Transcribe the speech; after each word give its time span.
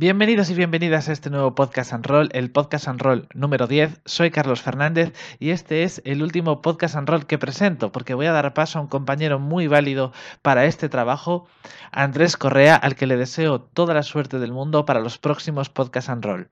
Bienvenidos 0.00 0.48
y 0.48 0.54
bienvenidas 0.54 1.10
a 1.10 1.12
este 1.12 1.28
nuevo 1.28 1.54
Podcast 1.54 1.92
and 1.92 2.06
Roll, 2.06 2.30
el 2.32 2.50
Podcast 2.50 2.88
and 2.88 3.02
Roll 3.02 3.28
número 3.34 3.66
10. 3.66 4.00
Soy 4.06 4.30
Carlos 4.30 4.62
Fernández 4.62 5.12
y 5.38 5.50
este 5.50 5.82
es 5.82 6.00
el 6.06 6.22
último 6.22 6.62
Podcast 6.62 6.96
and 6.96 7.06
Roll 7.06 7.26
que 7.26 7.36
presento 7.36 7.92
porque 7.92 8.14
voy 8.14 8.24
a 8.24 8.32
dar 8.32 8.54
paso 8.54 8.78
a 8.78 8.80
un 8.80 8.88
compañero 8.88 9.38
muy 9.38 9.66
válido 9.66 10.14
para 10.40 10.64
este 10.64 10.88
trabajo, 10.88 11.46
Andrés 11.92 12.38
Correa, 12.38 12.76
al 12.76 12.96
que 12.96 13.06
le 13.06 13.18
deseo 13.18 13.60
toda 13.60 13.92
la 13.92 14.02
suerte 14.02 14.38
del 14.38 14.52
mundo 14.52 14.86
para 14.86 15.00
los 15.00 15.18
próximos 15.18 15.68
Podcast 15.68 16.08
and 16.08 16.24
Roll. 16.24 16.48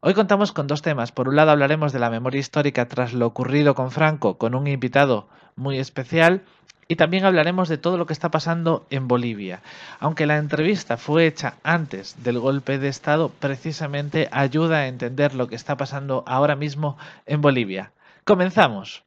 Hoy 0.00 0.12
contamos 0.12 0.52
con 0.52 0.66
dos 0.66 0.82
temas. 0.82 1.12
Por 1.12 1.30
un 1.30 1.36
lado 1.36 1.52
hablaremos 1.52 1.94
de 1.94 1.98
la 1.98 2.10
memoria 2.10 2.40
histórica 2.40 2.88
tras 2.88 3.14
lo 3.14 3.26
ocurrido 3.26 3.74
con 3.74 3.90
Franco, 3.90 4.36
con 4.36 4.54
un 4.54 4.66
invitado 4.66 5.28
muy 5.56 5.78
especial 5.78 6.42
y 6.90 6.96
también 6.96 7.24
hablaremos 7.24 7.68
de 7.68 7.78
todo 7.78 7.96
lo 7.96 8.06
que 8.06 8.12
está 8.12 8.32
pasando 8.32 8.84
en 8.90 9.06
Bolivia. 9.06 9.62
Aunque 10.00 10.26
la 10.26 10.38
entrevista 10.38 10.96
fue 10.96 11.24
hecha 11.24 11.54
antes 11.62 12.24
del 12.24 12.40
golpe 12.40 12.78
de 12.80 12.88
Estado, 12.88 13.30
precisamente 13.38 14.28
ayuda 14.32 14.78
a 14.78 14.88
entender 14.88 15.36
lo 15.36 15.46
que 15.46 15.54
está 15.54 15.76
pasando 15.76 16.24
ahora 16.26 16.56
mismo 16.56 16.98
en 17.26 17.42
Bolivia. 17.42 17.92
Comenzamos. 18.24 19.04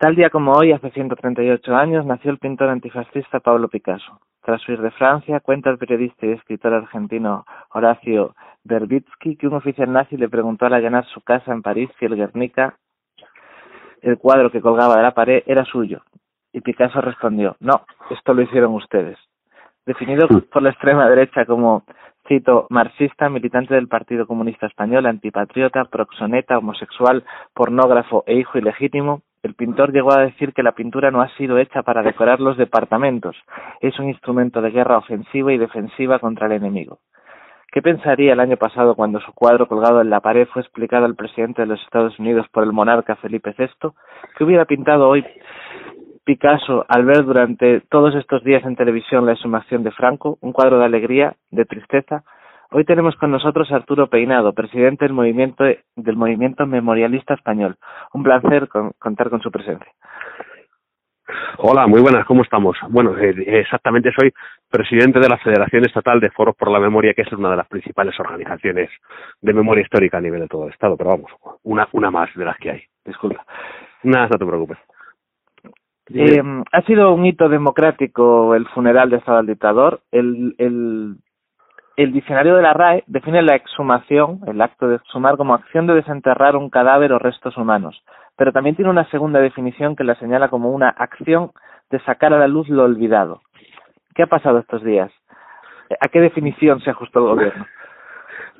Tal 0.00 0.16
día 0.16 0.30
como 0.30 0.52
hoy, 0.52 0.72
hace 0.72 0.90
138 0.92 1.76
años, 1.76 2.06
nació 2.06 2.30
el 2.30 2.38
pintor 2.38 2.70
antifascista 2.70 3.40
Pablo 3.40 3.68
Picasso. 3.68 4.18
Tras 4.42 4.66
huir 4.66 4.80
de 4.80 4.90
Francia, 4.92 5.40
cuenta 5.40 5.68
el 5.68 5.76
periodista 5.76 6.24
y 6.24 6.30
escritor 6.30 6.72
argentino 6.72 7.44
Horacio 7.74 8.34
Verbitsky 8.64 9.36
que 9.36 9.46
un 9.46 9.52
oficial 9.52 9.92
nazi 9.92 10.16
le 10.16 10.30
preguntó 10.30 10.64
al 10.64 10.72
allanar 10.72 11.04
su 11.04 11.20
casa 11.20 11.52
en 11.52 11.60
París 11.60 11.90
si 11.98 12.06
el 12.06 12.16
Guernica, 12.16 12.78
el 14.00 14.16
cuadro 14.16 14.50
que 14.50 14.62
colgaba 14.62 14.96
de 14.96 15.02
la 15.02 15.12
pared, 15.12 15.42
era 15.44 15.66
suyo. 15.66 16.00
Y 16.50 16.62
Picasso 16.62 17.02
respondió, 17.02 17.56
no, 17.60 17.82
esto 18.08 18.32
lo 18.32 18.40
hicieron 18.40 18.72
ustedes. 18.72 19.18
Definido 19.84 20.26
mm. 20.30 20.50
por 20.50 20.62
la 20.62 20.70
extrema 20.70 21.10
derecha 21.10 21.44
como, 21.44 21.84
cito, 22.26 22.66
marxista, 22.70 23.28
militante 23.28 23.74
del 23.74 23.86
Partido 23.86 24.26
Comunista 24.26 24.66
Español, 24.66 25.04
antipatriota, 25.04 25.84
proxoneta, 25.84 26.56
homosexual, 26.56 27.22
pornógrafo 27.52 28.24
e 28.26 28.36
hijo 28.36 28.56
ilegítimo, 28.56 29.20
el 29.42 29.54
pintor 29.54 29.92
llegó 29.92 30.12
a 30.12 30.22
decir 30.22 30.52
que 30.52 30.62
la 30.62 30.72
pintura 30.72 31.10
no 31.10 31.22
ha 31.22 31.28
sido 31.36 31.58
hecha 31.58 31.82
para 31.82 32.02
decorar 32.02 32.40
los 32.40 32.56
departamentos, 32.56 33.36
es 33.80 33.98
un 33.98 34.08
instrumento 34.08 34.60
de 34.60 34.70
guerra 34.70 34.98
ofensiva 34.98 35.52
y 35.52 35.58
defensiva 35.58 36.18
contra 36.18 36.46
el 36.46 36.52
enemigo. 36.52 36.98
¿Qué 37.72 37.82
pensaría 37.82 38.32
el 38.32 38.40
año 38.40 38.56
pasado 38.56 38.96
cuando 38.96 39.20
su 39.20 39.32
cuadro 39.32 39.68
colgado 39.68 40.00
en 40.00 40.10
la 40.10 40.20
pared 40.20 40.48
fue 40.48 40.60
explicado 40.60 41.04
al 41.04 41.14
presidente 41.14 41.62
de 41.62 41.68
los 41.68 41.80
Estados 41.82 42.18
Unidos 42.18 42.46
por 42.52 42.64
el 42.64 42.72
monarca 42.72 43.14
Felipe 43.16 43.54
VI? 43.56 43.90
¿Qué 44.36 44.44
hubiera 44.44 44.64
pintado 44.64 45.08
hoy 45.08 45.24
Picasso 46.24 46.84
al 46.88 47.04
ver 47.04 47.24
durante 47.24 47.80
todos 47.82 48.16
estos 48.16 48.42
días 48.42 48.64
en 48.64 48.74
televisión 48.74 49.24
la 49.24 49.32
exhumación 49.32 49.84
de 49.84 49.92
Franco? 49.92 50.36
Un 50.40 50.52
cuadro 50.52 50.80
de 50.80 50.84
alegría, 50.84 51.36
de 51.52 51.64
tristeza, 51.64 52.24
Hoy 52.72 52.84
tenemos 52.84 53.16
con 53.16 53.32
nosotros 53.32 53.70
a 53.72 53.76
Arturo 53.76 54.06
Peinado, 54.06 54.52
presidente 54.52 55.04
del 55.04 55.12
movimiento, 55.12 55.64
del 55.96 56.16
movimiento 56.16 56.66
memorialista 56.66 57.34
español. 57.34 57.76
Un 58.12 58.22
placer 58.22 58.68
contar 58.98 59.28
con 59.28 59.40
su 59.40 59.50
presencia. 59.50 59.92
Hola, 61.58 61.88
muy 61.88 62.00
buenas, 62.00 62.24
¿cómo 62.26 62.42
estamos? 62.42 62.76
Bueno, 62.88 63.16
eh, 63.18 63.34
exactamente 63.60 64.12
soy 64.16 64.32
presidente 64.68 65.18
de 65.18 65.28
la 65.28 65.38
Federación 65.38 65.84
Estatal 65.84 66.20
de 66.20 66.30
Foros 66.30 66.54
por 66.56 66.70
la 66.70 66.78
Memoria, 66.78 67.12
que 67.12 67.22
es 67.22 67.32
una 67.32 67.50
de 67.50 67.56
las 67.56 67.66
principales 67.66 68.18
organizaciones 68.20 68.88
de 69.40 69.52
memoria 69.52 69.82
histórica 69.82 70.18
a 70.18 70.20
nivel 70.20 70.40
de 70.40 70.48
todo 70.48 70.66
el 70.66 70.72
Estado, 70.72 70.96
pero 70.96 71.10
vamos, 71.10 71.30
una, 71.64 71.88
una 71.92 72.10
más 72.10 72.32
de 72.34 72.44
las 72.44 72.56
que 72.58 72.70
hay. 72.70 72.82
Disculpa. 73.04 73.44
Nada, 74.04 74.28
no 74.30 74.38
te 74.38 74.46
preocupes. 74.46 74.78
Eh, 76.12 76.42
ha 76.72 76.82
sido 76.82 77.14
un 77.14 77.26
hito 77.26 77.48
democrático 77.48 78.54
el 78.54 78.66
funeral 78.68 79.10
de 79.10 79.16
Estado 79.16 79.38
del 79.38 79.46
dictador. 79.46 80.00
El, 80.10 80.54
el 80.58 81.16
el 81.96 82.12
diccionario 82.12 82.56
de 82.56 82.62
la 82.62 82.72
RAE 82.72 83.04
define 83.06 83.42
la 83.42 83.56
exhumación, 83.56 84.40
el 84.46 84.60
acto 84.60 84.88
de 84.88 84.96
exhumar, 84.96 85.36
como 85.36 85.54
acción 85.54 85.86
de 85.86 85.94
desenterrar 85.94 86.56
un 86.56 86.70
cadáver 86.70 87.12
o 87.12 87.18
restos 87.18 87.56
humanos, 87.56 88.02
pero 88.36 88.52
también 88.52 88.76
tiene 88.76 88.90
una 88.90 89.08
segunda 89.10 89.40
definición 89.40 89.96
que 89.96 90.04
la 90.04 90.14
señala 90.14 90.48
como 90.48 90.70
una 90.70 90.88
acción 90.88 91.50
de 91.90 92.00
sacar 92.00 92.32
a 92.32 92.38
la 92.38 92.48
luz 92.48 92.68
lo 92.68 92.84
olvidado. 92.84 93.42
¿Qué 94.14 94.22
ha 94.22 94.26
pasado 94.26 94.58
estos 94.58 94.82
días? 94.82 95.10
¿A 96.00 96.08
qué 96.08 96.20
definición 96.20 96.80
se 96.80 96.90
ajustó 96.90 97.18
el 97.18 97.26
gobierno? 97.26 97.66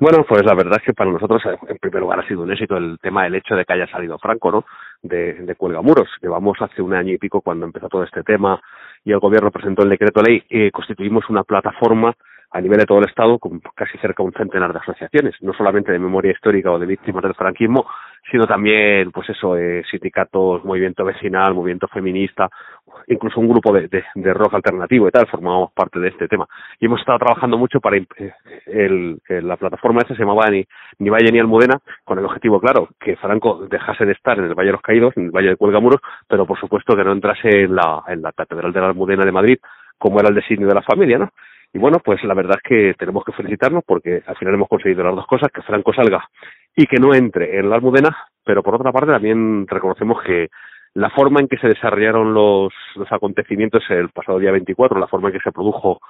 Bueno, 0.00 0.24
pues 0.26 0.42
la 0.44 0.54
verdad 0.54 0.78
es 0.78 0.84
que 0.84 0.94
para 0.94 1.10
nosotros, 1.10 1.42
en 1.44 1.76
primer 1.76 2.00
lugar, 2.00 2.20
ha 2.20 2.26
sido 2.26 2.42
un 2.42 2.50
éxito 2.50 2.76
el 2.78 2.98
tema 3.00 3.24
del 3.24 3.34
hecho 3.34 3.54
de 3.54 3.64
que 3.64 3.74
haya 3.74 3.86
salido 3.86 4.18
Franco, 4.18 4.50
¿no? 4.50 4.64
De, 5.02 5.34
de 5.34 5.54
Cuelgamuros. 5.54 6.08
Llevamos 6.22 6.60
hace 6.62 6.80
un 6.80 6.94
año 6.94 7.12
y 7.12 7.18
pico 7.18 7.42
cuando 7.42 7.66
empezó 7.66 7.88
todo 7.88 8.04
este 8.04 8.22
tema 8.22 8.60
y 9.04 9.12
el 9.12 9.18
gobierno 9.18 9.50
presentó 9.50 9.82
el 9.82 9.90
decreto 9.90 10.22
ley, 10.22 10.42
y 10.48 10.70
constituimos 10.70 11.28
una 11.28 11.44
plataforma 11.44 12.14
a 12.52 12.60
nivel 12.60 12.78
de 12.78 12.86
todo 12.86 12.98
el 12.98 13.08
Estado 13.08 13.38
con 13.38 13.60
casi 13.74 13.96
cerca 13.98 14.22
de 14.22 14.28
un 14.28 14.32
centenar 14.32 14.72
de 14.72 14.80
asociaciones, 14.80 15.34
no 15.40 15.52
solamente 15.52 15.92
de 15.92 15.98
memoria 15.98 16.32
histórica 16.32 16.70
o 16.70 16.78
de 16.78 16.86
víctimas 16.86 17.22
del 17.22 17.34
franquismo, 17.34 17.86
sino 18.30 18.46
también, 18.46 19.10
pues 19.12 19.28
eso, 19.30 19.56
eh, 19.56 19.82
sindicatos, 19.90 20.64
movimiento 20.64 21.04
vecinal, 21.04 21.54
movimiento 21.54 21.86
feminista, 21.88 22.48
incluso 23.06 23.40
un 23.40 23.48
grupo 23.48 23.72
de, 23.72 23.88
de, 23.88 24.34
rock 24.34 24.54
alternativo 24.54 25.08
y 25.08 25.10
tal, 25.10 25.26
formamos 25.26 25.72
parte 25.72 25.98
de 26.00 26.08
este 26.08 26.28
tema. 26.28 26.46
Y 26.78 26.86
hemos 26.86 27.00
estado 27.00 27.18
trabajando 27.18 27.56
mucho 27.56 27.80
para 27.80 27.96
eh, 27.96 28.06
el, 28.66 29.20
la 29.28 29.56
plataforma 29.56 30.02
esa 30.02 30.14
se 30.14 30.20
llamaba 30.20 30.48
ni, 30.50 30.64
ni 30.98 31.08
Valle 31.08 31.32
ni 31.32 31.38
Almudena, 31.38 31.78
con 32.04 32.18
el 32.18 32.24
objetivo 32.24 32.60
claro, 32.60 32.88
que 32.98 33.16
Franco 33.16 33.66
dejase 33.68 34.04
de 34.04 34.12
estar 34.12 34.38
en 34.38 34.44
el 34.44 34.54
Valle 34.54 34.68
de 34.68 34.72
los 34.72 34.82
Caídos, 34.82 35.16
en 35.16 35.26
el 35.26 35.30
Valle 35.30 35.50
de 35.50 35.56
Cuelgamuros, 35.56 36.00
pero 36.28 36.46
por 36.46 36.58
supuesto 36.58 36.96
que 36.96 37.04
no 37.04 37.12
entrase 37.12 37.62
en 37.62 37.74
la, 37.74 38.02
en 38.08 38.22
la 38.22 38.32
Catedral 38.32 38.72
de 38.72 38.80
la 38.80 38.86
Almudena 38.88 39.24
de 39.24 39.32
Madrid, 39.32 39.58
como 39.98 40.18
era 40.18 40.28
el 40.28 40.34
designio 40.34 40.66
de 40.66 40.74
la 40.74 40.82
familia, 40.82 41.18
¿no? 41.18 41.30
Y 41.72 41.78
bueno, 41.78 41.98
pues 42.04 42.22
la 42.24 42.34
verdad 42.34 42.58
es 42.62 42.68
que 42.68 42.94
tenemos 42.98 43.24
que 43.24 43.32
felicitarnos 43.32 43.84
porque 43.86 44.22
al 44.26 44.36
final 44.36 44.54
hemos 44.54 44.68
conseguido 44.68 45.04
las 45.04 45.14
dos 45.14 45.26
cosas, 45.26 45.50
que 45.52 45.62
Franco 45.62 45.92
salga 45.92 46.28
y 46.74 46.86
que 46.86 46.96
no 46.96 47.14
entre 47.14 47.58
en 47.58 47.70
la 47.70 47.76
Almudena, 47.76 48.16
pero 48.44 48.62
por 48.62 48.74
otra 48.74 48.92
parte 48.92 49.12
también 49.12 49.66
reconocemos 49.68 50.22
que 50.22 50.48
la 50.94 51.10
forma 51.10 51.40
en 51.40 51.46
que 51.46 51.58
se 51.58 51.68
desarrollaron 51.68 52.34
los, 52.34 52.72
acontecimientos 53.10 53.84
el 53.90 54.08
pasado 54.08 54.38
día 54.38 54.50
24, 54.50 54.98
la 54.98 55.06
forma 55.06 55.28
en 55.28 55.34
que 55.34 55.40
se 55.40 55.52
produjo 55.52 56.00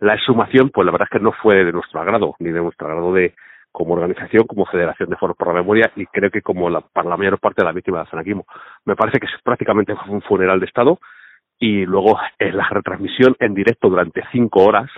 la 0.00 0.14
exhumación, 0.14 0.70
pues 0.70 0.86
la 0.86 0.92
verdad 0.92 1.08
es 1.10 1.18
que 1.18 1.22
no 1.22 1.32
fue 1.32 1.64
de 1.64 1.72
nuestro 1.72 2.00
agrado, 2.00 2.34
ni 2.38 2.50
de 2.50 2.60
nuestro 2.60 2.86
agrado 2.86 3.12
de 3.12 3.34
como 3.70 3.94
organización, 3.94 4.46
como 4.46 4.66
Federación 4.66 5.10
de 5.10 5.16
Foros 5.16 5.36
por 5.36 5.48
la 5.48 5.54
Memoria 5.54 5.90
y 5.96 6.06
creo 6.06 6.30
que 6.30 6.42
como 6.42 6.70
la, 6.70 6.80
para 6.80 7.08
la 7.08 7.16
mayor 7.16 7.38
parte 7.40 7.62
de 7.62 7.66
las 7.66 7.74
víctimas 7.74 8.02
del 8.02 8.10
zanaquismo. 8.10 8.46
Me 8.84 8.94
parece 8.94 9.18
que 9.18 9.26
es 9.26 9.32
prácticamente 9.42 9.94
un 10.08 10.22
funeral 10.22 10.60
de 10.60 10.66
Estado 10.66 10.98
y 11.58 11.86
luego 11.86 12.18
en 12.38 12.56
la 12.56 12.68
retransmisión 12.68 13.36
en 13.38 13.54
directo 13.54 13.88
durante 13.88 14.22
cinco 14.32 14.64
horas 14.64 14.90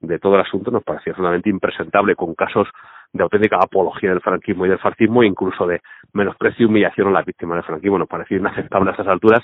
de 0.00 0.18
todo 0.18 0.34
el 0.34 0.40
asunto 0.40 0.70
nos 0.70 0.82
parecía 0.82 1.12
absolutamente 1.12 1.50
impresentable 1.50 2.16
con 2.16 2.34
casos 2.34 2.68
de 3.12 3.22
auténtica 3.22 3.56
apología 3.56 4.10
del 4.10 4.20
franquismo 4.20 4.66
y 4.66 4.68
del 4.68 4.78
fascismo 4.78 5.22
incluso 5.22 5.66
de 5.66 5.80
menosprecio 6.12 6.64
y 6.64 6.68
humillación 6.68 7.08
a 7.08 7.12
las 7.12 7.26
víctimas 7.26 7.56
del 7.56 7.64
franquismo. 7.64 7.98
Nos 7.98 8.08
parecía 8.08 8.38
inaceptable 8.38 8.90
a 8.90 8.94
esas 8.94 9.08
alturas 9.08 9.40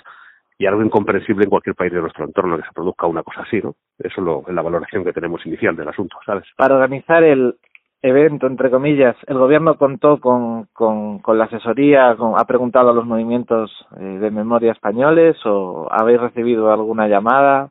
y 0.59 0.67
algo 0.67 0.83
incomprensible 0.83 1.45
en 1.45 1.51
cualquier 1.51 1.77
país 1.77 1.93
de 1.93 2.01
nuestro 2.01 2.25
entorno 2.25 2.57
que 2.57 2.63
se 2.63 2.73
produzca 2.73 3.07
una 3.07 3.23
cosa 3.23 3.43
así, 3.43 3.61
¿no? 3.61 3.75
Eso 3.99 4.45
es, 4.47 4.55
la 4.55 4.63
valoración 4.63 5.05
que 5.05 5.13
tenemos 5.13 5.45
inicial 5.45 5.77
del 5.77 5.89
asunto, 5.89 6.17
¿sabes? 6.25 6.45
Para 6.57 6.77
organizar 6.77 7.23
el, 7.23 7.57
evento, 8.03 8.47
entre 8.47 8.71
comillas, 8.71 9.17
el 9.27 9.39
gobierno 9.39 9.77
contó 9.77 10.19
con, 10.21 10.67
con, 10.73 11.19
con 11.21 11.39
la 11.39 11.45
asesoría, 11.45 12.11
ha 12.11 12.45
preguntado 12.45 12.91
a 12.91 12.95
los 12.95 13.07
movimientos 13.07 13.71
eh, 13.98 14.04
de 14.04 14.31
memoria 14.31 14.72
españoles 14.72 15.37
o 15.45 15.89
habéis 15.91 16.21
recibido 16.21 16.72
alguna 16.72 17.09
llamada 17.09 17.71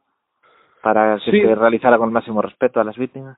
para 0.81 1.18
que 1.24 1.31
se 1.31 1.56
realizara 1.56 1.98
con 1.98 2.10
el 2.10 2.13
máximo 2.13 2.42
respeto 2.42 2.80
a 2.80 2.83
las 2.83 2.95
víctimas. 2.95 3.38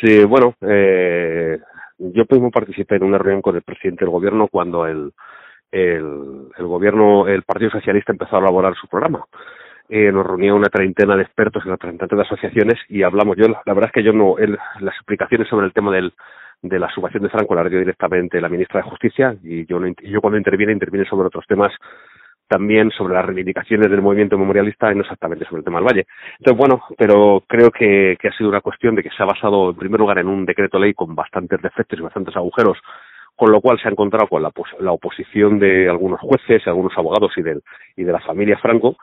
Sí, 0.00 0.24
bueno, 0.24 0.54
eh, 0.60 1.58
yo 1.98 2.24
mismo 2.30 2.50
participé 2.50 2.96
en 2.96 3.04
una 3.04 3.18
reunión 3.18 3.42
con 3.42 3.56
el 3.56 3.62
presidente 3.62 4.04
del 4.04 4.12
gobierno 4.12 4.48
cuando 4.48 4.86
el, 4.86 5.12
el, 5.72 6.48
el 6.56 6.66
gobierno, 6.66 7.26
el 7.26 7.42
Partido 7.42 7.70
Socialista 7.70 8.12
empezó 8.12 8.36
a 8.36 8.40
elaborar 8.40 8.74
su 8.74 8.86
programa 8.86 9.24
eh, 9.90 10.12
nos 10.12 10.24
reunía 10.24 10.54
una 10.54 10.68
treintena 10.68 11.16
de 11.16 11.22
expertos 11.22 11.64
y 11.66 11.68
representantes 11.68 12.16
de 12.16 12.22
asociaciones 12.22 12.78
y 12.88 13.02
hablamos. 13.02 13.36
Yo, 13.36 13.48
la 13.48 13.74
verdad 13.74 13.86
es 13.86 13.92
que 13.92 14.04
yo 14.04 14.12
no, 14.12 14.36
las 14.38 14.94
explicaciones 14.94 15.48
sobre 15.48 15.66
el 15.66 15.72
tema 15.72 15.90
del, 15.90 16.12
de 16.62 16.78
la 16.78 16.88
subación 16.90 17.24
de 17.24 17.28
Franco 17.28 17.54
la 17.54 17.68
dio 17.68 17.80
directamente 17.80 18.40
la 18.40 18.48
ministra 18.48 18.80
de 18.80 18.88
Justicia 18.88 19.34
y 19.42 19.66
yo, 19.66 19.80
yo 20.02 20.20
cuando 20.20 20.38
interviene, 20.38 20.72
interviene 20.72 21.08
sobre 21.08 21.26
otros 21.26 21.44
temas 21.48 21.72
también 22.46 22.90
sobre 22.90 23.14
las 23.14 23.24
reivindicaciones 23.24 23.88
del 23.90 24.02
movimiento 24.02 24.36
memorialista 24.36 24.90
y 24.90 24.96
no 24.96 25.02
exactamente 25.02 25.44
sobre 25.44 25.60
el 25.60 25.64
tema 25.64 25.78
del 25.78 25.86
Valle. 25.86 26.06
Entonces, 26.38 26.58
bueno, 26.58 26.82
pero 26.98 27.44
creo 27.46 27.70
que, 27.70 28.16
que 28.20 28.28
ha 28.28 28.32
sido 28.32 28.48
una 28.48 28.60
cuestión 28.60 28.96
de 28.96 29.04
que 29.04 29.10
se 29.10 29.22
ha 29.22 29.26
basado 29.26 29.70
en 29.70 29.76
primer 29.76 30.00
lugar 30.00 30.18
en 30.18 30.26
un 30.26 30.44
decreto 30.44 30.78
ley 30.78 30.92
con 30.92 31.14
bastantes 31.14 31.62
defectos 31.62 31.98
y 31.98 32.02
bastantes 32.02 32.34
agujeros, 32.36 32.78
con 33.36 33.52
lo 33.52 33.60
cual 33.60 33.78
se 33.80 33.86
ha 33.86 33.92
encontrado 33.92 34.26
con 34.26 34.42
la, 34.42 34.50
la 34.80 34.90
oposición 34.90 35.60
de 35.60 35.88
algunos 35.88 36.18
jueces, 36.20 36.66
algunos 36.66 36.92
abogados 36.98 37.32
y, 37.36 37.42
del, 37.42 37.62
y 37.96 38.02
de 38.02 38.12
la 38.12 38.20
familia 38.20 38.58
Franco, 38.58 38.96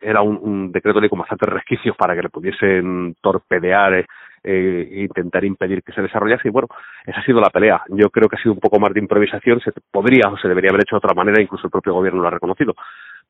era 0.00 0.22
un, 0.22 0.38
un, 0.40 0.72
decreto 0.72 1.00
ley 1.00 1.08
con 1.08 1.18
bastantes 1.18 1.48
resquicios 1.48 1.96
para 1.96 2.14
que 2.14 2.22
le 2.22 2.28
pudiesen 2.28 3.14
torpedear 3.20 3.94
eh, 3.94 4.06
e 4.90 5.02
intentar 5.02 5.44
impedir 5.44 5.82
que 5.82 5.92
se 5.92 6.00
desarrollase 6.00 6.48
y 6.48 6.50
bueno, 6.50 6.68
esa 7.04 7.20
ha 7.20 7.24
sido 7.24 7.40
la 7.40 7.50
pelea. 7.50 7.82
Yo 7.88 8.08
creo 8.10 8.28
que 8.28 8.36
ha 8.36 8.42
sido 8.42 8.54
un 8.54 8.60
poco 8.60 8.80
más 8.80 8.94
de 8.94 9.00
improvisación, 9.00 9.60
se 9.60 9.72
podría 9.90 10.28
o 10.30 10.38
se 10.38 10.48
debería 10.48 10.70
haber 10.70 10.82
hecho 10.82 10.96
de 10.96 11.04
otra 11.04 11.14
manera, 11.14 11.42
incluso 11.42 11.66
el 11.66 11.70
propio 11.70 11.92
gobierno 11.92 12.22
lo 12.22 12.28
ha 12.28 12.32
reconocido. 12.32 12.74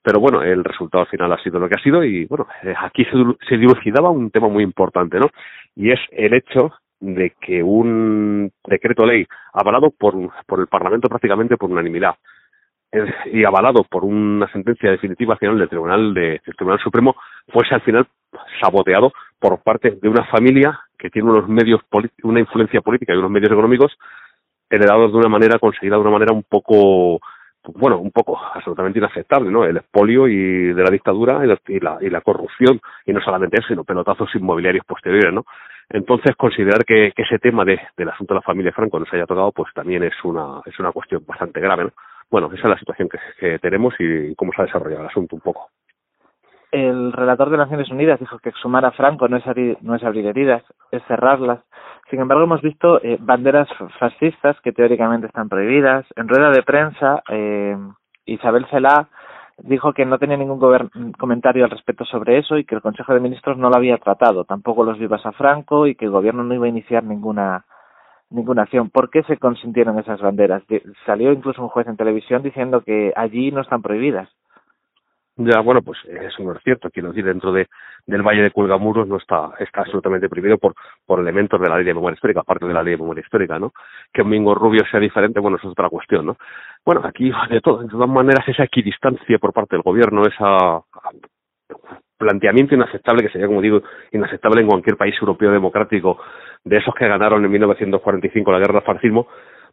Pero 0.03 0.21
bueno, 0.21 0.43
el 0.43 0.65
resultado 0.65 1.05
final 1.07 1.33
ha 1.33 1.43
sido 1.43 1.59
lo 1.59 1.69
que 1.69 1.75
ha 1.75 1.83
sido 1.83 2.05
y 2.05 2.27
bueno, 2.27 2.47
eh, 2.63 2.75
aquí 2.79 3.05
se, 3.05 3.11
se 3.49 3.57
dilucidaba 3.57 4.11
un 4.11 4.31
tema 4.31 4.49
muy 4.49 4.63
importante, 4.63 5.19
¿no? 5.19 5.27
Y 5.75 5.91
es 5.91 6.01
el 6.13 6.35
hecho 6.35 6.73
de 7.01 7.33
que 7.41 7.63
un 7.63 8.53
decreto 8.67 9.05
ley 9.05 9.27
avalado 9.53 9.91
por, 9.91 10.15
por 10.47 10.61
el 10.61 10.67
Parlamento 10.69 11.09
prácticamente 11.09 11.57
por 11.57 11.71
unanimidad 11.71 12.15
y 13.33 13.45
avalado 13.45 13.85
por 13.85 14.05
una 14.05 14.51
sentencia 14.51 14.91
definitiva 14.91 15.37
final 15.37 15.59
del 15.59 15.69
Tribunal 15.69 16.13
de, 16.13 16.41
del 16.45 16.57
Tribunal 16.57 16.81
Supremo 16.81 17.15
fuese 17.49 17.75
al 17.75 17.83
final 17.83 18.07
saboteado 18.61 19.13
por 19.39 19.63
parte 19.63 19.99
de 20.03 20.09
una 20.09 20.25
familia 20.25 20.81
que 20.99 21.11
tiene 21.11 21.31
unos 21.31 21.49
medios 21.49 21.81
una 22.25 22.41
influencia 22.41 22.81
política 22.81 23.15
y 23.15 23.19
unos 23.19 23.31
medios 23.31 23.53
económicos 23.53 23.97
heredados 24.69 25.13
de 25.13 25.19
una 25.19 25.29
manera 25.29 25.59
conseguida 25.59 25.97
de 25.97 26.03
una 26.03 26.11
manera 26.11 26.33
un 26.33 26.43
poco 26.43 27.21
bueno, 27.75 27.99
un 27.99 28.11
poco 28.11 28.39
absolutamente 28.39 28.99
inaceptable, 28.99 29.51
¿no? 29.51 29.65
El 29.65 29.77
expolio 29.77 30.27
y 30.27 30.73
de 30.73 30.83
la 30.83 30.91
dictadura 30.91 31.45
y 31.45 31.47
la, 31.47 31.59
y 31.69 31.79
la, 31.79 31.99
y 32.01 32.09
la 32.09 32.23
corrupción, 32.23 32.81
y 33.05 33.13
no 33.13 33.21
solamente 33.21 33.59
eso, 33.59 33.69
sino 33.69 33.85
pelotazos 33.85 34.35
inmobiliarios 34.35 34.85
posteriores, 34.87 35.33
¿no? 35.33 35.45
Entonces, 35.91 36.35
considerar 36.37 36.85
que, 36.87 37.13
que 37.15 37.23
ese 37.23 37.39
tema 37.39 37.65
de, 37.65 37.79
del 37.99 38.09
asunto 38.09 38.33
de 38.33 38.39
la 38.39 38.43
familia 38.43 38.73
Franco 38.73 38.99
no 38.99 39.05
se 39.05 39.17
haya 39.17 39.27
tocado, 39.27 39.53
pues 39.53 39.73
también 39.75 40.03
es 40.05 40.15
una, 40.25 40.63
es 40.65 40.79
una 40.79 40.93
cuestión 40.93 41.23
bastante 41.27 41.61
grave, 41.61 41.85
¿no? 41.85 41.91
Bueno, 42.31 42.47
esa 42.53 42.63
es 42.63 42.71
la 42.71 42.79
situación 42.79 43.09
que, 43.39 43.59
tenemos 43.59 43.95
y 43.99 44.35
cómo 44.37 44.53
se 44.53 44.63
ha 44.63 44.67
desarrollado 44.67 45.03
el 45.03 45.09
asunto 45.09 45.37
un 45.37 45.43
poco. 45.43 45.69
El 46.71 47.13
relator 47.13 47.51
de 47.51 47.57
Naciones 47.57 47.91
Unidas 47.91 48.21
dijo 48.21 48.39
que 48.39 48.51
exhumar 48.51 48.85
a 48.85 48.93
Franco 48.93 49.27
no 49.29 49.37
es 49.37 49.47
abrir, 49.47 49.77
no 49.81 49.97
es 49.97 50.05
abrir 50.05 50.27
heridas, 50.27 50.63
es 50.93 51.03
cerrarlas. 51.09 51.61
Sin 52.09 52.21
embargo, 52.21 52.45
hemos 52.45 52.63
visto 52.63 53.03
eh, 53.03 53.17
banderas 53.21 53.69
fascistas 53.99 54.61
que 54.61 54.73
teóricamente 54.73 55.27
están 55.27 55.49
prohibidas. 55.49 56.07
En 56.15 56.29
rueda 56.29 56.51
de 56.51 56.63
prensa, 56.63 57.23
eh, 57.29 57.77
Isabel 58.27 58.67
Celá 58.71 59.09
dijo 59.59 59.93
que 59.93 60.07
no 60.07 60.19
tenía 60.19 60.37
ningún 60.37 60.61
comentario 61.19 61.65
al 61.65 61.71
respecto 61.71 62.05
sobre 62.05 62.39
eso 62.39 62.57
y 62.57 62.65
que 62.65 62.77
el 62.77 62.81
Consejo 62.81 63.13
de 63.13 63.21
Ministros 63.21 63.59
no 63.59 63.69
lo 63.69 63.77
había 63.77 63.99
tratado, 63.99 64.45
tampoco 64.45 64.85
los 64.85 64.99
vivas 64.99 65.25
a 65.27 65.33
Franco 65.33 65.87
y 65.87 65.97
que 65.97 66.07
el 66.07 66.11
gobierno 66.11 66.45
no 66.45 66.55
iba 66.55 66.67
a 66.67 66.71
iniciar 66.71 67.05
ninguna 67.05 67.65
ninguna 68.31 68.63
acción. 68.63 68.91
¿Por 68.91 69.11
qué 69.11 69.23
se 69.25 69.37
consintieron 69.37 69.99
esas 69.99 70.21
banderas? 70.21 70.63
Salió 71.07 71.33
incluso 71.33 71.63
un 71.63 71.69
juez 71.69 71.87
en 71.87 71.97
televisión 71.97 72.43
diciendo 72.43 72.81
que 72.83 73.13
allí 73.17 73.51
no 73.51 73.61
están 73.61 73.83
prohibidas. 73.83 74.29
Ya, 75.37 75.61
bueno, 75.61 75.81
pues 75.81 75.99
eso 76.05 76.43
no 76.43 76.53
es 76.53 76.63
cierto. 76.63 76.91
Quiero 76.91 77.09
decir, 77.09 77.25
dentro 77.25 77.51
de, 77.51 77.67
del 78.07 78.23
Valle 78.23 78.43
de 78.43 78.51
Cuelgamuros 78.51 79.09
no 79.09 79.17
está, 79.17 79.53
está 79.59 79.81
absolutamente 79.81 80.29
prohibido 80.29 80.59
por, 80.59 80.75
por 81.07 81.19
elementos 81.19 81.59
de 81.59 81.69
la 81.69 81.77
ley 81.77 81.85
de 81.87 81.95
memoria 81.95 82.15
histórica, 82.15 82.41
aparte 82.41 82.67
de 82.67 82.75
la 82.75 82.83
ley 82.83 82.93
de 82.93 82.99
memoria 82.99 83.23
histórica, 83.23 83.59
¿no? 83.59 83.73
Que 84.13 84.21
un 84.21 84.29
Mingo 84.29 84.55
Rubio 84.55 84.83
sea 84.91 85.01
diferente, 85.01 85.41
bueno, 85.41 85.57
eso 85.57 85.69
es 85.69 85.73
otra 85.73 85.89
cuestión, 85.89 86.27
¿no? 86.27 86.37
Bueno, 86.85 87.01
aquí, 87.05 87.33
de, 87.49 87.61
todo, 87.63 87.79
de 87.79 87.89
todas 87.89 88.09
maneras, 88.09 88.47
esa 88.49 88.65
equidistancia 88.65 89.39
por 89.39 89.55
parte 89.55 89.77
del 89.77 89.83
gobierno, 89.83 90.23
esa 90.25 90.83
planteamiento 92.21 92.75
inaceptable, 92.75 93.23
que 93.23 93.31
sería, 93.31 93.47
como 93.47 93.63
digo, 93.63 93.83
inaceptable 94.13 94.61
en 94.61 94.69
cualquier 94.69 94.97
país 94.97 95.15
europeo 95.19 95.51
democrático, 95.51 96.19
de 96.63 96.77
esos 96.77 96.95
que 96.95 97.09
ganaron 97.09 97.43
en 97.43 97.51
1945 97.51 98.53
la 98.53 98.59
guerra 98.59 98.75
del 98.75 98.83
fascismo, 98.83 99.27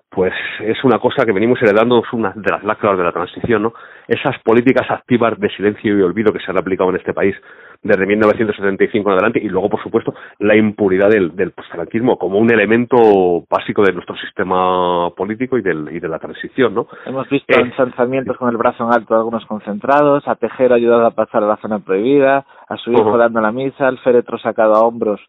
pues 0.09 0.33
es 0.61 0.83
una 0.83 0.99
cosa 0.99 1.25
que 1.25 1.31
venimos 1.31 1.61
heredando, 1.61 1.99
es 1.99 2.13
una 2.13 2.31
de 2.35 2.51
las 2.51 2.63
lacras 2.63 2.97
de 2.97 3.03
la 3.03 3.11
transición, 3.11 3.63
¿no? 3.63 3.73
Esas 4.07 4.39
políticas 4.43 4.89
activas 4.89 5.37
de 5.39 5.49
silencio 5.49 5.97
y 5.97 6.01
olvido 6.01 6.31
que 6.31 6.39
se 6.39 6.49
han 6.49 6.57
aplicado 6.57 6.89
en 6.89 6.95
este 6.95 7.13
país 7.13 7.35
desde 7.83 8.05
1975 8.05 9.09
en 9.09 9.13
adelante 9.13 9.39
y 9.43 9.49
luego, 9.49 9.69
por 9.69 9.83
supuesto, 9.83 10.13
la 10.39 10.55
impunidad 10.55 11.09
del, 11.09 11.35
del 11.35 11.51
postfranquismo 11.51 12.17
como 12.17 12.39
un 12.39 12.51
elemento 12.51 13.43
básico 13.49 13.83
de 13.83 13.93
nuestro 13.93 14.15
sistema 14.17 15.09
político 15.11 15.57
y, 15.57 15.61
del, 15.61 15.89
y 15.91 15.99
de 15.99 16.07
la 16.07 16.19
transición, 16.19 16.73
¿no? 16.73 16.87
Hemos 17.05 17.29
visto 17.29 17.53
eh, 17.53 17.61
ensanzamientos 17.61 18.37
con 18.37 18.49
el 18.49 18.57
brazo 18.57 18.85
en 18.85 18.93
alto 18.93 19.13
de 19.13 19.19
algunos 19.19 19.45
concentrados, 19.45 20.27
a 20.27 20.35
Tejero 20.35 20.75
ayudado 20.75 21.05
a 21.05 21.11
pasar 21.11 21.43
a 21.43 21.47
la 21.47 21.57
zona 21.57 21.79
prohibida, 21.79 22.45
a 22.67 22.77
su 22.77 22.91
hijo 22.91 23.17
dando 23.17 23.41
la 23.41 23.51
misa, 23.51 23.87
el 23.89 23.99
féretro 23.99 24.37
sacado 24.37 24.73
a 24.73 24.81
hombros 24.81 25.19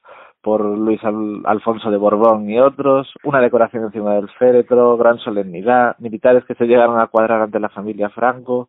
por 0.43 0.65
Luis 0.65 1.01
Alfonso 1.45 1.91
de 1.91 1.97
Borbón 1.97 2.49
y 2.49 2.61
otros, 2.61 3.13
una 3.25 3.41
decoración 3.41 3.85
encima 3.85 4.15
del 4.15 4.29
féretro, 4.31 4.97
gran 4.97 5.19
solemnidad, 5.19 5.97
militares 5.99 6.45
que 6.45 6.55
se 6.55 6.67
llegaron 6.67 7.01
a 7.01 7.09
cuadrar 7.09 7.43
ante 7.43 7.61
la 7.61 7.69
familia 7.69 8.09
Franco. 8.11 8.69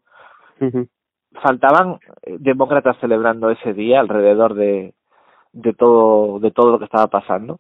Faltaban 1.42 2.00
eh, 2.24 2.38
demócratas 2.40 2.98
celebrando 3.00 3.50
ese 3.50 3.74
día 3.74 4.00
alrededor 4.00 4.56
de, 4.56 4.94
de 5.54 5.74
todo 5.74 6.40
de 6.40 6.52
todo 6.52 6.72
lo 6.72 6.80
que 6.80 6.86
estaba 6.86 7.08
pasando 7.08 7.60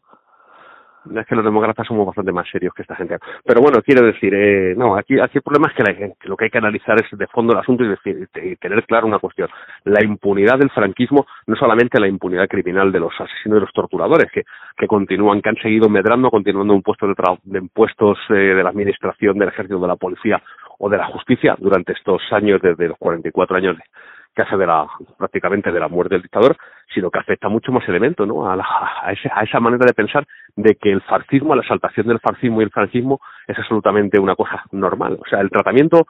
es 1.15 1.25
que 1.27 1.35
los 1.35 1.45
demócratas 1.45 1.87
somos 1.87 2.05
bastante 2.05 2.31
más 2.31 2.47
serios 2.49 2.73
que 2.73 2.81
esta 2.81 2.95
gente. 2.95 3.17
Pero 3.45 3.61
bueno, 3.61 3.81
quiero 3.81 4.05
decir, 4.05 4.33
eh, 4.33 4.73
no, 4.75 4.95
aquí, 4.95 5.19
aquí 5.19 5.37
el 5.37 5.41
problema 5.41 5.67
es 5.67 5.73
que, 5.75 5.83
la, 5.83 5.95
que, 5.95 6.27
lo 6.27 6.37
que 6.37 6.45
hay 6.45 6.51
que 6.51 6.57
analizar 6.57 6.95
es 6.99 7.17
de 7.17 7.27
fondo 7.27 7.53
el 7.53 7.59
asunto 7.59 7.83
y, 7.83 7.89
decir, 7.89 8.27
y 8.35 8.55
tener 8.57 8.83
claro 8.85 9.07
una 9.07 9.19
cuestión. 9.19 9.49
La 9.85 10.03
impunidad 10.03 10.57
del 10.59 10.69
franquismo, 10.71 11.25
no 11.47 11.55
solamente 11.55 11.99
la 11.99 12.07
impunidad 12.07 12.47
criminal 12.47 12.91
de 12.91 12.99
los 12.99 13.13
asesinos 13.19 13.57
y 13.57 13.61
los 13.61 13.73
torturadores, 13.73 14.31
que, 14.31 14.43
que 14.77 14.87
continúan, 14.87 15.41
que 15.41 15.49
han 15.49 15.57
seguido 15.57 15.89
medrando, 15.89 16.29
continuando 16.29 16.73
en 16.73 16.81
puestos 16.81 17.09
de, 17.09 17.37
de 17.43 17.59
impuestos 17.59 18.17
eh, 18.29 18.33
de 18.33 18.63
la 18.63 18.69
administración, 18.69 19.37
del 19.37 19.49
ejército, 19.49 19.79
de 19.79 19.87
la 19.87 19.95
policía 19.95 20.41
o 20.79 20.89
de 20.89 20.97
la 20.97 21.07
justicia 21.07 21.55
durante 21.59 21.93
estos 21.93 22.21
años, 22.31 22.61
desde 22.61 22.87
los 22.87 22.97
44 22.97 23.57
años 23.57 23.77
de, 23.77 23.83
que 24.45 24.57
de 24.57 24.67
la, 24.67 24.87
prácticamente 25.17 25.71
de 25.71 25.79
la 25.79 25.87
muerte 25.87 26.15
del 26.15 26.23
dictador, 26.23 26.55
sino 26.93 27.09
que 27.09 27.19
afecta 27.19 27.49
mucho 27.49 27.71
más 27.71 27.87
elementos, 27.87 28.27
¿no? 28.27 28.49
A, 28.49 28.55
la, 28.55 28.65
a, 29.03 29.11
ese, 29.11 29.29
a 29.33 29.43
esa 29.43 29.59
manera 29.59 29.85
de 29.85 29.93
pensar 29.93 30.25
de 30.55 30.75
que 30.75 30.91
el 30.91 31.01
fascismo, 31.01 31.55
la 31.55 31.61
exaltación 31.61 32.07
del 32.07 32.19
fascismo 32.19 32.61
y 32.61 32.65
el 32.65 32.71
franquismo 32.71 33.19
es 33.47 33.57
absolutamente 33.57 34.19
una 34.19 34.35
cosa 34.35 34.63
normal. 34.71 35.17
O 35.21 35.29
sea, 35.29 35.39
el 35.41 35.49
tratamiento 35.49 36.07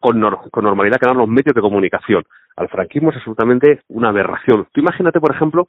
con, 0.00 0.20
con 0.50 0.64
normalidad 0.64 0.98
que 0.98 1.06
dan 1.06 1.18
los 1.18 1.28
medios 1.28 1.54
de 1.54 1.60
comunicación 1.60 2.24
al 2.56 2.68
franquismo 2.68 3.10
es 3.10 3.16
absolutamente 3.16 3.82
una 3.88 4.08
aberración. 4.08 4.66
Tú 4.72 4.80
imagínate, 4.80 5.20
por 5.20 5.34
ejemplo, 5.34 5.68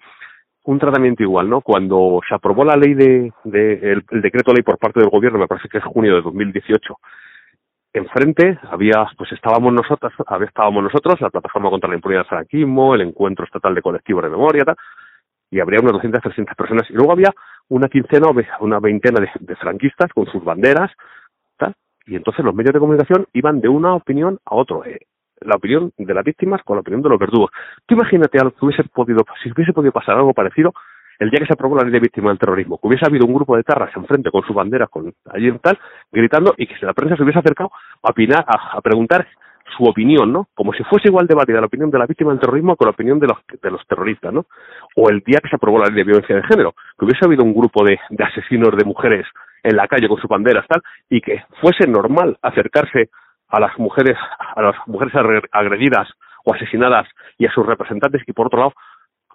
un 0.64 0.80
tratamiento 0.80 1.24
igual, 1.24 1.50
¿no? 1.50 1.62
Cuando 1.62 2.20
se 2.28 2.36
aprobó 2.36 2.64
la 2.64 2.76
ley 2.76 2.94
de, 2.94 3.32
de 3.44 3.74
el, 3.92 4.04
el 4.12 4.22
decreto 4.22 4.54
ley 4.54 4.64
por 4.64 4.78
parte 4.78 5.00
del 5.00 5.10
gobierno, 5.10 5.40
me 5.40 5.48
parece 5.48 5.70
que 5.70 5.78
es 5.78 5.84
junio 5.84 6.16
de 6.16 6.22
2018, 6.22 6.96
enfrente 7.94 8.60
había, 8.70 9.08
pues 9.18 9.32
estábamos 9.32 9.74
nosotros, 9.74 10.14
estábamos 10.48 10.84
nosotros, 10.84 11.20
la 11.22 11.30
plataforma 11.30 11.70
contra 11.70 11.90
la 11.90 11.96
impunidad 11.96 12.22
del 12.22 12.30
franquismo, 12.30 12.96
el 12.96 13.02
encuentro 13.02 13.46
estatal 13.46 13.74
de 13.74 13.82
colectivos 13.82 14.24
de 14.24 14.30
memoria, 14.30 14.64
tal, 14.64 14.76
y 15.52 15.60
habría 15.60 15.80
unas 15.80 15.94
200, 15.94 16.22
300 16.22 16.56
personas, 16.56 16.90
y 16.90 16.94
luego 16.94 17.12
había 17.12 17.34
una 17.70 17.88
quincena 17.88 18.28
o 18.28 18.64
una 18.64 18.80
veintena 18.80 19.20
de, 19.40 19.56
franquistas 19.56 20.12
con 20.14 20.26
sus 20.28 20.44
banderas, 20.44 20.92
tal, 21.58 21.76
y 22.06 22.16
entonces 22.16 22.46
los 22.46 22.54
medios 22.54 22.74
de 22.74 22.80
comunicación 22.80 23.26
iban 23.34 23.60
de 23.62 23.70
una 23.70 23.96
opinión 23.96 24.40
a 24.46 24.56
otro, 24.56 24.86
eh, 24.86 25.00
la 25.42 25.56
opinión 25.56 25.92
de 25.98 26.14
las 26.14 26.24
víctimas 26.24 26.62
con 26.64 26.76
la 26.76 26.82
opinión 26.82 27.02
de 27.02 27.10
los 27.10 27.20
verdugos. 27.20 27.50
Tú 27.86 27.96
imagínate 27.96 28.40
algo 28.40 28.54
hubiese 28.62 28.84
podido, 28.84 29.26
si 29.42 29.52
hubiese 29.52 29.74
podido 29.74 29.92
pasar 29.92 30.18
algo 30.18 30.34
parecido 30.34 30.74
el 31.20 31.30
día 31.30 31.40
que 31.40 31.48
se 31.48 31.54
aprobó 31.54 31.76
la 31.76 31.84
ley 31.84 31.92
de 31.92 32.00
víctimas 32.00 32.32
del 32.32 32.40
terrorismo, 32.40 32.78
que 32.78 32.88
hubiese 32.88 33.06
habido 33.06 33.26
un 33.26 33.34
grupo 33.34 33.56
de 33.58 33.64
tarras 33.64 33.96
enfrente 33.96 34.32
con 34.32 34.42
sus 34.44 34.56
banderas, 34.56 34.90
con 34.90 35.14
allí 35.32 35.52
tal, 35.62 35.78
gritando, 36.12 36.54
y 36.58 36.66
que 36.66 36.74
la 36.86 36.94
prensa 36.94 37.18
se 37.18 37.24
hubiese 37.24 37.40
acercado 37.40 37.72
a, 38.02 38.12
opinar, 38.12 38.46
a, 38.48 38.80
preguntar 38.82 39.28
su 39.78 39.84
opinión, 39.84 40.32
¿no? 40.32 40.48
Como 40.56 40.74
si 40.74 40.84
fuese 40.86 41.10
igual 41.10 41.28
de 41.28 41.36
válida 41.36 41.60
la 41.60 41.68
opinión 41.68 41.92
de 41.92 42.00
la 42.00 42.06
víctima 42.06 42.32
del 42.32 42.40
terrorismo 42.40 42.76
con 42.76 42.88
la 42.88 42.92
opinión 42.92 43.20
de 43.20 43.28
los, 43.28 43.38
de 43.62 43.70
los 43.70 43.86
terroristas, 43.86 44.34
¿no? 44.34 44.46
O 44.96 45.10
el 45.10 45.20
día 45.20 45.40
que 45.44 45.50
se 45.50 45.58
aprobó 45.58 45.78
la 45.78 45.88
ley 45.88 45.96
de 45.96 46.04
violencia 46.06 46.36
de 46.36 46.44
género, 46.44 46.74
que 46.98 47.06
hubiese 47.06 47.26
habido 47.26 47.44
un 47.44 47.54
grupo 47.54 47.84
de, 47.84 48.00
de 48.10 48.24
asesinos 48.24 48.76
de 48.76 48.86
mujeres 48.86 49.26
en 49.64 49.76
la 49.76 49.88
calle 49.88 50.08
con 50.08 50.20
sus 50.20 50.30
banderas, 50.30 50.66
tal, 50.68 50.82
y 51.10 51.22
que 51.22 51.44
fuese 51.62 51.86
normal 51.86 52.38
acercarse 52.42 53.10
a 53.50 53.60
las 53.60 53.78
mujeres, 53.78 54.18
a 54.56 54.62
las 54.62 54.76
mujeres 54.88 55.14
agredidas 55.52 56.08
o 56.46 56.54
asesinadas 56.54 57.08
y 57.38 57.46
a 57.46 57.52
sus 57.52 57.66
representantes, 57.66 58.22
y 58.26 58.34
por 58.34 58.48
otro 58.48 58.60
lado, 58.60 58.74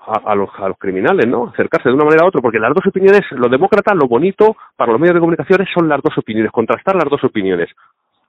a, 0.07 0.35
los, 0.35 0.51
a 0.59 0.69
los 0.69 0.79
criminales, 0.79 1.27
¿no? 1.27 1.49
Acercarse 1.49 1.89
de 1.89 1.95
una 1.95 2.05
manera 2.05 2.25
a 2.25 2.29
otra, 2.29 2.41
porque 2.41 2.59
las 2.59 2.75
dos 2.75 2.87
opiniones, 2.87 3.23
los 3.33 3.51
demócratas, 3.51 3.95
lo 3.97 4.07
bonito 4.07 4.57
para 4.77 4.93
los 4.93 5.01
medios 5.01 5.15
de 5.15 5.21
comunicación 5.21 5.67
son 5.73 5.89
las 5.89 6.03
dos 6.03 6.17
opiniones, 6.19 6.53
contrastar 6.53 6.95
las 6.97 7.09
dos 7.09 7.23
opiniones. 7.25 7.71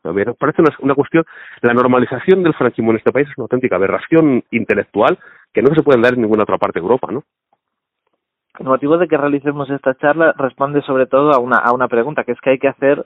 Me 0.04 0.26
parece 0.34 0.62
una, 0.62 0.72
una 0.82 0.94
cuestión, 0.94 1.24
la 1.62 1.74
normalización 1.74 2.44
del 2.44 2.54
franquismo 2.54 2.92
en 2.92 2.98
este 2.98 3.12
país 3.12 3.28
es 3.28 3.38
una 3.38 3.46
auténtica 3.46 3.76
aberración 3.76 4.44
intelectual 4.52 5.18
que 5.52 5.64
no 5.64 5.74
se 5.74 5.82
puede 5.82 6.00
dar 6.00 6.14
en 6.14 6.22
ninguna 6.22 6.44
otra 6.44 6.58
parte 6.58 6.80
de 6.80 6.84
Europa, 6.84 7.10
¿no? 7.12 7.24
El 8.60 8.68
motivo 8.68 8.98
de 8.98 9.08
que 9.08 9.18
realicemos 9.18 9.70
esta 9.70 9.96
charla 9.96 10.34
responde 10.38 10.82
sobre 10.84 11.08
todo 11.08 11.32
a 11.32 11.40
una, 11.40 11.58
a 11.58 11.74
una 11.74 11.88
pregunta, 11.88 12.24
que 12.24 12.32
es 12.32 12.40
que 12.40 12.52
hay 12.52 12.60
que 12.60 12.70
hacer 12.70 13.06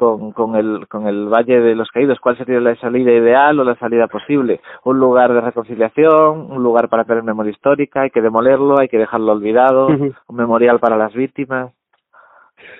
con, 0.00 0.32
con, 0.32 0.56
el, 0.56 0.88
con 0.88 1.06
el 1.06 1.28
Valle 1.28 1.60
de 1.60 1.74
los 1.74 1.90
Caídos, 1.90 2.18
cuál 2.20 2.34
sería 2.38 2.58
la 2.58 2.74
salida 2.76 3.12
ideal 3.12 3.60
o 3.60 3.64
la 3.64 3.76
salida 3.76 4.06
posible. 4.06 4.62
Un 4.84 4.98
lugar 4.98 5.30
de 5.30 5.42
reconciliación, 5.42 6.50
un 6.50 6.62
lugar 6.62 6.88
para 6.88 7.04
tener 7.04 7.22
memoria 7.22 7.50
histórica, 7.50 8.00
hay 8.00 8.10
que 8.10 8.22
demolerlo, 8.22 8.80
hay 8.80 8.88
que 8.88 8.96
dejarlo 8.96 9.32
olvidado, 9.32 9.88
un 9.88 10.14
memorial 10.30 10.80
para 10.80 10.96
las 10.96 11.12
víctimas. 11.12 11.74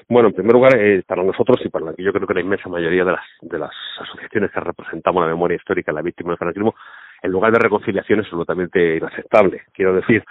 Bueno, 0.08 0.28
en 0.28 0.34
primer 0.34 0.54
lugar, 0.54 0.72
eh, 0.78 1.02
para 1.06 1.22
nosotros 1.22 1.58
y 1.62 1.68
para 1.68 1.84
la 1.84 1.94
yo 1.98 2.10
creo 2.10 2.26
que 2.26 2.32
la 2.32 2.40
inmensa 2.40 2.70
mayoría 2.70 3.04
de 3.04 3.12
las, 3.12 3.24
de 3.42 3.58
las 3.58 3.70
asociaciones 4.00 4.50
que 4.50 4.60
representamos 4.60 5.22
la 5.22 5.28
memoria 5.28 5.56
histórica 5.56 5.92
de 5.92 5.96
la 5.96 6.02
víctima 6.02 6.30
del 6.30 6.38
fanatismo, 6.38 6.74
en 7.22 7.30
lugar 7.30 7.52
de 7.52 7.58
reconciliación 7.58 8.20
es 8.20 8.26
absolutamente 8.28 8.96
inaceptable. 8.96 9.64
Quiero 9.74 9.92
decir, 9.92 10.24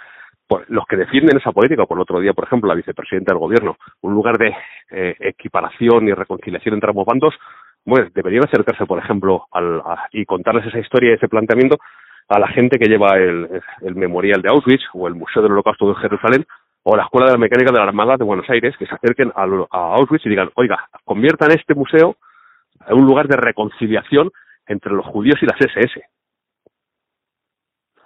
pues, 0.50 0.68
los 0.68 0.84
que 0.86 0.96
defienden 0.96 1.36
esa 1.36 1.52
política, 1.52 1.86
por 1.86 1.96
el 1.96 2.02
otro 2.02 2.18
día, 2.18 2.32
por 2.32 2.44
ejemplo, 2.44 2.66
la 2.66 2.74
vicepresidenta 2.74 3.32
del 3.32 3.38
gobierno, 3.38 3.76
un 4.00 4.14
lugar 4.14 4.36
de 4.36 4.52
eh, 4.90 5.14
equiparación 5.20 6.08
y 6.08 6.12
reconciliación 6.12 6.74
entre 6.74 6.90
ambos 6.90 7.06
bandos, 7.06 7.32
bueno, 7.84 8.08
deberían 8.12 8.42
acercarse, 8.42 8.84
por 8.84 8.98
ejemplo, 8.98 9.46
al, 9.52 9.80
y 10.10 10.24
contarles 10.24 10.66
esa 10.66 10.80
historia 10.80 11.12
y 11.12 11.14
ese 11.14 11.28
planteamiento 11.28 11.78
a 12.28 12.40
la 12.40 12.48
gente 12.48 12.80
que 12.80 12.88
lleva 12.88 13.16
el, 13.16 13.62
el 13.82 13.94
memorial 13.94 14.42
de 14.42 14.48
Auschwitz 14.48 14.82
o 14.92 15.06
el 15.06 15.14
Museo 15.14 15.40
del 15.40 15.52
Holocausto 15.52 15.88
de 15.88 16.00
Jerusalén 16.00 16.44
o 16.82 16.96
la 16.96 17.04
Escuela 17.04 17.26
de 17.26 17.32
la 17.34 17.38
Mecánica 17.38 17.70
de 17.70 17.78
la 17.78 17.84
Armada 17.84 18.16
de 18.16 18.24
Buenos 18.24 18.50
Aires, 18.50 18.74
que 18.76 18.86
se 18.86 18.94
acerquen 18.96 19.30
a, 19.36 19.44
a 19.44 19.94
Auschwitz 19.94 20.26
y 20.26 20.30
digan, 20.30 20.50
oiga, 20.56 20.88
conviertan 21.04 21.52
este 21.52 21.76
museo 21.76 22.16
en 22.88 22.98
un 22.98 23.06
lugar 23.06 23.28
de 23.28 23.36
reconciliación 23.36 24.32
entre 24.66 24.90
los 24.94 25.06
judíos 25.06 25.38
y 25.42 25.46
las 25.46 25.60
SS. 25.60 26.02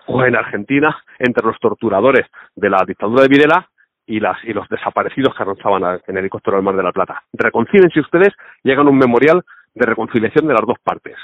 O 0.07 0.25
en 0.25 0.37
Argentina, 0.37 0.97
entre 1.19 1.47
los 1.47 1.59
torturadores 1.59 2.27
de 2.55 2.71
la 2.71 2.85
dictadura 2.87 3.23
de 3.23 3.29
Videla 3.29 3.69
y, 4.07 4.21
las, 4.21 4.43
y 4.45 4.53
los 4.53 4.69
desaparecidos 4.69 5.35
que 5.35 5.43
avanzaban 5.43 6.01
en 6.07 6.19
helicóptero 6.19 6.57
al 6.57 6.63
Mar 6.63 6.77
de 6.77 6.83
la 6.83 6.93
Plata. 6.93 7.23
Reconcílense 7.33 8.01
ustedes 8.01 8.35
y 8.63 8.71
hagan 8.71 8.89
un 8.89 8.99
memorial 8.99 9.43
de 9.75 9.87
reconciliación 9.87 10.47
de 10.47 10.55
las 10.55 10.67
dos 10.67 10.79
partes 10.83 11.17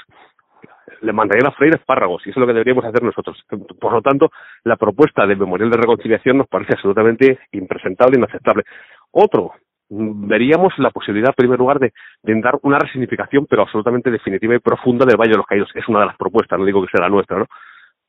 le 1.01 1.13
mandarían 1.13 1.47
a 1.47 1.51
freír 1.51 1.75
espárragos 1.75 2.25
y 2.25 2.29
eso 2.29 2.39
es 2.39 2.41
lo 2.41 2.47
que 2.47 2.53
deberíamos 2.53 2.85
hacer 2.85 3.03
nosotros. 3.03 3.37
Por 3.79 3.93
lo 3.93 4.01
tanto, 4.01 4.31
la 4.63 4.77
propuesta 4.77 5.25
del 5.25 5.37
memorial 5.37 5.69
de 5.69 5.77
reconciliación 5.77 6.37
nos 6.37 6.47
parece 6.47 6.73
absolutamente 6.73 7.39
impresentable 7.51 8.15
e 8.15 8.19
inaceptable. 8.19 8.63
Otro, 9.11 9.53
veríamos 9.89 10.73
la 10.77 10.91
posibilidad, 10.91 11.29
en 11.29 11.35
primer 11.35 11.59
lugar, 11.59 11.79
de, 11.79 11.91
dar 12.23 12.57
una 12.61 12.79
resignificación, 12.79 13.45
pero 13.47 13.63
absolutamente 13.63 14.11
definitiva 14.11 14.55
y 14.55 14.59
profunda 14.59 15.05
del 15.05 15.17
Valle 15.17 15.31
de 15.31 15.37
los 15.37 15.45
Caídos. 15.45 15.69
Es 15.75 15.87
una 15.87 16.01
de 16.01 16.05
las 16.07 16.17
propuestas, 16.17 16.59
no 16.59 16.65
digo 16.65 16.81
que 16.81 16.91
sea 16.91 17.05
la 17.05 17.09
nuestra, 17.09 17.39
¿no? 17.39 17.47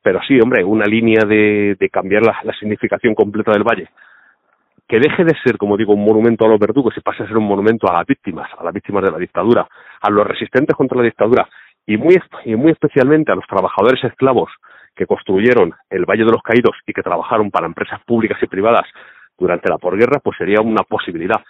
Pero 0.03 0.19
sí, 0.27 0.37
hombre, 0.39 0.63
una 0.63 0.85
línea 0.85 1.23
de, 1.25 1.89
cambiar 1.91 2.23
la, 2.23 2.53
significación 2.59 3.15
completa 3.15 3.51
del 3.51 3.63
Valle 3.63 3.89
que 4.85 4.99
deje 4.99 5.23
de 5.23 5.33
ser, 5.43 5.57
como 5.57 5.77
digo, 5.77 5.93
un 5.93 6.03
monumento 6.03 6.45
a 6.45 6.49
los 6.49 6.59
verdugos 6.59 6.93
y 6.97 6.99
pase 6.99 7.23
a 7.23 7.27
ser 7.27 7.37
un 7.37 7.47
monumento 7.47 7.89
a 7.89 7.93
las 7.93 8.05
víctimas, 8.05 8.49
a 8.59 8.63
las 8.65 8.73
víctimas 8.73 9.01
de 9.01 9.11
la 9.11 9.17
dictadura, 9.17 9.65
a 10.01 10.09
los 10.09 10.27
resistentes 10.27 10.75
contra 10.75 10.97
la 10.97 11.05
dictadura 11.05 11.47
y 11.87 11.95
muy, 11.95 12.21
y 12.43 12.55
muy 12.55 12.73
especialmente 12.73 13.31
a 13.31 13.35
los 13.35 13.47
trabajadores 13.47 14.03
esclavos 14.03 14.51
que 14.93 15.07
construyeron 15.07 15.73
el 15.89 16.05
Valle 16.05 16.25
de 16.25 16.31
los 16.31 16.43
Caídos 16.43 16.75
y 16.85 16.93
que 16.93 17.01
trabajaron 17.01 17.49
para 17.49 17.65
empresas 17.65 18.01
públicas 18.05 18.37
y 18.43 18.47
privadas 18.47 18.85
durante 19.37 19.69
la 19.69 19.77
posguerra, 19.77 20.19
pues 20.21 20.37
sería 20.37 20.61
una 20.61 20.83
posibilidad. 20.83 21.41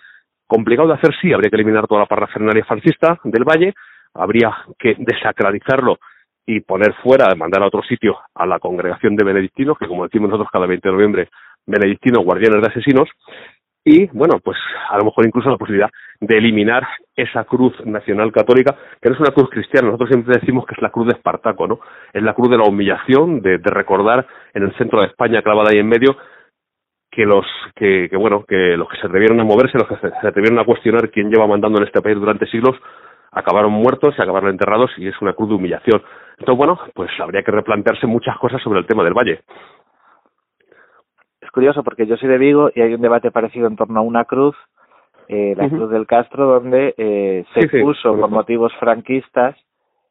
Complicado 0.45 0.87
de 0.89 0.93
hacer, 0.93 1.13
sí, 1.19 1.33
habría 1.33 1.49
que 1.49 1.55
eliminar 1.55 1.87
toda 1.87 2.01
la 2.01 2.05
parafernalia 2.05 2.63
fascista 2.63 3.19
del 3.23 3.43
Valle, 3.43 3.73
habría 4.13 4.55
que 4.77 4.95
desacralizarlo 4.99 5.97
y 6.45 6.59
poner 6.61 6.93
fuera, 7.03 7.33
mandar 7.35 7.63
a 7.63 7.67
otro 7.67 7.81
sitio 7.83 8.17
a 8.35 8.45
la 8.45 8.59
congregación 8.59 9.15
de 9.15 9.25
benedictinos, 9.25 9.77
que 9.77 9.87
como 9.87 10.03
decimos 10.03 10.29
nosotros 10.29 10.51
cada 10.51 10.67
20 10.67 10.87
de 10.87 10.93
noviembre, 10.93 11.29
benedictinos 11.65 12.23
guardianes 12.23 12.61
de 12.61 12.67
asesinos, 12.67 13.09
y 13.85 14.07
bueno, 14.07 14.39
pues 14.41 14.57
a 14.89 14.97
lo 14.97 15.05
mejor 15.05 15.25
incluso 15.25 15.49
la 15.49 15.57
posibilidad 15.57 15.89
de 16.21 16.37
eliminar 16.37 16.87
esa 17.15 17.43
cruz 17.43 17.73
nacional 17.85 18.31
católica, 18.31 18.75
que 19.01 19.09
no 19.09 19.15
es 19.15 19.21
una 19.21 19.33
cruz 19.33 19.49
cristiana, 19.49 19.87
nosotros 19.87 20.09
siempre 20.09 20.39
decimos 20.39 20.65
que 20.65 20.75
es 20.75 20.81
la 20.81 20.89
cruz 20.89 21.07
de 21.07 21.13
Espartaco, 21.13 21.67
¿no? 21.67 21.79
Es 22.13 22.23
la 22.23 22.33
cruz 22.33 22.49
de 22.49 22.57
la 22.57 22.63
humillación, 22.63 23.41
de, 23.41 23.57
recordar 23.57 24.25
en 24.53 24.63
el 24.63 24.75
centro 24.77 25.01
de 25.01 25.07
España, 25.07 25.41
clavada 25.41 25.71
ahí 25.71 25.79
en 25.79 25.89
medio, 25.89 26.15
que 27.11 27.25
los 27.25 27.45
que, 27.75 28.07
que, 28.09 28.15
bueno, 28.15 28.45
que 28.47 28.77
los 28.77 28.87
que 28.87 28.97
se 28.97 29.07
atrevieron 29.07 29.39
a 29.41 29.43
moverse, 29.43 29.77
los 29.77 29.87
que 29.87 29.97
se, 29.97 30.27
atrevieron 30.27 30.59
a 30.59 30.65
cuestionar 30.65 31.09
quién 31.09 31.29
lleva 31.29 31.45
mandando 31.45 31.79
en 31.79 31.85
este 31.85 32.01
país 32.01 32.15
durante 32.15 32.47
siglos, 32.47 32.77
acabaron 33.33 33.71
muertos 33.71 34.15
y 34.17 34.21
acabaron 34.21 34.49
enterrados 34.49 34.91
y 34.97 35.07
es 35.07 35.21
una 35.21 35.33
cruz 35.33 35.49
de 35.49 35.55
humillación. 35.55 36.01
Entonces, 36.37 36.57
bueno, 36.57 36.79
pues 36.93 37.09
habría 37.19 37.43
que 37.43 37.51
replantearse 37.51 38.07
muchas 38.07 38.37
cosas 38.37 38.61
sobre 38.61 38.79
el 38.79 38.85
tema 38.85 39.03
del 39.03 39.13
valle 39.13 39.41
curioso 41.53 41.83
porque 41.83 42.07
yo 42.07 42.17
soy 42.17 42.27
de 42.29 42.37
Vigo 42.39 42.71
y 42.73 42.81
hay 42.81 42.93
un 42.95 43.01
debate 43.01 43.31
parecido 43.31 43.67
en 43.67 43.75
torno 43.75 43.99
a 43.99 44.03
una 44.03 44.25
cruz, 44.25 44.55
eh, 45.29 45.53
la 45.55 45.69
Cruz 45.69 45.89
del 45.91 46.07
Castro, 46.07 46.47
donde 46.47 46.95
eh, 46.97 47.45
se 47.53 47.67
puso 47.79 48.17
por 48.17 48.29
motivos 48.29 48.73
franquistas 48.79 49.55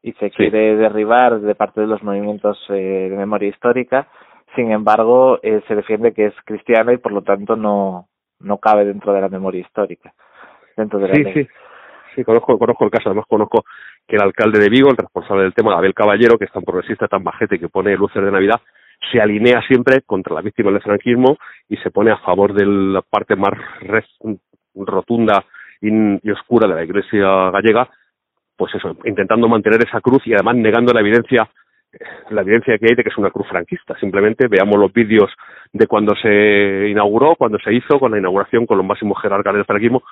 y 0.02 0.12
se 0.12 0.31
quiere 0.31 0.76
derribar 0.76 1.41
de 1.41 1.55
parte 1.55 1.81
de 1.81 1.88
los 1.88 2.02
movimientos 2.02 2.59
eh, 2.71 3.09
de 3.11 3.17
memoria 3.17 3.49
histórica. 3.49 4.07
Sin 4.55 4.71
embargo, 4.71 5.41
eh, 5.43 5.62
se 5.67 5.75
defiende 5.75 6.14
que 6.14 6.26
es 6.26 6.35
cristiana 6.45 6.93
y 6.93 6.99
por 6.99 7.12
lo 7.12 7.23
tanto 7.23 7.57
no, 7.57 8.07
no 8.38 8.59
cabe 8.59 8.85
dentro 8.85 9.12
de 9.12 9.21
la 9.21 9.29
memoria 9.29 9.61
histórica. 9.61 10.14
Dentro 10.76 11.00
de 11.00 11.09
la 11.09 11.14
sí, 11.14 11.25
sí. 11.35 11.49
Sí, 12.14 12.25
conozco, 12.25 12.59
conozco 12.59 12.85
el 12.85 12.90
caso. 12.90 13.09
Además, 13.09 13.26
conozco 13.28 13.64
que 14.07 14.16
el 14.16 14.23
alcalde 14.23 14.59
de 14.59 14.69
Vigo, 14.69 14.90
el 14.90 14.97
responsable 14.97 15.45
del 15.45 15.54
tema, 15.54 15.76
Abel 15.76 15.95
Caballero, 15.95 16.38
que 16.38 16.45
es 16.45 16.52
tan 16.52 16.62
progresista, 16.62 17.09
tan 17.09 17.25
bajete, 17.25 17.59
que 17.59 17.69
pone 17.69 17.97
luces 17.97 18.23
de 18.23 18.31
Navidad, 18.31 18.61
se 19.11 19.21
alinea 19.21 19.62
siempre 19.66 20.02
contra 20.02 20.35
la 20.35 20.42
víctima 20.42 20.71
del 20.71 20.83
franquismo 20.83 21.38
y 21.69 21.76
se 21.78 21.90
pone 21.90 22.11
a 22.11 22.19
favor 22.19 22.54
de 22.54 22.66
la 22.66 23.02
parte 23.02 23.37
más 23.37 23.52
rotunda 24.75 25.45
y, 25.81 26.31
oscura 26.31 26.69
de 26.69 26.75
la 26.75 26.85
Iglesia 26.85 27.50
gallega, 27.50 27.88
pues 28.57 28.75
eso, 28.75 28.97
intentando 29.04 29.49
mantener 29.49 29.81
esa 29.85 30.00
cruz 30.00 30.23
y 30.26 30.35
además 30.35 30.57
negando 30.57 30.92
la 30.92 31.00
evidencia 31.00 31.49
la 32.31 32.40
evidencia 32.40 32.78
que 32.78 32.87
hay 32.88 32.97
de 32.97 33.02
que 33.02 33.11
es 33.11 33.19
una 33.19 33.31
cruz 33.31 33.47
franquista. 33.49 33.95
Simplemente 34.00 34.49
veamos 34.49 34.78
los 34.78 34.90
vídeos 34.95 35.31
de 35.75 35.87
cuando 35.87 36.14
se 36.16 36.88
inauguró, 36.88 37.37
cuando 37.37 37.59
se 37.59 37.75
hizo, 37.75 37.99
con 37.99 38.12
la 38.12 38.19
inauguración, 38.19 38.64
con 38.64 38.78
los 38.78 38.87
máximos 38.87 39.21
jerarcas 39.21 39.52
del 39.52 39.66
franquismo, 39.66 40.02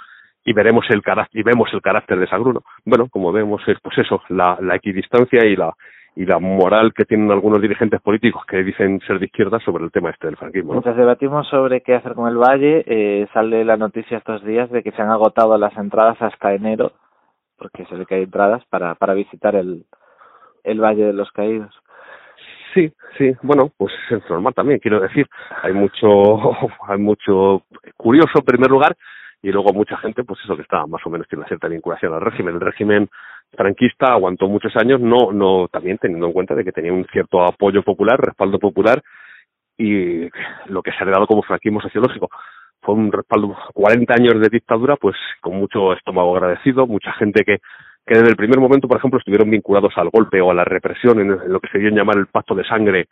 y 0.44 0.52
veremos 0.52 0.84
el 0.90 1.02
carácter, 1.02 1.40
y 1.40 1.42
vemos 1.42 1.68
el 1.72 1.82
carácter 1.82 2.18
de 2.18 2.26
cruz. 2.26 2.62
Bueno, 2.84 3.08
como 3.10 3.32
vemos 3.32 3.62
es 3.66 3.78
pues 3.82 3.98
eso, 3.98 4.22
la, 4.28 4.58
la 4.60 4.76
equidistancia 4.76 5.44
y 5.44 5.56
la, 5.56 5.72
y 6.16 6.24
la 6.24 6.38
moral 6.38 6.92
que 6.94 7.04
tienen 7.04 7.30
algunos 7.30 7.60
dirigentes 7.60 8.00
políticos 8.00 8.44
que 8.46 8.62
dicen 8.62 9.00
ser 9.06 9.18
de 9.18 9.26
izquierda 9.26 9.58
sobre 9.60 9.84
el 9.84 9.92
tema 9.92 10.10
este 10.10 10.26
del 10.26 10.36
franquismo. 10.36 10.72
Mientras 10.72 10.96
debatimos 10.96 11.46
sobre 11.48 11.82
qué 11.82 11.94
hacer 11.94 12.14
con 12.14 12.28
el 12.28 12.36
Valle, 12.36 12.84
eh, 12.86 13.28
sale 13.32 13.64
la 13.64 13.76
noticia 13.76 14.18
estos 14.18 14.44
días 14.44 14.70
de 14.70 14.82
que 14.82 14.92
se 14.92 15.02
han 15.02 15.10
agotado 15.10 15.56
las 15.58 15.76
entradas 15.76 16.20
hasta 16.20 16.54
enero, 16.54 16.92
porque 17.58 17.84
se 17.86 17.94
ve 17.94 18.06
que 18.06 18.16
hay 18.16 18.22
entradas 18.24 18.64
para, 18.70 18.94
para 18.94 19.14
visitar 19.14 19.54
el, 19.54 19.84
el 20.64 20.80
Valle 20.80 21.04
de 21.04 21.12
los 21.12 21.30
Caídos. 21.32 21.74
Sí, 22.74 22.92
sí, 23.18 23.32
bueno, 23.42 23.70
pues 23.76 23.92
es 24.10 24.22
normal 24.30 24.54
también, 24.54 24.78
quiero 24.78 25.00
decir, 25.00 25.26
hay 25.62 25.72
mucho, 25.72 26.52
hay 26.88 26.98
mucho 26.98 27.62
curioso 27.96 28.38
en 28.38 28.44
primer 28.44 28.70
lugar 28.70 28.96
y 29.42 29.50
luego 29.50 29.72
mucha 29.72 29.96
gente, 29.96 30.22
pues 30.24 30.38
eso 30.44 30.56
que 30.56 30.62
está 30.62 30.86
más 30.86 31.00
o 31.04 31.10
menos 31.10 31.26
tiene 31.28 31.40
una 31.40 31.48
cierta 31.48 31.68
vinculación 31.68 32.12
al 32.12 32.20
régimen. 32.20 32.54
El 32.54 32.60
régimen 32.60 33.08
franquista 33.52 34.12
aguantó 34.12 34.48
muchos 34.48 34.74
años, 34.76 35.00
no, 35.00 35.32
no, 35.32 35.68
también 35.68 35.98
teniendo 35.98 36.26
en 36.26 36.32
cuenta 36.32 36.54
de 36.54 36.64
que 36.64 36.72
tenía 36.72 36.92
un 36.92 37.06
cierto 37.06 37.42
apoyo 37.42 37.82
popular, 37.82 38.20
respaldo 38.20 38.58
popular 38.58 39.02
y 39.78 40.28
lo 40.66 40.82
que 40.82 40.90
se 40.92 40.98
ha 40.98 41.02
heredado 41.02 41.26
como 41.26 41.42
franquismo 41.42 41.80
sociológico. 41.80 42.28
Fue 42.82 42.94
un 42.94 43.10
respaldo, 43.12 43.56
40 43.74 44.14
años 44.14 44.40
de 44.40 44.48
dictadura, 44.48 44.96
pues 44.96 45.16
con 45.40 45.56
mucho 45.56 45.92
estómago 45.94 46.36
agradecido, 46.36 46.86
mucha 46.86 47.12
gente 47.12 47.44
que, 47.44 47.58
que 48.06 48.14
desde 48.14 48.30
el 48.30 48.36
primer 48.36 48.58
momento, 48.58 48.88
por 48.88 48.98
ejemplo, 48.98 49.18
estuvieron 49.18 49.50
vinculados 49.50 49.92
al 49.96 50.10
golpe 50.10 50.40
o 50.40 50.50
a 50.50 50.54
la 50.54 50.64
represión 50.64 51.18
en, 51.20 51.52
lo 51.52 51.60
que 51.60 51.68
se 51.68 51.78
dio 51.78 51.90
llamar 51.90 52.18
el 52.18 52.26
pacto 52.26 52.54
de 52.54 52.64
sangre 52.64 53.08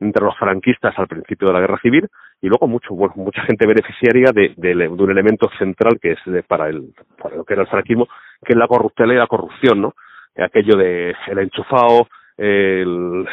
entre 0.00 0.24
los 0.24 0.36
franquistas 0.36 0.98
al 0.98 1.08
principio 1.08 1.48
de 1.48 1.54
la 1.54 1.60
guerra 1.60 1.78
civil 1.80 2.08
y 2.40 2.48
luego 2.48 2.66
mucho 2.66 2.94
bueno, 2.94 3.14
mucha 3.16 3.42
gente 3.42 3.66
beneficiaria 3.66 4.32
de, 4.32 4.54
de, 4.56 4.88
un 4.88 5.10
elemento 5.10 5.50
central 5.58 5.98
que 6.00 6.12
es 6.12 6.44
para 6.46 6.68
el 6.68 6.94
para 7.20 7.36
lo 7.36 7.44
que 7.44 7.54
era 7.54 7.62
el 7.62 7.68
franquismo 7.68 8.06
que 8.44 8.52
es 8.52 8.56
la 8.56 8.68
corruptela 8.68 9.12
y 9.12 9.16
la 9.16 9.26
corrupción 9.26 9.80
no 9.80 9.94
aquello 10.36 10.76
de 10.76 11.14
el 11.28 11.38
enchufado 11.38 12.08
el, 12.36 13.26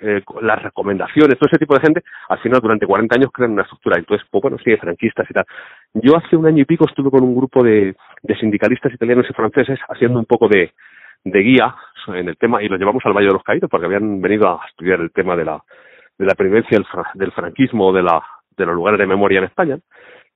eh, 0.00 0.22
las 0.42 0.62
recomendaciones, 0.62 1.38
todo 1.38 1.48
ese 1.50 1.58
tipo 1.58 1.74
de 1.74 1.80
gente, 1.80 2.02
al 2.28 2.38
final 2.40 2.60
durante 2.60 2.86
40 2.86 3.14
años 3.16 3.30
crean 3.32 3.52
una 3.52 3.62
estructura. 3.62 3.98
Entonces, 3.98 4.26
pues 4.30 4.42
bueno, 4.42 4.58
sí, 4.62 4.76
franquistas 4.76 5.26
y 5.30 5.32
tal. 5.32 5.46
Yo 5.94 6.16
hace 6.16 6.36
un 6.36 6.46
año 6.46 6.62
y 6.62 6.64
pico 6.64 6.84
estuve 6.86 7.10
con 7.10 7.22
un 7.22 7.34
grupo 7.34 7.62
de, 7.62 7.94
de 8.22 8.36
sindicalistas 8.36 8.92
italianos 8.92 9.26
y 9.28 9.32
franceses 9.32 9.78
haciendo 9.88 10.18
un 10.18 10.26
poco 10.26 10.48
de, 10.48 10.72
de 11.24 11.40
guía 11.40 11.74
en 12.08 12.28
el 12.28 12.36
tema 12.36 12.62
y 12.62 12.68
lo 12.68 12.76
llevamos 12.76 13.04
al 13.06 13.14
Valle 13.14 13.28
de 13.28 13.32
los 13.32 13.42
Caídos 13.42 13.70
porque 13.70 13.86
habían 13.86 14.20
venido 14.20 14.48
a 14.48 14.66
estudiar 14.68 15.00
el 15.00 15.10
tema 15.10 15.34
de 15.34 15.44
la 15.44 15.62
de 16.18 16.26
la 16.26 16.34
previvencia 16.34 16.78
del, 17.14 17.32
franquismo 17.32 17.92
de 17.92 18.02
la 18.02 18.22
de 18.56 18.64
los 18.64 18.74
lugares 18.74 18.98
de 18.98 19.06
memoria 19.06 19.38
en 19.38 19.44
España 19.44 19.78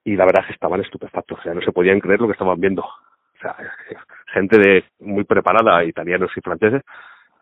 y 0.05 0.17
la 0.17 0.25
verdad 0.25 0.43
es 0.43 0.49
que 0.49 0.53
estaban 0.55 0.81
estupefactos, 0.81 1.39
o 1.39 1.43
sea, 1.43 1.55
no 1.55 1.61
se 1.61 1.73
podían 1.73 2.01
creer 2.01 2.21
lo 2.21 2.27
que 2.27 2.33
estaban 2.33 2.61
viendo. 2.61 2.83
O 2.83 3.39
sea, 3.41 3.57
gente 4.33 4.59
de 4.59 4.85
muy 5.01 5.25
preparada, 5.25 5.85
italianos 5.85 6.31
y 6.37 6.41
franceses, 6.41 6.83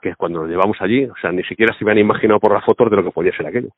que 0.01 0.15
cuando 0.17 0.41
los 0.41 0.51
llevamos 0.51 0.77
allí, 0.81 1.05
o 1.05 1.15
sea, 1.21 1.33
ni 1.33 1.43
siquiera 1.45 1.75
se 1.75 1.85
habían 1.85 1.99
imaginado 1.99 2.41
por 2.41 2.53
las 2.53 2.65
fotos 2.65 2.91
de 2.91 2.97
lo 2.97 3.05
que 3.05 3.11
podía 3.11 3.37
ser 3.37 3.47
aquello. 3.47 3.71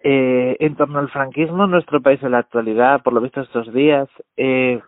Eh, 0.00 0.56
en 0.60 0.76
torno 0.76 0.98
al 0.98 1.10
franquismo 1.10 1.66
nuestro 1.66 2.00
país 2.00 2.22
en 2.22 2.32
la 2.32 2.38
actualidad, 2.38 3.02
por 3.02 3.12
lo 3.12 3.20
visto 3.20 3.40
estos 3.40 3.72
días, 3.72 4.08
eh, 4.36 4.80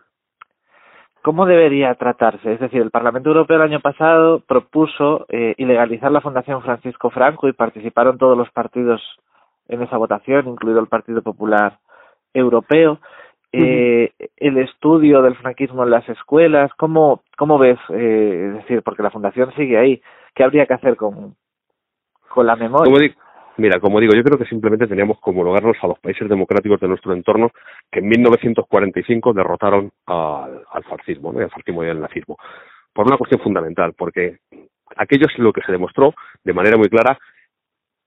¿Cómo 1.21 1.45
debería 1.45 1.93
tratarse? 1.95 2.53
Es 2.53 2.59
decir, 2.59 2.81
el 2.81 2.91
Parlamento 2.91 3.29
Europeo 3.29 3.57
el 3.57 3.63
año 3.63 3.81
pasado 3.81 4.39
propuso 4.39 5.25
eh, 5.29 5.53
ilegalizar 5.57 6.11
la 6.11 6.21
Fundación 6.21 6.61
Francisco 6.61 7.09
Franco 7.09 7.47
y 7.47 7.53
participaron 7.53 8.17
todos 8.17 8.37
los 8.37 8.49
partidos 8.51 9.01
en 9.67 9.81
esa 9.81 9.97
votación, 9.97 10.47
incluido 10.47 10.79
el 10.79 10.87
Partido 10.87 11.21
Popular 11.21 11.79
Europeo. 12.33 12.99
eh, 13.51 14.11
el 14.37 14.57
estudio 14.59 15.21
del 15.21 15.35
franquismo 15.35 15.83
en 15.83 15.89
las 15.89 16.07
escuelas, 16.07 16.71
¿cómo, 16.77 17.23
cómo 17.37 17.57
ves? 17.57 17.79
Eh, 17.89 18.45
es 18.49 18.53
decir, 18.61 18.81
porque 18.83 19.03
la 19.03 19.11
fundación 19.11 19.51
sigue 19.55 19.77
ahí, 19.77 20.01
¿qué 20.35 20.43
habría 20.43 20.67
que 20.67 20.75
hacer 20.75 20.95
con, 20.95 21.35
con 22.29 22.45
la 22.45 22.55
memoria? 22.55 22.91
Mira, 23.59 23.79
como 23.79 23.99
digo, 23.99 24.13
yo 24.15 24.23
creo 24.23 24.37
que 24.37 24.45
simplemente 24.45 24.87
teníamos 24.87 25.17
que 25.17 25.29
homologarnos 25.29 25.75
a 25.81 25.87
los 25.87 25.99
países 25.99 26.29
democráticos 26.29 26.79
de 26.79 26.87
nuestro 26.87 27.13
entorno 27.13 27.51
que 27.91 27.99
en 27.99 28.07
1945 28.07 29.33
derrotaron 29.33 29.91
al, 30.05 30.63
al 30.71 30.83
fascismo, 30.85 31.33
¿no? 31.33 31.39
al 31.39 31.51
fascismo 31.51 31.83
y 31.83 31.89
al 31.89 31.99
nazismo. 31.99 32.37
Por 32.93 33.05
una 33.05 33.17
cuestión 33.17 33.41
fundamental, 33.41 33.93
porque 33.97 34.37
aquello 34.95 35.27
es 35.27 35.37
lo 35.39 35.51
que 35.51 35.61
se 35.61 35.71
demostró 35.71 36.13
de 36.43 36.53
manera 36.53 36.77
muy 36.77 36.87
clara 36.87 37.17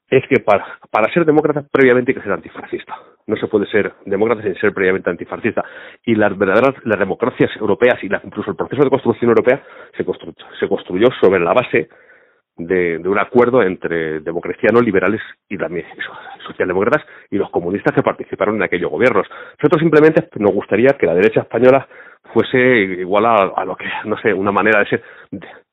es 0.09 0.23
que 0.29 0.41
para, 0.41 0.79
para 0.91 1.13
ser 1.13 1.25
demócrata 1.25 1.65
previamente 1.71 2.11
hay 2.11 2.17
que 2.17 2.23
ser 2.23 2.33
antifascista. 2.33 2.95
No 3.27 3.37
se 3.37 3.47
puede 3.47 3.67
ser 3.67 3.95
demócrata 4.05 4.43
sin 4.43 4.55
ser 4.57 4.75
previamente 4.75 5.09
antifascista. 5.09 5.65
Y 6.05 6.15
las 6.15 6.37
verdaderas 6.37 6.75
las 6.85 6.99
democracias 6.99 7.51
europeas 7.57 8.03
y 8.03 8.07
incluso 8.07 8.51
el 8.51 8.57
proceso 8.57 8.83
de 8.83 8.91
construcción 8.91 9.31
europea 9.31 9.63
se, 9.97 10.05
se 10.61 10.69
construyó 10.69 11.09
sobre 11.21 11.41
la 11.41 11.55
base 11.55 11.89
de, 12.57 12.99
un 13.05 13.19
acuerdo 13.19 13.63
entre 13.63 14.21
democristianos, 14.21 14.85
liberales 14.85 15.21
y 15.49 15.57
también 15.57 15.87
socialdemócratas 16.47 17.07
y 17.31 17.37
los 17.37 17.51
comunistas 17.51 17.95
que 17.95 18.03
participaron 18.03 18.57
en 18.57 18.63
aquellos 18.63 18.91
gobiernos. 18.91 19.27
Nosotros 19.59 19.81
simplemente 19.81 20.29
nos 20.37 20.53
gustaría 20.53 20.91
que 20.99 21.07
la 21.07 21.15
derecha 21.15 21.41
española 21.41 21.87
fuese 22.33 22.59
igual 22.59 23.27
a, 23.27 23.65
lo 23.65 23.77
que, 23.77 23.87
no 24.05 24.17
sé, 24.19 24.33
una 24.33 24.53
manera 24.53 24.81
de 24.81 24.87
ser 24.87 25.03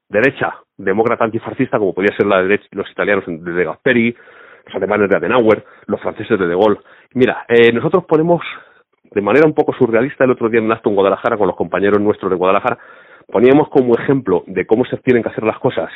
derecha 0.10 0.56
demócrata 0.78 1.26
antifascista 1.26 1.78
como 1.78 1.94
podía 1.94 2.16
ser 2.16 2.26
la 2.26 2.42
derecha, 2.42 2.66
los 2.72 2.90
italianos 2.90 3.26
de 3.28 3.64
Gasperi, 3.64 4.16
los 4.66 4.76
alemanes 4.76 5.10
de 5.10 5.18
Adenauer, 5.18 5.64
los 5.86 6.02
franceses 6.02 6.40
de 6.40 6.48
De 6.48 6.56
Gaulle. 6.56 6.80
Mira, 7.14 7.46
eh, 7.48 7.72
nosotros 7.72 8.06
ponemos 8.06 8.42
de 9.12 9.22
manera 9.22 9.48
un 9.48 9.54
poco 9.54 9.74
surrealista 9.74 10.24
el 10.24 10.32
otro 10.32 10.50
día 10.50 10.60
en 10.60 10.66
un 10.66 10.72
acto 10.72 10.90
en 10.90 10.96
Guadalajara 10.96 11.38
con 11.38 11.48
los 11.48 11.56
compañeros 11.56 12.00
nuestros 12.00 12.30
de 12.32 12.38
Guadalajara, 12.38 12.78
poníamos 13.28 13.70
como 13.70 13.96
ejemplo 13.96 14.44
de 14.48 14.66
cómo 14.66 14.86
se 14.86 14.98
tienen 14.98 15.24
que 15.24 15.30
hacer 15.30 15.44
las 15.44 15.60
cosas 15.60 15.90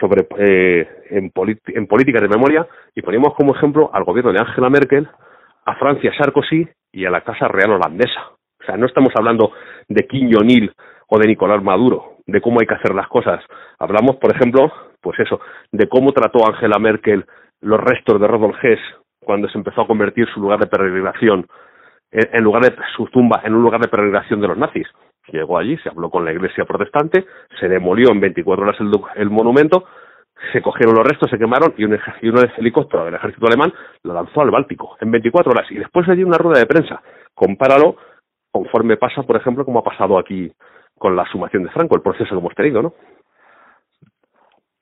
sobre 0.00 0.26
eh, 0.38 0.88
en, 1.10 1.32
en 1.66 1.86
políticas 1.86 2.22
de 2.22 2.28
memoria 2.28 2.66
y 2.94 3.02
poníamos 3.02 3.34
como 3.34 3.54
ejemplo 3.54 3.90
al 3.92 4.04
gobierno 4.04 4.32
de 4.32 4.40
Angela 4.40 4.70
Merkel, 4.70 5.08
a 5.64 5.74
Francia 5.76 6.12
Sarkozy 6.16 6.68
y 6.92 7.04
a 7.04 7.10
la 7.10 7.22
Casa 7.22 7.48
Real 7.48 7.72
holandesa. 7.72 8.30
O 8.60 8.64
sea, 8.64 8.76
no 8.76 8.86
estamos 8.86 9.12
hablando 9.16 9.52
de 9.88 10.06
Jong-il 10.10 10.72
o 11.08 11.18
de 11.18 11.26
Nicolás 11.26 11.62
Maduro, 11.62 12.16
de 12.26 12.40
cómo 12.40 12.60
hay 12.60 12.66
que 12.66 12.74
hacer 12.74 12.94
las 12.94 13.08
cosas. 13.08 13.42
Hablamos, 13.78 14.16
por 14.16 14.34
ejemplo, 14.34 14.72
pues 15.00 15.18
eso, 15.20 15.40
de 15.70 15.88
cómo 15.88 16.12
trató 16.12 16.46
Angela 16.46 16.78
Merkel 16.78 17.24
los 17.60 17.80
restos 17.80 18.20
de 18.20 18.26
Rudolf 18.26 18.56
Hess 18.62 18.80
cuando 19.20 19.48
se 19.48 19.58
empezó 19.58 19.82
a 19.82 19.86
convertir 19.86 20.26
su 20.32 20.40
lugar 20.40 20.60
de 20.60 20.66
peregrinación 20.66 21.46
en 22.10 22.44
lugar 22.44 22.62
de 22.62 22.74
su 22.96 23.06
tumba 23.06 23.40
en 23.44 23.54
un 23.54 23.62
lugar 23.62 23.80
de 23.80 23.88
peregrinación 23.88 24.40
de 24.40 24.48
los 24.48 24.56
nazis. 24.56 24.86
Llegó 25.28 25.58
allí, 25.58 25.76
se 25.78 25.88
habló 25.88 26.10
con 26.10 26.24
la 26.24 26.32
iglesia 26.32 26.64
protestante, 26.64 27.24
se 27.58 27.68
demolió 27.68 28.10
en 28.10 28.20
24 28.20 28.64
horas 28.64 28.76
el, 29.16 29.30
monumento, 29.30 29.84
se 30.52 30.60
cogieron 30.60 30.94
los 30.94 31.06
restos, 31.06 31.30
se 31.30 31.38
quemaron 31.38 31.74
y 31.78 31.84
un, 31.84 31.98
y 32.20 32.28
un 32.28 32.38
helicóptero 32.58 33.06
del 33.06 33.14
ejército 33.14 33.46
alemán 33.46 33.72
lo 34.02 34.12
lanzó 34.12 34.42
al 34.42 34.50
Báltico 34.50 34.96
en 35.00 35.10
24 35.10 35.50
horas. 35.50 35.70
Y 35.70 35.76
después 35.76 36.06
le 36.08 36.16
dio 36.16 36.26
una 36.26 36.38
rueda 36.38 36.60
de 36.60 36.66
prensa. 36.66 37.02
Compáralo 37.34 37.96
conforme 38.50 38.96
pasa, 38.96 39.22
por 39.22 39.36
ejemplo, 39.36 39.64
como 39.64 39.80
ha 39.80 39.84
pasado 39.84 40.18
aquí 40.18 40.52
con 40.98 41.16
la 41.16 41.24
sumación 41.26 41.64
de 41.64 41.70
Franco, 41.70 41.96
el 41.96 42.02
proceso 42.02 42.30
que 42.30 42.38
hemos 42.38 42.54
tenido, 42.54 42.82
¿no? 42.82 42.94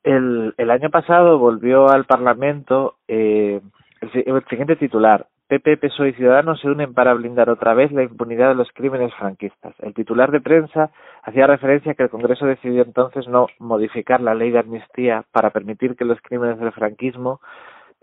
El, 0.02 0.52
el 0.58 0.70
año 0.70 0.90
pasado 0.90 1.38
volvió 1.38 1.88
al 1.88 2.04
Parlamento 2.04 2.96
eh, 3.06 3.60
el 4.00 4.44
siguiente 4.48 4.76
titular, 4.76 5.26
PP, 5.52 5.76
PSOE 5.76 6.08
y 6.08 6.12
Ciudadanos 6.14 6.62
se 6.62 6.68
unen 6.68 6.94
para 6.94 7.12
blindar 7.12 7.50
otra 7.50 7.74
vez 7.74 7.92
la 7.92 8.02
impunidad 8.02 8.48
de 8.48 8.54
los 8.54 8.70
crímenes 8.72 9.12
franquistas. 9.16 9.74
El 9.80 9.92
titular 9.92 10.30
de 10.30 10.40
prensa 10.40 10.90
hacía 11.22 11.46
referencia 11.46 11.92
a 11.92 11.94
que 11.94 12.04
el 12.04 12.08
Congreso 12.08 12.46
decidió 12.46 12.82
entonces 12.82 13.28
no 13.28 13.48
modificar 13.58 14.22
la 14.22 14.34
ley 14.34 14.50
de 14.50 14.60
amnistía 14.60 15.26
para 15.30 15.50
permitir 15.50 15.94
que 15.94 16.06
los 16.06 16.18
crímenes 16.22 16.58
del 16.58 16.72
franquismo 16.72 17.42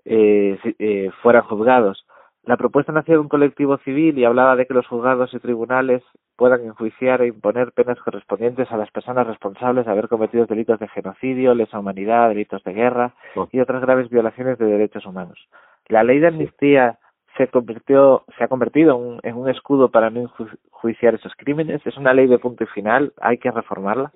eh, 0.06 0.60
eh, 0.78 1.10
fueran 1.24 1.42
juzgados. 1.42 2.06
La 2.44 2.56
propuesta 2.56 2.92
nació 2.92 3.16
de 3.16 3.22
un 3.22 3.30
colectivo 3.30 3.78
civil 3.78 4.20
y 4.20 4.26
hablaba 4.26 4.56
de 4.56 4.68
que 4.68 4.76
los 4.76 4.86
juzgados 4.86 5.34
y 5.34 5.40
tribunales 5.40 6.04
puedan 6.36 6.64
enjuiciar 6.64 7.24
e 7.24 7.30
imponer 7.30 7.72
penas 7.72 7.98
correspondientes 8.02 8.72
a 8.72 8.78
las 8.78 8.92
personas 8.92 9.26
responsables 9.26 9.88
de 9.88 9.92
haber 9.92 10.08
cometido 10.08 10.46
delitos 10.46 10.80
de 10.80 10.88
genocidio, 10.90 11.56
lesa 11.56 11.80
humanidad, 11.80 12.30
delitos 12.30 12.64
de 12.64 12.74
guerra 12.74 13.16
oh. 13.36 13.48
y 13.52 13.60
otras 13.60 13.82
graves 13.82 14.08
violaciones 14.12 14.60
de 14.60 14.68
derechos 14.68 15.08
humanos. 15.08 15.40
La 15.88 16.04
ley 16.04 16.20
de 16.20 16.28
amnistía 16.28 17.00
se 17.46 17.48
convirtió, 17.48 18.24
se 18.38 18.44
ha 18.44 18.48
convertido 18.48 19.20
en 19.24 19.36
un, 19.36 19.50
escudo 19.50 19.90
para 19.90 20.10
no 20.10 20.22
enjuiciar 20.22 21.16
esos 21.16 21.34
crímenes. 21.38 21.82
Es 21.86 21.98
una 21.98 22.14
ley 22.14 22.28
de 22.28 22.38
punto 22.38 22.64
y 22.64 22.68
final. 22.68 23.14
Hay 23.22 23.38
que 23.38 23.50
reformarla. 23.50 24.12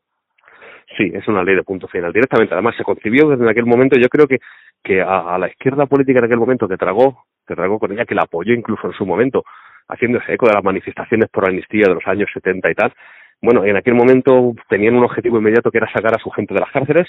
Sí, 0.98 1.12
es 1.14 1.28
una 1.28 1.44
ley 1.44 1.56
de 1.56 1.64
punto 1.64 1.88
final. 1.88 2.12
Directamente, 2.12 2.54
además, 2.54 2.76
se 2.76 2.84
concibió 2.84 3.30
desde 3.30 3.50
aquel 3.50 3.66
momento. 3.66 3.98
Yo 3.98 4.10
creo 4.10 4.28
que 4.28 4.40
que 4.84 5.02
a, 5.02 5.38
la 5.38 5.48
izquierda 5.48 5.86
política 5.86 6.20
en 6.20 6.26
aquel 6.26 6.38
momento 6.38 6.68
que 6.68 6.78
tragó, 6.78 7.26
que 7.48 7.56
tragó 7.56 7.80
con 7.80 7.92
ella, 7.92 8.06
que 8.06 8.16
la 8.16 8.24
apoyó 8.24 8.54
incluso 8.54 8.88
en 8.88 8.94
su 8.94 9.06
momento, 9.06 9.44
haciéndose 9.88 10.34
eco 10.34 10.48
de 10.48 10.54
las 10.54 10.64
manifestaciones 10.64 11.30
por 11.30 11.48
amnistía 11.48 11.86
de 11.88 11.96
los 11.96 12.06
años 12.06 12.30
70 12.34 12.70
y 12.70 12.76
tal, 12.76 12.94
bueno, 13.42 13.66
en 13.66 13.76
aquel 13.76 13.94
momento 13.94 14.54
tenían 14.70 14.96
un 14.96 15.04
objetivo 15.04 15.38
inmediato 15.38 15.70
que 15.72 15.78
era 15.78 15.92
sacar 15.92 16.16
a 16.16 16.20
su 16.20 16.30
gente 16.32 16.54
de 16.54 16.62
las 16.62 16.72
cárceles 16.72 17.08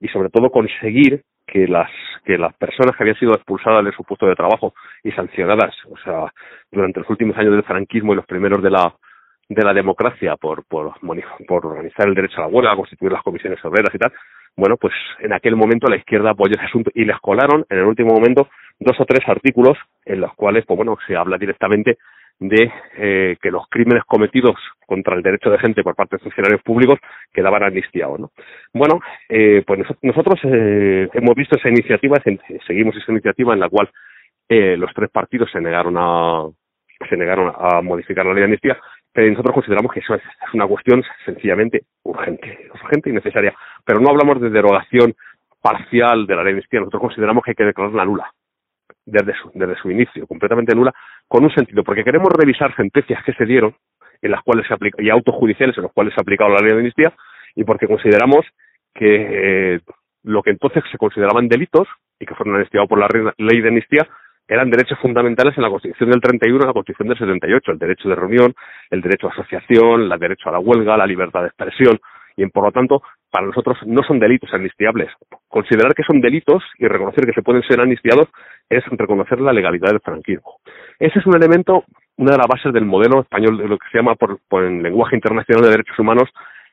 y 0.00 0.08
sobre 0.08 0.30
todo 0.30 0.50
conseguir 0.50 1.22
que 1.46 1.66
las 1.68 1.90
que 2.24 2.36
las 2.36 2.54
personas 2.54 2.96
que 2.96 3.04
habían 3.04 3.18
sido 3.18 3.32
expulsadas 3.34 3.84
de 3.84 3.92
su 3.92 4.02
puesto 4.02 4.26
de 4.26 4.34
trabajo 4.34 4.74
y 5.04 5.12
sancionadas, 5.12 5.74
o 5.88 5.96
sea, 5.98 6.32
durante 6.72 7.00
los 7.00 7.08
últimos 7.08 7.36
años 7.38 7.52
del 7.52 7.62
franquismo 7.62 8.12
y 8.12 8.16
los 8.16 8.26
primeros 8.26 8.62
de 8.62 8.70
la 8.70 8.94
de 9.48 9.62
la 9.62 9.72
democracia 9.72 10.36
por 10.36 10.64
por, 10.64 10.94
por 11.46 11.66
organizar 11.66 12.08
el 12.08 12.14
derecho 12.14 12.38
a 12.38 12.40
la 12.42 12.48
huelga, 12.48 12.74
constituir 12.74 13.12
las 13.12 13.22
comisiones 13.22 13.64
obreras 13.64 13.94
y 13.94 13.98
tal, 13.98 14.12
bueno, 14.56 14.76
pues 14.76 14.94
en 15.20 15.32
aquel 15.32 15.54
momento 15.54 15.86
la 15.86 15.96
izquierda 15.96 16.30
apoyó 16.30 16.54
ese 16.56 16.64
asunto 16.64 16.90
y 16.94 17.04
les 17.04 17.18
colaron 17.20 17.64
en 17.68 17.78
el 17.78 17.84
último 17.84 18.14
momento 18.14 18.48
dos 18.80 18.98
o 18.98 19.04
tres 19.04 19.20
artículos 19.28 19.76
en 20.04 20.20
los 20.20 20.34
cuales, 20.34 20.64
pues 20.66 20.76
bueno, 20.76 20.96
se 21.06 21.14
habla 21.14 21.36
directamente 21.36 21.98
de 22.38 22.70
eh, 22.98 23.36
que 23.40 23.50
los 23.50 23.66
crímenes 23.68 24.04
cometidos 24.04 24.56
contra 24.86 25.14
el 25.14 25.22
derecho 25.22 25.50
de 25.50 25.58
gente 25.58 25.82
por 25.82 25.94
parte 25.94 26.16
de 26.16 26.22
funcionarios 26.22 26.62
públicos 26.62 26.98
quedaban 27.32 27.62
amnistiados. 27.62 28.20
¿no? 28.20 28.30
Bueno, 28.72 29.00
eh, 29.28 29.62
pues 29.66 29.80
nosotros 30.02 30.38
eh, 30.44 31.08
hemos 31.12 31.34
visto 31.34 31.56
esa 31.56 31.68
iniciativa, 31.68 32.22
seguimos 32.66 32.96
esa 32.96 33.12
iniciativa 33.12 33.54
en 33.54 33.60
la 33.60 33.68
cual 33.68 33.90
eh, 34.48 34.76
los 34.76 34.92
tres 34.94 35.10
partidos 35.10 35.50
se 35.50 35.60
negaron 35.60 35.96
a 35.98 36.44
se 37.10 37.16
negaron 37.16 37.52
a 37.54 37.82
modificar 37.82 38.24
la 38.24 38.32
ley 38.32 38.40
de 38.40 38.44
amnistía, 38.46 38.78
pero 39.12 39.28
nosotros 39.28 39.54
consideramos 39.54 39.92
que 39.92 40.00
eso 40.00 40.14
es, 40.14 40.22
una 40.54 40.66
cuestión 40.66 41.04
sencillamente 41.26 41.82
urgente, 42.04 42.70
urgente 42.72 43.10
y 43.10 43.12
necesaria. 43.12 43.54
Pero 43.84 44.00
no 44.00 44.08
hablamos 44.08 44.40
de 44.40 44.48
derogación 44.48 45.14
parcial 45.60 46.26
de 46.26 46.34
la 46.34 46.42
ley 46.42 46.52
de 46.52 46.58
amnistía, 46.58 46.80
nosotros 46.80 47.02
consideramos 47.02 47.44
que 47.44 47.50
hay 47.50 47.54
que 47.54 47.64
declararla 47.64 48.04
nula 48.06 48.32
desde 49.04 49.34
su, 49.34 49.50
desde 49.54 49.76
su 49.76 49.90
inicio, 49.90 50.26
completamente 50.26 50.74
nula, 50.74 50.94
con 51.28 51.44
un 51.44 51.50
sentido, 51.50 51.82
porque 51.84 52.04
queremos 52.04 52.28
revisar 52.32 52.74
sentencias 52.76 53.22
que 53.24 53.32
se 53.34 53.44
dieron 53.44 53.74
en 54.22 54.30
las 54.30 54.42
cuales 54.42 54.66
se 54.66 54.74
aplica, 54.74 55.02
y 55.02 55.10
autos 55.10 55.34
judiciales 55.34 55.76
en 55.76 55.84
los 55.84 55.92
cuales 55.92 56.14
se 56.14 56.20
ha 56.20 56.22
aplicado 56.22 56.50
la 56.50 56.60
ley 56.60 56.70
de 56.70 56.78
amnistía, 56.78 57.12
y 57.54 57.64
porque 57.64 57.86
consideramos 57.86 58.46
que 58.94 59.74
eh, 59.74 59.80
lo 60.24 60.42
que 60.42 60.50
entonces 60.50 60.82
se 60.90 60.98
consideraban 60.98 61.48
delitos 61.48 61.86
y 62.18 62.26
que 62.26 62.34
fueron 62.34 62.54
amnistiados 62.54 62.88
por 62.88 62.98
la 62.98 63.08
ley 63.38 63.60
de 63.60 63.68
amnistía 63.68 64.08
eran 64.48 64.70
derechos 64.70 64.98
fundamentales 65.00 65.56
en 65.56 65.64
la 65.64 65.70
Constitución 65.70 66.10
del 66.10 66.20
31 66.20 66.58
y 66.58 66.62
en 66.62 66.66
la 66.68 66.72
Constitución 66.72 67.08
del 67.08 67.18
78, 67.18 67.72
el 67.72 67.78
derecho 67.78 68.08
de 68.08 68.14
reunión, 68.14 68.54
el 68.90 69.00
derecho 69.00 69.28
a 69.28 69.32
asociación, 69.32 70.02
el 70.02 70.18
derecho 70.18 70.48
a 70.48 70.52
la 70.52 70.60
huelga, 70.60 70.96
la 70.96 71.06
libertad 71.06 71.40
de 71.40 71.48
expresión, 71.48 71.98
y 72.36 72.46
por 72.46 72.64
lo 72.64 72.72
tanto, 72.72 73.02
para 73.36 73.48
nosotros 73.48 73.76
no 73.84 74.02
son 74.02 74.18
delitos 74.18 74.48
amnistiables. 74.54 75.10
Considerar 75.46 75.92
que 75.92 76.04
son 76.04 76.22
delitos 76.22 76.62
y 76.78 76.86
reconocer 76.86 77.26
que 77.26 77.34
se 77.34 77.42
pueden 77.42 77.62
ser 77.64 77.78
amnistiados 77.78 78.28
es 78.70 78.82
reconocer 78.92 79.42
la 79.42 79.52
legalidad 79.52 79.90
del 79.90 80.00
franquismo. 80.00 80.54
Ese 80.98 81.18
es 81.18 81.26
un 81.26 81.36
elemento, 81.36 81.84
una 82.16 82.30
de 82.32 82.38
las 82.38 82.46
bases 82.46 82.72
del 82.72 82.86
modelo 82.86 83.20
español, 83.20 83.58
de 83.58 83.68
lo 83.68 83.76
que 83.76 83.88
se 83.92 83.98
llama 83.98 84.14
por, 84.14 84.40
el 84.64 84.82
lenguaje 84.82 85.16
internacional 85.16 85.64
de 85.64 85.68
derechos 85.68 85.98
humanos, 85.98 86.30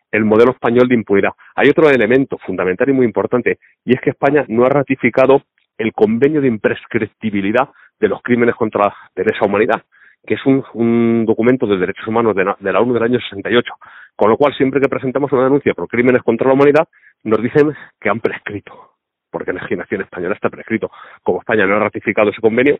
el 0.09 0.23
modelo 0.23 0.51
español 0.51 0.87
de 0.87 0.95
impunidad. 0.95 1.31
Hay 1.53 1.67
otro 1.67 1.89
elemento 1.89 2.37
fundamental 2.37 2.87
y 2.87 2.93
muy 2.93 3.05
importante, 3.05 3.57
y 3.83 3.95
es 3.95 3.99
que 3.99 4.11
España 4.11 4.45
no 4.47 4.63
ha 4.63 4.69
ratificado 4.69 5.41
el 5.77 5.91
convenio 5.91 6.39
de 6.39 6.47
imprescriptibilidad 6.47 7.67
de 7.99 8.07
los 8.07 8.21
crímenes 8.21 8.55
contra 8.55 8.85
la 8.85 8.95
esa 9.17 9.45
humanidad, 9.45 9.81
que 10.25 10.35
es 10.35 10.45
un, 10.45 10.63
un 10.73 11.25
documento 11.25 11.67
de 11.67 11.77
derechos 11.77 12.07
humanos 12.07 12.35
de, 12.35 12.45
de, 12.59 12.73
la 12.73 12.79
ONU 12.79 12.93
del 12.93 13.03
año 13.03 13.19
68. 13.19 13.73
Con 14.15 14.29
lo 14.29 14.37
cual, 14.37 14.53
siempre 14.55 14.79
que 14.79 14.87
presentamos 14.87 15.31
una 15.31 15.43
denuncia 15.43 15.73
por 15.73 15.87
crímenes 15.87 16.23
contra 16.23 16.47
la 16.47 16.53
humanidad, 16.53 16.87
nos 17.23 17.41
dicen 17.41 17.73
que 17.99 18.09
han 18.09 18.19
prescrito, 18.19 18.91
porque 19.31 19.53
la 19.53 19.61
legislación 19.61 20.01
española 20.01 20.35
está 20.35 20.49
prescrito. 20.49 20.91
Como 21.21 21.39
España 21.39 21.65
no 21.65 21.75
ha 21.75 21.79
ratificado 21.79 22.29
ese 22.29 22.41
convenio, 22.41 22.79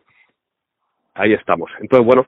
ahí 1.16 1.34
estamos. 1.34 1.72
Entonces, 1.80 2.06
bueno, 2.06 2.26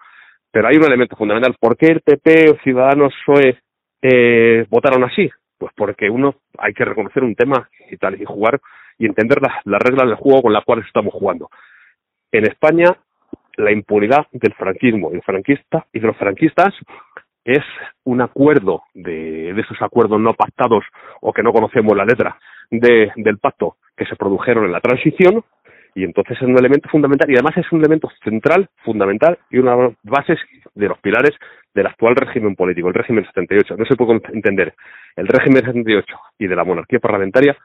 pero 0.51 0.67
hay 0.67 0.78
un 0.78 0.86
elemento 0.86 1.15
fundamental. 1.15 1.56
¿Por 1.60 1.78
qué 1.78 1.88
el 1.88 2.01
PP 2.01 2.49
o 2.49 2.58
Ciudadanos 2.63 3.13
PSOE 3.25 3.60
eh, 4.01 4.65
votaron 4.69 5.04
así? 5.04 5.30
Pues 5.58 5.71
porque 5.75 6.10
uno 6.10 6.36
hay 6.58 6.73
que 6.73 6.86
reconocer 6.86 7.23
un 7.23 7.36
tema 7.36 7.69
y 7.89 7.97
tal 7.97 8.21
y 8.21 8.25
jugar 8.25 8.60
y 8.97 9.06
entender 9.06 9.39
las, 9.41 9.82
reglas 9.82 10.08
del 10.08 10.15
juego 10.15 10.43
con 10.43 10.54
las 10.54 10.63
cuales 10.63 10.86
estamos 10.86 11.13
jugando. 11.13 11.49
En 12.32 12.45
España 12.45 12.97
la 13.58 13.72
impunidad 13.72 14.28
del 14.32 14.54
franquismo 14.54 15.12
y, 15.13 15.22
franquista, 15.22 15.86
y 15.94 16.00
los 16.00 16.18
franquistas 16.18 16.74
es 17.44 17.63
un 18.04 18.22
acuerdo 18.22 18.84
de, 18.94 19.54
de 19.54 19.62
esos 19.62 19.82
acuerdos 19.82 20.20
no 20.20 20.34
pactados 20.34 20.84
o 21.22 21.32
que 21.32 21.44
no 21.44 21.54
conocemos 21.54 21.96
la 21.96 22.06
letra 22.06 22.38
de, 22.72 23.12
del 23.15 23.38
pacto 23.38 23.78
que 23.96 24.06
se 24.06 24.15
produjeron 24.15 24.65
en 24.65 24.72
la 24.72 24.82
transición 24.82 25.44
y 25.94 26.04
entonces 26.04 26.38
es 26.38 26.44
un 26.44 26.58
elemento 26.58 26.89
fundamental 26.89 27.30
y 27.30 27.36
además 27.36 27.58
es 27.58 27.72
un 27.72 27.80
elemento 27.80 28.10
central, 28.24 28.68
fundamental 28.84 29.39
y 29.50 29.60
una 29.60 29.76
de 29.76 29.84
las 29.84 29.94
bases 30.04 30.39
de 30.74 30.88
los 30.89 31.00
pilares 31.00 31.32
del 31.74 31.88
actual 31.88 32.15
régimen 32.15 32.56
político, 32.56 32.89
el 32.89 32.94
régimen 32.94 33.26
78. 33.26 33.78
No 33.78 33.86
se 33.86 33.96
puede 33.96 34.22
entender 34.34 34.74
el 35.15 35.28
régimen 35.28 35.63
78 35.63 36.18
y 36.39 36.48
de 36.48 36.56
la 36.56 36.65
monarquía 36.65 37.00
parlamentaria 37.00 37.56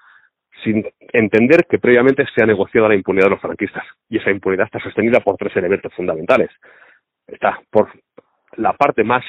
sin 0.62 0.86
entender 1.12 1.66
que 1.68 1.78
previamente 1.78 2.24
se 2.34 2.42
ha 2.42 2.46
negociado 2.46 2.88
la 2.88 2.94
impunidad 2.94 3.26
de 3.26 3.30
los 3.30 3.40
franquistas 3.40 3.84
y 4.08 4.18
esa 4.18 4.30
impunidad 4.30 4.66
está 4.66 4.80
sostenida 4.80 5.20
por 5.20 5.36
tres 5.36 5.56
elementos 5.56 5.92
fundamentales. 5.94 6.50
Está 7.26 7.60
por 7.70 7.88
la 8.56 8.72
parte 8.72 9.04
más 9.04 9.24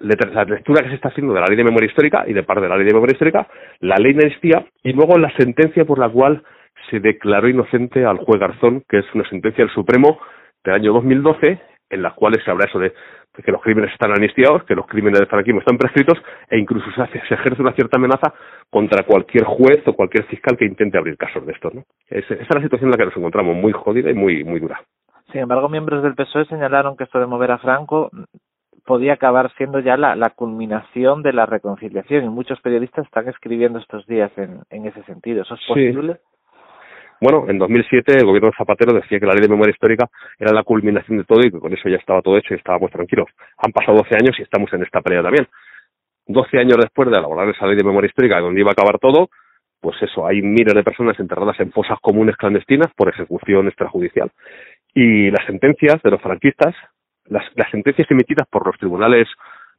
la 0.00 0.44
lectura 0.44 0.82
que 0.82 0.90
se 0.90 0.94
está 0.94 1.08
haciendo 1.08 1.34
de 1.34 1.40
la 1.40 1.46
ley 1.46 1.56
de 1.56 1.64
memoria 1.64 1.88
histórica 1.88 2.24
y 2.26 2.32
de 2.32 2.44
parte 2.44 2.62
de 2.62 2.68
la 2.68 2.76
ley 2.76 2.86
de 2.86 2.94
memoria 2.94 3.12
histórica, 3.12 3.48
la 3.80 3.96
ley 3.96 4.12
de 4.12 4.26
amnistía 4.26 4.64
y 4.82 4.92
luego 4.92 5.18
la 5.18 5.34
sentencia 5.36 5.84
por 5.84 5.98
la 5.98 6.08
cual 6.08 6.44
se 6.90 7.00
declaró 7.00 7.48
inocente 7.48 8.04
al 8.04 8.18
juez 8.18 8.40
Garzón, 8.40 8.84
que 8.88 8.98
es 8.98 9.06
una 9.14 9.28
sentencia 9.28 9.64
del 9.64 9.74
Supremo 9.74 10.20
del 10.64 10.74
año 10.74 10.92
2012, 10.92 11.60
en 11.90 12.02
la 12.02 12.14
cual 12.14 12.34
se 12.44 12.50
habla 12.50 12.66
eso 12.66 12.78
de 12.78 12.92
que 13.42 13.52
los 13.52 13.62
crímenes 13.62 13.92
están 13.92 14.10
amnistiados, 14.10 14.64
que 14.64 14.74
los 14.74 14.86
crímenes 14.86 15.20
del 15.20 15.28
franquismo 15.28 15.60
están 15.60 15.78
prescritos 15.78 16.18
e 16.50 16.58
incluso 16.58 16.90
se, 16.90 17.02
hace, 17.02 17.20
se 17.28 17.34
ejerce 17.34 17.62
una 17.62 17.72
cierta 17.72 17.96
amenaza 17.96 18.34
contra 18.68 19.04
cualquier 19.04 19.44
juez 19.44 19.86
o 19.86 19.92
cualquier 19.92 20.24
fiscal 20.24 20.56
que 20.56 20.64
intente 20.64 20.98
abrir 20.98 21.16
casos 21.16 21.46
de 21.46 21.52
estos. 21.52 21.74
¿no? 21.74 21.84
esa 22.08 22.34
es 22.34 22.54
la 22.54 22.60
situación 22.60 22.88
en 22.88 22.90
la 22.90 22.96
que 22.96 23.04
nos 23.04 23.16
encontramos, 23.16 23.56
muy 23.56 23.72
jodida 23.72 24.10
y 24.10 24.14
muy, 24.14 24.44
muy 24.44 24.60
dura. 24.60 24.80
Sin 25.32 25.42
embargo, 25.42 25.68
miembros 25.68 26.02
del 26.02 26.14
PSOE 26.14 26.46
señalaron 26.46 26.96
que 26.96 27.04
esto 27.04 27.20
de 27.20 27.26
mover 27.26 27.50
a 27.50 27.58
Franco 27.58 28.10
podía 28.86 29.12
acabar 29.12 29.52
siendo 29.56 29.80
ya 29.80 29.98
la, 29.98 30.16
la 30.16 30.30
culminación 30.30 31.22
de 31.22 31.34
la 31.34 31.44
reconciliación 31.44 32.24
y 32.24 32.28
muchos 32.30 32.58
periodistas 32.62 33.04
están 33.04 33.28
escribiendo 33.28 33.78
estos 33.78 34.06
días 34.06 34.32
en, 34.38 34.60
en 34.70 34.86
ese 34.86 35.02
sentido. 35.04 35.42
¿Eso 35.42 35.54
es 35.54 35.60
posible? 35.68 36.16
Bueno, 37.20 37.46
en 37.48 37.58
2007 37.58 38.12
el 38.18 38.26
gobierno 38.26 38.50
de 38.50 38.56
Zapatero 38.56 38.94
decía 38.94 39.18
que 39.18 39.26
la 39.26 39.32
ley 39.32 39.42
de 39.42 39.48
memoria 39.48 39.72
histórica 39.72 40.08
era 40.38 40.52
la 40.52 40.62
culminación 40.62 41.18
de 41.18 41.24
todo 41.24 41.40
y 41.40 41.50
que 41.50 41.58
con 41.58 41.72
eso 41.72 41.88
ya 41.88 41.96
estaba 41.96 42.22
todo 42.22 42.38
hecho 42.38 42.54
y 42.54 42.58
estábamos 42.58 42.92
tranquilos. 42.92 43.28
Han 43.58 43.72
pasado 43.72 43.98
12 43.98 44.14
años 44.14 44.36
y 44.38 44.42
estamos 44.42 44.72
en 44.72 44.84
esta 44.84 45.00
pelea 45.00 45.22
también. 45.22 45.48
12 46.26 46.58
años 46.58 46.76
después 46.78 47.10
de 47.10 47.18
elaborar 47.18 47.48
esa 47.48 47.66
ley 47.66 47.76
de 47.76 47.82
memoria 47.82 48.06
histórica 48.08 48.38
donde 48.38 48.60
iba 48.60 48.70
a 48.70 48.72
acabar 48.72 48.98
todo, 49.00 49.30
pues 49.80 49.96
eso, 50.02 50.26
hay 50.26 50.42
miles 50.42 50.74
de 50.74 50.84
personas 50.84 51.18
enterradas 51.18 51.58
en 51.58 51.72
fosas 51.72 51.98
comunes 52.00 52.36
clandestinas 52.36 52.92
por 52.96 53.08
ejecución 53.08 53.66
extrajudicial. 53.66 54.30
Y 54.94 55.30
las 55.30 55.44
sentencias 55.46 56.00
de 56.02 56.10
los 56.10 56.20
franquistas, 56.20 56.74
las, 57.26 57.44
las 57.56 57.70
sentencias 57.70 58.08
emitidas 58.10 58.46
por 58.48 58.66
los 58.66 58.76
tribunales 58.78 59.28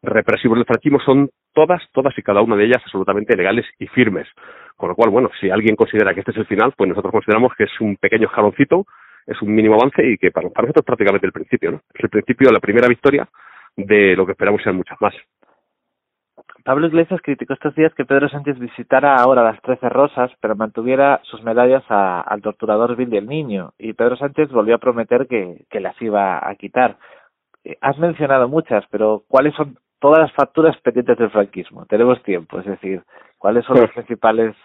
represivos 0.01 0.57
del 0.57 0.65
franquismo 0.65 0.99
son 0.99 1.29
todas, 1.53 1.81
todas 1.91 2.17
y 2.17 2.21
cada 2.21 2.41
una 2.41 2.55
de 2.55 2.65
ellas 2.65 2.81
absolutamente 2.83 3.35
legales 3.35 3.65
y 3.79 3.87
firmes. 3.87 4.27
Con 4.75 4.89
lo 4.89 4.95
cual, 4.95 5.09
bueno, 5.09 5.29
si 5.39 5.49
alguien 5.49 5.75
considera 5.75 6.13
que 6.13 6.21
este 6.21 6.31
es 6.31 6.37
el 6.37 6.45
final, 6.45 6.73
pues 6.77 6.89
nosotros 6.89 7.11
consideramos 7.11 7.53
que 7.57 7.65
es 7.65 7.81
un 7.81 7.97
pequeño 7.97 8.27
escaloncito, 8.27 8.85
es 9.25 9.41
un 9.41 9.53
mínimo 9.53 9.75
avance 9.75 10.05
y 10.05 10.17
que 10.17 10.31
para, 10.31 10.47
nosotros 10.47 10.77
es 10.77 10.85
prácticamente 10.85 11.27
el 11.27 11.33
principio, 11.33 11.71
¿no? 11.71 11.81
Es 11.93 12.03
el 12.03 12.09
principio 12.09 12.51
la 12.51 12.59
primera 12.59 12.87
victoria 12.87 13.27
de 13.75 14.15
lo 14.15 14.25
que 14.25 14.31
esperamos 14.31 14.61
sean 14.63 14.75
muchas 14.75 14.99
más. 15.01 15.13
Pablo 16.63 16.87
Iglesias 16.87 17.21
criticó 17.23 17.53
estos 17.53 17.75
días 17.75 17.93
que 17.93 18.05
Pedro 18.05 18.29
Sánchez 18.29 18.59
visitara 18.59 19.15
ahora 19.15 19.43
las 19.43 19.61
Trece 19.61 19.89
Rosas, 19.89 20.31
pero 20.41 20.55
mantuviera 20.55 21.19
sus 21.23 21.43
medallas 21.43 21.83
al 21.89 22.41
torturador 22.41 22.95
Billy 22.95 23.17
el 23.17 23.27
Niño, 23.27 23.73
y 23.77 23.93
Pedro 23.93 24.17
Sánchez 24.17 24.49
volvió 24.49 24.75
a 24.75 24.79
prometer 24.79 25.27
que, 25.27 25.65
que 25.69 25.79
las 25.79 25.99
iba 26.01 26.37
a 26.47 26.55
quitar. 26.55 26.97
Eh, 27.63 27.77
has 27.81 27.97
mencionado 27.97 28.47
muchas, 28.47 28.85
pero 28.89 29.23
¿cuáles 29.27 29.53
son 29.55 29.77
todas 29.99 30.19
las 30.19 30.31
facturas 30.33 30.77
pendientes 30.81 31.17
del 31.17 31.31
franquismo. 31.31 31.85
Tenemos 31.85 32.21
tiempo, 32.23 32.59
es 32.59 32.65
decir, 32.65 33.01
¿cuáles 33.37 33.65
son 33.65 33.79
los 33.79 33.91
principales? 33.91 34.55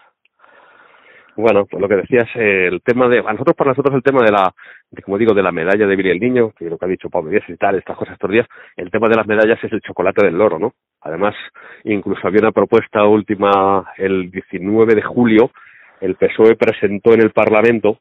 Bueno, 1.37 1.65
pues 1.65 1.81
lo 1.81 1.89
que 1.89 1.97
decías, 1.97 2.27
eh, 2.35 2.67
el 2.67 2.81
tema 2.81 3.09
de, 3.09 3.19
a 3.19 3.33
nosotros, 3.33 3.57
para 3.57 3.71
nosotros 3.71 3.93
el 3.93 4.03
tema 4.03 4.23
de 4.23 4.31
la, 4.31 4.53
de, 4.89 5.01
como 5.01 5.17
digo, 5.17 5.33
de 5.33 5.43
la 5.43 5.51
medalla 5.51 5.85
de 5.85 5.95
Billy 5.95 6.11
el 6.11 6.19
Niño, 6.19 6.51
que 6.57 6.69
lo 6.69 6.77
que 6.77 6.85
ha 6.85 6.87
dicho 6.87 7.09
Pablo 7.09 7.29
Díaz 7.29 7.43
y 7.49 7.57
tal, 7.57 7.75
estas 7.75 7.97
cosas 7.97 8.13
estos 8.13 8.31
días, 8.31 8.47
el 8.77 8.89
tema 8.89 9.09
de 9.09 9.17
las 9.17 9.27
medallas 9.27 9.61
es 9.61 9.71
el 9.73 9.81
chocolate 9.81 10.25
del 10.25 10.37
loro, 10.37 10.57
¿no? 10.57 10.73
Además, 11.01 11.35
incluso 11.83 12.25
había 12.25 12.39
una 12.39 12.53
propuesta 12.53 13.03
última 13.03 13.85
el 13.97 14.31
19 14.31 14.95
de 14.95 15.01
julio, 15.01 15.51
el 15.99 16.15
PSOE 16.15 16.55
presentó 16.55 17.13
en 17.13 17.21
el 17.21 17.31
Parlamento 17.31 17.99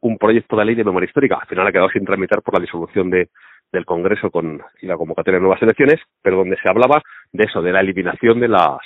un 0.00 0.18
proyecto 0.18 0.56
de 0.56 0.64
ley 0.64 0.74
de 0.74 0.84
memoria 0.84 1.06
histórica. 1.06 1.38
Al 1.40 1.46
final 1.46 1.66
ha 1.66 1.72
quedado 1.72 1.90
sin 1.90 2.04
tramitar 2.04 2.42
por 2.42 2.54
la 2.54 2.60
disolución 2.60 3.10
de, 3.10 3.28
del 3.72 3.84
Congreso 3.84 4.30
con, 4.30 4.60
y 4.80 4.86
la 4.86 4.96
convocatoria 4.96 5.38
de 5.38 5.42
nuevas 5.42 5.62
elecciones, 5.62 6.00
pero 6.22 6.38
donde 6.38 6.56
se 6.56 6.68
hablaba 6.68 7.02
de 7.32 7.44
eso, 7.44 7.62
de 7.62 7.72
la 7.72 7.80
eliminación 7.80 8.40
de 8.40 8.48
las, 8.48 8.78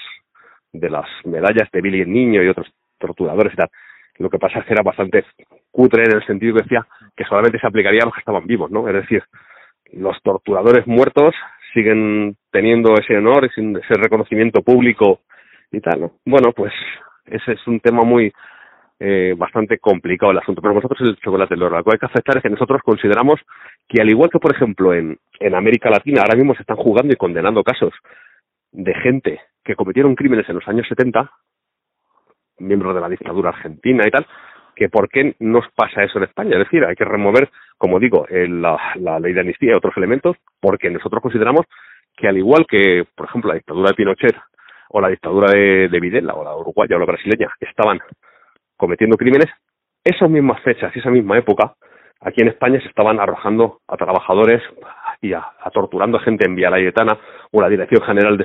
de 0.73 0.91
las 0.91 1.07
medallas 1.25 1.71
de 1.73 1.81
Billy 1.81 2.01
el 2.01 2.13
Niño 2.13 2.43
y 2.43 2.49
otros 2.49 2.67
torturadores 2.99 3.53
y 3.53 3.57
tal. 3.57 3.69
Lo 4.19 4.31
que 4.31 4.39
pasa 4.39 4.61
es 4.61 4.67
que 4.67 4.75
era 4.75 4.83
bastante 4.83 5.25
cutre 5.71 6.05
en 6.05 6.17
el 6.17 6.27
sentido 6.27 6.55
que 6.55 6.63
decía 6.63 6.87
que 7.17 7.25
solamente 7.25 7.59
se 7.59 7.67
aplicaría 7.67 8.03
a 8.03 8.07
los 8.07 8.15
que 8.15 8.21
estaban 8.21 8.47
vivos, 8.47 8.71
¿no? 8.71 8.87
Es 8.89 8.95
decir, 8.95 9.25
los 9.93 10.17
torturadores 10.23 10.87
muertos 10.87 11.35
siguen 11.73 12.37
teniendo 12.53 12.95
ese 12.95 13.17
honor, 13.17 13.47
ese 13.47 13.95
reconocimiento 13.95 14.63
público 14.63 15.21
y 15.73 15.81
tal, 15.81 16.01
¿no? 16.01 16.13
Bueno, 16.25 16.53
pues 16.53 16.73
ese 17.27 17.53
es 17.53 17.67
un 17.67 17.81
tema 17.81 18.03
muy, 18.05 18.33
eh, 19.01 19.35
bastante 19.37 19.79
complicado 19.79 20.33
el 20.33 20.39
asunto. 20.39 20.63
Pero 20.63 20.75
nosotros 20.75 21.01
el 21.01 21.17
chocolate 21.17 21.55
del. 21.55 21.69
Lo 21.69 21.83
que 21.83 21.91
hay 21.93 21.99
que 21.99 22.07
aceptar 22.07 22.37
es 22.37 22.43
que 22.43 22.51
nosotros 22.51 22.81
consideramos 22.83 23.41
que 23.89 24.01
al 24.01 24.09
igual 24.09 24.31
que, 24.31 24.39
por 24.39 24.55
ejemplo, 24.55 24.95
en, 24.95 25.19
en 25.41 25.55
América 25.55 25.91
Latina 25.91 26.23
ahora 26.23 26.37
mismo 26.37 26.55
se 26.55 26.63
están 26.63 26.77
jugando 26.77 27.13
y 27.13 27.17
condenando 27.17 27.65
casos 27.65 27.93
de 28.71 28.95
gente 28.95 29.41
que 29.65 29.75
cometieron 29.75 30.15
crímenes 30.15 30.49
en 30.49 30.57
los 30.57 30.69
años 30.69 30.87
70, 30.89 31.31
miembros 32.59 32.95
de 32.95 33.01
la 33.01 33.09
dictadura 33.09 33.51
argentina 33.51 34.07
y 34.07 34.11
tal, 34.11 34.27
que 34.77 34.89
por 34.89 35.09
qué 35.09 35.35
nos 35.41 35.65
pasa 35.75 36.05
eso 36.05 36.19
en 36.19 36.25
España. 36.25 36.53
Es 36.53 36.65
decir, 36.65 36.85
hay 36.85 36.95
que 36.95 37.05
remover, 37.05 37.51
como 37.79 37.99
digo, 37.99 38.27
la, 38.31 38.79
la 38.97 39.19
ley 39.19 39.33
de 39.33 39.41
amnistía 39.41 39.73
y 39.73 39.75
otros 39.75 39.97
elementos, 39.97 40.37
porque 40.61 40.91
nosotros 40.91 41.23
consideramos 41.23 41.67
que 42.17 42.29
al 42.29 42.37
igual 42.37 42.67
que, 42.69 43.05
por 43.17 43.27
ejemplo, 43.27 43.49
la 43.49 43.57
dictadura 43.57 43.89
de 43.89 43.95
Pinochet 43.95 44.37
o 44.91 45.01
la 45.01 45.09
dictadura 45.09 45.51
de 45.51 46.01
Videla 46.01 46.35
o 46.35 46.45
la 46.45 46.55
uruguaya 46.55 46.97
o 46.97 47.01
la 47.01 47.07
brasileña 47.07 47.49
estaban 47.61 48.01
cometiendo 48.77 49.17
crímenes, 49.17 49.51
esas 50.05 50.29
mismas 50.29 50.61
fechas 50.63 50.95
y 50.95 50.99
esa 50.99 51.11
misma 51.11 51.39
época, 51.39 51.75
aquí 52.21 52.43
en 52.43 52.49
España 52.49 52.81
se 52.81 52.89
estaban 52.89 53.19
arrojando 53.21 53.81
a 53.89 53.97
trabajadores 53.97 54.63
y 55.21 55.33
a, 55.33 55.47
torturando 55.73 56.19
a 56.19 56.21
gente 56.21 56.47
en 56.47 56.55
Vía 56.55 56.71
Layetana 56.71 57.19
o 57.51 57.61
la 57.61 57.69
Dirección 57.69 58.03
General 58.03 58.37
de, 58.37 58.45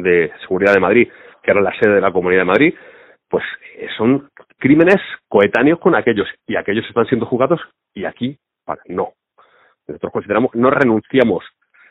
de, 0.00 0.32
Seguridad 0.40 0.74
de 0.74 0.80
Madrid, 0.80 1.08
que 1.42 1.50
era 1.50 1.60
la 1.60 1.72
sede 1.78 1.94
de 1.94 2.00
la 2.00 2.12
Comunidad 2.12 2.42
de 2.42 2.46
Madrid, 2.46 2.74
pues 3.28 3.44
eh, 3.76 3.88
son 3.96 4.28
crímenes 4.58 4.96
coetáneos 5.28 5.78
con 5.78 5.94
aquellos 5.94 6.28
y 6.46 6.56
aquellos 6.56 6.86
están 6.86 7.06
siendo 7.06 7.26
juzgados 7.26 7.60
y 7.94 8.04
aquí 8.04 8.38
no. 8.86 9.12
Nosotros 9.86 10.12
consideramos, 10.12 10.54
no 10.54 10.70
renunciamos 10.70 11.44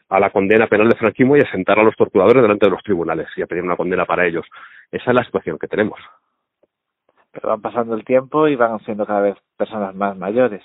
a 0.09 0.19
la 0.19 0.29
condena 0.29 0.67
penal 0.67 0.89
de 0.89 0.97
franquismo 0.97 1.37
y 1.37 1.39
a 1.39 1.51
sentar 1.51 1.79
a 1.79 1.83
los 1.83 1.95
torturadores 1.95 2.41
delante 2.41 2.65
de 2.65 2.71
los 2.71 2.83
tribunales 2.83 3.27
y 3.37 3.41
a 3.41 3.47
pedir 3.47 3.63
una 3.63 3.77
condena 3.77 4.05
para 4.05 4.25
ellos. 4.25 4.45
Esa 4.91 5.11
es 5.11 5.15
la 5.15 5.23
situación 5.23 5.57
que 5.57 5.67
tenemos 5.67 5.99
pero 7.31 7.49
van 7.49 7.61
pasando 7.61 7.95
el 7.95 8.05
tiempo 8.05 8.47
y 8.47 8.55
van 8.55 8.79
siendo 8.79 9.05
cada 9.05 9.21
vez 9.21 9.37
personas 9.57 9.95
más 9.95 10.17
mayores. 10.17 10.63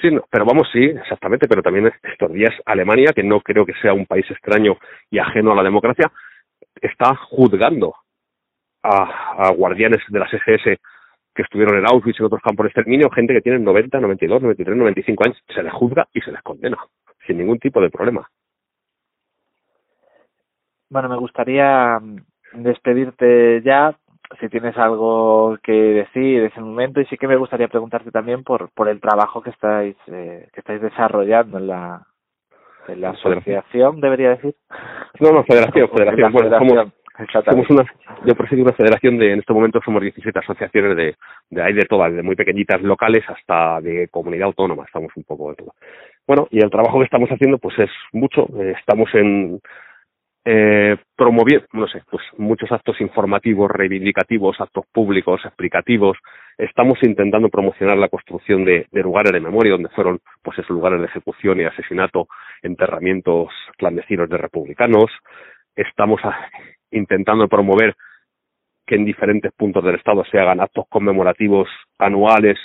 Sí, 0.00 0.08
pero 0.30 0.44
vamos, 0.44 0.68
sí, 0.72 0.84
exactamente, 0.84 1.46
pero 1.46 1.62
también 1.62 1.92
estos 2.02 2.32
días 2.32 2.54
Alemania, 2.64 3.12
que 3.14 3.22
no 3.22 3.40
creo 3.40 3.66
que 3.66 3.74
sea 3.82 3.92
un 3.92 4.06
país 4.06 4.24
extraño 4.30 4.78
y 5.10 5.18
ajeno 5.18 5.52
a 5.52 5.56
la 5.56 5.62
democracia, 5.62 6.10
está 6.80 7.14
juzgando 7.16 7.94
a, 8.82 9.46
a 9.46 9.50
guardianes 9.52 10.00
de 10.08 10.18
las 10.18 10.32
SS 10.32 10.78
que 11.34 11.42
estuvieron 11.42 11.78
en 11.78 11.86
Auschwitz 11.86 12.18
y 12.18 12.22
en 12.22 12.26
otros 12.26 12.42
campos 12.42 12.64
de 12.64 12.68
exterminio, 12.68 13.10
gente 13.10 13.34
que 13.34 13.42
tiene 13.42 13.58
90, 13.58 14.00
92, 14.00 14.42
93, 14.42 14.76
95 14.76 15.24
años, 15.24 15.42
se 15.54 15.62
les 15.62 15.72
juzga 15.72 16.08
y 16.12 16.20
se 16.20 16.32
les 16.32 16.42
condena, 16.42 16.78
sin 17.26 17.38
ningún 17.38 17.58
tipo 17.58 17.80
de 17.80 17.90
problema. 17.90 18.28
Bueno, 20.88 21.08
me 21.08 21.16
gustaría 21.16 22.00
mm, 22.00 22.16
despedirte 22.54 23.62
ya, 23.62 23.96
si 24.38 24.48
tienes 24.48 24.76
algo 24.78 25.58
que 25.62 25.72
decir 25.72 26.40
en 26.40 26.46
ese 26.46 26.60
momento 26.60 27.00
y 27.00 27.06
sí 27.06 27.16
que 27.16 27.26
me 27.26 27.36
gustaría 27.36 27.68
preguntarte 27.68 28.10
también 28.10 28.44
por 28.44 28.70
por 28.70 28.88
el 28.88 29.00
trabajo 29.00 29.42
que 29.42 29.50
estáis 29.50 29.96
eh, 30.06 30.48
que 30.52 30.60
estáis 30.60 30.80
desarrollando 30.80 31.58
en 31.58 31.66
la 31.66 32.06
en 32.88 33.00
la 33.00 33.10
asociación 33.10 34.00
debería 34.00 34.30
decir. 34.30 34.54
No 35.18 35.32
no 35.32 35.44
federación 35.44 35.88
federación, 35.94 36.32
bueno, 36.32 36.58
somos, 36.58 37.70
una 37.70 37.84
yo 38.24 38.34
presido 38.34 38.62
una 38.62 38.72
federación 38.72 39.18
de 39.18 39.32
en 39.32 39.40
este 39.40 39.52
momento 39.52 39.80
somos 39.84 40.00
17 40.00 40.38
asociaciones 40.38 40.96
de 40.96 41.16
de 41.50 41.62
ahí 41.62 41.72
de 41.72 41.86
todas 41.86 42.12
de 42.12 42.22
muy 42.22 42.36
pequeñitas 42.36 42.80
locales 42.82 43.24
hasta 43.28 43.80
de 43.80 44.08
comunidad 44.08 44.46
autónoma 44.46 44.84
estamos 44.84 45.10
un 45.16 45.24
poco 45.24 45.50
de 45.50 45.56
todo. 45.56 45.74
Bueno 46.26 46.46
y 46.50 46.62
el 46.62 46.70
trabajo 46.70 46.98
que 46.98 47.04
estamos 47.04 47.28
haciendo 47.30 47.58
pues 47.58 47.78
es 47.78 47.90
mucho 48.12 48.46
eh, 48.60 48.74
estamos 48.78 49.12
en 49.14 49.60
eh, 50.44 50.96
promoviendo, 51.16 51.66
no 51.74 51.86
sé, 51.86 52.02
pues 52.10 52.22
muchos 52.38 52.72
actos 52.72 52.98
informativos, 53.00 53.70
reivindicativos, 53.70 54.58
actos 54.58 54.86
públicos, 54.90 55.40
explicativos. 55.44 56.16
Estamos 56.56 56.98
intentando 57.02 57.50
promocionar 57.50 57.98
la 57.98 58.08
construcción 58.08 58.64
de, 58.64 58.86
lugares 58.92 59.32
de 59.32 59.40
memoria 59.40 59.72
donde 59.72 59.90
fueron, 59.90 60.20
pues 60.42 60.58
esos 60.58 60.70
lugares 60.70 61.00
de 61.00 61.06
ejecución 61.06 61.60
y 61.60 61.64
asesinato, 61.64 62.26
enterramientos 62.62 63.48
clandestinos 63.76 64.30
de 64.30 64.38
republicanos. 64.38 65.10
Estamos 65.76 66.20
intentando 66.90 67.46
promover 67.46 67.94
que 68.86 68.94
en 68.94 69.04
diferentes 69.04 69.52
puntos 69.52 69.84
del 69.84 69.96
Estado 69.96 70.24
se 70.24 70.38
hagan 70.38 70.60
actos 70.60 70.86
conmemorativos 70.88 71.68
anuales, 71.98 72.58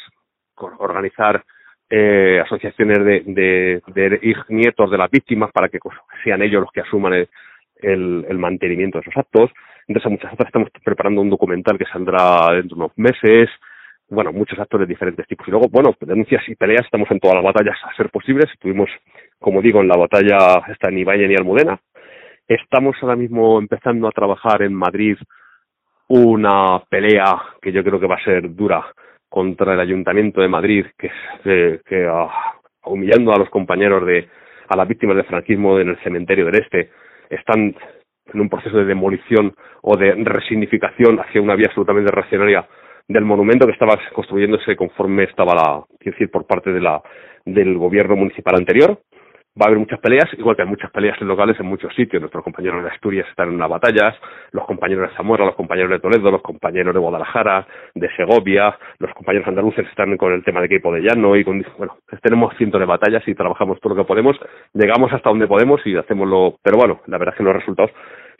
organizar 0.56 1.44
eh, 1.90 2.42
asociaciones 2.44 2.98
de, 3.06 3.82
de, 3.86 4.36
nietos 4.50 4.90
de 4.90 4.98
las 4.98 5.12
víctimas 5.12 5.52
para 5.52 5.70
que 5.70 5.78
sean 6.24 6.42
ellos 6.42 6.62
los 6.62 6.72
que 6.72 6.82
asuman 6.82 7.14
el, 7.14 7.30
el, 7.86 8.38
mantenimiento 8.38 8.98
de 8.98 9.02
esos 9.02 9.18
actos. 9.18 9.52
Entonces, 9.88 10.08
a 10.08 10.10
muchas 10.10 10.34
otras 10.34 10.48
estamos 10.48 10.70
preparando 10.84 11.22
un 11.22 11.30
documental 11.30 11.78
que 11.78 11.86
saldrá 11.86 12.54
dentro 12.54 12.76
de 12.76 12.84
unos 12.84 12.98
meses. 12.98 13.50
Bueno, 14.10 14.32
muchos 14.32 14.60
actos 14.60 14.80
de 14.80 14.86
diferentes 14.86 15.28
tipos. 15.28 15.48
Y 15.48 15.52
luego, 15.52 15.68
bueno, 15.70 15.96
denuncias 16.00 16.44
y 16.48 16.56
peleas, 16.56 16.86
estamos 16.86 17.10
en 17.12 17.20
todas 17.20 17.36
las 17.36 17.44
batallas 17.44 17.78
a 17.84 17.96
ser 17.96 18.10
posibles. 18.10 18.52
Estuvimos, 18.54 18.90
como 19.40 19.62
digo, 19.62 19.82
en 19.82 19.88
la 19.88 19.98
batalla 19.98 20.64
esta 20.68 20.90
en 20.90 21.00
Ibañez 21.00 21.32
y 21.32 21.36
Almudena. 21.36 21.80
Estamos 22.48 22.96
ahora 23.02 23.16
mismo 23.16 23.60
empezando 23.60 24.08
a 24.08 24.12
trabajar 24.12 24.62
en 24.62 24.74
Madrid 24.74 25.18
una 26.08 26.80
pelea 26.90 27.42
que 27.62 27.72
yo 27.72 27.84
creo 27.84 28.00
que 28.00 28.08
va 28.08 28.16
a 28.16 28.24
ser 28.24 28.54
dura 28.54 28.86
contra 29.28 29.74
el 29.74 29.80
Ayuntamiento 29.80 30.42
de 30.42 30.48
Madrid, 30.48 30.86
que, 30.98 31.10
eh, 31.46 31.82
que 31.86 32.08
uh, 32.08 32.30
humillando 32.86 33.34
a 33.34 33.40
los 33.40 33.50
compañeros 33.50 34.06
de, 34.06 34.30
a 34.70 34.78
las 34.78 34.88
víctimas 34.88 35.16
del 35.16 35.26
franquismo 35.26 35.80
en 35.80 35.90
el 35.90 35.98
cementerio 36.04 36.46
del 36.46 36.62
Este, 36.62 36.92
están 37.30 37.76
en 38.34 38.42
un 38.42 38.50
proceso 38.50 38.78
de 38.78 38.86
demolición 38.86 39.56
o 39.82 39.98
de 39.98 40.14
resignificación 40.16 41.20
hacia 41.20 41.42
una 41.42 41.56
vía 41.56 41.68
absolutamente 41.68 42.12
reaccionaria 42.12 42.68
del 43.08 43.24
monumento 43.24 43.68
que 43.68 43.74
estaba 43.74 44.00
construyéndose 44.14 44.76
conforme 44.76 45.24
estaba 45.24 45.54
la, 45.54 45.84
quiero 46.00 46.16
decir, 46.18 46.32
por 46.32 46.46
parte 46.48 46.72
de 46.72 46.82
la, 46.82 47.02
del 47.46 47.78
gobierno 47.78 48.16
municipal 48.16 48.56
anterior 48.56 49.00
va 49.60 49.66
a 49.66 49.68
haber 49.68 49.80
muchas 49.80 50.00
peleas, 50.00 50.28
igual 50.38 50.56
que 50.56 50.64
hay 50.64 50.68
muchas 50.68 50.92
peleas 50.92 51.20
locales 51.22 51.58
en 51.60 51.66
muchos 51.66 51.94
sitios. 51.96 52.22
Nuestros 52.22 52.44
compañeros 52.44 52.84
de 52.84 52.90
Asturias 52.90 53.28
están 53.30 53.50
en 53.50 53.58
las 53.58 53.70
batallas, 53.70 54.16
los 54.52 54.66
compañeros 54.66 55.10
de 55.10 55.16
Zamora, 55.16 55.46
los 55.46 55.56
compañeros 55.56 55.92
de 55.92 56.00
Toledo, 56.00 56.30
los 56.30 56.42
compañeros 56.42 56.94
de 56.94 57.00
Guadalajara, 57.00 57.66
de 57.94 58.10
Segovia, 58.16 58.78
los 59.00 59.14
compañeros 59.14 59.48
andaluces 59.48 59.88
están 59.88 60.18
con 60.18 60.34
el 60.34 60.44
tema 60.44 60.60
de 60.60 60.66
equipo 60.66 60.92
de 60.92 61.02
llano 61.02 61.36
y 61.36 61.44
con, 61.44 61.66
bueno, 61.78 61.98
tenemos 62.22 62.56
cientos 62.58 62.80
de 62.80 62.86
batallas 62.86 63.26
y 63.28 63.34
trabajamos 63.34 63.80
todo 63.80 63.96
lo 63.96 64.04
que 64.04 64.08
podemos, 64.08 64.38
llegamos 64.74 65.14
hasta 65.14 65.30
donde 65.30 65.48
podemos 65.48 65.80
y 65.86 65.96
hacemos 65.96 66.28
lo, 66.28 66.56
pero 66.62 66.78
bueno, 66.78 67.02
la 67.08 67.18
verdad 67.18 67.34
es 67.34 67.38
que 67.38 67.44
los 67.44 67.56
resultados 67.56 67.92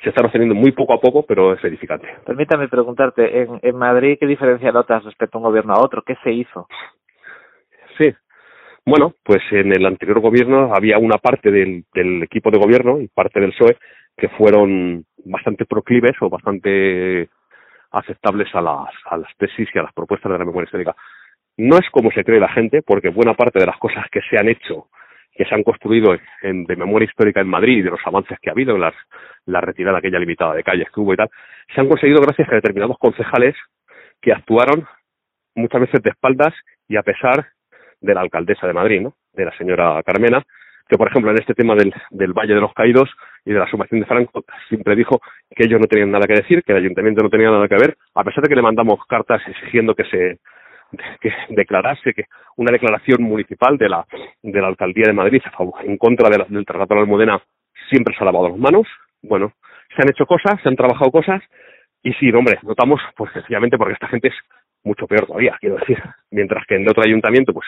se 0.04 0.10
están 0.10 0.26
obteniendo 0.26 0.56
muy 0.56 0.74
poco 0.74 0.94
a 0.94 1.00
poco, 1.00 1.26
pero 1.26 1.54
es 1.54 1.64
edificante. 1.64 2.08
Permítame 2.26 2.68
preguntarte, 2.68 3.44
en, 3.44 3.60
en 3.62 3.78
Madrid, 3.78 4.18
¿qué 4.20 4.28
diferencia 4.28 4.72
notas 4.72 5.06
respecto 5.06 5.38
a 5.38 5.40
un 5.40 5.48
gobierno 5.48 5.74
a 5.74 5.82
otro? 5.82 6.02
¿Qué 6.02 6.16
se 6.24 6.34
hizo? 6.34 6.68
Sí, 7.98 8.14
bueno, 8.86 9.16
pues 9.24 9.42
en 9.52 9.74
el 9.74 9.86
anterior 9.86 10.20
gobierno 10.20 10.72
había 10.76 11.00
una 11.00 11.18
parte 11.18 11.50
del, 11.52 11.86
equipo 12.24 12.52
de 12.52 12.60
gobierno 12.60 13.02
y 13.02 13.08
parte 13.08 13.40
del 13.40 13.52
PSOE 13.52 13.78
que 14.16 14.30
fueron 14.30 15.06
bastante 15.26 15.66
proclives 15.66 16.14
o 16.22 16.30
bastante 16.30 17.30
aceptables 17.92 18.54
a 18.54 18.62
las, 18.62 18.94
a 19.06 19.18
las 19.18 19.36
tesis 19.38 19.68
y 19.74 19.80
a 19.80 19.84
las 19.84 19.94
propuestas 19.94 20.32
de 20.32 20.38
la 20.38 20.46
memoria 20.46 20.66
histórica. 20.66 20.96
No 21.58 21.78
es 21.78 21.90
como 21.92 22.12
se 22.12 22.24
cree 22.24 22.40
la 22.40 22.52
gente, 22.52 22.82
porque 22.82 23.10
buena 23.10 23.34
parte 23.34 23.60
de 23.60 23.66
las 23.66 23.78
cosas 23.78 24.06
que 24.12 24.22
se 24.30 24.38
han 24.38 24.50
hecho, 24.50 24.90
que 25.34 25.46
se 25.46 25.56
han 25.56 25.64
construido 25.64 26.16
en, 26.44 26.66
de 26.66 26.76
memoria 26.76 27.08
histórica 27.08 27.42
en 27.42 27.48
Madrid 27.48 27.78
y 27.78 27.82
de 27.82 27.92
los 27.92 28.06
avances 28.06 28.38
que 28.40 28.50
ha 28.50 28.54
habido 28.54 28.76
en 28.76 28.82
las, 28.82 28.94
la 29.46 29.62
retirada 29.62 29.98
aquella 29.98 30.20
limitada 30.20 30.54
de 30.54 30.64
calles 30.64 30.90
que 30.94 31.00
hubo 31.00 31.14
y 31.14 31.18
tal, 31.18 31.30
se 31.74 31.82
han 31.82 31.88
conseguido 31.88 32.22
gracias 32.22 32.50
a 32.50 32.56
determinados 32.56 32.98
concejales 33.00 33.56
que 34.22 34.32
actuaron 34.32 34.86
muchas 35.56 35.82
veces 35.82 36.04
de 36.04 36.10
espaldas 36.12 36.54
y 36.88 36.98
a 36.98 37.04
pesar 37.04 37.48
de 38.02 38.14
la 38.14 38.22
alcaldesa 38.22 38.68
de 38.68 38.74
Madrid, 38.74 39.02
¿no? 39.02 39.14
de 39.34 39.46
la 39.46 39.58
señora 39.58 40.02
Carmena, 40.04 40.44
que 40.88 40.98
por 40.98 41.08
ejemplo 41.08 41.32
en 41.32 41.40
este 41.40 41.54
tema 41.54 41.76
del, 41.76 41.94
del 42.12 42.34
Valle 42.34 42.54
de 42.54 42.62
los 42.62 42.74
Caídos 42.74 43.10
y 43.44 43.52
de 43.52 43.60
la 43.60 43.70
sumación 43.70 44.02
de 44.02 44.06
Franco 44.06 44.44
siempre 44.70 44.96
dijo 44.96 45.22
que 45.56 45.66
ellos 45.66 45.80
no 45.80 45.88
tenían 45.88 46.12
nada 46.12 46.28
que 46.28 46.36
decir, 46.36 46.64
que 46.64 46.72
el 46.72 46.80
ayuntamiento 46.80 47.24
no 47.24 47.30
tenía 47.30 47.50
nada 47.50 47.68
que 47.68 47.76
ver, 47.76 47.98
a 48.14 48.24
pesar 48.24 48.44
de 48.44 48.50
que 48.50 48.56
le 48.56 48.62
mandamos 48.62 49.00
cartas 49.08 49.42
exigiendo 49.48 49.96
que 49.96 50.06
se 50.06 50.40
que 51.20 51.34
declarase 51.50 52.14
que 52.14 52.26
una 52.58 52.72
declaración 52.72 53.24
municipal 53.24 53.78
de 53.78 53.90
la 53.90 54.06
de 54.42 54.62
la 54.62 54.68
alcaldía 54.68 55.06
de 55.08 55.14
Madrid 55.14 55.42
en 55.84 55.98
contra 55.98 56.30
del 56.30 56.66
Tratado 56.66 56.88
de 56.90 56.96
la 56.96 57.02
Almudena 57.02 57.42
siempre 57.90 58.16
se 58.16 58.24
ha 58.24 58.26
lavado 58.26 58.50
las 58.50 58.58
manos. 58.58 58.88
Bueno, 59.22 59.54
se 59.96 60.02
han 60.02 60.10
hecho 60.10 60.26
cosas, 60.26 60.62
se 60.62 60.70
han 60.70 60.76
trabajado 60.76 61.12
cosas 61.12 61.42
y 62.04 62.14
sí, 62.14 62.32
hombre, 62.32 62.60
notamos 62.62 63.02
pues 63.18 63.34
sencillamente 63.34 63.78
porque 63.78 63.94
esta 63.94 64.08
gente 64.08 64.28
es 64.28 64.36
mucho 64.86 65.08
peor 65.08 65.26
todavía, 65.26 65.58
quiero 65.60 65.76
decir. 65.78 66.02
Mientras 66.32 66.66
que 66.66 66.76
en 66.76 66.88
otro 66.88 67.04
ayuntamiento, 67.04 67.54
pues 67.54 67.68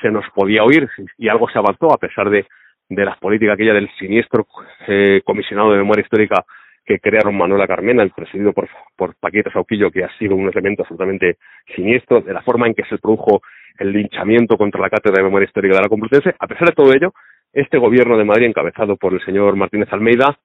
se 0.00 0.10
nos 0.10 0.24
podía 0.30 0.64
oír 0.64 0.88
y 1.18 1.28
algo 1.28 1.48
se 1.50 1.58
avanzó 1.58 1.92
a 1.92 1.98
pesar 1.98 2.30
de, 2.30 2.46
de 2.88 3.04
las 3.04 3.18
políticas 3.18 3.54
aquella 3.54 3.74
del 3.74 3.90
siniestro 3.98 4.46
eh, 4.88 5.20
comisionado 5.24 5.72
de 5.72 5.78
memoria 5.78 6.02
histórica 6.02 6.44
que 6.84 6.98
crearon 6.98 7.36
Manuela 7.36 7.66
Carmena, 7.66 8.02
el 8.02 8.10
presidido 8.10 8.52
por, 8.52 8.68
por 8.96 9.14
Paquita 9.16 9.52
Sauquillo, 9.52 9.90
que 9.90 10.02
ha 10.02 10.18
sido 10.18 10.34
un 10.34 10.48
elemento 10.48 10.82
absolutamente 10.82 11.36
siniestro, 11.76 12.22
de 12.22 12.32
la 12.32 12.42
forma 12.42 12.66
en 12.66 12.74
que 12.74 12.84
se 12.84 12.98
produjo 12.98 13.42
el 13.78 13.92
linchamiento 13.92 14.56
contra 14.56 14.80
la 14.80 14.90
Cátedra 14.90 15.18
de 15.18 15.24
Memoria 15.24 15.46
Histórica 15.46 15.76
de 15.76 15.82
la 15.82 15.88
Complutense. 15.88 16.34
A 16.38 16.46
pesar 16.46 16.68
de 16.68 16.74
todo 16.74 16.92
ello, 16.92 17.12
este 17.52 17.78
gobierno 17.78 18.16
de 18.16 18.24
Madrid, 18.24 18.46
encabezado 18.46 18.96
por 18.96 19.12
el 19.12 19.24
señor 19.24 19.54
Martínez 19.56 19.92
Almeida, 19.92 20.38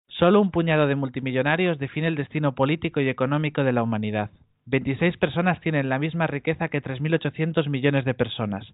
Solo 0.08 0.40
un 0.40 0.50
puñado 0.50 0.86
de 0.86 0.96
multimillonarios 0.96 1.78
define 1.78 2.08
el 2.08 2.16
destino 2.16 2.54
político 2.54 3.00
y 3.00 3.08
económico 3.08 3.64
de 3.64 3.72
la 3.72 3.82
humanidad. 3.82 4.30
26 4.66 5.16
personas 5.16 5.60
tienen 5.60 5.88
la 5.88 5.98
misma 5.98 6.26
riqueza 6.26 6.68
que 6.68 6.82
3.800 6.82 7.68
millones 7.68 8.04
de 8.04 8.14
personas. 8.14 8.66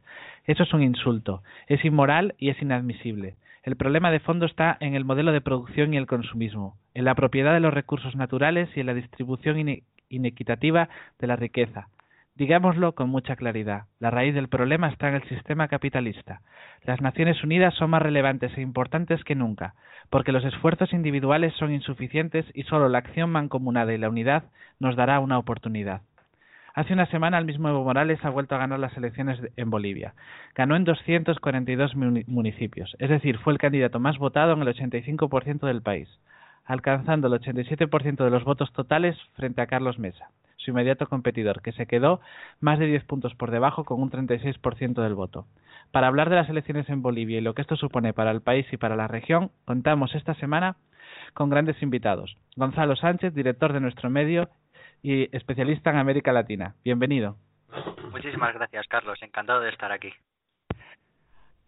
Eso 0.44 0.62
es 0.62 0.72
un 0.72 0.82
insulto, 0.82 1.42
es 1.68 1.84
inmoral 1.84 2.34
y 2.38 2.50
es 2.50 2.60
inadmisible. 2.60 3.36
El 3.62 3.76
problema 3.76 4.10
de 4.10 4.20
fondo 4.20 4.46
está 4.46 4.76
en 4.80 4.94
el 4.94 5.04
modelo 5.04 5.32
de 5.32 5.40
producción 5.40 5.92
y 5.92 5.96
el 5.96 6.06
consumismo, 6.06 6.76
en 6.94 7.04
la 7.04 7.14
propiedad 7.14 7.52
de 7.52 7.60
los 7.60 7.74
recursos 7.74 8.14
naturales 8.14 8.68
y 8.76 8.80
en 8.80 8.86
la 8.86 8.94
distribución 8.94 9.58
inequitativa 10.08 10.88
de 11.18 11.26
la 11.26 11.36
riqueza. 11.36 11.88
Digámoslo 12.36 12.92
con 12.92 13.08
mucha 13.08 13.34
claridad, 13.34 13.84
la 13.98 14.10
raíz 14.10 14.34
del 14.34 14.48
problema 14.48 14.88
está 14.88 15.08
en 15.08 15.14
el 15.14 15.28
sistema 15.28 15.68
capitalista. 15.68 16.42
Las 16.84 17.00
Naciones 17.00 17.42
Unidas 17.42 17.72
son 17.74 17.90
más 17.90 18.02
relevantes 18.02 18.52
e 18.58 18.60
importantes 18.60 19.24
que 19.24 19.34
nunca, 19.34 19.74
porque 20.10 20.32
los 20.32 20.44
esfuerzos 20.44 20.92
individuales 20.92 21.54
son 21.54 21.72
insuficientes 21.72 22.44
y 22.52 22.64
solo 22.64 22.90
la 22.90 22.98
acción 22.98 23.30
mancomunada 23.30 23.94
y 23.94 23.98
la 23.98 24.10
unidad 24.10 24.44
nos 24.78 24.96
dará 24.96 25.18
una 25.20 25.38
oportunidad. 25.38 26.02
Hace 26.74 26.92
una 26.92 27.06
semana 27.06 27.38
el 27.38 27.46
mismo 27.46 27.70
Evo 27.70 27.84
Morales 27.84 28.22
ha 28.22 28.28
vuelto 28.28 28.54
a 28.54 28.58
ganar 28.58 28.78
las 28.80 28.94
elecciones 28.98 29.40
en 29.56 29.70
Bolivia. 29.70 30.12
Ganó 30.54 30.76
en 30.76 30.84
242 30.84 31.96
municipios, 31.96 32.94
es 32.98 33.08
decir, 33.08 33.38
fue 33.38 33.54
el 33.54 33.58
candidato 33.58 33.98
más 33.98 34.18
votado 34.18 34.52
en 34.52 34.60
el 34.60 34.68
85% 34.68 35.66
del 35.66 35.80
país, 35.80 36.06
alcanzando 36.66 37.28
el 37.28 37.40
87% 37.40 38.24
de 38.24 38.30
los 38.30 38.44
votos 38.44 38.72
totales 38.72 39.16
frente 39.34 39.62
a 39.62 39.66
Carlos 39.66 39.98
Mesa, 39.98 40.30
su 40.56 40.72
inmediato 40.72 41.06
competidor, 41.06 41.62
que 41.62 41.72
se 41.72 41.86
quedó 41.86 42.20
más 42.60 42.78
de 42.78 42.86
10 42.86 43.04
puntos 43.04 43.34
por 43.34 43.50
debajo 43.50 43.84
con 43.84 44.02
un 44.02 44.10
36% 44.10 45.02
del 45.02 45.14
voto. 45.14 45.46
Para 45.92 46.08
hablar 46.08 46.28
de 46.28 46.36
las 46.36 46.48
elecciones 46.48 46.88
en 46.88 47.02
Bolivia 47.02 47.38
y 47.38 47.40
lo 47.40 47.54
que 47.54 47.62
esto 47.62 47.76
supone 47.76 48.12
para 48.12 48.32
el 48.32 48.42
país 48.42 48.66
y 48.72 48.76
para 48.76 48.96
la 48.96 49.06
región, 49.08 49.50
contamos 49.64 50.14
esta 50.14 50.34
semana 50.34 50.76
con 51.34 51.50
grandes 51.50 51.80
invitados. 51.82 52.36
Gonzalo 52.56 52.96
Sánchez, 52.96 53.32
director 53.32 53.72
de 53.72 53.80
nuestro 53.80 54.10
medio 54.10 54.48
y 55.02 55.34
especialista 55.36 55.90
en 55.90 55.98
América 55.98 56.32
Latina. 56.32 56.74
Bienvenido. 56.84 57.36
Muchísimas 58.10 58.54
gracias, 58.54 58.86
Carlos. 58.88 59.22
Encantado 59.22 59.60
de 59.60 59.70
estar 59.70 59.92
aquí. 59.92 60.12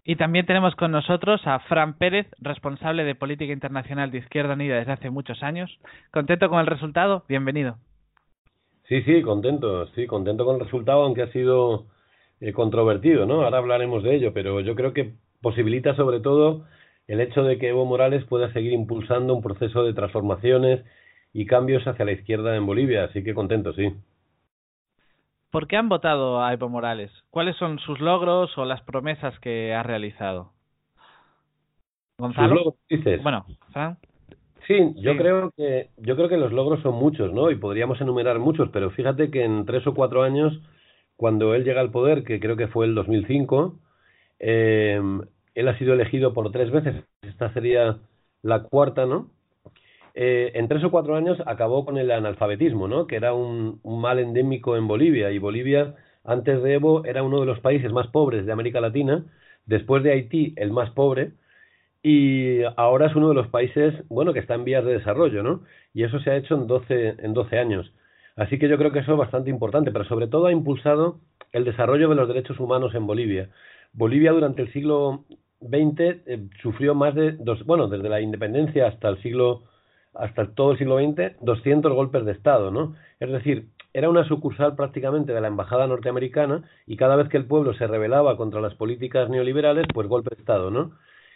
Y 0.05 0.17
también 0.17 0.47
tenemos 0.47 0.75
con 0.77 0.91
nosotros 0.91 1.47
a 1.47 1.59
Fran 1.61 1.99
Pérez, 1.99 2.27
responsable 2.39 3.05
de 3.05 3.15
política 3.15 3.53
internacional 3.53 4.11
de 4.11 4.19
Izquierda 4.19 4.55
Unida 4.55 4.77
desde 4.77 4.93
hace 4.93 5.11
muchos 5.11 5.43
años. 5.43 5.79
¿Contento 6.11 6.49
con 6.49 6.61
el 6.61 6.67
resultado? 6.67 7.25
Bienvenido. 7.29 7.77
Sí, 8.89 9.03
sí, 9.03 9.21
contento, 9.21 9.87
sí, 9.89 10.07
contento 10.07 10.47
con 10.47 10.57
el 10.57 10.63
resultado, 10.63 11.03
aunque 11.03 11.23
ha 11.23 11.33
sido 11.33 11.87
eh, 12.41 12.53
controvertido, 12.53 13.27
¿no? 13.27 13.43
Ahora 13.43 13.59
hablaremos 13.59 14.03
de 14.03 14.15
ello, 14.15 14.33
pero 14.33 14.61
yo 14.61 14.75
creo 14.75 14.95
que 14.95 15.13
posibilita 15.43 15.95
sobre 15.95 16.21
todo 16.21 16.65
el 17.07 17.21
hecho 17.21 17.43
de 17.43 17.59
que 17.59 17.69
Evo 17.69 17.85
Morales 17.85 18.25
pueda 18.25 18.53
seguir 18.53 18.73
impulsando 18.73 19.35
un 19.35 19.43
proceso 19.43 19.85
de 19.85 19.93
transformaciones 19.93 20.85
y 21.33 21.47
cambios 21.47 21.87
hacia 21.87 22.05
la 22.05 22.13
izquierda 22.13 22.57
en 22.57 22.65
Bolivia, 22.65 23.05
así 23.05 23.23
que 23.23 23.35
contento, 23.35 23.75
sí. 23.75 23.93
¿Por 25.51 25.67
qué 25.67 25.77
han 25.77 25.89
votado 25.89 26.43
a 26.43 26.53
Evo 26.53 26.69
Morales? 26.69 27.11
¿Cuáles 27.31 27.57
son 27.57 27.79
sus 27.79 28.01
logros 28.01 28.57
o 28.59 28.65
las 28.65 28.83
promesas 28.83 29.39
que 29.41 29.75
ha 29.75 29.83
realizado? 29.83 30.53
Gonzalo. 32.19 32.77
dices? 32.91 33.23
Bueno, 33.23 33.47
Fran. 33.73 33.97
Sí, 34.67 34.93
yo 34.97 35.17
creo 35.17 35.51
que 35.57 35.89
yo 35.97 36.15
creo 36.15 36.29
que 36.29 36.37
los 36.37 36.53
logros 36.53 36.83
son 36.83 36.95
muchos, 36.95 37.33
¿no? 37.33 37.51
Y 37.51 37.57
podríamos 37.57 37.99
enumerar 38.03 38.39
muchos, 38.39 38.69
pero 38.71 38.91
fíjate 38.91 39.31
que 39.31 39.43
en 39.43 39.65
tres 39.65 39.87
o 39.87 39.95
cuatro 39.95 40.23
años, 40.23 40.61
cuando 41.17 41.55
él 41.55 41.65
llega 41.65 41.81
al 41.81 41.91
poder, 41.91 42.23
que 42.23 42.39
creo 42.39 42.57
que 42.57 42.69
fue 42.69 42.85
el 42.85 42.95
2005, 42.95 43.79
eh, 44.41 45.01
él 45.55 45.69
ha 45.69 45.79
sido 45.79 45.95
elegido 45.95 46.35
por 46.35 46.53
tres 46.53 46.71
veces. 46.71 47.03
Esta 47.23 47.51
sería 47.55 47.99
la 48.43 48.65
cuarta, 48.65 49.07
¿no? 49.07 49.31
Eh, 50.21 50.51
en 50.59 50.67
tres 50.67 50.83
o 50.83 50.91
cuatro 50.91 51.15
años 51.15 51.39
acabó 51.47 51.85
con 51.85 51.97
el 51.97 52.11
analfabetismo, 52.11 52.89
¿no? 52.89 53.07
que 53.07 53.15
era 53.15 53.35
un, 53.35 53.81
mal 53.85 54.19
endémico 54.19 54.77
en 54.77 54.89
Bolivia. 54.89 55.31
Y 55.31 55.39
Bolivia, 55.39 55.95
antes 56.25 56.61
de 56.61 56.75
Evo, 56.75 57.05
era 57.05 57.23
uno 57.23 57.39
de 57.39 57.47
los 57.47 57.61
países 57.61 57.93
más 57.93 58.09
pobres 58.09 58.45
de 58.45 58.51
América 58.51 58.81
Latina, 58.81 59.27
después 59.67 60.03
de 60.03 60.11
Haití, 60.11 60.55
el 60.57 60.73
más 60.73 60.91
pobre, 60.91 61.35
y 62.03 62.63
ahora 62.77 63.07
es 63.07 63.15
uno 63.15 63.29
de 63.29 63.37
los 63.37 63.47
países, 63.47 63.95
bueno, 64.09 64.33
que 64.33 64.41
está 64.41 64.55
en 64.55 64.65
vías 64.65 64.85
de 64.85 64.95
desarrollo, 64.95 65.45
¿no? 65.45 65.63
Y 65.95 66.03
eso 66.03 66.19
se 66.19 66.31
ha 66.33 66.37
hecho 66.37 66.57
en 66.57 66.67
12, 66.67 67.17
en 67.21 67.33
12 67.33 67.57
años. 67.57 67.93
Así 68.35 68.59
que 68.59 68.69
yo 68.69 68.77
creo 68.77 68.91
que 68.91 69.01
eso 69.01 69.13
es 69.13 69.19
bastante 69.19 69.51
importante, 69.51 69.93
pero 69.93 70.05
sobre 70.07 70.27
todo 70.27 70.47
ha 70.47 70.53
impulsado 70.53 71.21
el 71.53 71.65
desarrollo 71.65 72.09
de 72.09 72.17
los 72.17 72.27
derechos 72.27 72.59
humanos 72.59 72.93
en 72.97 73.07
Bolivia. 73.07 73.51
Bolivia 73.93 74.33
durante 74.33 74.63
el 74.63 74.73
siglo 74.73 75.27
XX 75.61 76.01
eh, 76.01 76.49
sufrió 76.61 76.97
más 76.97 77.15
de 77.15 77.33
dos, 77.33 77.65
bueno, 77.67 77.87
desde 77.87 78.09
la 78.09 78.21
independencia 78.21 78.89
hasta 78.89 79.09
el 79.11 79.23
siglo 79.23 79.63
hasta 80.15 80.47
todo 80.55 80.73
el 80.73 80.79
siglo 80.79 80.99
XX 80.99 81.37
200 81.41 81.93
golpes 81.93 82.25
de 82.25 82.33
Estado, 82.33 82.71
¿no? 82.71 82.95
Es 83.21 83.31
decir, 83.31 83.69
era 83.93 84.11
una 84.11 84.27
sucursal 84.27 84.77
prácticamente 84.77 85.33
de 85.33 85.41
la 85.41 85.49
embajada 85.49 85.87
norteamericana 85.87 86.63
y 86.87 86.97
cada 86.97 87.17
vez 87.17 87.29
que 87.29 87.37
el 87.37 87.47
pueblo 87.47 87.75
se 87.75 87.87
rebelaba 87.87 88.37
contra 88.37 88.61
las 88.61 88.75
políticas 88.75 89.29
neoliberales, 89.29 89.87
pues 89.93 90.09
golpe 90.09 90.35
de 90.35 90.41
Estado, 90.41 90.71
¿no? 90.71 90.93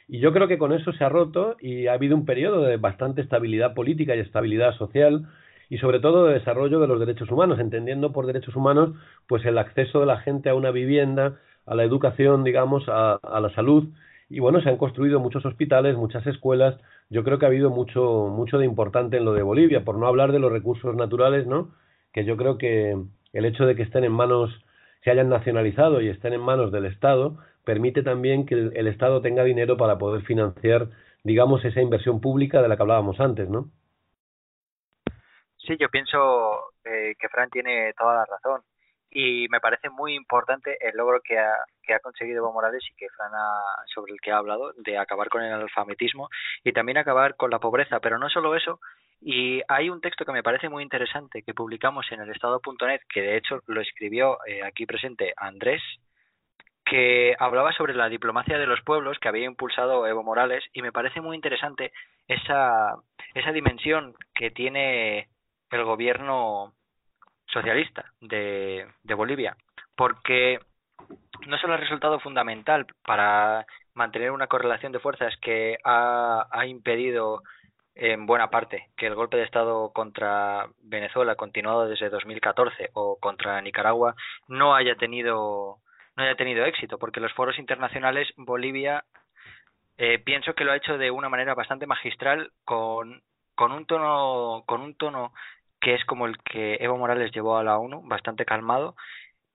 Y 0.08 0.18
yo 0.18 0.32
creo 0.32 0.48
que 0.48 0.58
con 0.58 0.72
eso 0.72 0.92
se 0.92 1.04
ha 1.04 1.08
roto 1.08 1.56
y 1.60 1.86
ha 1.86 1.94
habido 1.94 2.16
un 2.16 2.26
periodo 2.26 2.62
de 2.62 2.76
bastante 2.76 3.22
estabilidad 3.22 3.74
política 3.74 4.14
y 4.14 4.20
estabilidad 4.20 4.74
social 4.76 5.26
y 5.70 5.78
sobre 5.78 6.00
todo 6.00 6.26
de 6.26 6.34
desarrollo 6.34 6.80
de 6.80 6.88
los 6.88 7.00
derechos 7.00 7.30
humanos, 7.30 7.58
entendiendo 7.58 8.12
por 8.12 8.26
derechos 8.26 8.54
humanos 8.56 8.90
pues 9.26 9.44
el 9.46 9.58
acceso 9.58 10.00
de 10.00 10.06
la 10.06 10.18
gente 10.18 10.50
a 10.50 10.54
una 10.54 10.70
vivienda, 10.70 11.38
a 11.64 11.74
la 11.74 11.84
educación, 11.84 12.44
digamos, 12.44 12.88
a, 12.88 13.14
a 13.14 13.40
la 13.40 13.50
salud 13.54 13.88
y 14.32 14.40
bueno, 14.40 14.62
se 14.62 14.70
han 14.70 14.78
construido 14.78 15.20
muchos 15.20 15.44
hospitales, 15.44 15.96
muchas 15.96 16.26
escuelas, 16.26 16.76
yo 17.12 17.24
creo 17.24 17.38
que 17.38 17.44
ha 17.44 17.48
habido 17.48 17.68
mucho, 17.68 18.28
mucho 18.28 18.56
de 18.58 18.64
importante 18.64 19.18
en 19.18 19.26
lo 19.26 19.34
de 19.34 19.42
Bolivia, 19.42 19.84
por 19.84 19.98
no 19.98 20.06
hablar 20.06 20.32
de 20.32 20.38
los 20.38 20.50
recursos 20.50 20.96
naturales, 20.96 21.46
¿no? 21.46 21.74
Que 22.10 22.24
yo 22.24 22.38
creo 22.38 22.56
que 22.56 22.96
el 23.34 23.44
hecho 23.44 23.66
de 23.66 23.76
que 23.76 23.82
estén 23.82 24.04
en 24.04 24.12
manos, 24.12 24.50
se 25.04 25.10
hayan 25.10 25.28
nacionalizado 25.28 26.00
y 26.00 26.08
estén 26.08 26.32
en 26.32 26.40
manos 26.40 26.72
del 26.72 26.86
Estado, 26.86 27.36
permite 27.64 28.02
también 28.02 28.46
que 28.46 28.54
el, 28.54 28.86
Estado 28.86 29.20
tenga 29.20 29.44
dinero 29.44 29.76
para 29.76 29.98
poder 29.98 30.22
financiar, 30.22 30.88
digamos, 31.22 31.62
esa 31.66 31.82
inversión 31.82 32.20
pública 32.20 32.62
de 32.62 32.68
la 32.68 32.76
que 32.76 32.82
hablábamos 32.82 33.20
antes, 33.20 33.46
¿no? 33.46 33.70
Sí, 35.58 35.76
yo 35.78 35.90
pienso 35.90 36.72
eh, 36.84 37.14
que 37.18 37.28
Fran 37.28 37.50
tiene 37.50 37.92
toda 37.92 38.14
la 38.14 38.24
razón 38.24 38.62
y 39.14 39.46
me 39.50 39.60
parece 39.60 39.90
muy 39.90 40.14
importante 40.14 40.78
el 40.80 40.96
logro 40.96 41.20
que 41.20 41.38
ha, 41.38 41.54
que 41.82 41.92
ha 41.92 42.00
conseguido 42.00 42.38
Evo 42.38 42.52
Morales 42.52 42.82
y 42.90 42.94
que 42.94 43.10
Fran 43.10 43.30
sobre 43.94 44.12
el 44.12 44.20
que 44.20 44.32
ha 44.32 44.38
hablado, 44.38 44.72
de 44.78 44.96
acabar 44.96 45.28
con 45.28 45.42
el 45.42 45.52
alfabetismo 45.52 46.30
y 46.64 46.72
también 46.72 46.96
acabar 46.96 47.36
con 47.36 47.50
la 47.50 47.58
pobreza. 47.58 48.00
Pero 48.00 48.18
no 48.18 48.30
solo 48.30 48.56
eso, 48.56 48.80
y 49.20 49.60
hay 49.68 49.90
un 49.90 50.00
texto 50.00 50.24
que 50.24 50.32
me 50.32 50.42
parece 50.42 50.70
muy 50.70 50.82
interesante 50.82 51.42
que 51.42 51.52
publicamos 51.52 52.10
en 52.10 52.22
el 52.22 52.30
estado.net, 52.30 53.00
que 53.12 53.20
de 53.20 53.36
hecho 53.36 53.60
lo 53.66 53.82
escribió 53.82 54.38
eh, 54.46 54.62
aquí 54.64 54.86
presente 54.86 55.34
Andrés, 55.36 55.82
que 56.84 57.36
hablaba 57.38 57.72
sobre 57.72 57.94
la 57.94 58.08
diplomacia 58.08 58.58
de 58.58 58.66
los 58.66 58.80
pueblos 58.80 59.18
que 59.18 59.28
había 59.28 59.44
impulsado 59.44 60.06
Evo 60.06 60.22
Morales 60.22 60.64
y 60.72 60.80
me 60.80 60.90
parece 60.90 61.20
muy 61.20 61.36
interesante 61.36 61.92
esa, 62.26 62.96
esa 63.34 63.52
dimensión 63.52 64.14
que 64.34 64.50
tiene 64.50 65.28
el 65.70 65.84
gobierno 65.84 66.72
socialista 67.52 68.12
de, 68.20 68.86
Bolivia, 69.14 69.56
porque 69.96 70.58
no 71.46 71.58
solo 71.58 71.74
ha 71.74 71.76
resultado 71.76 72.18
fundamental 72.20 72.86
para 73.04 73.66
mantener 73.94 74.30
una 74.30 74.46
correlación 74.46 74.92
de 74.92 75.00
fuerzas 75.00 75.34
que 75.40 75.76
ha, 75.84 76.46
ha 76.50 76.66
impedido 76.66 77.42
en 77.94 78.24
buena 78.24 78.48
parte 78.48 78.88
que 78.96 79.06
el 79.06 79.14
golpe 79.14 79.36
de 79.36 79.44
Estado 79.44 79.90
contra 79.92 80.66
Venezuela 80.82 81.36
continuado 81.36 81.86
desde 81.88 82.08
2014 82.08 82.90
o 82.94 83.18
contra 83.20 83.60
Nicaragua 83.60 84.14
no 84.48 84.74
haya 84.74 84.94
tenido 84.94 85.76
no 86.16 86.22
haya 86.24 86.34
tenido 86.34 86.64
éxito 86.64 86.98
porque 86.98 87.20
los 87.20 87.34
foros 87.34 87.58
internacionales 87.58 88.32
Bolivia 88.36 89.04
eh, 89.98 90.18
pienso 90.18 90.54
que 90.54 90.64
lo 90.64 90.72
ha 90.72 90.76
hecho 90.76 90.96
de 90.96 91.10
una 91.10 91.28
manera 91.28 91.54
bastante 91.54 91.86
magistral 91.86 92.50
con 92.64 93.22
con 93.54 93.72
un 93.72 93.84
tono 93.84 94.62
con 94.64 94.80
un 94.80 94.94
tono 94.94 95.34
que 95.82 95.94
es 95.94 96.04
como 96.04 96.26
el 96.26 96.38
que 96.38 96.76
Evo 96.80 96.96
Morales 96.96 97.32
llevó 97.32 97.58
a 97.58 97.64
la 97.64 97.76
ONU, 97.76 98.02
bastante 98.02 98.44
calmado, 98.44 98.94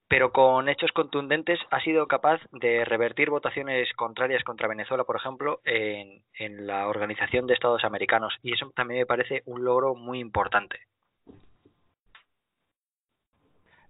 pero 0.09 0.31
con 0.31 0.69
hechos 0.69 0.91
contundentes 0.91 1.59
ha 1.71 1.79
sido 1.81 2.07
capaz 2.07 2.39
de 2.51 2.85
revertir 2.85 3.29
votaciones 3.29 3.91
contrarias 3.93 4.43
contra 4.43 4.67
Venezuela, 4.67 5.03
por 5.05 5.15
ejemplo, 5.15 5.61
en, 5.65 6.23
en 6.37 6.67
la 6.67 6.87
Organización 6.87 7.47
de 7.47 7.53
Estados 7.53 7.83
Americanos. 7.83 8.33
Y 8.43 8.53
eso 8.53 8.71
también 8.75 9.01
me 9.01 9.05
parece 9.05 9.41
un 9.45 9.63
logro 9.63 9.95
muy 9.95 10.19
importante. 10.19 10.79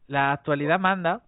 La 0.08 0.32
actualidad 0.32 0.80
manda 0.80 1.24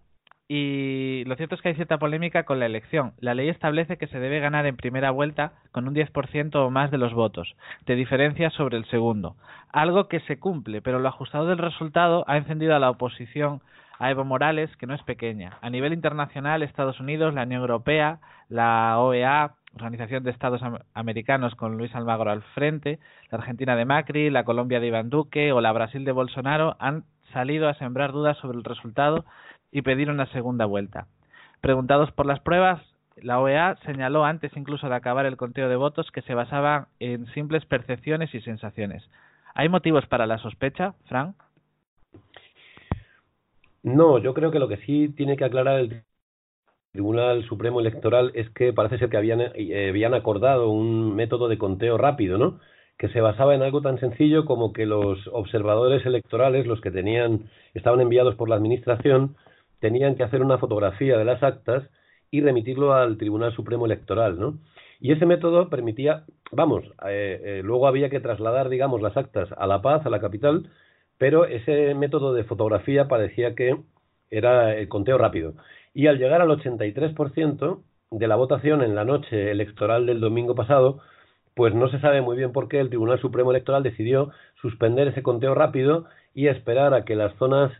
y 0.52 1.22
lo 1.26 1.36
cierto 1.36 1.54
es 1.54 1.62
que 1.62 1.68
hay 1.68 1.76
cierta 1.76 1.98
polémica 1.98 2.42
con 2.42 2.58
la 2.58 2.66
elección. 2.66 3.12
La 3.20 3.34
ley 3.34 3.48
establece 3.48 3.98
que 3.98 4.08
se 4.08 4.18
debe 4.18 4.40
ganar 4.40 4.66
en 4.66 4.76
primera 4.76 5.12
vuelta 5.12 5.52
con 5.70 5.86
un 5.86 5.94
10% 5.94 6.56
o 6.56 6.70
más 6.70 6.90
de 6.90 6.98
los 6.98 7.14
votos, 7.14 7.54
de 7.86 7.94
diferencia 7.94 8.50
sobre 8.50 8.76
el 8.76 8.84
segundo. 8.86 9.36
Algo 9.72 10.08
que 10.08 10.18
se 10.18 10.40
cumple, 10.40 10.82
pero 10.82 10.98
lo 10.98 11.08
ajustado 11.08 11.46
del 11.46 11.58
resultado 11.58 12.24
ha 12.26 12.36
encendido 12.36 12.74
a 12.74 12.80
la 12.80 12.90
oposición 12.90 13.60
a 14.00 14.10
Evo 14.10 14.24
Morales, 14.24 14.76
que 14.76 14.88
no 14.88 14.94
es 14.94 15.02
pequeña. 15.04 15.56
A 15.60 15.70
nivel 15.70 15.92
internacional, 15.92 16.64
Estados 16.64 16.98
Unidos, 16.98 17.32
la 17.32 17.44
Unión 17.44 17.60
Europea, 17.60 18.18
la 18.48 18.98
OEA, 18.98 19.52
Organización 19.76 20.24
de 20.24 20.32
Estados 20.32 20.62
Americanos 20.94 21.54
con 21.54 21.78
Luis 21.78 21.94
Almagro 21.94 22.28
al 22.28 22.42
frente, 22.54 22.98
la 23.30 23.38
Argentina 23.38 23.76
de 23.76 23.84
Macri, 23.84 24.30
la 24.30 24.42
Colombia 24.42 24.80
de 24.80 24.88
Iván 24.88 25.10
Duque 25.10 25.52
o 25.52 25.60
la 25.60 25.70
Brasil 25.70 26.04
de 26.04 26.10
Bolsonaro 26.10 26.74
han 26.80 27.04
salido 27.32 27.68
a 27.68 27.74
sembrar 27.74 28.10
dudas 28.10 28.36
sobre 28.38 28.58
el 28.58 28.64
resultado 28.64 29.24
y 29.72 29.82
pedir 29.82 30.10
una 30.10 30.26
segunda 30.26 30.66
vuelta. 30.66 31.06
Preguntados 31.60 32.10
por 32.12 32.26
las 32.26 32.40
pruebas, 32.40 32.82
la 33.16 33.40
OEA 33.40 33.76
señaló 33.84 34.24
antes 34.24 34.56
incluso 34.56 34.88
de 34.88 34.94
acabar 34.94 35.26
el 35.26 35.36
conteo 35.36 35.68
de 35.68 35.76
votos 35.76 36.10
que 36.10 36.22
se 36.22 36.34
basaba 36.34 36.88
en 36.98 37.26
simples 37.26 37.64
percepciones 37.66 38.34
y 38.34 38.40
sensaciones. 38.40 39.08
¿Hay 39.54 39.68
motivos 39.68 40.06
para 40.06 40.26
la 40.26 40.38
sospecha, 40.38 40.94
Frank? 41.06 41.34
No, 43.82 44.18
yo 44.18 44.34
creo 44.34 44.50
que 44.50 44.58
lo 44.58 44.68
que 44.68 44.78
sí 44.78 45.08
tiene 45.16 45.36
que 45.36 45.44
aclarar 45.44 45.80
el 45.80 46.02
Tribunal 46.92 47.44
Supremo 47.44 47.80
Electoral 47.80 48.32
es 48.34 48.50
que 48.50 48.72
parece 48.72 48.98
ser 48.98 49.10
que 49.10 49.16
habían, 49.16 49.40
eh, 49.40 49.88
habían 49.88 50.14
acordado 50.14 50.70
un 50.70 51.14
método 51.14 51.48
de 51.48 51.58
conteo 51.58 51.96
rápido, 51.96 52.36
¿no? 52.36 52.58
que 53.00 53.08
se 53.08 53.22
basaba 53.22 53.54
en 53.54 53.62
algo 53.62 53.80
tan 53.80 53.98
sencillo 53.98 54.44
como 54.44 54.74
que 54.74 54.84
los 54.84 55.18
observadores 55.32 56.04
electorales, 56.04 56.66
los 56.66 56.82
que 56.82 56.90
tenían, 56.90 57.48
estaban 57.72 58.02
enviados 58.02 58.34
por 58.34 58.50
la 58.50 58.56
administración, 58.56 59.36
tenían 59.80 60.14
que 60.16 60.22
hacer 60.22 60.42
una 60.42 60.58
fotografía 60.58 61.18
de 61.18 61.24
las 61.24 61.42
actas 61.42 61.84
y 62.30 62.40
remitirlo 62.40 62.94
al 62.94 63.18
Tribunal 63.18 63.52
Supremo 63.54 63.86
Electoral, 63.86 64.38
¿no? 64.38 64.58
Y 65.00 65.12
ese 65.12 65.26
método 65.26 65.70
permitía, 65.70 66.24
vamos, 66.52 66.84
eh, 67.08 67.40
eh, 67.42 67.62
luego 67.64 67.88
había 67.88 68.10
que 68.10 68.20
trasladar, 68.20 68.68
digamos, 68.68 69.00
las 69.00 69.16
actas 69.16 69.48
a 69.56 69.66
La 69.66 69.82
Paz, 69.82 70.04
a 70.06 70.10
la 70.10 70.20
capital, 70.20 70.68
pero 71.18 71.46
ese 71.46 71.94
método 71.94 72.34
de 72.34 72.44
fotografía 72.44 73.08
parecía 73.08 73.54
que 73.54 73.76
era 74.30 74.76
el 74.76 74.88
conteo 74.88 75.18
rápido. 75.18 75.54
Y 75.94 76.06
al 76.06 76.18
llegar 76.18 76.40
al 76.42 76.50
83% 76.50 77.82
de 78.10 78.28
la 78.28 78.36
votación 78.36 78.82
en 78.82 78.94
la 78.94 79.04
noche 79.04 79.50
electoral 79.50 80.06
del 80.06 80.20
domingo 80.20 80.54
pasado, 80.54 81.00
pues 81.54 81.74
no 81.74 81.88
se 81.90 82.00
sabe 82.00 82.20
muy 82.20 82.36
bien 82.36 82.52
por 82.52 82.68
qué 82.68 82.80
el 82.80 82.88
Tribunal 82.88 83.20
Supremo 83.20 83.50
Electoral 83.50 83.82
decidió 83.82 84.30
suspender 84.60 85.08
ese 85.08 85.22
conteo 85.22 85.54
rápido 85.54 86.06
y 86.34 86.48
esperar 86.48 86.94
a 86.94 87.04
que 87.04 87.16
las 87.16 87.34
zonas, 87.36 87.72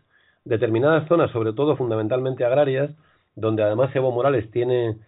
determinadas 0.50 1.08
zonas, 1.08 1.30
sobre 1.30 1.52
todo 1.52 1.76
fundamentalmente 1.76 2.44
agrarias, 2.44 2.90
donde 3.36 3.62
además 3.62 3.94
Evo 3.94 4.10
Morales 4.10 4.50
tiene, 4.50 4.98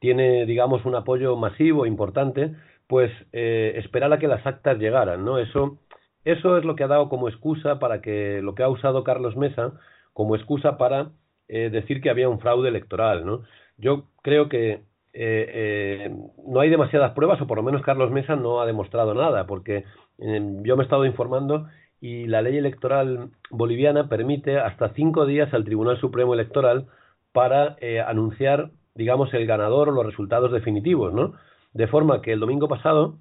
tiene 0.00 0.46
digamos, 0.46 0.84
un 0.86 0.94
apoyo 0.96 1.36
masivo, 1.36 1.86
importante, 1.86 2.56
pues 2.88 3.12
eh, 3.32 3.74
esperar 3.76 4.12
a 4.12 4.18
que 4.18 4.26
las 4.26 4.44
actas 4.46 4.78
llegaran, 4.78 5.24
¿no? 5.24 5.38
Eso, 5.38 5.78
eso 6.24 6.56
es 6.56 6.64
lo 6.64 6.74
que 6.74 6.84
ha 6.84 6.88
dado 6.88 7.08
como 7.08 7.28
excusa 7.28 7.78
para 7.78 8.00
que, 8.00 8.40
lo 8.42 8.54
que 8.54 8.62
ha 8.62 8.68
usado 8.68 9.04
Carlos 9.04 9.36
Mesa 9.36 9.72
como 10.14 10.34
excusa 10.34 10.78
para 10.78 11.10
eh, 11.48 11.68
decir 11.70 12.00
que 12.00 12.10
había 12.10 12.28
un 12.28 12.40
fraude 12.40 12.70
electoral, 12.70 13.26
¿no? 13.26 13.42
Yo 13.76 14.04
creo 14.22 14.48
que 14.48 14.82
eh, 15.18 16.08
eh, 16.08 16.16
no 16.46 16.60
hay 16.60 16.70
demasiadas 16.70 17.12
pruebas, 17.12 17.40
o 17.40 17.46
por 17.46 17.56
lo 17.56 17.62
menos 17.62 17.82
Carlos 17.82 18.10
Mesa 18.10 18.36
no 18.36 18.60
ha 18.60 18.66
demostrado 18.66 19.14
nada, 19.14 19.46
porque 19.46 19.84
eh, 20.18 20.40
yo 20.62 20.76
me 20.76 20.82
he 20.82 20.84
estado 20.84 21.06
informando 21.06 21.68
y 22.06 22.26
la 22.26 22.40
ley 22.40 22.56
electoral 22.56 23.30
boliviana 23.50 24.08
permite 24.08 24.58
hasta 24.58 24.94
cinco 24.94 25.26
días 25.26 25.52
al 25.52 25.64
Tribunal 25.64 25.98
Supremo 25.98 26.34
Electoral 26.34 26.86
para 27.32 27.76
anunciar, 28.06 28.70
digamos, 28.94 29.34
el 29.34 29.46
ganador 29.46 29.88
o 29.88 29.92
los 29.92 30.06
resultados 30.06 30.52
definitivos, 30.52 31.12
¿no? 31.12 31.34
De 31.72 31.88
forma 31.88 32.22
que 32.22 32.32
el 32.32 32.40
domingo 32.40 32.68
pasado, 32.68 33.18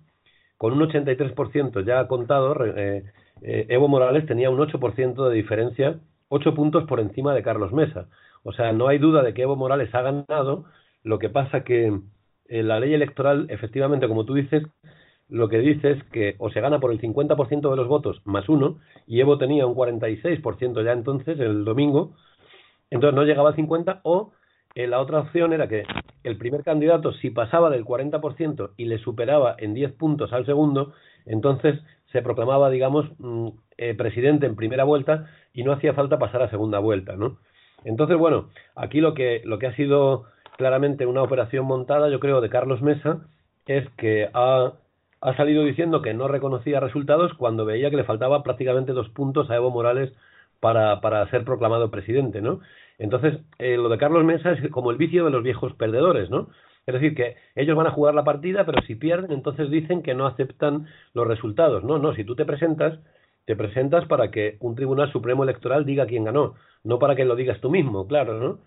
con 0.58 0.74
un 0.74 0.88
83% 0.88 1.84
ya 1.84 2.08
contado, 2.08 2.56
Evo 3.42 3.88
Morales 3.88 4.26
tenía 4.28 4.52
un 4.52 4.60
8% 4.60 5.30
de 5.30 5.36
diferencia, 5.36 6.00
ocho 6.30 6.54
puntos 6.54 6.84
por 6.86 7.00
encima 7.00 7.34
de 7.34 7.44
Carlos 7.44 7.74
Mesa. 7.74 8.08
O 8.44 8.54
sea, 8.54 8.72
no 8.72 8.88
hay 8.88 9.00
duda 9.00 9.24
de 9.24 9.34
que 9.34 9.42
Evo 9.42 9.56
Morales 9.56 9.94
ha 9.96 10.02
ganado, 10.02 10.66
lo 11.04 11.18
que 11.20 11.30
pasa 11.30 11.64
que 11.64 12.00
eh, 12.48 12.64
la 12.64 12.80
ley 12.80 12.94
electoral, 12.94 13.48
efectivamente, 13.50 14.08
como 14.08 14.26
tú 14.26 14.36
dices, 14.36 14.64
lo 15.30 15.50
que 15.50 15.60
dice 15.60 15.92
es 15.92 16.04
que 16.06 16.36
o 16.38 16.50
se 16.50 16.62
gana 16.62 16.80
por 16.80 16.92
el 16.92 17.02
50% 17.02 17.70
de 17.70 17.76
los 17.76 17.88
votos 17.88 18.22
más 18.26 18.48
uno, 18.50 18.80
y 19.08 19.20
Evo 19.20 19.38
tenía 19.38 19.66
un 19.66 19.76
46% 19.76 20.84
ya 20.84 20.92
entonces, 20.92 21.40
el 21.40 21.66
domingo, 21.66 22.16
entonces 22.90 23.16
no 23.16 23.24
llegaba 23.24 23.50
al 23.50 23.56
50%, 23.56 24.02
o 24.04 24.32
eh, 24.76 24.88
la 24.88 25.00
otra 25.00 25.20
opción 25.20 25.54
era 25.54 25.68
que 25.68 25.84
el 26.24 26.38
primer 26.38 26.64
candidato, 26.64 27.14
si 27.14 27.30
pasaba 27.30 27.70
del 27.70 27.86
40% 27.86 28.72
y 28.78 28.86
le 28.86 28.98
superaba 28.98 29.56
en 29.58 29.74
10 29.74 29.94
puntos 29.94 30.34
al 30.34 30.46
segundo, 30.46 30.94
entonces 31.26 31.80
se 32.12 32.22
proclamaba, 32.22 32.70
digamos, 32.70 33.06
mm, 33.20 33.50
eh, 33.78 33.94
presidente 33.96 34.46
en 34.46 34.56
primera 34.56 34.84
vuelta 34.84 35.28
y 35.54 35.64
no 35.64 35.72
hacía 35.72 35.94
falta 35.94 36.20
pasar 36.20 36.42
a 36.42 36.50
segunda 36.50 36.80
vuelta, 36.80 37.16
¿no? 37.16 37.38
Entonces, 37.84 38.18
bueno, 38.18 38.50
aquí 38.76 39.00
lo 39.00 39.14
que, 39.14 39.42
lo 39.46 39.60
que 39.60 39.68
ha 39.68 39.76
sido 39.76 40.26
claramente 40.58 41.06
una 41.06 41.22
operación 41.22 41.66
montada, 41.66 42.10
yo 42.10 42.20
creo, 42.20 42.42
de 42.42 42.50
Carlos 42.50 42.82
Mesa, 42.82 43.28
es 43.66 43.88
que 43.98 44.30
ha, 44.34 44.74
ha 45.22 45.36
salido 45.36 45.64
diciendo 45.64 46.02
que 46.02 46.14
no 46.14 46.28
reconocía 46.28 46.80
resultados 46.80 47.34
cuando 47.34 47.66
veía 47.66 47.90
que 47.90 47.98
le 47.98 48.04
faltaba 48.04 48.44
prácticamente 48.44 48.94
dos 48.94 49.10
puntos 49.10 49.50
a 49.50 49.56
Evo 49.56 49.72
Morales 49.72 50.14
para, 50.60 51.02
para 51.02 51.30
ser 51.30 51.44
proclamado 51.44 51.92
presidente, 51.92 52.42
¿no? 52.42 52.60
Entonces, 52.98 53.40
eh, 53.60 53.78
lo 53.78 53.90
de 53.90 53.98
Carlos 53.98 54.24
Mesa 54.24 54.52
es 54.52 54.70
como 54.72 54.92
el 54.92 54.98
vicio 54.98 55.26
de 55.26 55.32
los 55.32 55.44
viejos 55.44 55.74
perdedores, 55.74 56.30
¿no? 56.30 56.50
Es 56.86 56.94
decir, 56.94 57.16
que 57.16 57.36
ellos 57.56 57.76
van 57.76 57.88
a 57.88 57.92
jugar 57.92 58.14
la 58.14 58.24
partida, 58.24 58.66
pero 58.66 58.82
si 58.84 58.96
pierden, 58.96 59.32
entonces 59.32 59.70
dicen 59.70 60.04
que 60.04 60.14
no 60.14 60.28
aceptan 60.28 60.88
los 61.14 61.28
resultados. 61.28 61.84
No, 61.84 61.98
no, 61.98 62.14
si 62.14 62.24
tú 62.24 62.36
te 62.36 62.46
presentas, 62.46 63.00
te 63.46 63.56
presentas 63.56 64.06
para 64.06 64.32
que 64.32 64.58
un 64.60 64.76
Tribunal 64.76 65.12
Supremo 65.12 65.44
Electoral 65.44 65.86
diga 65.86 66.06
quién 66.06 66.26
ganó, 66.26 66.56
no 66.84 67.00
para 67.00 67.16
que 67.16 67.26
lo 67.26 67.36
digas 67.36 67.60
tú 67.60 67.70
mismo, 67.70 68.08
claro, 68.08 68.40
¿no? 68.40 68.60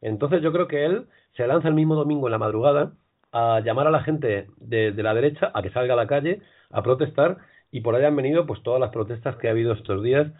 Entonces 0.00 0.42
yo 0.42 0.52
creo 0.52 0.68
que 0.68 0.84
él 0.84 1.06
se 1.36 1.46
lanza 1.46 1.68
el 1.68 1.74
mismo 1.74 1.94
domingo 1.94 2.28
en 2.28 2.32
la 2.32 2.38
madrugada 2.38 2.92
a 3.32 3.60
llamar 3.60 3.86
a 3.86 3.90
la 3.90 4.02
gente 4.02 4.46
de, 4.58 4.92
la 4.92 5.14
derecha 5.14 5.50
a 5.54 5.62
que 5.62 5.70
salga 5.70 5.94
a 5.94 5.96
la 5.96 6.06
calle 6.06 6.40
a 6.70 6.82
protestar 6.82 7.38
y 7.70 7.80
por 7.80 7.94
ahí 7.94 8.04
han 8.04 8.16
venido 8.16 8.46
pues 8.46 8.62
todas 8.62 8.80
las 8.80 8.90
protestas 8.90 9.36
que 9.36 9.48
ha 9.48 9.52
habido 9.52 9.72
estos 9.72 10.02
días 10.02 10.32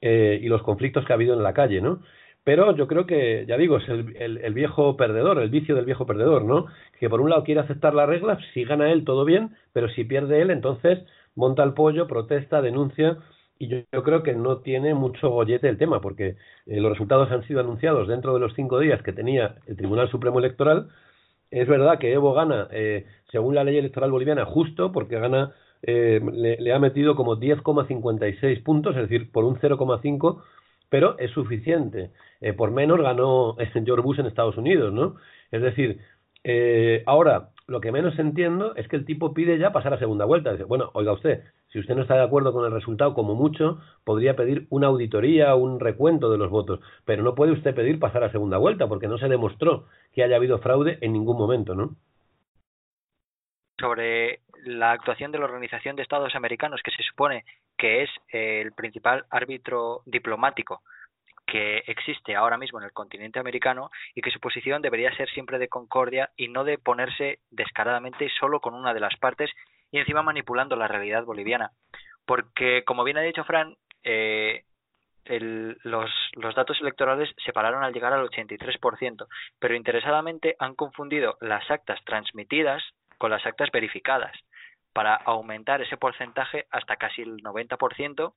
eh, 0.00 0.38
y 0.42 0.48
los 0.48 0.62
conflictos 0.62 1.04
que 1.04 1.12
ha 1.12 1.16
habido 1.16 1.34
en 1.34 1.42
la 1.42 1.54
calle, 1.54 1.80
¿no? 1.80 2.02
Pero 2.44 2.74
yo 2.74 2.88
creo 2.88 3.06
que, 3.06 3.46
ya 3.46 3.56
digo, 3.56 3.76
es 3.76 3.88
el, 3.88 4.16
el, 4.18 4.54
viejo 4.54 4.96
perdedor, 4.96 5.38
el 5.38 5.48
vicio 5.48 5.76
del 5.76 5.84
viejo 5.84 6.06
perdedor, 6.06 6.44
¿no? 6.44 6.66
Que 6.98 7.08
por 7.08 7.20
un 7.20 7.30
lado 7.30 7.44
quiere 7.44 7.60
aceptar 7.60 7.94
las 7.94 8.08
reglas, 8.08 8.40
si 8.52 8.64
gana 8.64 8.90
él 8.90 9.04
todo 9.04 9.24
bien, 9.24 9.54
pero 9.72 9.88
si 9.90 10.02
pierde 10.02 10.42
él, 10.42 10.50
entonces 10.50 10.98
monta 11.36 11.62
el 11.62 11.72
pollo, 11.72 12.08
protesta, 12.08 12.60
denuncia 12.60 13.18
y 13.62 13.68
yo, 13.68 14.02
creo 14.02 14.24
que 14.24 14.34
no 14.34 14.58
tiene 14.58 14.92
mucho 14.92 15.30
gollete 15.30 15.68
el 15.68 15.78
tema, 15.78 16.00
porque 16.00 16.34
eh, 16.66 16.80
los 16.80 16.90
resultados 16.90 17.30
han 17.30 17.46
sido 17.46 17.60
anunciados 17.60 18.08
dentro 18.08 18.34
de 18.34 18.40
los 18.40 18.54
cinco 18.54 18.80
días 18.80 19.00
que 19.02 19.12
tenía 19.12 19.54
el 19.68 19.76
Tribunal 19.76 20.10
Supremo 20.10 20.40
Electoral. 20.40 20.88
Es 21.52 21.68
verdad 21.68 21.98
que 21.98 22.12
Evo 22.12 22.32
gana, 22.32 22.66
eh, 22.72 23.04
según 23.30 23.54
la 23.54 23.62
ley 23.62 23.76
electoral 23.76 24.10
boliviana, 24.10 24.46
justo, 24.46 24.90
porque 24.90 25.18
gana, 25.20 25.52
eh, 25.82 26.18
le, 26.32 26.72
ha 26.72 26.78
metido 26.78 27.14
como 27.14 27.36
10,56 27.36 28.62
puntos, 28.62 28.96
es 28.96 29.02
decir, 29.02 29.30
por 29.30 29.44
un 29.44 29.56
0,5, 29.56 30.42
pero 30.88 31.18
es 31.18 31.30
suficiente. 31.32 32.10
por 32.56 32.70
menos 32.70 33.00
ganó 33.02 33.56
George 33.84 34.02
Bush 34.02 34.20
en 34.20 34.26
Estados 34.26 34.56
Unidos, 34.56 34.92
¿no? 34.94 35.16
Es 35.50 35.62
decir, 35.62 36.00
ahora, 37.06 37.50
lo 37.72 37.80
que 37.80 37.90
menos 37.90 38.18
entiendo 38.18 38.76
es 38.76 38.86
que 38.86 38.96
el 38.96 39.06
tipo 39.06 39.32
pide 39.32 39.58
ya 39.58 39.72
pasar 39.72 39.94
a 39.94 39.98
segunda 39.98 40.26
vuelta. 40.26 40.52
Dice, 40.52 40.64
bueno, 40.64 40.90
oiga 40.92 41.12
usted, 41.12 41.42
si 41.68 41.78
usted 41.78 41.94
no 41.94 42.02
está 42.02 42.14
de 42.16 42.22
acuerdo 42.22 42.52
con 42.52 42.66
el 42.66 42.70
resultado, 42.70 43.14
como 43.14 43.34
mucho, 43.34 43.80
podría 44.04 44.36
pedir 44.36 44.66
una 44.68 44.88
auditoría, 44.88 45.54
un 45.54 45.80
recuento 45.80 46.30
de 46.30 46.36
los 46.36 46.50
votos, 46.50 46.80
pero 47.06 47.22
no 47.22 47.34
puede 47.34 47.52
usted 47.52 47.74
pedir 47.74 47.98
pasar 47.98 48.24
a 48.24 48.30
segunda 48.30 48.58
vuelta, 48.58 48.88
porque 48.88 49.08
no 49.08 49.16
se 49.16 49.28
demostró 49.28 49.86
que 50.12 50.22
haya 50.22 50.36
habido 50.36 50.58
fraude 50.58 50.98
en 51.00 51.14
ningún 51.14 51.38
momento, 51.38 51.74
¿no? 51.74 51.96
Sobre 53.80 54.40
la 54.64 54.92
actuación 54.92 55.32
de 55.32 55.38
la 55.38 55.46
Organización 55.46 55.96
de 55.96 56.02
Estados 56.02 56.34
Americanos, 56.34 56.82
que 56.84 56.90
se 56.90 57.02
supone 57.02 57.46
que 57.78 58.02
es 58.02 58.10
el 58.28 58.72
principal 58.72 59.24
árbitro 59.30 60.02
diplomático 60.04 60.82
que 61.52 61.84
existe 61.86 62.34
ahora 62.34 62.56
mismo 62.56 62.78
en 62.78 62.86
el 62.86 62.92
continente 62.92 63.38
americano 63.38 63.90
y 64.14 64.22
que 64.22 64.30
su 64.30 64.40
posición 64.40 64.80
debería 64.80 65.14
ser 65.14 65.28
siempre 65.28 65.58
de 65.58 65.68
concordia 65.68 66.30
y 66.34 66.48
no 66.48 66.64
de 66.64 66.78
ponerse 66.78 67.40
descaradamente 67.50 68.30
solo 68.40 68.60
con 68.60 68.72
una 68.72 68.94
de 68.94 69.00
las 69.00 69.14
partes 69.18 69.50
y 69.90 69.98
encima 69.98 70.22
manipulando 70.22 70.76
la 70.76 70.88
realidad 70.88 71.24
boliviana. 71.24 71.72
Porque, 72.24 72.84
como 72.84 73.04
bien 73.04 73.18
ha 73.18 73.20
dicho 73.20 73.44
Fran, 73.44 73.76
eh, 74.02 74.64
los, 75.26 76.10
los, 76.36 76.54
datos 76.54 76.80
electorales 76.80 77.28
se 77.44 77.52
pararon 77.52 77.84
al 77.84 77.92
llegar 77.92 78.14
al 78.14 78.26
83%, 78.26 79.26
pero 79.58 79.74
interesadamente 79.74 80.56
han 80.58 80.74
confundido 80.74 81.36
las 81.42 81.70
actas 81.70 82.02
transmitidas 82.06 82.82
con 83.18 83.30
las 83.30 83.44
actas 83.44 83.68
verificadas 83.70 84.32
para 84.94 85.16
aumentar 85.16 85.82
ese 85.82 85.98
porcentaje 85.98 86.64
hasta 86.70 86.96
casi 86.96 87.20
el 87.20 87.42
90% 87.42 88.32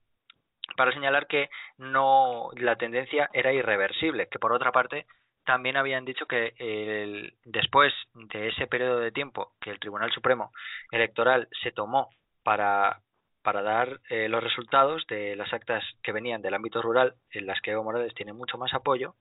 para 0.76 0.92
señalar 0.92 1.28
que 1.28 1.50
no 1.78 2.50
la 2.56 2.76
tendencia 2.76 3.30
era 3.34 3.54
irreversible, 3.54 4.28
que 4.28 4.40
por 4.40 4.52
otra 4.52 4.72
parte 4.72 5.06
también 5.46 5.78
habían 5.78 6.06
dicho 6.06 6.26
que 6.26 6.54
el, 6.58 7.34
después 7.46 7.94
de 8.14 8.50
ese 8.50 8.68
periodo 8.68 9.00
de 9.00 9.12
tiempo 9.12 9.54
que 9.62 9.70
el 9.70 9.80
Tribunal 9.80 10.12
Supremo 10.12 10.52
Electoral 10.92 11.48
se 11.62 11.72
tomó 11.72 12.10
para, 12.44 13.02
para 13.44 13.62
dar 13.62 14.02
eh, 14.10 14.28
los 14.28 14.44
resultados 14.44 15.06
de 15.08 15.36
las 15.36 15.54
actas 15.54 15.84
que 16.02 16.12
venían 16.12 16.42
del 16.42 16.56
ámbito 16.56 16.82
rural, 16.82 17.14
en 17.30 17.46
las 17.46 17.62
que 17.62 17.72
Evo 17.72 17.84
Morales 17.84 18.14
tiene 18.16 18.34
mucho 18.34 18.58
más 18.58 18.74
apoyo, 18.74 19.16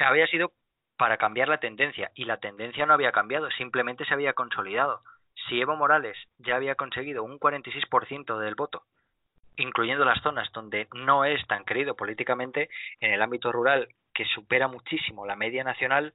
había 0.00 0.26
sido 0.26 0.52
para 0.96 1.16
cambiar 1.16 1.48
la 1.48 1.58
tendencia. 1.58 2.10
Y 2.14 2.24
la 2.24 2.38
tendencia 2.38 2.86
no 2.86 2.94
había 2.94 3.12
cambiado, 3.12 3.50
simplemente 3.52 4.04
se 4.04 4.14
había 4.14 4.32
consolidado. 4.32 5.02
Si 5.48 5.60
Evo 5.60 5.76
Morales 5.76 6.16
ya 6.38 6.56
había 6.56 6.74
conseguido 6.74 7.22
un 7.22 7.38
46% 7.38 8.38
del 8.38 8.54
voto, 8.54 8.84
incluyendo 9.56 10.04
las 10.04 10.22
zonas 10.22 10.50
donde 10.52 10.88
no 10.94 11.24
es 11.24 11.46
tan 11.46 11.64
querido 11.64 11.94
políticamente, 11.94 12.68
en 13.00 13.12
el 13.12 13.22
ámbito 13.22 13.52
rural 13.52 13.88
que 14.14 14.24
supera 14.26 14.68
muchísimo 14.68 15.26
la 15.26 15.36
media 15.36 15.64
nacional, 15.64 16.12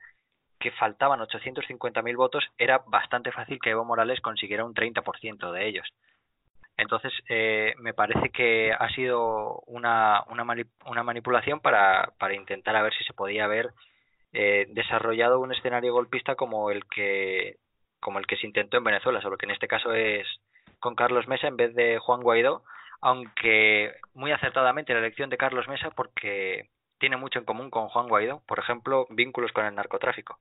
que 0.60 0.72
faltaban 0.72 1.20
850.000 1.20 2.16
votos, 2.16 2.44
era 2.58 2.80
bastante 2.88 3.32
fácil 3.32 3.60
que 3.62 3.72
Evo 3.72 3.86
Morales 3.86 4.22
consiguiera 4.22 4.66
un 4.66 4.74
30% 4.74 5.52
de 5.52 5.68
ellos. 5.68 5.88
Entonces, 6.78 7.12
eh, 7.28 7.74
me 7.80 7.94
parece 7.94 8.30
que 8.30 8.72
ha 8.72 8.90
sido 8.90 9.62
una, 9.66 10.24
una, 10.30 10.46
una 10.86 11.04
manipulación 11.04 11.60
para, 11.60 12.14
para, 12.20 12.36
intentar 12.36 12.76
a 12.76 12.84
ver 12.84 12.94
si 12.94 13.04
se 13.04 13.14
podía 13.14 13.46
haber 13.46 13.72
eh, 14.34 14.68
desarrollado 14.70 15.40
un 15.40 15.52
escenario 15.52 15.94
golpista 15.94 16.36
como 16.36 16.70
el 16.70 16.86
que 16.86 17.58
como 18.00 18.20
el 18.20 18.28
que 18.28 18.38
se 18.38 18.46
intentó 18.46 18.78
en 18.78 18.84
Venezuela, 18.84 19.22
solo 19.22 19.38
que 19.38 19.48
en 19.48 19.52
este 19.52 19.68
caso 19.68 19.92
es 19.94 20.28
con 20.80 20.94
Carlos 20.94 21.28
Mesa 21.28 21.48
en 21.48 21.58
vez 21.58 21.74
de 21.74 21.98
Juan 21.98 22.22
Guaidó, 22.22 22.64
aunque 23.02 23.96
muy 24.14 24.32
acertadamente 24.32 24.94
la 24.94 25.00
elección 25.00 25.30
de 25.30 25.38
Carlos 25.38 25.68
Mesa 25.68 25.92
porque 25.92 26.70
tiene 27.00 27.18
mucho 27.18 27.40
en 27.40 27.46
común 27.46 27.70
con 27.70 27.90
Juan 27.90 28.08
Guaidó, 28.08 28.42
por 28.48 28.60
ejemplo, 28.60 29.08
vínculos 29.10 29.52
con 29.52 29.66
el 29.66 29.76
narcotráfico 29.76 30.40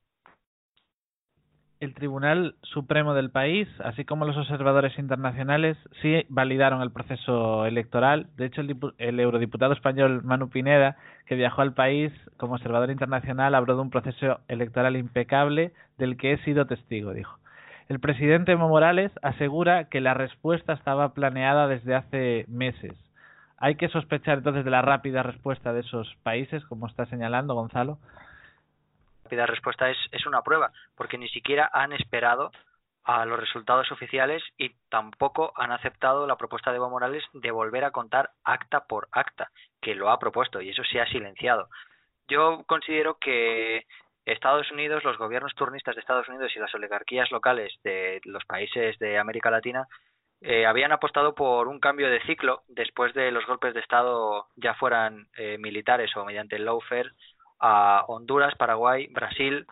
el 1.80 1.94
Tribunal 1.94 2.56
Supremo 2.62 3.14
del 3.14 3.30
país, 3.30 3.68
así 3.84 4.04
como 4.04 4.24
los 4.24 4.36
observadores 4.36 4.98
internacionales, 4.98 5.76
sí 6.00 6.24
validaron 6.28 6.80
el 6.80 6.90
proceso 6.90 7.66
electoral. 7.66 8.28
De 8.36 8.46
hecho, 8.46 8.62
el, 8.98 9.20
eurodiputado 9.20 9.74
español 9.74 10.22
Manu 10.22 10.48
Pineda, 10.48 10.96
que 11.26 11.34
viajó 11.34 11.62
al 11.62 11.74
país 11.74 12.12
como 12.38 12.54
observador 12.54 12.90
internacional, 12.90 13.54
habló 13.54 13.76
de 13.76 13.82
un 13.82 13.90
proceso 13.90 14.40
electoral 14.48 14.96
impecable 14.96 15.72
del 15.98 16.16
que 16.16 16.32
he 16.32 16.44
sido 16.44 16.66
testigo, 16.66 17.12
dijo. 17.12 17.38
El 17.88 18.00
presidente 18.00 18.52
Evo 18.52 18.68
Morales 18.68 19.12
asegura 19.22 19.88
que 19.88 20.00
la 20.00 20.14
respuesta 20.14 20.72
estaba 20.72 21.14
planeada 21.14 21.68
desde 21.68 21.94
hace 21.94 22.44
meses. 22.48 22.92
Hay 23.58 23.76
que 23.76 23.88
sospechar 23.88 24.38
entonces 24.38 24.64
de 24.64 24.70
la 24.70 24.82
rápida 24.82 25.22
respuesta 25.22 25.72
de 25.72 25.80
esos 25.80 26.14
países, 26.22 26.64
como 26.66 26.86
está 26.86 27.06
señalando 27.06 27.54
Gonzalo 27.54 27.98
rápida 29.26 29.46
respuesta 29.46 29.90
es, 29.90 29.98
es 30.12 30.24
una 30.24 30.42
prueba, 30.42 30.70
porque 30.94 31.18
ni 31.18 31.28
siquiera 31.28 31.68
han 31.72 31.92
esperado 31.92 32.52
a 33.02 33.24
los 33.24 33.40
resultados 33.40 33.90
oficiales 33.90 34.40
y 34.56 34.70
tampoco 34.88 35.52
han 35.56 35.72
aceptado 35.72 36.28
la 36.28 36.36
propuesta 36.36 36.70
de 36.70 36.76
Evo 36.76 36.90
Morales 36.90 37.24
de 37.32 37.50
volver 37.50 37.84
a 37.84 37.90
contar 37.90 38.30
acta 38.44 38.84
por 38.86 39.08
acta, 39.10 39.50
que 39.80 39.96
lo 39.96 40.10
ha 40.10 40.20
propuesto 40.20 40.60
y 40.60 40.70
eso 40.70 40.84
se 40.84 41.00
ha 41.00 41.06
silenciado. 41.06 41.68
Yo 42.28 42.62
considero 42.66 43.18
que 43.18 43.84
Estados 44.26 44.70
Unidos, 44.72 45.04
los 45.04 45.16
gobiernos 45.18 45.54
turnistas 45.54 45.94
de 45.94 46.00
Estados 46.00 46.28
Unidos 46.28 46.52
y 46.54 46.58
las 46.58 46.74
oligarquías 46.74 47.30
locales 47.30 47.72
de 47.84 48.20
los 48.24 48.44
países 48.44 48.98
de 48.98 49.18
América 49.18 49.50
Latina 49.50 49.86
eh, 50.40 50.66
habían 50.66 50.90
apostado 50.90 51.34
por 51.34 51.68
un 51.68 51.78
cambio 51.78 52.10
de 52.10 52.20
ciclo 52.22 52.62
después 52.68 53.14
de 53.14 53.30
los 53.30 53.46
golpes 53.46 53.72
de 53.72 53.80
Estado, 53.80 54.48
ya 54.56 54.74
fueran 54.74 55.28
eh, 55.36 55.58
militares 55.58 56.14
o 56.16 56.24
mediante 56.24 56.56
el 56.56 56.64
lawfare 56.64 57.12
a 57.60 58.04
Honduras, 58.08 58.54
Paraguay, 58.56 59.06
Brasil, 59.06 59.64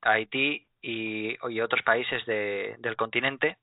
Haití 0.00 0.66
y, 0.80 1.60
otros 1.60 1.82
países 1.82 2.24
del 2.24 2.96
continente 2.96 3.58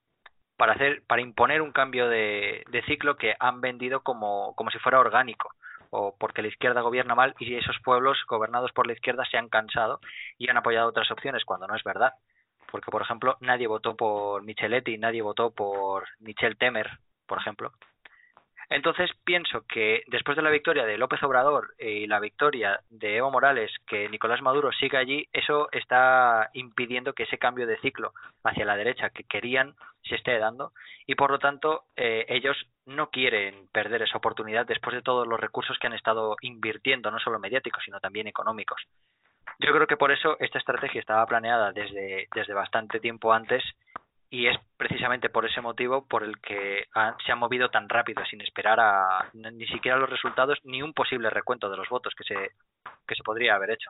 para 0.58 0.74
hacer 0.74 1.04
para 1.08 1.22
imponer 1.22 1.62
un 1.62 1.72
cambio 1.72 2.08
de, 2.08 2.64
ciclo 2.86 3.18
que 3.18 3.36
han 3.40 3.62
vendido 3.62 4.02
como, 4.02 4.54
como 4.56 4.70
si 4.70 4.80
fuera 4.80 5.00
orgánico 5.00 5.50
o 5.96 6.16
porque 6.18 6.42
la 6.42 6.50
izquierda 6.50 6.82
gobierna 6.82 7.16
mal 7.16 7.36
y 7.40 7.56
esos 7.56 7.78
pueblos 7.84 8.18
gobernados 8.28 8.72
por 8.74 8.86
la 8.86 8.94
izquierda 8.94 9.24
se 9.26 9.38
han 9.38 9.50
cansado 9.50 10.00
y 10.38 10.50
han 10.50 10.58
apoyado 10.58 10.90
otras 10.90 11.10
opciones 11.10 11.46
cuando 11.46 11.68
no 11.68 11.76
es 11.76 11.84
verdad. 11.84 12.14
Porque 12.72 12.92
por 12.92 13.02
ejemplo 13.02 13.38
nadie 13.40 13.68
votó 13.68 13.96
por 13.96 14.44
Micheletti 14.44 14.98
nadie 14.98 15.22
votó 15.22 15.52
por 15.52 16.08
Michel 16.20 16.58
Temer 16.58 16.90
por 17.26 17.38
ejemplo 17.38 17.72
entonces 18.70 19.12
pienso 19.24 19.66
que 19.68 20.04
después 20.08 20.36
de 20.36 20.44
la 20.44 20.50
victoria 20.50 20.86
de 20.86 20.98
López 20.98 21.22
Obrador 21.24 21.74
y 21.78 22.08
la 22.08 22.20
victoria 22.20 22.80
de 22.90 23.18
Evo 23.18 23.32
Morales, 23.32 23.72
que 23.88 24.10
Nicolás 24.10 24.42
Maduro 24.42 24.72
siga 24.72 25.00
allí, 25.00 25.28
eso 25.34 25.70
está 25.72 26.50
impidiendo 26.54 27.14
que 27.14 27.24
ese 27.24 27.38
cambio 27.38 27.68
de 27.68 27.78
ciclo 27.80 28.14
hacia 28.44 28.66
la 28.66 28.78
derecha 28.78 29.10
que 29.10 29.24
querían 29.24 29.76
se 30.04 30.16
esté 30.16 30.38
dando 30.38 30.72
y 31.08 31.16
por 31.16 31.32
lo 31.32 31.40
tanto 31.40 31.86
eh, 31.96 32.26
ellos 32.30 32.58
no 32.86 33.10
quieren 33.10 33.68
perder 33.72 34.04
esa 34.04 34.18
oportunidad 34.18 34.66
después 34.66 34.96
de 34.96 35.02
todos 35.02 35.28
los 35.28 35.40
recursos 35.40 35.78
que 35.80 35.88
han 35.88 35.94
estado 35.94 36.36
invirtiendo, 36.42 37.12
no 37.12 37.20
solo 37.20 37.40
mediáticos, 37.40 37.84
sino 37.84 38.00
también 38.00 38.28
económicos. 38.28 38.82
Yo 39.60 39.72
creo 39.72 39.88
que 39.88 39.98
por 39.98 40.12
eso 40.12 40.38
esta 40.40 40.60
estrategia 40.60 41.00
estaba 41.00 41.26
planeada 41.26 41.72
desde, 41.72 42.28
desde 42.34 42.54
bastante 42.54 43.00
tiempo 43.00 43.32
antes 43.34 43.64
y 44.36 44.48
es 44.48 44.58
precisamente 44.76 45.30
por 45.30 45.46
ese 45.46 45.62
motivo 45.62 46.06
por 46.10 46.22
el 46.22 46.38
que 46.42 46.84
se 47.26 47.32
han 47.32 47.40
movido 47.40 47.70
tan 47.70 47.88
rápido 47.88 48.22
sin 48.26 48.42
esperar 48.42 48.82
a 48.82 49.30
ni 49.34 49.66
siquiera 49.68 49.98
los 49.98 50.10
resultados 50.10 50.60
ni 50.66 50.82
un 50.82 50.92
posible 50.92 51.30
recuento 51.30 51.70
de 51.70 51.78
los 51.78 51.88
votos 51.88 52.14
que 52.18 52.26
se 52.26 52.52
que 53.08 53.16
se 53.16 53.24
podría 53.24 53.56
haber 53.56 53.72
hecho. 53.72 53.90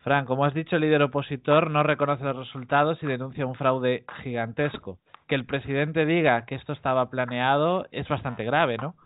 Fran, 0.00 0.26
como 0.26 0.44
has 0.44 0.52
dicho, 0.52 0.76
el 0.76 0.82
líder 0.82 1.02
opositor 1.02 1.70
no 1.70 1.82
reconoce 1.82 2.24
los 2.24 2.36
resultados 2.36 3.02
y 3.02 3.06
denuncia 3.06 3.46
un 3.46 3.54
fraude 3.54 4.04
gigantesco. 4.22 4.98
Que 5.28 5.36
el 5.36 5.46
presidente 5.46 6.04
diga 6.04 6.44
que 6.44 6.56
esto 6.56 6.74
estaba 6.74 7.08
planeado 7.08 7.86
es 7.90 8.06
bastante 8.08 8.44
grave, 8.44 8.76
¿no? 8.76 8.96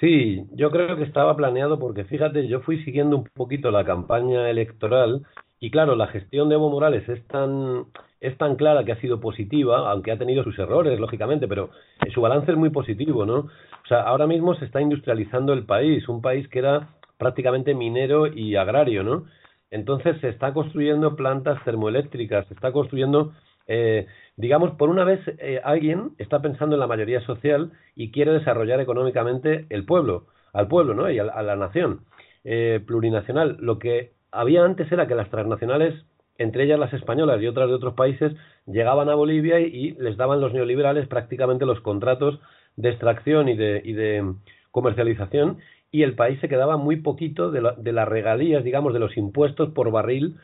Sí, 0.00 0.46
yo 0.52 0.70
creo 0.70 0.96
que 0.96 1.04
estaba 1.04 1.36
planeado 1.36 1.78
porque 1.78 2.04
fíjate, 2.04 2.48
yo 2.48 2.60
fui 2.60 2.82
siguiendo 2.82 3.18
un 3.18 3.24
poquito 3.24 3.70
la 3.70 3.84
campaña 3.84 4.50
electoral 4.50 5.26
y 5.60 5.70
claro, 5.70 5.94
la 5.94 6.06
gestión 6.08 6.48
de 6.48 6.54
Evo 6.56 6.70
Morales 6.70 7.08
es 7.08 7.24
tan 7.28 7.86
es 8.20 8.36
tan 8.36 8.56
clara 8.56 8.84
que 8.84 8.92
ha 8.92 9.00
sido 9.00 9.20
positiva, 9.20 9.90
aunque 9.90 10.12
ha 10.12 10.18
tenido 10.18 10.42
sus 10.42 10.58
errores, 10.58 10.98
lógicamente, 10.98 11.46
pero 11.46 11.70
su 12.12 12.20
balance 12.20 12.50
es 12.50 12.58
muy 12.58 12.70
positivo, 12.70 13.24
¿no? 13.24 13.38
O 13.38 13.86
sea, 13.88 14.02
ahora 14.02 14.26
mismo 14.26 14.54
se 14.54 14.64
está 14.64 14.80
industrializando 14.80 15.52
el 15.52 15.64
país, 15.64 16.08
un 16.08 16.20
país 16.20 16.48
que 16.48 16.58
era 16.58 16.88
prácticamente 17.16 17.74
minero 17.74 18.26
y 18.26 18.56
agrario, 18.56 19.02
¿no? 19.02 19.24
Entonces 19.70 20.18
se 20.20 20.28
está 20.28 20.52
construyendo 20.52 21.14
plantas 21.14 21.62
termoeléctricas, 21.64 22.46
se 22.46 22.54
está 22.54 22.72
construyendo, 22.72 23.32
eh, 23.66 24.06
digamos, 24.36 24.72
por 24.72 24.88
una 24.88 25.04
vez 25.04 25.20
eh, 25.38 25.60
alguien 25.62 26.12
está 26.18 26.40
pensando 26.40 26.74
en 26.76 26.80
la 26.80 26.86
mayoría 26.86 27.20
social 27.22 27.72
y 27.94 28.10
quiere 28.10 28.32
desarrollar 28.32 28.80
económicamente 28.80 29.66
el 29.68 29.84
pueblo, 29.84 30.26
al 30.52 30.68
pueblo, 30.68 30.94
¿no? 30.94 31.10
Y 31.10 31.18
a, 31.18 31.24
la 31.24 31.56
nación 31.56 32.00
eh, 32.44 32.80
plurinacional. 32.86 33.58
Lo 33.60 33.78
que 33.78 34.12
había 34.32 34.64
antes 34.64 34.90
era 34.90 35.06
que 35.06 35.14
las 35.14 35.30
transnacionales 35.30 35.94
entre 36.38 36.64
ellas 36.64 36.78
las 36.78 36.92
españolas 36.92 37.42
y 37.42 37.46
otras 37.46 37.68
de 37.68 37.74
otros 37.74 37.94
países, 37.94 38.32
llegaban 38.66 39.08
a 39.08 39.14
Bolivia 39.14 39.60
y, 39.60 39.92
les 39.98 40.16
daban 40.16 40.40
los 40.40 40.52
neoliberales 40.52 41.06
prácticamente 41.08 41.66
los 41.66 41.80
contratos 41.80 42.40
de 42.76 42.90
extracción 42.90 43.48
y 43.48 43.56
de, 43.56 44.34
comercialización 44.70 45.58
y 45.90 46.02
el 46.02 46.14
país 46.14 46.38
se 46.40 46.48
quedaba 46.48 46.76
muy 46.76 46.96
poquito 46.96 47.50
de, 47.50 47.72
de 47.78 47.92
las 47.92 48.06
regalías, 48.06 48.62
digamos, 48.62 48.92
de 48.92 49.00
los 49.00 49.16
impuestos 49.16 49.70
por 49.70 49.90
barril 49.90 50.36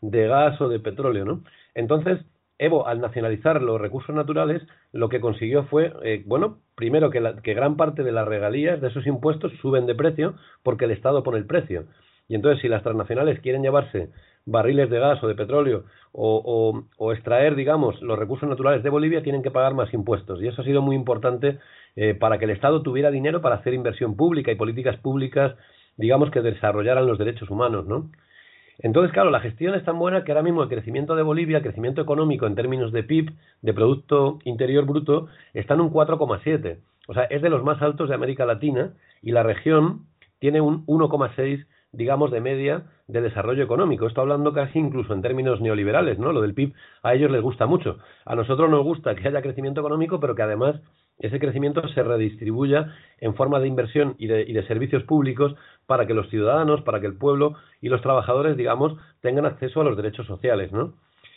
de 0.00 0.28
gas 0.28 0.60
o 0.60 0.68
de 0.68 0.80
petróleo, 0.80 1.24
¿no? 1.24 1.44
Entonces, 1.74 2.20
Evo, 2.60 2.86
al 2.86 3.00
nacionalizar 3.00 3.62
los 3.62 3.80
recursos 3.80 4.14
naturales, 4.14 4.60
lo 4.92 5.08
que 5.08 5.18
consiguió 5.18 5.64
fue, 5.64 5.94
eh, 6.02 6.22
bueno, 6.26 6.58
primero 6.74 7.08
que, 7.08 7.36
que 7.42 7.54
gran 7.54 7.78
parte 7.78 8.02
de 8.02 8.12
las 8.12 8.28
regalías 8.28 8.82
de 8.82 8.88
esos 8.88 9.06
impuestos 9.06 9.50
suben 9.62 9.86
de 9.86 9.94
precio 9.94 10.34
porque 10.62 10.84
el 10.84 10.90
Estado 10.90 11.22
pone 11.22 11.38
el 11.38 11.46
precio. 11.46 11.86
Y 12.28 12.34
entonces, 12.34 12.60
si 12.60 12.68
las 12.68 12.82
transnacionales 12.82 13.40
quieren 13.40 13.62
llevarse 13.62 14.10
barriles 14.46 14.90
de 14.90 14.98
gas 14.98 15.22
o 15.22 15.28
de 15.28 15.34
petróleo 15.34 15.84
o, 16.12 17.12
extraer, 17.12 17.54
digamos, 17.54 18.00
los 18.02 18.18
recursos 18.18 18.48
naturales 18.48 18.82
de 18.82 18.90
Bolivia, 18.90 19.22
tienen 19.22 19.42
que 19.42 19.50
pagar 19.50 19.74
más 19.74 19.92
impuestos. 19.94 20.42
Y 20.42 20.48
eso 20.48 20.62
ha 20.62 20.64
sido 20.64 20.82
muy 20.82 20.96
importante 20.96 21.58
eh, 21.96 22.14
para 22.14 22.38
que 22.38 22.46
el 22.46 22.50
Estado 22.50 22.82
tuviera 22.82 23.10
dinero 23.10 23.40
para 23.40 23.56
hacer 23.56 23.74
inversión 23.74 24.16
pública 24.16 24.50
y 24.50 24.56
políticas 24.56 24.96
públicas, 24.96 25.54
digamos, 25.96 26.30
que 26.30 26.40
desarrollaran 26.40 27.06
los 27.06 27.18
derechos 27.18 27.48
humanos, 27.50 27.86
¿no? 27.86 28.10
Entonces, 28.82 29.12
claro, 29.12 29.30
la 29.30 29.40
gestión 29.40 29.74
es 29.74 29.84
tan 29.84 29.98
buena 29.98 30.24
que 30.24 30.32
ahora 30.32 30.42
mismo 30.42 30.62
el 30.62 30.68
crecimiento 30.70 31.14
de 31.14 31.22
Bolivia, 31.22 31.58
el 31.58 31.62
crecimiento 31.62 32.00
económico 32.00 32.46
en 32.46 32.54
términos 32.54 32.92
de 32.92 33.02
PIB, 33.02 33.32
de 33.60 33.74
Producto 33.74 34.38
Interior 34.44 34.86
Bruto, 34.86 35.28
está 35.52 35.74
en 35.74 35.82
un 35.82 35.92
4,7. 35.92 36.78
O 37.06 37.12
sea, 37.12 37.24
es 37.24 37.42
de 37.42 37.50
los 37.50 37.62
más 37.62 37.82
altos 37.82 38.08
de 38.08 38.14
América 38.14 38.46
Latina 38.46 38.94
y 39.20 39.32
la 39.32 39.42
región 39.42 40.06
tiene 40.38 40.62
un 40.62 40.86
1,6 40.86 41.66
digamos, 41.92 42.30
de 42.30 42.40
media 42.40 42.84
de 43.08 43.20
desarrollo 43.20 43.64
económico. 43.64 44.06
Esto 44.06 44.20
hablando 44.20 44.52
casi 44.52 44.78
incluso 44.78 45.12
en 45.12 45.22
términos 45.22 45.60
neoliberales, 45.60 46.18
¿no? 46.18 46.32
Lo 46.32 46.40
del 46.40 46.54
PIB 46.54 46.72
a 47.02 47.14
ellos 47.14 47.30
les 47.30 47.42
gusta 47.42 47.66
mucho. 47.66 47.98
A 48.24 48.34
nosotros 48.36 48.70
nos 48.70 48.84
gusta 48.84 49.14
que 49.14 49.26
haya 49.26 49.42
crecimiento 49.42 49.80
económico, 49.80 50.20
pero 50.20 50.34
que 50.34 50.42
además 50.42 50.80
ese 51.18 51.38
crecimiento 51.38 51.86
se 51.88 52.02
redistribuya 52.02 52.94
en 53.18 53.34
forma 53.34 53.60
de 53.60 53.68
inversión 53.68 54.14
y 54.18 54.26
de, 54.26 54.42
y 54.42 54.52
de 54.52 54.66
servicios 54.66 55.02
públicos 55.04 55.54
para 55.86 56.06
que 56.06 56.14
los 56.14 56.28
ciudadanos, 56.30 56.82
para 56.82 57.00
que 57.00 57.06
el 57.06 57.18
pueblo 57.18 57.56
y 57.80 57.88
los 57.88 58.00
trabajadores, 58.00 58.56
digamos, 58.56 58.96
tengan 59.20 59.44
acceso 59.44 59.80
a 59.80 59.84
los 59.84 59.96
derechos 59.96 60.26
sociales, 60.26 60.72
¿no? 60.72 60.94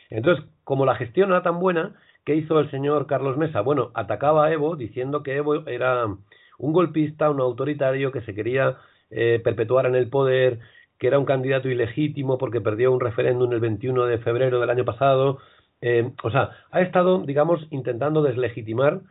Entonces, 0.10 0.46
como 0.64 0.86
la 0.86 0.96
gestión 0.96 1.32
era 1.32 1.42
tan 1.42 1.60
buena, 1.60 1.96
¿qué 2.24 2.36
hizo 2.36 2.60
el 2.60 2.70
señor 2.70 3.08
Carlos 3.08 3.36
Mesa? 3.36 3.62
Bueno, 3.62 3.92
atacaba 3.96 4.46
a 4.46 4.54
Evo 4.54 4.76
diciendo 4.76 5.24
que 5.24 5.36
Evo 5.36 5.68
era 5.68 6.06
un 6.06 6.74
golpista, 6.74 7.30
un 7.30 7.42
autoritario 7.42 8.12
que 8.12 8.22
se 8.22 8.36
quería 8.36 8.78
eh, 9.16 9.40
perpetuar 9.44 9.86
en 9.86 9.96
el 9.96 10.10
poder, 10.10 10.60
que 10.98 11.08
era 11.08 11.20
un 11.20 11.26
candidato 11.26 11.70
ilegítimo 11.70 12.38
porque 12.38 12.62
perdió 12.62 12.92
un 12.92 13.00
referéndum 13.00 13.52
el 13.54 13.60
21 13.60 14.06
de 14.06 14.18
febrero 14.20 14.60
del 14.60 14.70
año 14.70 14.86
pasado. 14.86 15.40
Eh, 15.82 16.12
o 16.24 16.32
sea, 16.32 16.52
ha 16.72 16.82
estado, 16.82 17.20
digamos, 17.24 17.68
intentando 17.72 18.22
deslegitimar 18.22 19.02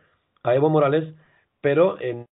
a 0.43 0.55
Evo 0.55 0.69
Morales, 0.69 1.13
pero 1.61 1.99
eh, 1.99 2.25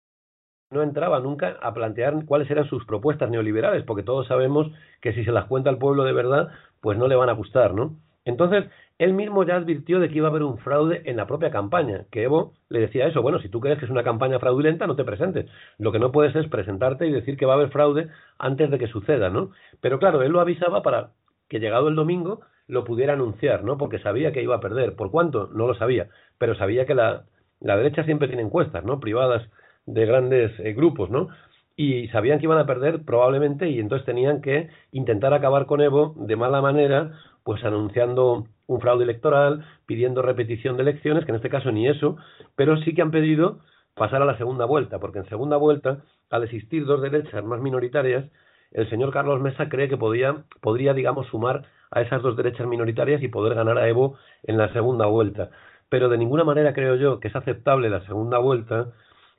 no 0.71 0.83
entraba 0.83 1.21
nunca 1.21 1.57
a 1.61 1.75
plantear 1.75 2.25
cuáles 2.27 2.51
eran 2.51 2.69
sus 2.69 2.85
propuestas 2.87 3.31
neoliberales, 3.31 3.85
porque 3.85 4.03
todos 4.03 4.27
sabemos 4.29 4.71
que 5.01 5.13
si 5.13 5.25
se 5.25 5.33
las 5.33 5.47
cuenta 5.47 5.71
al 5.71 5.79
pueblo 5.79 6.05
de 6.05 6.13
verdad, 6.13 6.49
pues 6.81 6.97
no 6.97 7.09
le 7.09 7.17
van 7.17 7.29
a 7.29 7.35
gustar, 7.35 7.75
¿no? 7.75 7.97
Entonces, 8.25 8.65
él 9.01 9.15
mismo 9.15 9.45
ya 9.45 9.57
advirtió 9.57 9.99
de 9.99 10.11
que 10.11 10.17
iba 10.17 10.29
a 10.29 10.31
haber 10.31 10.43
un 10.43 10.59
fraude 10.59 11.01
en 11.07 11.17
la 11.17 11.27
propia 11.27 11.51
campaña, 11.51 12.05
que 12.11 12.25
Evo 12.25 12.53
le 12.69 12.81
decía 12.81 13.07
eso, 13.07 13.23
bueno, 13.23 13.41
si 13.41 13.49
tú 13.49 13.59
crees 13.59 13.79
que 13.79 13.87
es 13.87 13.91
una 13.91 14.05
campaña 14.05 14.39
fraudulenta, 14.39 14.87
no 14.87 14.95
te 14.95 15.05
presentes. 15.05 15.47
Lo 15.79 15.91
que 15.91 15.99
no 15.99 16.13
puedes 16.13 16.37
es 16.37 16.47
presentarte 16.49 17.07
y 17.07 17.11
decir 17.11 17.39
que 17.39 17.47
va 17.47 17.55
a 17.55 17.57
haber 17.57 17.71
fraude 17.71 18.09
antes 18.39 18.71
de 18.71 18.79
que 18.79 18.89
suceda, 18.89 19.31
¿no? 19.31 19.53
Pero 19.81 19.99
claro, 19.99 20.21
él 20.23 20.33
lo 20.33 20.41
avisaba 20.41 20.83
para 20.83 21.13
que 21.49 21.61
llegado 21.61 21.89
el 21.89 21.95
domingo 21.95 22.43
lo 22.69 22.85
pudiera 22.85 23.15
anunciar, 23.15 23.65
¿no? 23.65 23.79
Porque 23.79 24.01
sabía 24.01 24.33
que 24.33 24.43
iba 24.43 24.57
a 24.57 24.61
perder. 24.61 24.95
¿Por 24.97 25.11
cuánto? 25.11 25.49
No 25.55 25.67
lo 25.67 25.75
sabía, 25.75 26.09
pero 26.37 26.55
sabía 26.55 26.85
que 26.85 26.95
la, 26.95 27.25
la 27.59 27.79
derecha 27.79 28.05
siempre 28.05 28.29
tiene 28.29 28.43
encuestas, 28.43 28.85
¿no? 28.85 29.01
Privadas 29.01 29.49
de 29.87 30.05
grandes 30.05 30.53
eh, 30.61 30.75
grupos, 30.75 31.09
¿no? 31.09 31.29
Y 31.75 32.09
sabían 32.09 32.39
que 32.39 32.45
iban 32.45 32.59
a 32.59 32.67
perder 32.67 33.07
probablemente 33.07 33.71
y 33.71 33.81
entonces 33.81 34.05
tenían 34.05 34.43
que 34.43 34.69
intentar 34.93 35.33
acabar 35.33 35.65
con 35.65 35.81
Evo 35.81 36.15
de 36.19 36.37
mala 36.37 36.61
manera, 36.61 37.13
pues 37.45 37.65
anunciando 37.65 38.47
un 38.71 38.81
fraude 38.81 39.03
electoral, 39.03 39.65
pidiendo 39.85 40.23
repetición 40.23 40.77
de 40.77 40.83
elecciones, 40.83 41.25
que 41.25 41.33
en 41.33 41.37
este 41.37 41.51
caso 41.51 41.73
ni 41.73 41.89
eso, 41.89 42.17
pero 42.55 42.77
sí 42.77 42.95
que 42.95 43.03
han 43.03 43.11
pedido 43.11 43.59
pasar 43.97 44.23
a 44.23 44.25
la 44.25 44.39
segunda 44.39 44.65
vuelta, 44.65 45.01
porque 45.01 45.19
en 45.19 45.29
segunda 45.29 45.57
vuelta, 45.57 46.05
al 46.31 46.45
existir 46.45 46.87
dos 46.87 47.03
derechas 47.03 47.45
más 47.45 47.61
minoritarias, 47.61 48.31
el 48.71 48.89
señor 48.89 49.13
Carlos 49.13 49.41
Mesa 49.41 49.69
cree 49.69 49.89
que 49.89 49.97
podía, 49.97 50.45
podría, 50.61 50.95
digamos, 50.95 51.27
sumar 51.27 51.65
a 51.91 52.01
esas 52.03 52.23
dos 52.23 52.37
derechas 52.37 52.69
minoritarias 52.69 53.21
y 53.25 53.29
poder 53.29 53.57
ganar 53.57 53.77
a 53.77 53.89
Evo 53.89 54.17
en 54.45 54.57
la 54.57 54.73
segunda 54.73 55.07
vuelta. 55.07 55.51
Pero 55.89 56.09
de 56.09 56.19
ninguna 56.19 56.45
manera 56.45 56.73
creo 56.73 56.95
yo 56.95 57.19
que 57.19 57.27
es 57.27 57.35
aceptable 57.35 57.91
la 57.91 58.07
segunda 58.07 58.39
vuelta, 58.39 58.93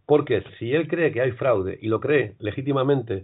porque 0.05 0.43
si 0.59 0.75
él 0.75 0.89
cree 0.89 1.13
que 1.13 1.21
hay 1.21 1.31
fraude 1.31 1.79
y 1.81 1.87
lo 1.87 2.01
cree 2.01 2.35
legítimamente, 2.39 3.23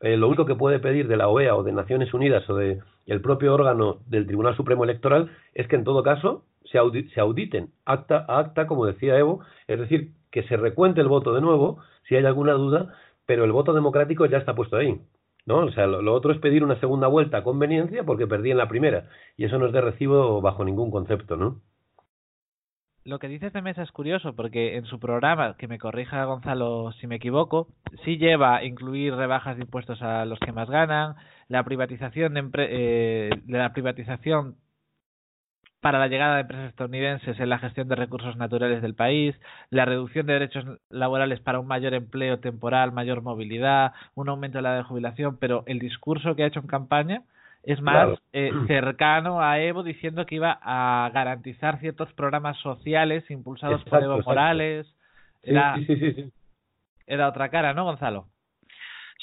eh, 0.00 0.16
lo 0.16 0.28
único 0.28 0.46
que 0.46 0.54
puede 0.54 0.78
pedir 0.78 1.08
de 1.08 1.16
la 1.16 1.28
OEA 1.28 1.56
o 1.56 1.62
de 1.62 1.72
Naciones 1.72 2.12
Unidas 2.14 2.48
o 2.48 2.54
de 2.54 2.80
el 3.06 3.20
propio 3.20 3.54
órgano 3.54 3.98
del 4.06 4.26
Tribunal 4.26 4.56
Supremo 4.56 4.84
Electoral 4.84 5.30
es 5.54 5.66
que 5.66 5.76
en 5.76 5.84
todo 5.84 6.02
caso 6.02 6.44
se, 6.64 6.78
se 7.14 7.20
auditen 7.20 7.70
acta 7.84 8.24
a 8.28 8.38
acta, 8.38 8.66
como 8.66 8.86
decía 8.86 9.18
Evo, 9.18 9.40
es 9.66 9.78
decir, 9.78 10.12
que 10.30 10.42
se 10.44 10.56
recuente 10.56 11.00
el 11.00 11.08
voto 11.08 11.32
de 11.34 11.40
nuevo 11.40 11.78
si 12.08 12.16
hay 12.16 12.24
alguna 12.24 12.52
duda, 12.52 12.94
pero 13.26 13.44
el 13.44 13.52
voto 13.52 13.72
democrático 13.72 14.26
ya 14.26 14.38
está 14.38 14.54
puesto 14.54 14.76
ahí. 14.76 15.00
¿no? 15.48 15.64
O 15.64 15.72
sea, 15.72 15.86
lo, 15.86 16.14
otro 16.14 16.30
es 16.32 16.38
pedir 16.38 16.62
una 16.62 16.78
segunda 16.78 17.08
vuelta 17.08 17.38
a 17.38 17.42
conveniencia 17.42 18.04
porque 18.04 18.26
perdí 18.26 18.50
en 18.50 18.58
la 18.58 18.68
primera 18.68 19.08
y 19.36 19.46
eso 19.46 19.58
no 19.58 19.66
es 19.66 19.72
de 19.72 19.80
recibo 19.80 20.42
bajo 20.42 20.62
ningún 20.62 20.90
concepto, 20.90 21.36
¿no? 21.36 21.62
Lo 23.08 23.18
que 23.18 23.28
dice 23.28 23.46
este 23.46 23.62
mesa 23.62 23.82
es 23.82 23.90
curioso 23.90 24.34
porque 24.34 24.76
en 24.76 24.84
su 24.84 25.00
programa, 25.00 25.56
que 25.56 25.66
me 25.66 25.78
corrija 25.78 26.26
Gonzalo 26.26 26.92
si 27.00 27.06
me 27.06 27.14
equivoco, 27.16 27.68
sí 28.04 28.18
lleva 28.18 28.62
incluir 28.64 29.14
rebajas 29.14 29.56
de 29.56 29.62
impuestos 29.62 30.02
a 30.02 30.26
los 30.26 30.38
que 30.40 30.52
más 30.52 30.68
ganan, 30.68 31.14
la 31.48 31.64
privatización 31.64 32.34
de, 32.34 32.50
eh, 32.54 33.30
de 33.42 33.58
la 33.58 33.72
privatización 33.72 34.56
para 35.80 35.98
la 35.98 36.08
llegada 36.08 36.34
de 36.34 36.42
empresas 36.42 36.68
estadounidenses 36.68 37.40
en 37.40 37.48
la 37.48 37.58
gestión 37.58 37.88
de 37.88 37.96
recursos 37.96 38.36
naturales 38.36 38.82
del 38.82 38.94
país, 38.94 39.34
la 39.70 39.86
reducción 39.86 40.26
de 40.26 40.34
derechos 40.34 40.66
laborales 40.90 41.40
para 41.40 41.60
un 41.60 41.66
mayor 41.66 41.94
empleo 41.94 42.40
temporal, 42.40 42.92
mayor 42.92 43.22
movilidad, 43.22 43.94
un 44.16 44.28
aumento 44.28 44.58
de 44.58 44.62
la 44.62 44.74
de 44.74 44.82
jubilación, 44.82 45.38
pero 45.38 45.64
el 45.66 45.78
discurso 45.78 46.36
que 46.36 46.42
ha 46.42 46.48
hecho 46.48 46.60
en 46.60 46.66
campaña 46.66 47.22
es 47.62 47.80
más 47.80 48.18
eh, 48.32 48.50
cercano 48.66 49.40
a 49.42 49.60
Evo 49.60 49.82
diciendo 49.82 50.26
que 50.26 50.36
iba 50.36 50.58
a 50.62 51.10
garantizar 51.12 51.78
ciertos 51.80 52.12
programas 52.14 52.56
sociales 52.58 53.30
impulsados 53.30 53.84
por 53.84 54.02
Evo 54.02 54.20
Morales. 54.22 54.86
Era, 55.42 55.76
sí, 55.76 55.86
sí, 55.86 56.12
sí, 56.14 56.32
era 57.06 57.28
otra 57.28 57.48
cara, 57.48 57.72
¿no, 57.74 57.84
Gonzalo? 57.84 58.26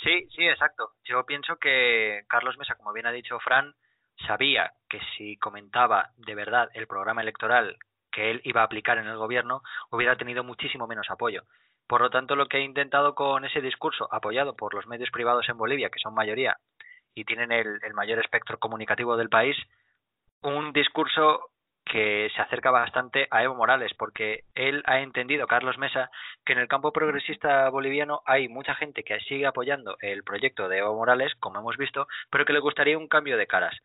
Sí, 0.04 0.28
sí, 0.36 0.48
exacto. 0.48 0.92
Yo 1.04 1.26
pienso 1.26 1.58
que 1.58 2.24
Carlos 2.28 2.58
Mesa, 2.58 2.76
como 2.76 2.94
bien 2.94 3.06
ha 3.06 3.12
dicho 3.12 3.40
Fran, 3.40 3.74
sabía 4.28 4.72
que 4.90 5.00
si 5.18 5.38
comentaba 5.38 6.10
de 6.18 6.36
verdad 6.36 6.70
el 6.74 6.88
programa 6.88 7.22
electoral 7.22 7.78
que 8.12 8.32
él 8.32 8.42
iba 8.44 8.62
a 8.62 8.66
aplicar 8.66 8.98
en 8.98 9.08
el 9.08 9.18
gobierno, 9.18 9.62
hubiera 9.92 10.16
tenido 10.16 10.44
muchísimo 10.44 10.88
menos 10.88 11.10
apoyo. 11.10 11.44
Por 11.88 12.02
lo 12.02 12.10
tanto, 12.10 12.36
lo 12.36 12.48
que 12.48 12.58
ha 12.58 12.62
intentado 12.62 13.14
con 13.14 13.46
ese 13.46 13.62
discurso, 13.62 14.08
apoyado 14.12 14.56
por 14.56 14.74
los 14.74 14.88
medios 14.88 15.12
privados 15.12 15.48
en 15.50 15.58
Bolivia, 15.58 15.90
que 15.90 16.00
son 16.00 16.16
mayoría 16.16 16.58
y 17.16 17.24
tienen 17.24 17.52
el, 17.52 17.80
mayor 17.94 18.20
espectro 18.20 18.60
comunicativo 18.60 19.16
del 19.18 19.30
país, 19.30 19.58
un 20.44 20.74
discurso 20.74 21.50
que 21.86 22.30
se 22.36 22.42
acerca 22.42 22.72
bastante 22.72 23.28
a 23.32 23.44
Evo 23.44 23.56
Morales, 23.56 23.94
porque 23.98 24.44
él 24.54 24.84
ha 24.86 25.00
entendido, 25.00 25.48
Carlos 25.48 25.78
Mesa, 25.78 26.10
que 26.44 26.54
en 26.54 26.60
el 26.60 26.68
campo 26.68 26.92
progresista 26.92 27.70
boliviano 27.70 28.22
hay 28.26 28.50
mucha 28.50 28.76
gente 28.76 29.04
que 29.04 29.20
sigue 29.22 29.46
apoyando 29.46 29.96
el 30.02 30.24
proyecto 30.24 30.68
de 30.68 30.80
Evo 30.80 30.96
Morales, 30.96 31.34
como 31.40 31.60
hemos 31.60 31.78
visto, 31.78 32.08
pero 32.30 32.44
que 32.44 32.54
le 32.54 32.60
gustaría 32.60 32.98
un 32.98 33.08
cambio 33.08 33.38
de 33.38 33.48
caras. 33.48 33.78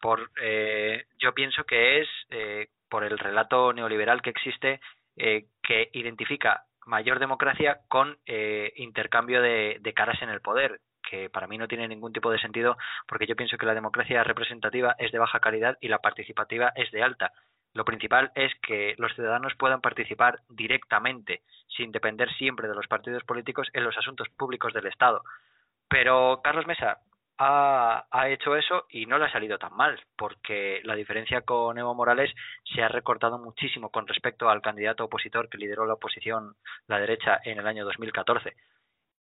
Por 0.00 0.30
eh, 0.42 1.06
yo 1.18 1.32
pienso 1.32 1.64
que 1.64 2.00
es 2.00 2.08
eh, 2.30 2.68
por 2.90 3.04
el 3.04 3.18
relato 3.18 3.72
neoliberal 3.72 4.20
que 4.20 4.30
existe 4.30 4.80
eh, 5.16 5.46
que 5.62 5.88
identifica 5.94 6.64
mayor 6.84 7.20
democracia 7.20 7.78
con 7.88 8.18
intercambio 8.76 9.40
de, 9.40 9.78
de, 9.80 9.94
caras 9.94 10.20
en 10.20 10.28
el 10.28 10.42
poder 10.42 10.80
que 11.08 11.30
para 11.30 11.46
mí 11.46 11.58
no 11.58 11.68
tiene 11.68 11.88
ningún 11.88 12.12
tipo 12.12 12.30
de 12.30 12.38
sentido 12.38 12.76
porque 13.06 13.26
yo 13.26 13.36
pienso 13.36 13.56
que 13.56 13.66
la 13.66 13.74
democracia 13.74 14.24
representativa 14.24 14.94
es 14.98 15.12
de 15.12 15.18
baja 15.18 15.40
calidad 15.40 15.78
y 15.80 15.88
la 15.88 15.98
participativa 15.98 16.72
es 16.74 16.90
de 16.90 17.02
alta 17.02 17.32
lo 17.72 17.84
principal 17.84 18.30
es 18.34 18.52
que 18.62 18.94
los 18.98 19.12
ciudadanos 19.14 19.54
puedan 19.56 19.80
participar 19.80 20.40
directamente 20.48 21.42
sin 21.68 21.90
depender 21.90 22.32
siempre 22.34 22.68
de 22.68 22.74
los 22.74 22.86
partidos 22.86 23.24
políticos 23.24 23.68
en 23.72 23.84
los 23.84 23.96
asuntos 23.96 24.28
públicos 24.30 24.72
del 24.72 24.86
Estado 24.86 25.22
pero 25.88 26.40
Carlos 26.42 26.66
Mesa 26.66 26.98
ha, 27.38 28.06
ha, 28.10 28.28
hecho 28.28 28.56
eso 28.56 28.86
y 28.88 29.06
no 29.06 29.18
le 29.18 29.26
ha 29.26 29.32
salido 29.32 29.58
tan 29.58 29.74
mal, 29.74 30.00
porque 30.16 30.80
la 30.84 30.94
diferencia 30.94 31.42
con 31.42 31.76
Evo 31.78 31.94
Morales 31.94 32.32
se 32.74 32.82
ha 32.82 32.88
recortado 32.88 33.38
muchísimo 33.38 33.90
con 33.90 34.06
respecto 34.06 34.48
al 34.48 34.62
candidato 34.62 35.04
opositor 35.04 35.48
que 35.48 35.58
lideró 35.58 35.86
la 35.86 35.94
oposición, 35.94 36.54
la 36.86 37.00
derecha, 37.00 37.40
en 37.44 37.58
el 37.58 37.66
año 37.66 37.84
2014. 37.84 38.54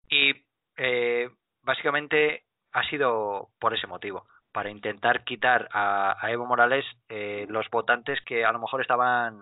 Y 0.10 0.34
eh, 0.78 1.30
básicamente 1.70 2.46
ha 2.72 2.84
sido 2.90 3.50
por 3.60 3.76
ese 3.76 3.86
motivo, 3.86 4.26
para 4.52 4.72
intentar 4.72 5.24
quitar 5.24 5.70
a, 5.72 6.18
Evo 6.32 6.48
Morales 6.48 6.84
eh, 7.10 7.46
los 7.48 7.70
votantes 7.70 8.20
que 8.26 8.44
a 8.44 8.52
lo 8.52 8.58
mejor 8.58 8.82
estaban 8.82 9.40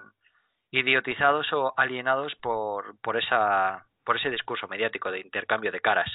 idiotizados 0.69 1.47
o 1.53 1.73
alienados 1.77 2.35
por, 2.41 2.99
por, 2.99 3.15
esa, 3.15 3.85
por 4.03 4.17
ese 4.17 4.29
discurso 4.29 4.67
mediático 4.67 5.09
de 5.09 5.21
intercambio 5.21 5.71
de 5.71 5.79
caras. 5.79 6.09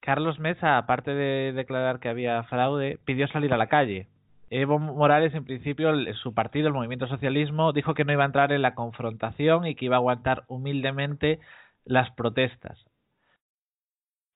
Carlos 0.00 0.38
Mesa, 0.38 0.78
aparte 0.78 1.14
de 1.14 1.52
declarar 1.52 2.00
que 2.00 2.08
había 2.08 2.42
fraude, 2.44 2.98
pidió 3.04 3.28
salir 3.28 3.52
a 3.52 3.58
la 3.58 3.66
calle. 3.66 4.06
Evo 4.48 4.78
Morales, 4.78 5.34
en 5.34 5.44
principio, 5.44 5.92
su 6.22 6.32
partido, 6.32 6.68
el 6.68 6.74
Movimiento 6.74 7.06
Socialismo, 7.06 7.74
dijo 7.74 7.92
que 7.92 8.06
no 8.06 8.12
iba 8.14 8.22
a 8.22 8.26
entrar 8.32 8.50
en 8.50 8.62
la 8.62 8.74
confrontación 8.74 9.66
y 9.66 9.74
que 9.74 9.84
iba 9.84 9.96
a 9.96 9.98
aguantar 9.98 10.44
humildemente 10.48 11.38
las 11.84 12.10
protestas. 12.12 12.82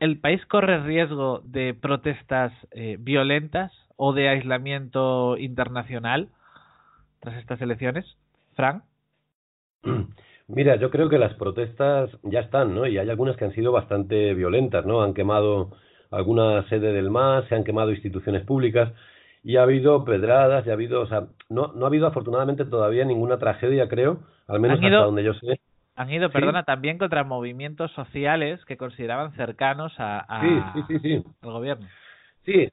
¿El 0.01 0.19
país 0.19 0.45
corre 0.47 0.83
riesgo 0.83 1.43
de 1.45 1.75
protestas 1.75 2.53
eh, 2.71 2.97
violentas 2.99 3.71
o 3.97 4.15
de 4.15 4.31
aislamiento 4.31 5.37
internacional 5.37 6.29
tras 7.21 7.37
estas 7.37 7.61
elecciones? 7.61 8.07
Frank. 8.57 8.83
Mira, 10.49 10.77
yo 10.77 10.91
creo 10.91 11.11
que 11.11 11.19
las 11.19 11.35
protestas 11.35 12.11
ya 12.23 12.41
están, 12.41 12.75
¿no? 12.75 12.87
Y 12.87 12.97
hay 12.97 13.11
algunas 13.11 13.37
que 13.37 13.45
han 13.45 13.55
sido 13.55 13.73
bastante 13.73 14.33
violentas, 14.35 14.87
¿no? 14.87 15.03
Han 15.03 15.13
quemado 15.13 15.77
alguna 16.11 16.67
sede 16.69 16.93
del 16.93 17.11
MAS, 17.11 17.47
se 17.49 17.55
han 17.55 17.63
quemado 17.63 17.93
instituciones 17.93 18.45
públicas 18.45 18.93
y 19.45 19.57
ha 19.57 19.63
habido 19.63 20.05
pedradas, 20.05 20.67
y 20.67 20.71
ha 20.71 20.73
habido, 20.73 21.03
o 21.03 21.07
sea, 21.07 21.27
no, 21.51 21.73
no 21.75 21.85
ha 21.85 21.89
habido 21.89 22.07
afortunadamente 22.07 22.65
todavía 22.65 23.05
ninguna 23.05 23.39
tragedia, 23.39 23.89
creo, 23.89 24.21
al 24.49 24.61
menos 24.61 24.81
hasta 24.83 24.97
donde 24.97 25.25
yo 25.25 25.35
sé. 25.35 25.61
Han 26.01 26.11
ido, 26.11 26.31
perdona, 26.31 26.63
también 26.63 26.97
contra 26.97 27.25
movimientos 27.25 27.93
sociales 27.93 28.65
que 28.65 28.79
consideraban 28.79 29.33
cercanos 29.33 29.93
a, 29.99 30.21
a 30.21 30.41
sí, 30.41 30.83
sí, 30.89 30.99
sí, 31.01 31.25
al 31.43 31.51
gobierno. 31.51 31.87
Sí, 32.47 32.71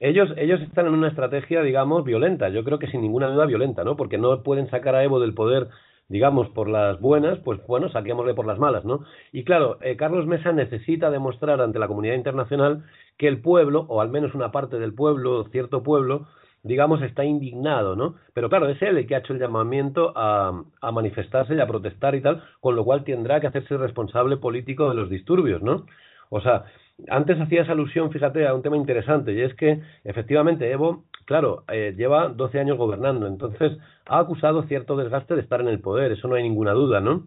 ellos, 0.00 0.30
ellos 0.36 0.60
están 0.62 0.88
en 0.88 0.94
una 0.94 1.06
estrategia, 1.06 1.62
digamos, 1.62 2.02
violenta. 2.02 2.48
Yo 2.48 2.64
creo 2.64 2.80
que 2.80 2.88
sin 2.88 3.02
ninguna 3.02 3.28
duda 3.28 3.46
violenta, 3.46 3.84
¿no? 3.84 3.96
Porque 3.96 4.18
no 4.18 4.42
pueden 4.42 4.68
sacar 4.68 4.96
a 4.96 5.04
Evo 5.04 5.20
del 5.20 5.32
poder 5.32 5.68
digamos, 6.08 6.48
por 6.50 6.68
las 6.68 7.00
buenas, 7.00 7.38
pues 7.40 7.64
bueno, 7.66 7.88
saquémosle 7.88 8.34
por 8.34 8.46
las 8.46 8.58
malas, 8.58 8.84
¿no? 8.84 9.04
Y 9.32 9.44
claro, 9.44 9.78
eh, 9.80 9.96
Carlos 9.96 10.26
Mesa 10.26 10.52
necesita 10.52 11.10
demostrar 11.10 11.60
ante 11.60 11.80
la 11.80 11.88
comunidad 11.88 12.14
internacional 12.14 12.84
que 13.16 13.28
el 13.28 13.40
pueblo, 13.40 13.86
o 13.88 14.00
al 14.00 14.10
menos 14.10 14.34
una 14.34 14.52
parte 14.52 14.78
del 14.78 14.94
pueblo, 14.94 15.44
cierto 15.50 15.82
pueblo, 15.82 16.26
digamos, 16.66 17.02
está 17.02 17.24
indignado, 17.24 17.96
¿no? 17.96 18.16
Pero 18.34 18.48
claro, 18.48 18.68
es 18.68 18.80
él 18.82 18.98
el 18.98 19.06
que 19.06 19.14
ha 19.14 19.18
hecho 19.18 19.32
el 19.32 19.38
llamamiento 19.40 20.12
a, 20.16 20.62
a 20.80 20.92
manifestarse 20.92 21.54
y 21.54 21.60
a 21.60 21.66
protestar 21.66 22.14
y 22.14 22.20
tal, 22.22 22.42
con 22.60 22.76
lo 22.76 22.84
cual 22.84 23.04
tendrá 23.04 23.40
que 23.40 23.46
hacerse 23.48 23.76
responsable 23.76 24.36
político 24.36 24.88
de 24.88 24.94
los 24.96 25.10
disturbios, 25.10 25.62
¿no? 25.62 25.86
O 26.30 26.40
sea, 26.40 26.64
antes 27.08 27.40
hacías 27.40 27.68
alusión, 27.68 28.10
fíjate, 28.10 28.46
a 28.46 28.54
un 28.54 28.62
tema 28.62 28.76
interesante, 28.76 29.32
y 29.32 29.40
es 29.40 29.54
que 29.54 29.80
efectivamente 30.04 30.70
Evo, 30.70 31.04
claro, 31.24 31.64
eh, 31.68 31.94
lleva 31.96 32.28
12 32.28 32.58
años 32.58 32.78
gobernando, 32.78 33.26
entonces 33.26 33.78
ha 34.06 34.18
acusado 34.18 34.62
cierto 34.64 34.96
desgaste 34.96 35.34
de 35.34 35.42
estar 35.42 35.60
en 35.60 35.68
el 35.68 35.80
poder, 35.80 36.12
eso 36.12 36.28
no 36.28 36.34
hay 36.36 36.42
ninguna 36.42 36.72
duda, 36.72 37.00
¿no? 37.00 37.26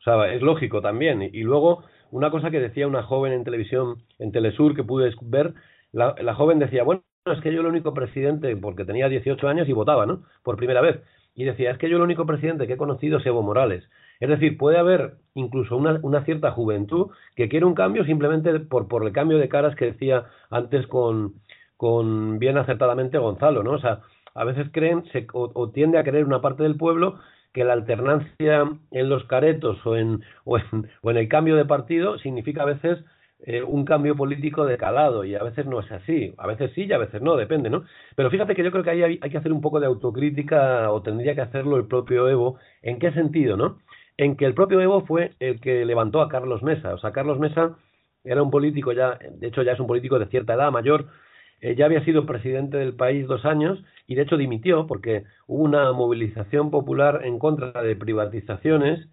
O 0.00 0.02
sea, 0.02 0.32
es 0.32 0.40
lógico 0.42 0.80
también. 0.80 1.22
Y 1.22 1.42
luego, 1.42 1.84
una 2.10 2.30
cosa 2.30 2.50
que 2.50 2.60
decía 2.60 2.86
una 2.86 3.02
joven 3.02 3.32
en 3.32 3.44
televisión, 3.44 4.02
en 4.18 4.32
Telesur, 4.32 4.74
que 4.74 4.82
pude 4.84 5.12
ver, 5.22 5.54
la, 5.92 6.14
la 6.22 6.34
joven 6.34 6.58
decía, 6.58 6.84
bueno, 6.84 7.02
es 7.26 7.40
que 7.42 7.52
yo 7.52 7.60
el 7.60 7.66
único 7.66 7.92
presidente, 7.92 8.56
porque 8.56 8.84
tenía 8.84 9.08
18 9.08 9.46
años 9.48 9.68
y 9.68 9.72
votaba, 9.72 10.06
¿no? 10.06 10.22
Por 10.42 10.56
primera 10.56 10.80
vez. 10.80 11.00
Y 11.34 11.44
decía, 11.44 11.70
es 11.70 11.78
que 11.78 11.88
yo 11.88 11.96
el 11.96 12.02
único 12.02 12.26
presidente 12.26 12.66
que 12.66 12.74
he 12.74 12.78
conocido 12.78 13.18
es 13.18 13.26
Evo 13.26 13.42
Morales. 13.42 13.84
Es 14.20 14.28
decir, 14.28 14.56
puede 14.56 14.78
haber 14.78 15.16
incluso 15.34 15.76
una, 15.76 15.98
una 16.02 16.24
cierta 16.24 16.50
juventud 16.52 17.10
que 17.36 17.48
quiere 17.48 17.66
un 17.66 17.74
cambio 17.74 18.04
simplemente 18.04 18.58
por, 18.60 18.88
por 18.88 19.06
el 19.06 19.12
cambio 19.12 19.38
de 19.38 19.48
caras 19.48 19.76
que 19.76 19.92
decía 19.92 20.26
antes 20.50 20.86
con, 20.86 21.34
con 21.76 22.38
bien 22.38 22.58
acertadamente 22.58 23.18
Gonzalo, 23.18 23.62
¿no? 23.62 23.72
O 23.72 23.78
sea, 23.78 24.00
a 24.34 24.44
veces 24.44 24.68
creen 24.72 25.04
se, 25.12 25.26
o, 25.32 25.70
tiende 25.70 25.98
a 25.98 26.04
creer 26.04 26.24
una 26.24 26.40
parte 26.40 26.62
del 26.62 26.76
pueblo 26.76 27.18
que 27.52 27.64
la 27.64 27.72
alternancia 27.74 28.70
en 28.90 29.08
los 29.08 29.24
caretos 29.24 29.84
o 29.84 29.96
en, 29.96 30.22
o 30.44 30.58
en, 30.58 30.88
o 31.02 31.10
en 31.10 31.16
el 31.16 31.28
cambio 31.28 31.56
de 31.56 31.64
partido 31.64 32.18
significa 32.18 32.62
a 32.62 32.66
veces 32.66 32.98
eh, 33.44 33.62
un 33.62 33.84
cambio 33.84 34.16
político 34.16 34.66
de 34.66 34.76
calado 34.76 35.24
y 35.24 35.34
a 35.34 35.42
veces 35.42 35.66
no 35.66 35.80
es 35.80 35.90
así, 35.90 36.34
a 36.36 36.46
veces 36.46 36.72
sí 36.74 36.84
y 36.84 36.92
a 36.92 36.98
veces 36.98 37.22
no, 37.22 37.36
depende, 37.36 37.70
¿no? 37.70 37.84
Pero 38.14 38.30
fíjate 38.30 38.54
que 38.54 38.62
yo 38.62 38.70
creo 38.70 38.84
que 38.84 38.90
ahí 38.90 39.02
hay, 39.02 39.18
hay, 39.22 39.30
que 39.30 39.38
hacer 39.38 39.52
un 39.52 39.60
poco 39.62 39.80
de 39.80 39.86
autocrítica 39.86 40.90
o 40.90 41.02
tendría 41.02 41.34
que 41.34 41.40
hacerlo 41.40 41.76
el 41.76 41.86
propio 41.86 42.28
Evo. 42.28 42.58
¿En 42.82 42.98
qué 42.98 43.12
sentido, 43.12 43.56
no? 43.56 43.78
En 44.16 44.36
que 44.36 44.44
el 44.44 44.54
propio 44.54 44.80
Evo 44.80 45.06
fue 45.06 45.32
el 45.40 45.60
que 45.60 45.84
levantó 45.84 46.20
a 46.20 46.28
Carlos 46.28 46.62
Mesa, 46.62 46.94
o 46.94 46.98
sea, 46.98 47.12
Carlos 47.12 47.38
Mesa 47.38 47.76
era 48.24 48.42
un 48.42 48.50
político 48.50 48.92
ya, 48.92 49.18
de 49.18 49.46
hecho 49.46 49.62
ya 49.62 49.72
es 49.72 49.80
un 49.80 49.86
político 49.86 50.18
de 50.18 50.26
cierta 50.26 50.54
edad, 50.54 50.70
mayor, 50.70 51.06
eh, 51.60 51.74
ya 51.74 51.86
había 51.86 52.04
sido 52.04 52.26
presidente 52.26 52.76
del 52.78 52.94
país 52.94 53.26
dos 53.26 53.44
años 53.44 53.82
y 54.06 54.14
de 54.14 54.22
hecho 54.22 54.36
dimitió 54.36 54.86
porque 54.86 55.24
hubo 55.46 55.62
una 55.62 55.92
movilización 55.92 56.70
popular 56.70 57.22
en 57.24 57.38
contra 57.38 57.82
de 57.82 57.96
privatizaciones 57.96 59.08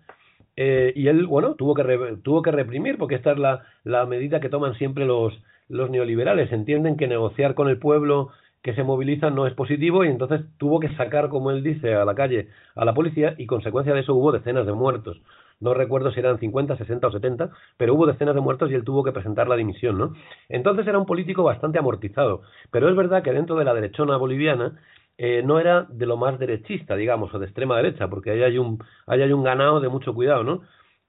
eh, 0.57 0.91
y 0.95 1.07
él, 1.07 1.25
bueno, 1.27 1.55
tuvo 1.55 1.73
que, 1.73 1.83
tuvo 2.23 2.41
que 2.41 2.51
reprimir 2.51 2.97
porque 2.97 3.15
esta 3.15 3.31
es 3.31 3.39
la, 3.39 3.63
la 3.83 4.05
medida 4.05 4.39
que 4.39 4.49
toman 4.49 4.73
siempre 4.75 5.05
los, 5.05 5.33
los 5.69 5.89
neoliberales. 5.89 6.51
Entienden 6.51 6.97
que 6.97 7.07
negociar 7.07 7.53
con 7.53 7.69
el 7.69 7.77
pueblo 7.77 8.29
que 8.61 8.73
se 8.73 8.83
moviliza 8.83 9.29
no 9.29 9.47
es 9.47 9.53
positivo 9.53 10.03
y 10.03 10.09
entonces 10.09 10.41
tuvo 10.57 10.79
que 10.79 10.89
sacar, 10.95 11.29
como 11.29 11.51
él 11.51 11.63
dice, 11.63 11.93
a 11.93 12.03
la 12.03 12.15
calle 12.15 12.49
a 12.75 12.83
la 12.83 12.93
policía 12.93 13.35
y 13.37 13.45
consecuencia 13.45 13.93
de 13.93 14.01
eso 14.01 14.13
hubo 14.15 14.33
decenas 14.33 14.65
de 14.65 14.73
muertos 14.73 15.21
no 15.59 15.73
recuerdo 15.73 16.11
si 16.11 16.19
eran 16.19 16.39
50, 16.39 16.77
60 16.77 17.07
o 17.07 17.11
70, 17.11 17.49
pero 17.77 17.95
hubo 17.95 18.05
decenas 18.05 18.35
de 18.35 18.41
muertos 18.41 18.69
y 18.69 18.75
él 18.75 18.83
tuvo 18.83 19.03
que 19.03 19.11
presentar 19.11 19.47
la 19.47 19.55
dimisión, 19.55 19.97
¿no? 19.97 20.13
Entonces 20.49 20.85
era 20.87 20.99
un 20.99 21.05
político 21.05 21.43
bastante 21.43 21.79
amortizado, 21.79 22.41
pero 22.71 22.89
es 22.89 22.95
verdad 22.95 23.23
que 23.23 23.33
dentro 23.33 23.55
de 23.55 23.65
la 23.65 23.73
derechona 23.73 24.17
boliviana 24.17 24.79
eh, 25.17 25.41
no 25.43 25.59
era 25.59 25.87
de 25.89 26.05
lo 26.05 26.17
más 26.17 26.37
derechista, 26.39 26.95
digamos, 26.95 27.33
o 27.33 27.39
de 27.39 27.45
extrema 27.45 27.77
derecha, 27.77 28.07
porque 28.07 28.31
ahí 28.31 28.43
hay 28.43 28.57
un, 28.57 28.83
ahí 29.07 29.21
hay 29.21 29.31
un 29.31 29.43
ganado 29.43 29.79
de 29.79 29.89
mucho 29.89 30.13
cuidado, 30.13 30.43
¿no? 30.43 30.61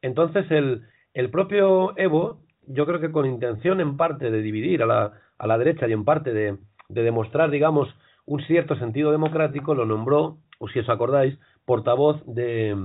Entonces 0.02 0.50
el, 0.50 0.82
el 1.14 1.30
propio 1.30 1.96
Evo, 1.98 2.40
yo 2.66 2.86
creo 2.86 3.00
que 3.00 3.12
con 3.12 3.26
intención 3.26 3.80
en 3.80 3.96
parte 3.96 4.30
de 4.30 4.42
dividir 4.42 4.82
a 4.82 4.86
la, 4.86 5.12
a 5.38 5.46
la 5.46 5.58
derecha 5.58 5.86
y 5.88 5.92
en 5.92 6.04
parte 6.04 6.32
de, 6.32 6.56
de 6.88 7.02
demostrar, 7.02 7.50
digamos, 7.50 7.88
un 8.24 8.40
cierto 8.42 8.76
sentido 8.76 9.10
democrático, 9.10 9.74
lo 9.74 9.86
nombró, 9.86 10.38
o 10.58 10.68
si 10.68 10.78
os 10.78 10.88
acordáis, 10.88 11.38
portavoz 11.64 12.22
de, 12.26 12.76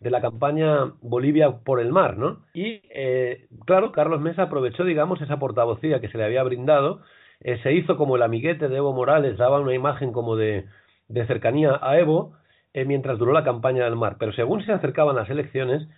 de 0.00 0.10
la 0.10 0.20
campaña 0.20 0.92
Bolivia 1.00 1.58
por 1.64 1.80
el 1.80 1.92
mar, 1.92 2.16
¿no? 2.16 2.44
Y, 2.54 2.80
eh, 2.90 3.46
claro, 3.64 3.92
Carlos 3.92 4.20
Mesa 4.20 4.42
aprovechó, 4.42 4.84
digamos, 4.84 5.20
esa 5.20 5.38
portavocía 5.38 6.00
que 6.00 6.08
se 6.08 6.18
le 6.18 6.24
había 6.24 6.42
brindado, 6.42 7.02
eh, 7.40 7.58
se 7.62 7.72
hizo 7.72 7.96
como 7.96 8.16
el 8.16 8.22
amiguete 8.22 8.68
de 8.68 8.76
Evo 8.76 8.92
Morales, 8.92 9.36
daba 9.36 9.60
una 9.60 9.74
imagen 9.74 10.12
como 10.12 10.36
de, 10.36 10.66
de 11.08 11.26
cercanía 11.26 11.78
a 11.82 11.98
Evo, 11.98 12.34
eh, 12.74 12.84
mientras 12.84 13.18
duró 13.18 13.32
la 13.32 13.44
campaña 13.44 13.84
del 13.84 13.96
mar. 13.96 14.16
Pero 14.18 14.32
según 14.32 14.64
se 14.64 14.72
acercaban 14.72 15.16
las 15.16 15.30
elecciones, 15.30 15.88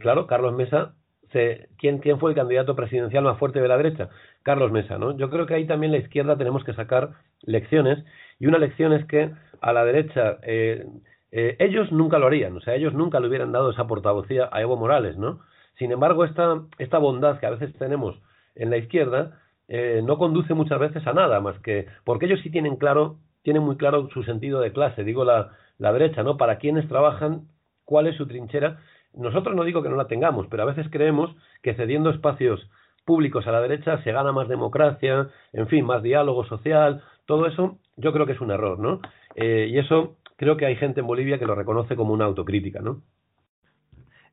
claro, 0.00 0.26
Carlos 0.26 0.54
Mesa, 0.54 0.94
se, 1.32 1.68
¿quién, 1.78 1.98
¿quién 1.98 2.18
fue 2.18 2.30
el 2.30 2.36
candidato 2.36 2.74
presidencial 2.74 3.24
más 3.24 3.38
fuerte 3.38 3.60
de 3.60 3.68
la 3.68 3.76
derecha? 3.76 4.08
Carlos 4.42 4.72
Mesa, 4.72 4.96
¿no? 4.96 5.16
Yo 5.16 5.28
creo 5.28 5.46
que 5.46 5.54
ahí 5.54 5.66
también 5.66 5.92
la 5.92 5.98
izquierda 5.98 6.36
tenemos 6.36 6.64
que 6.64 6.72
sacar 6.72 7.10
lecciones, 7.42 8.04
y 8.38 8.46
una 8.46 8.58
lección 8.58 8.92
es 8.92 9.04
que 9.06 9.30
a 9.60 9.72
la 9.72 9.84
derecha 9.84 10.38
eh, 11.32 11.56
ellos 11.58 11.92
nunca 11.92 12.18
lo 12.18 12.26
harían, 12.26 12.56
o 12.56 12.60
sea, 12.60 12.74
ellos 12.74 12.94
nunca 12.94 13.20
le 13.20 13.28
hubieran 13.28 13.52
dado 13.52 13.70
esa 13.70 13.86
portavocía 13.86 14.48
a 14.50 14.60
Evo 14.60 14.76
Morales, 14.76 15.16
¿no? 15.16 15.40
Sin 15.78 15.92
embargo, 15.92 16.24
esta, 16.24 16.62
esta 16.78 16.98
bondad 16.98 17.38
que 17.38 17.46
a 17.46 17.50
veces 17.50 17.72
tenemos 17.78 18.18
en 18.56 18.70
la 18.70 18.78
izquierda 18.78 19.40
eh, 19.70 20.02
no 20.04 20.18
conduce 20.18 20.52
muchas 20.52 20.80
veces 20.80 21.06
a 21.06 21.12
nada 21.12 21.40
más 21.40 21.56
que 21.60 21.86
porque 22.04 22.26
ellos 22.26 22.40
sí 22.42 22.50
tienen 22.50 22.74
claro, 22.74 23.18
tienen 23.42 23.62
muy 23.62 23.76
claro 23.76 24.08
su 24.12 24.24
sentido 24.24 24.60
de 24.60 24.72
clase, 24.72 25.04
digo 25.04 25.24
la, 25.24 25.52
la 25.78 25.92
derecha, 25.92 26.24
¿no? 26.24 26.36
Para 26.36 26.58
quienes 26.58 26.88
trabajan, 26.88 27.46
cuál 27.84 28.08
es 28.08 28.16
su 28.16 28.26
trinchera. 28.26 28.80
Nosotros 29.14 29.54
no 29.54 29.62
digo 29.62 29.82
que 29.82 29.88
no 29.88 29.94
la 29.94 30.08
tengamos, 30.08 30.48
pero 30.48 30.64
a 30.64 30.66
veces 30.66 30.88
creemos 30.90 31.30
que 31.62 31.74
cediendo 31.74 32.10
espacios 32.10 32.68
públicos 33.04 33.46
a 33.46 33.52
la 33.52 33.60
derecha 33.60 34.02
se 34.02 34.10
gana 34.12 34.32
más 34.32 34.48
democracia, 34.48 35.28
en 35.52 35.68
fin, 35.68 35.84
más 35.86 36.02
diálogo 36.02 36.44
social, 36.46 37.02
todo 37.26 37.46
eso 37.46 37.78
yo 37.96 38.12
creo 38.12 38.26
que 38.26 38.32
es 38.32 38.40
un 38.40 38.50
error, 38.50 38.78
¿no? 38.80 39.00
Eh, 39.36 39.68
y 39.70 39.78
eso 39.78 40.16
creo 40.36 40.56
que 40.56 40.66
hay 40.66 40.74
gente 40.76 41.00
en 41.00 41.06
Bolivia 41.06 41.38
que 41.38 41.46
lo 41.46 41.54
reconoce 41.54 41.94
como 41.94 42.12
una 42.12 42.24
autocrítica, 42.24 42.80
¿no? 42.80 43.02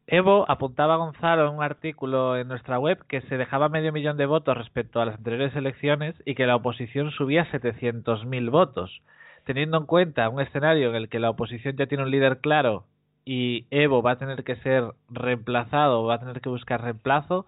Evo 0.10 0.50
apuntaba 0.50 0.94
a 0.94 0.98
Gonzalo 0.98 1.50
en 1.50 1.56
un 1.56 1.64
artículo 1.64 2.38
en 2.38 2.48
nuestra 2.48 2.80
web 2.80 3.06
que 3.08 3.20
se 3.24 3.36
dejaba 3.36 3.68
medio 3.68 3.92
millón 3.92 4.16
de 4.16 4.26
votos 4.26 4.58
respecto 4.58 5.02
a 5.02 5.06
las 5.06 5.16
anteriores 5.18 5.54
elecciones 5.54 6.16
y 6.26 6.34
que 6.34 6.46
la 6.48 6.56
oposición 6.56 7.12
subía 7.12 7.46
700.000 7.52 8.50
votos. 8.50 9.02
Teniendo 9.46 9.78
en 9.78 9.86
cuenta 9.86 10.30
un 10.30 10.40
escenario 10.40 10.90
en 10.90 10.96
el 10.96 11.10
que 11.10 11.20
la 11.20 11.30
oposición 11.30 11.76
ya 11.76 11.88
tiene 11.88 12.06
un 12.06 12.12
líder 12.12 12.40
claro 12.40 12.86
y 13.26 13.68
Evo 13.70 14.02
va 14.02 14.12
a 14.12 14.18
tener 14.18 14.46
que 14.46 14.56
ser 14.58 14.86
reemplazado, 15.10 16.06
va 16.06 16.16
a 16.16 16.20
tener 16.20 16.40
que 16.40 16.50
buscar 16.50 16.82
reemplazo, 16.82 17.46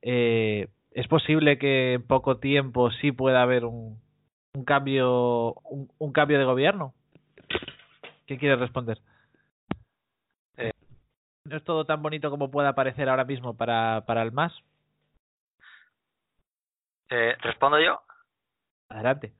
eh, 0.00 0.68
¿es 0.92 1.06
posible 1.08 1.58
que 1.58 1.94
en 1.94 2.06
poco 2.06 2.38
tiempo 2.38 2.90
sí 2.90 3.12
pueda 3.12 3.42
haber 3.42 3.66
un, 3.66 4.00
un 4.54 4.64
cambio 4.64 5.56
un 5.98 6.12
cambio 6.12 6.38
de 6.38 6.44
gobierno? 6.46 6.94
¿Qué 8.26 8.38
quieres 8.38 8.58
responder? 8.58 8.98
¿No 11.48 11.56
es 11.56 11.64
todo 11.64 11.84
tan 11.84 12.02
bonito 12.02 12.30
como 12.30 12.50
pueda 12.50 12.74
parecer 12.74 13.08
ahora 13.08 13.24
mismo 13.24 13.56
para, 13.56 14.04
para 14.06 14.22
el 14.22 14.32
MAS? 14.32 14.52
Eh, 17.10 17.36
¿Respondo 17.40 17.80
yo? 17.80 18.00
Adelante. 18.88 19.32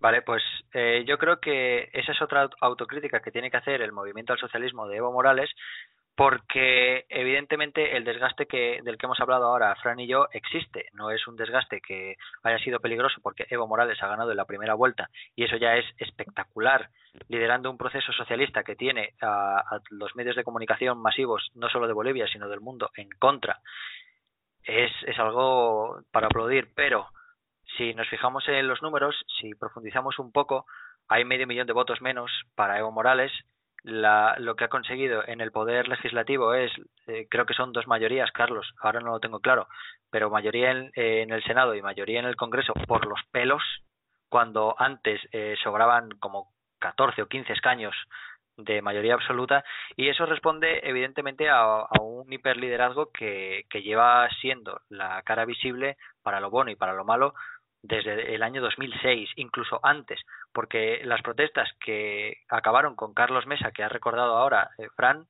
Vale, 0.00 0.22
pues 0.22 0.42
eh, 0.72 1.04
yo 1.06 1.18
creo 1.18 1.40
que 1.40 1.90
esa 1.92 2.12
es 2.12 2.22
otra 2.22 2.48
autocrítica 2.62 3.20
que 3.20 3.30
tiene 3.30 3.50
que 3.50 3.58
hacer 3.58 3.82
el 3.82 3.92
movimiento 3.92 4.32
al 4.32 4.38
socialismo 4.38 4.88
de 4.88 4.96
Evo 4.96 5.12
Morales, 5.12 5.50
porque 6.20 7.06
evidentemente 7.08 7.96
el 7.96 8.04
desgaste 8.04 8.44
que 8.44 8.80
del 8.82 8.98
que 8.98 9.06
hemos 9.06 9.18
hablado 9.20 9.46
ahora 9.46 9.74
Fran 9.76 10.00
y 10.00 10.06
yo 10.06 10.28
existe. 10.32 10.84
No 10.92 11.10
es 11.10 11.26
un 11.26 11.34
desgaste 11.34 11.80
que 11.80 12.16
haya 12.42 12.58
sido 12.58 12.78
peligroso 12.78 13.22
porque 13.22 13.46
Evo 13.48 13.66
Morales 13.66 14.02
ha 14.02 14.06
ganado 14.06 14.30
en 14.30 14.36
la 14.36 14.44
primera 14.44 14.74
vuelta 14.74 15.08
y 15.34 15.44
eso 15.44 15.56
ya 15.56 15.76
es 15.76 15.86
espectacular. 15.96 16.90
Liderando 17.28 17.70
un 17.70 17.78
proceso 17.78 18.12
socialista 18.12 18.64
que 18.64 18.76
tiene 18.76 19.14
a, 19.22 19.80
los 19.88 20.14
medios 20.14 20.36
de 20.36 20.44
comunicación 20.44 21.00
masivos 21.00 21.52
no 21.54 21.70
solo 21.70 21.86
de 21.86 21.94
Bolivia 21.94 22.26
sino 22.26 22.50
del 22.50 22.60
mundo 22.60 22.90
en 22.96 23.08
contra 23.18 23.60
es, 24.64 24.92
es 25.06 25.18
algo 25.18 26.02
para 26.12 26.26
aplaudir. 26.26 26.68
Pero 26.74 27.06
si 27.78 27.94
nos 27.94 28.10
fijamos 28.10 28.46
en 28.46 28.68
los 28.68 28.82
números 28.82 29.16
si 29.40 29.54
profundizamos 29.54 30.18
un 30.18 30.32
poco 30.32 30.66
hay 31.08 31.24
medio 31.24 31.46
millón 31.46 31.66
de 31.66 31.72
votos 31.72 32.02
menos 32.02 32.30
para 32.54 32.78
Evo 32.78 32.92
Morales 32.92 33.32
la, 33.82 34.36
lo 34.38 34.56
que 34.56 34.64
ha 34.64 34.68
conseguido 34.68 35.26
en 35.26 35.40
el 35.40 35.52
poder 35.52 35.88
legislativo 35.88 36.54
es, 36.54 36.70
eh, 37.06 37.26
creo 37.30 37.46
que 37.46 37.54
son 37.54 37.72
dos 37.72 37.86
mayorías, 37.86 38.30
Carlos, 38.32 38.72
ahora 38.80 39.00
no 39.00 39.12
lo 39.12 39.20
tengo 39.20 39.40
claro, 39.40 39.68
pero 40.10 40.30
mayoría 40.30 40.70
en, 40.70 40.90
eh, 40.94 41.22
en 41.22 41.30
el 41.30 41.42
Senado 41.44 41.74
y 41.74 41.82
mayoría 41.82 42.20
en 42.20 42.26
el 42.26 42.36
Congreso 42.36 42.74
por 42.86 43.06
los 43.06 43.20
pelos, 43.30 43.62
cuando 44.28 44.74
antes 44.78 45.20
eh, 45.32 45.56
sobraban 45.62 46.10
como 46.20 46.52
14 46.78 47.22
o 47.22 47.26
15 47.26 47.52
escaños 47.52 47.94
de 48.56 48.82
mayoría 48.82 49.14
absoluta 49.14 49.64
y 49.96 50.08
eso 50.08 50.26
responde 50.26 50.80
evidentemente 50.82 51.48
a, 51.48 51.62
a, 51.62 52.00
un 52.02 52.30
hiperliderazgo 52.32 53.10
que, 53.10 53.64
que 53.70 53.82
lleva 53.82 54.28
siendo 54.40 54.80
la 54.88 55.22
cara 55.22 55.44
visible 55.46 55.96
para 56.22 56.40
lo 56.40 56.50
bueno 56.50 56.70
y 56.70 56.76
para 56.76 56.92
lo 56.92 57.04
malo 57.04 57.34
desde 57.82 58.34
el 58.34 58.42
año 58.42 58.60
2006, 58.60 59.30
incluso 59.36 59.80
antes, 59.82 60.20
porque 60.52 61.00
las 61.04 61.22
protestas 61.22 61.68
que 61.80 62.38
acabaron 62.48 62.96
con 62.96 63.14
Carlos 63.14 63.46
Mesa, 63.46 63.72
que 63.72 63.82
ha 63.82 63.88
recordado 63.88 64.36
ahora 64.36 64.70
eh, 64.78 64.88
Fran, 64.96 65.26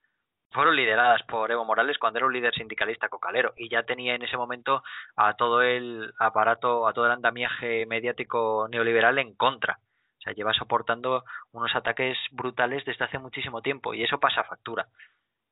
fueron 0.52 0.74
lideradas 0.74 1.22
por 1.24 1.50
Evo 1.50 1.64
Morales 1.64 1.98
cuando 1.98 2.18
era 2.18 2.26
un 2.26 2.32
líder 2.32 2.54
sindicalista 2.54 3.08
cocalero 3.08 3.52
y 3.56 3.68
ya 3.68 3.84
tenía 3.84 4.14
en 4.14 4.22
ese 4.22 4.36
momento 4.36 4.82
a 5.16 5.34
todo 5.34 5.62
el 5.62 6.12
aparato, 6.18 6.88
a 6.88 6.92
todo 6.92 7.06
el 7.06 7.12
andamiaje 7.12 7.86
mediático 7.86 8.66
neoliberal 8.68 9.18
en 9.18 9.34
contra. 9.34 9.78
O 10.18 10.22
sea, 10.22 10.32
lleva 10.32 10.52
soportando 10.52 11.24
unos 11.52 11.74
ataques 11.74 12.18
brutales 12.32 12.84
desde 12.84 13.04
hace 13.04 13.18
muchísimo 13.18 13.62
tiempo 13.62 13.94
y 13.94 14.02
eso 14.02 14.18
pasa 14.18 14.44
factura. 14.44 14.86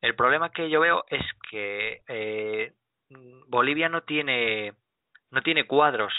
El 0.01 0.15
problema 0.15 0.51
que 0.51 0.69
yo 0.69 0.81
veo 0.81 1.05
es 1.09 1.25
que 1.51 2.03
eh, 2.09 2.73
Bolivia 3.47 3.89
no 3.89 4.03
tiene 4.03 4.75
no 5.31 5.43
tiene 5.43 5.67
cuadros 5.67 6.13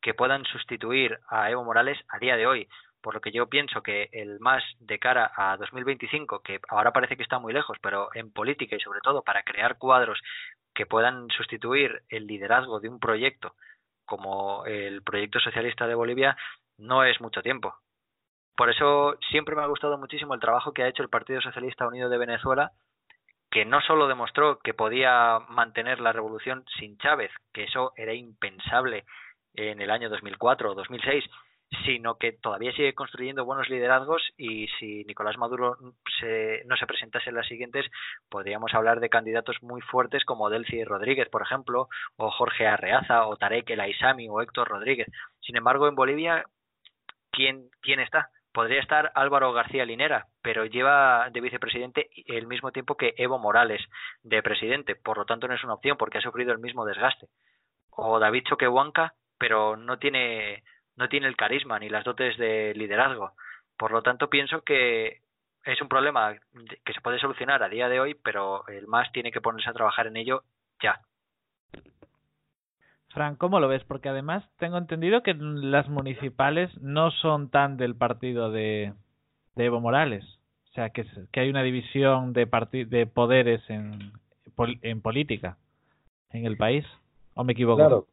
que 0.00 0.14
puedan 0.14 0.44
sustituir 0.44 1.18
a 1.28 1.50
Evo 1.50 1.64
Morales 1.64 1.98
a 2.08 2.18
día 2.18 2.36
de 2.36 2.46
hoy. 2.46 2.68
Por 3.02 3.14
lo 3.14 3.20
que 3.20 3.32
yo 3.32 3.48
pienso 3.48 3.82
que 3.82 4.08
el 4.12 4.38
más 4.38 4.62
de 4.78 4.98
cara 4.98 5.32
a 5.36 5.56
2025, 5.56 6.40
que 6.40 6.60
ahora 6.68 6.92
parece 6.92 7.16
que 7.16 7.24
está 7.24 7.38
muy 7.38 7.52
lejos, 7.52 7.76
pero 7.82 8.08
en 8.14 8.32
política 8.32 8.76
y 8.76 8.80
sobre 8.80 9.00
todo 9.00 9.22
para 9.22 9.42
crear 9.42 9.76
cuadros 9.76 10.20
que 10.72 10.86
puedan 10.86 11.28
sustituir 11.30 12.02
el 12.08 12.26
liderazgo 12.26 12.80
de 12.80 12.88
un 12.88 13.00
proyecto 13.00 13.54
como 14.04 14.64
el 14.66 15.02
proyecto 15.02 15.40
socialista 15.40 15.86
de 15.86 15.94
Bolivia, 15.94 16.36
no 16.78 17.04
es 17.04 17.20
mucho 17.20 17.42
tiempo. 17.42 17.74
Por 18.56 18.70
eso 18.70 19.16
siempre 19.30 19.56
me 19.56 19.62
ha 19.62 19.66
gustado 19.66 19.98
muchísimo 19.98 20.34
el 20.34 20.40
trabajo 20.40 20.72
que 20.72 20.82
ha 20.82 20.88
hecho 20.88 21.02
el 21.02 21.08
Partido 21.08 21.40
Socialista 21.40 21.86
Unido 21.86 22.08
de 22.08 22.18
Venezuela, 22.18 22.72
que 23.50 23.64
no 23.64 23.80
solo 23.80 24.08
demostró 24.08 24.58
que 24.58 24.74
podía 24.74 25.38
mantener 25.48 26.00
la 26.00 26.12
revolución 26.12 26.64
sin 26.78 26.96
Chávez, 26.98 27.30
que 27.52 27.64
eso 27.64 27.92
era 27.96 28.14
impensable 28.14 29.04
en 29.54 29.80
el 29.80 29.90
año 29.90 30.08
2004 30.08 30.70
o 30.70 30.74
2006, 30.74 31.24
sino 31.84 32.16
que 32.16 32.32
todavía 32.32 32.72
sigue 32.72 32.94
construyendo 32.94 33.44
buenos 33.44 33.68
liderazgos 33.68 34.22
y 34.36 34.68
si 34.78 35.04
Nicolás 35.04 35.38
Maduro 35.38 35.76
se, 36.20 36.62
no 36.66 36.76
se 36.76 36.86
presentase 36.86 37.30
en 37.30 37.36
las 37.36 37.46
siguientes, 37.46 37.86
podríamos 38.28 38.74
hablar 38.74 39.00
de 39.00 39.08
candidatos 39.08 39.56
muy 39.62 39.80
fuertes 39.80 40.24
como 40.24 40.50
Delcy 40.50 40.84
Rodríguez, 40.84 41.28
por 41.28 41.42
ejemplo, 41.42 41.88
o 42.16 42.30
Jorge 42.30 42.66
Arreaza, 42.66 43.26
o 43.26 43.36
Tarek 43.36 43.70
El 43.70 43.80
Aizami, 43.80 44.28
o 44.28 44.40
Héctor 44.42 44.68
Rodríguez. 44.68 45.08
Sin 45.40 45.56
embargo, 45.56 45.88
en 45.88 45.94
Bolivia, 45.94 46.44
¿quién, 47.30 47.68
quién 47.80 48.00
está? 48.00 48.28
Podría 48.52 48.80
estar 48.80 49.10
Álvaro 49.14 49.52
García 49.54 49.86
Linera, 49.86 50.26
pero 50.42 50.66
lleva 50.66 51.30
de 51.30 51.40
vicepresidente 51.40 52.10
el 52.26 52.46
mismo 52.46 52.70
tiempo 52.70 52.96
que 52.96 53.14
Evo 53.16 53.38
Morales 53.38 53.80
de 54.22 54.42
presidente, 54.42 54.94
por 54.94 55.16
lo 55.16 55.24
tanto 55.24 55.48
no 55.48 55.54
es 55.54 55.64
una 55.64 55.74
opción 55.74 55.96
porque 55.96 56.18
ha 56.18 56.22
sufrido 56.22 56.52
el 56.52 56.58
mismo 56.58 56.84
desgaste. 56.84 57.28
O 57.90 58.18
David 58.18 58.44
Choquehuanca, 58.46 59.14
pero 59.38 59.76
no 59.76 59.98
tiene 59.98 60.62
no 60.96 61.08
tiene 61.08 61.26
el 61.26 61.36
carisma 61.36 61.78
ni 61.78 61.88
las 61.88 62.04
dotes 62.04 62.36
de 62.38 62.74
liderazgo. 62.74 63.32
Por 63.76 63.92
lo 63.92 64.02
tanto, 64.02 64.28
pienso 64.28 64.62
que 64.62 65.20
es 65.64 65.80
un 65.80 65.88
problema 65.88 66.34
que 66.84 66.92
se 66.92 67.00
puede 67.00 67.18
solucionar 67.18 67.62
a 67.62 67.68
día 67.68 67.88
de 67.88 68.00
hoy, 68.00 68.14
pero 68.14 68.66
el 68.68 68.86
MAS 68.86 69.10
tiene 69.12 69.32
que 69.32 69.40
ponerse 69.40 69.70
a 69.70 69.74
trabajar 69.74 70.06
en 70.06 70.16
ello 70.16 70.42
ya. 70.82 71.00
Fran, 73.10 73.36
¿cómo 73.36 73.60
lo 73.60 73.68
ves? 73.68 73.84
Porque 73.84 74.08
además 74.08 74.44
tengo 74.58 74.78
entendido 74.78 75.22
que 75.22 75.34
las 75.34 75.88
municipales 75.88 76.70
no 76.80 77.10
son 77.10 77.50
tan 77.50 77.76
del 77.76 77.94
partido 77.94 78.50
de, 78.50 78.94
de 79.54 79.64
Evo 79.64 79.80
Morales. 79.80 80.24
O 80.70 80.74
sea, 80.74 80.90
que, 80.90 81.06
que 81.30 81.40
hay 81.40 81.50
una 81.50 81.62
división 81.62 82.32
de, 82.32 82.46
de 82.88 83.06
poderes 83.06 83.62
en, 83.68 84.12
en 84.80 85.02
política 85.02 85.58
en 86.30 86.46
el 86.46 86.56
país. 86.56 86.86
¿O 87.34 87.44
me 87.44 87.52
equivoco? 87.52 87.76
Claro, 87.76 88.06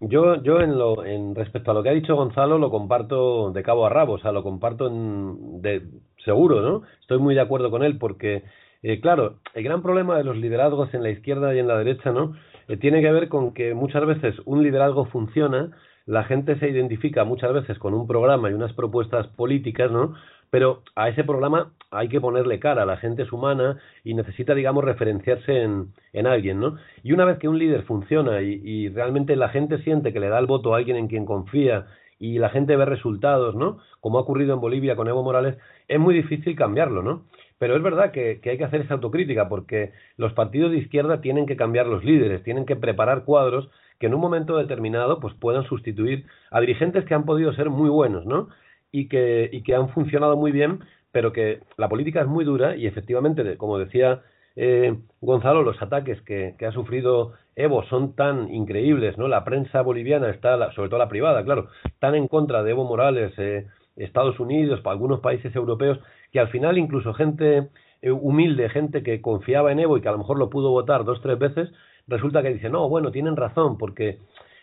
yo, 0.00 0.42
yo 0.42 0.60
en, 0.60 0.78
lo, 0.78 1.04
en 1.04 1.34
respecto 1.34 1.70
a 1.70 1.74
lo 1.74 1.82
que 1.82 1.88
ha 1.88 1.92
dicho 1.92 2.16
Gonzalo, 2.16 2.58
lo 2.58 2.70
comparto 2.70 3.50
de 3.52 3.62
cabo 3.62 3.86
a 3.86 3.90
rabo, 3.90 4.14
o 4.14 4.18
sea, 4.18 4.32
lo 4.32 4.42
comparto 4.42 4.88
en, 4.88 5.62
de, 5.62 5.82
seguro, 6.24 6.60
¿no? 6.60 6.82
Estoy 7.00 7.18
muy 7.18 7.34
de 7.34 7.40
acuerdo 7.40 7.70
con 7.70 7.82
él 7.82 7.98
porque, 7.98 8.44
eh, 8.82 9.00
claro, 9.00 9.36
el 9.54 9.64
gran 9.64 9.82
problema 9.82 10.18
de 10.18 10.24
los 10.24 10.36
liderazgos 10.36 10.92
en 10.92 11.02
la 11.02 11.10
izquierda 11.10 11.54
y 11.54 11.58
en 11.58 11.68
la 11.68 11.78
derecha, 11.78 12.12
¿no? 12.12 12.34
Eh, 12.68 12.76
tiene 12.76 13.00
que 13.00 13.10
ver 13.10 13.28
con 13.28 13.54
que 13.54 13.74
muchas 13.74 14.04
veces 14.04 14.34
un 14.44 14.62
liderazgo 14.62 15.06
funciona, 15.06 15.70
la 16.04 16.24
gente 16.24 16.58
se 16.58 16.68
identifica 16.68 17.24
muchas 17.24 17.52
veces 17.52 17.78
con 17.78 17.94
un 17.94 18.06
programa 18.06 18.50
y 18.50 18.54
unas 18.54 18.72
propuestas 18.74 19.26
políticas, 19.28 19.90
¿no? 19.90 20.14
Pero 20.50 20.82
a 20.94 21.08
ese 21.08 21.24
programa 21.24 21.72
hay 21.90 22.08
que 22.08 22.20
ponerle 22.20 22.58
cara, 22.58 22.84
la 22.84 22.96
gente 22.96 23.22
es 23.22 23.32
humana 23.32 23.78
y 24.04 24.14
necesita, 24.14 24.54
digamos, 24.54 24.84
referenciarse 24.84 25.62
en, 25.62 25.92
en 26.12 26.26
alguien, 26.26 26.60
¿no? 26.60 26.76
Y 27.02 27.12
una 27.12 27.24
vez 27.24 27.38
que 27.38 27.48
un 27.48 27.58
líder 27.58 27.82
funciona 27.84 28.42
y, 28.42 28.60
y, 28.64 28.88
realmente 28.88 29.36
la 29.36 29.48
gente 29.48 29.78
siente 29.78 30.12
que 30.12 30.20
le 30.20 30.28
da 30.28 30.38
el 30.38 30.46
voto 30.46 30.74
a 30.74 30.78
alguien 30.78 30.96
en 30.96 31.08
quien 31.08 31.24
confía 31.24 31.86
y 32.18 32.38
la 32.38 32.48
gente 32.48 32.76
ve 32.76 32.84
resultados, 32.84 33.54
¿no? 33.54 33.78
Como 34.00 34.18
ha 34.18 34.22
ocurrido 34.22 34.54
en 34.54 34.60
Bolivia 34.60 34.96
con 34.96 35.08
Evo 35.08 35.22
Morales, 35.22 35.56
es 35.88 36.00
muy 36.00 36.14
difícil 36.14 36.56
cambiarlo, 36.56 37.02
¿no? 37.02 37.24
Pero 37.58 37.76
es 37.76 37.82
verdad 37.82 38.10
que, 38.10 38.40
que 38.40 38.50
hay 38.50 38.58
que 38.58 38.64
hacer 38.64 38.82
esa 38.82 38.94
autocrítica 38.94 39.48
porque 39.48 39.92
los 40.16 40.32
partidos 40.32 40.72
de 40.72 40.78
izquierda 40.78 41.20
tienen 41.20 41.46
que 41.46 41.56
cambiar 41.56 41.86
los 41.86 42.04
líderes, 42.04 42.42
tienen 42.42 42.66
que 42.66 42.76
preparar 42.76 43.24
cuadros 43.24 43.70
que 43.98 44.06
en 44.06 44.14
un 44.14 44.20
momento 44.20 44.56
determinado 44.56 45.20
pues 45.20 45.34
puedan 45.34 45.64
sustituir 45.64 46.26
a 46.50 46.60
dirigentes 46.60 47.04
que 47.04 47.14
han 47.14 47.24
podido 47.24 47.52
ser 47.54 47.70
muy 47.70 47.88
buenos, 47.88 48.26
¿no? 48.26 48.48
Y 48.96 49.08
que, 49.08 49.50
y 49.52 49.62
que 49.62 49.74
han 49.74 49.90
funcionado 49.90 50.38
muy 50.38 50.52
bien, 50.52 50.80
pero 51.12 51.30
que 51.30 51.60
la 51.76 51.90
política 51.90 52.22
es 52.22 52.26
muy 52.26 52.46
dura 52.46 52.76
y 52.76 52.86
efectivamente, 52.86 53.58
como 53.58 53.78
decía 53.78 54.22
eh, 54.56 54.96
Gonzalo, 55.20 55.62
los 55.62 55.82
ataques 55.82 56.18
que, 56.22 56.54
que, 56.58 56.64
ha 56.64 56.72
sufrido 56.72 57.34
Evo 57.56 57.84
son 57.90 58.14
tan 58.14 58.48
increíbles, 58.54 59.18
¿no? 59.18 59.28
La 59.28 59.44
prensa 59.44 59.82
boliviana 59.82 60.30
está, 60.30 60.72
sobre 60.72 60.88
todo 60.88 60.98
la 60.98 61.10
privada, 61.10 61.44
claro, 61.44 61.68
tan 61.98 62.14
en 62.14 62.26
contra 62.26 62.62
de 62.62 62.70
Evo 62.70 62.84
Morales, 62.84 63.34
eh, 63.36 63.66
Estados 63.96 64.40
Unidos, 64.40 64.80
para 64.80 64.92
algunos 64.94 65.20
países 65.20 65.54
europeos, 65.54 65.98
que 66.32 66.40
al 66.40 66.48
final 66.48 66.78
incluso 66.78 67.12
gente 67.12 67.68
eh, 68.00 68.10
humilde, 68.10 68.70
gente 68.70 69.02
que 69.02 69.20
confiaba 69.20 69.72
en 69.72 69.80
Evo 69.80 69.98
y 69.98 70.00
que 70.00 70.08
a 70.08 70.12
lo 70.12 70.18
mejor 70.18 70.38
lo 70.38 70.48
pudo 70.48 70.70
votar 70.70 71.04
dos, 71.04 71.20
tres 71.20 71.38
veces, 71.38 71.70
resulta 72.08 72.42
que 72.42 72.54
dice, 72.54 72.70
no, 72.70 72.88
bueno, 72.88 73.10
tienen 73.10 73.36
razón, 73.36 73.76
porque 73.76 74.20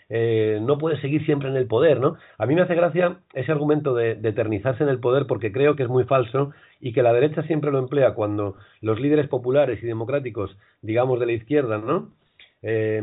eh, 0.10 0.60
no 0.62 0.78
puede 0.78 1.00
seguir 1.02 1.26
siempre 1.26 1.50
en 1.50 1.56
el 1.56 1.68
poder, 1.68 2.00
¿no? 2.00 2.16
A 2.38 2.46
mí 2.46 2.56
me 2.56 2.62
hace 2.62 2.76
gracia 2.76 3.18
ese 3.34 3.52
argumento 3.52 3.94
de, 3.94 4.12
eternizarse 4.12 4.84
en 4.84 4.90
el 4.90 5.00
poder 5.00 5.28
porque 5.28 5.52
creo 5.52 5.76
que 5.76 5.84
es 5.84 5.90
muy 5.90 6.04
falso 6.04 6.52
y 6.80 6.94
que 6.94 7.04
la 7.04 7.14
derecha 7.14 7.44
siempre 7.44 7.72
lo 7.72 7.80
emplea 7.80 8.14
cuando 8.14 8.56
los 8.82 9.00
líderes 9.00 9.28
populares 9.28 9.82
y 9.82 9.88
democráticos, 9.88 10.58
digamos 10.82 11.20
de 11.20 11.26
la 11.26 11.32
izquierda, 11.34 11.78
¿no? 11.78 12.12
Eh, 12.66 13.02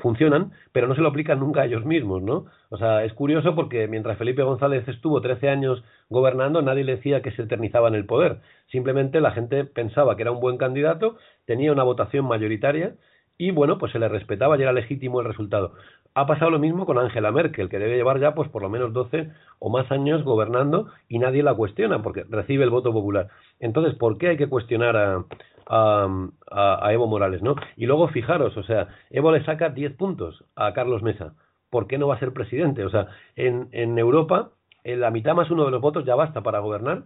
funcionan, 0.00 0.50
pero 0.72 0.88
no 0.88 0.96
se 0.96 1.00
lo 1.00 1.08
aplican 1.08 1.38
nunca 1.38 1.60
a 1.60 1.66
ellos 1.66 1.84
mismos, 1.84 2.22
¿no? 2.22 2.46
O 2.70 2.76
sea, 2.76 3.04
es 3.04 3.12
curioso 3.12 3.54
porque 3.54 3.86
mientras 3.86 4.18
Felipe 4.18 4.42
González 4.42 4.86
estuvo 4.88 5.20
13 5.20 5.48
años 5.48 5.84
gobernando, 6.08 6.60
nadie 6.60 6.82
le 6.82 6.96
decía 6.96 7.22
que 7.22 7.30
se 7.30 7.42
eternizaba 7.42 7.86
en 7.86 7.94
el 7.94 8.04
poder. 8.04 8.38
Simplemente 8.72 9.20
la 9.20 9.30
gente 9.30 9.64
pensaba 9.64 10.16
que 10.16 10.22
era 10.22 10.32
un 10.32 10.40
buen 10.40 10.56
candidato, 10.56 11.16
tenía 11.44 11.70
una 11.70 11.84
votación 11.84 12.26
mayoritaria 12.26 12.94
y 13.38 13.50
bueno, 13.50 13.78
pues 13.78 13.92
se 13.92 13.98
le 13.98 14.08
respetaba 14.08 14.56
y 14.58 14.62
era 14.62 14.72
legítimo 14.72 15.20
el 15.20 15.26
resultado. 15.26 15.72
Ha 16.14 16.26
pasado 16.26 16.50
lo 16.50 16.58
mismo 16.58 16.86
con 16.86 16.98
Angela 16.98 17.30
Merkel, 17.30 17.68
que 17.68 17.78
debe 17.78 17.96
llevar 17.96 18.18
ya 18.18 18.34
pues 18.34 18.48
por 18.48 18.62
lo 18.62 18.70
menos 18.70 18.92
12 18.92 19.30
o 19.58 19.68
más 19.68 19.90
años 19.92 20.22
gobernando 20.22 20.88
y 21.08 21.18
nadie 21.18 21.42
la 21.42 21.54
cuestiona 21.54 22.02
porque 22.02 22.24
recibe 22.28 22.64
el 22.64 22.70
voto 22.70 22.92
popular. 22.92 23.28
Entonces, 23.60 23.94
¿por 23.94 24.16
qué 24.16 24.28
hay 24.28 24.36
que 24.38 24.48
cuestionar 24.48 24.96
a, 24.96 25.24
a, 25.68 26.92
Evo 26.92 27.06
Morales, 27.06 27.42
no? 27.42 27.56
Y 27.76 27.86
luego 27.86 28.08
fijaros, 28.08 28.56
o 28.56 28.62
sea, 28.62 28.88
Evo 29.10 29.32
le 29.32 29.44
saca 29.44 29.68
10 29.68 29.94
puntos 29.96 30.44
a 30.54 30.72
Carlos 30.72 31.02
Mesa. 31.02 31.34
¿Por 31.68 31.86
qué 31.86 31.98
no 31.98 32.08
va 32.08 32.14
a 32.14 32.20
ser 32.20 32.32
presidente? 32.32 32.84
O 32.84 32.90
sea, 32.90 33.08
en, 33.34 33.68
en 33.72 33.98
Europa, 33.98 34.50
en 34.84 35.00
la 35.00 35.10
mitad 35.10 35.34
más 35.34 35.50
uno 35.50 35.66
de 35.66 35.70
los 35.70 35.82
votos 35.82 36.06
ya 36.06 36.14
basta 36.14 36.42
para 36.42 36.60
gobernar 36.60 37.02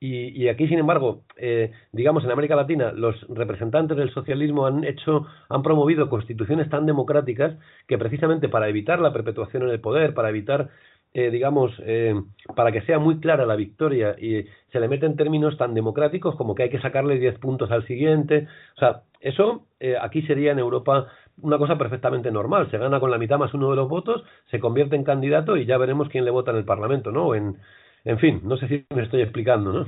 y, 0.00 0.48
aquí, 0.48 0.68
sin 0.68 0.78
embargo, 0.78 1.22
eh, 1.36 1.72
digamos 1.92 2.24
en 2.24 2.30
América 2.30 2.56
Latina, 2.56 2.92
los 2.92 3.26
representantes 3.28 3.96
del 3.96 4.12
socialismo 4.12 4.66
han 4.66 4.84
hecho, 4.84 5.26
han 5.48 5.62
promovido 5.62 6.10
constituciones 6.10 6.68
tan 6.68 6.84
democráticas 6.84 7.56
que 7.88 7.96
precisamente 7.96 8.50
para 8.50 8.68
evitar 8.68 9.00
la 9.00 9.14
perpetuación 9.14 9.62
en 9.62 9.70
el 9.70 9.80
poder, 9.80 10.12
para 10.12 10.28
evitar, 10.28 10.68
eh, 11.14 11.30
digamos, 11.30 11.72
eh, 11.86 12.14
para 12.54 12.70
que 12.70 12.82
sea 12.82 12.98
muy 12.98 13.18
clara 13.18 13.46
la 13.46 13.56
victoria 13.56 14.14
y 14.18 14.44
se 14.72 14.80
le 14.80 14.88
meten 14.88 15.16
términos 15.16 15.56
tan 15.56 15.72
democráticos 15.72 16.36
como 16.36 16.54
que 16.54 16.64
hay 16.64 16.70
que 16.70 16.80
sacarle 16.80 17.18
10 17.18 17.38
puntos 17.38 17.70
al 17.70 17.86
siguiente. 17.86 18.46
O 18.76 18.80
sea, 18.80 19.02
eso 19.20 19.64
aquí 20.02 20.20
sería 20.22 20.52
en 20.52 20.58
Europa 20.58 21.06
una 21.40 21.56
cosa 21.56 21.78
perfectamente 21.78 22.30
normal. 22.30 22.70
Se 22.70 22.76
gana 22.76 23.00
con 23.00 23.10
la 23.10 23.18
mitad 23.18 23.38
más 23.38 23.54
uno 23.54 23.70
de 23.70 23.76
los 23.76 23.88
votos, 23.88 24.22
se 24.50 24.60
convierte 24.60 24.96
en 24.96 25.04
candidato 25.04 25.56
y 25.56 25.64
ya 25.64 25.78
veremos 25.78 26.10
quién 26.10 26.26
le 26.26 26.30
vota 26.30 26.50
en 26.50 26.58
el 26.58 26.64
Parlamento, 26.66 27.10
¿no? 27.10 27.34
En, 27.34 27.56
en 28.04 28.18
fin, 28.18 28.40
no 28.44 28.56
sé 28.56 28.68
si 28.68 28.84
me 28.94 29.02
estoy 29.02 29.22
explicando, 29.22 29.72
¿no? 29.72 29.84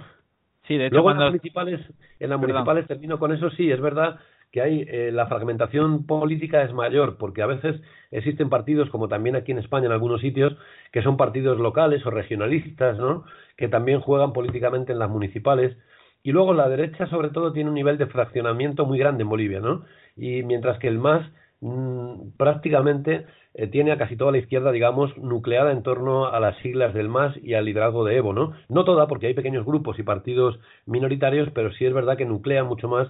Sí, 0.66 0.76
de 0.76 0.86
hecho, 0.86 0.94
Luego 0.94 1.12
en 1.12 1.20
las 1.20 1.30
municipales, 1.30 1.80
en 2.18 2.30
las 2.30 2.40
municipales 2.40 2.86
termino 2.86 3.18
con 3.18 3.32
eso, 3.32 3.50
sí, 3.50 3.70
es 3.70 3.80
verdad 3.80 4.18
que 4.50 4.62
hay 4.62 4.86
eh, 4.88 5.10
la 5.12 5.26
fragmentación 5.26 6.06
política 6.06 6.62
es 6.62 6.72
mayor 6.72 7.18
porque 7.18 7.42
a 7.42 7.46
veces 7.46 7.80
existen 8.10 8.48
partidos 8.48 8.88
como 8.90 9.08
también 9.08 9.36
aquí 9.36 9.52
en 9.52 9.58
España 9.58 9.86
en 9.86 9.92
algunos 9.92 10.20
sitios 10.20 10.56
que 10.92 11.02
son 11.02 11.16
partidos 11.16 11.58
locales 11.58 12.04
o 12.06 12.10
regionalistas 12.10 12.98
no 12.98 13.24
que 13.56 13.68
también 13.68 14.00
juegan 14.00 14.32
políticamente 14.32 14.92
en 14.92 14.98
las 14.98 15.10
municipales. 15.10 15.76
Y 16.22 16.32
luego 16.32 16.54
la 16.54 16.68
derecha 16.68 17.06
sobre 17.06 17.30
todo 17.30 17.52
tiene 17.52 17.68
un 17.70 17.74
nivel 17.74 17.98
de 17.98 18.06
fraccionamiento 18.06 18.86
muy 18.86 18.98
grande 18.98 19.22
en 19.22 19.28
Bolivia 19.28 19.60
no 19.60 19.84
y 20.16 20.42
mientras 20.42 20.78
que 20.78 20.88
el 20.88 20.98
MAS 20.98 21.26
mmm, 21.60 22.30
prácticamente 22.36 23.26
eh, 23.54 23.68
tiene 23.68 23.92
a 23.92 23.98
casi 23.98 24.16
toda 24.16 24.32
la 24.32 24.38
izquierda, 24.38 24.70
digamos, 24.70 25.16
nucleada 25.16 25.72
en 25.72 25.82
torno 25.82 26.26
a 26.26 26.38
las 26.40 26.56
siglas 26.58 26.92
del 26.92 27.08
MAS 27.08 27.34
y 27.42 27.54
al 27.54 27.64
liderazgo 27.64 28.04
de 28.04 28.16
Evo, 28.16 28.32
¿no? 28.34 28.52
No 28.68 28.84
toda, 28.84 29.06
porque 29.06 29.28
hay 29.28 29.34
pequeños 29.34 29.64
grupos 29.64 29.98
y 29.98 30.02
partidos 30.02 30.58
minoritarios, 30.84 31.48
pero 31.54 31.72
sí 31.72 31.86
es 31.86 31.94
verdad 31.94 32.18
que 32.18 32.26
nuclea 32.26 32.64
mucho 32.64 32.88
más, 32.88 33.08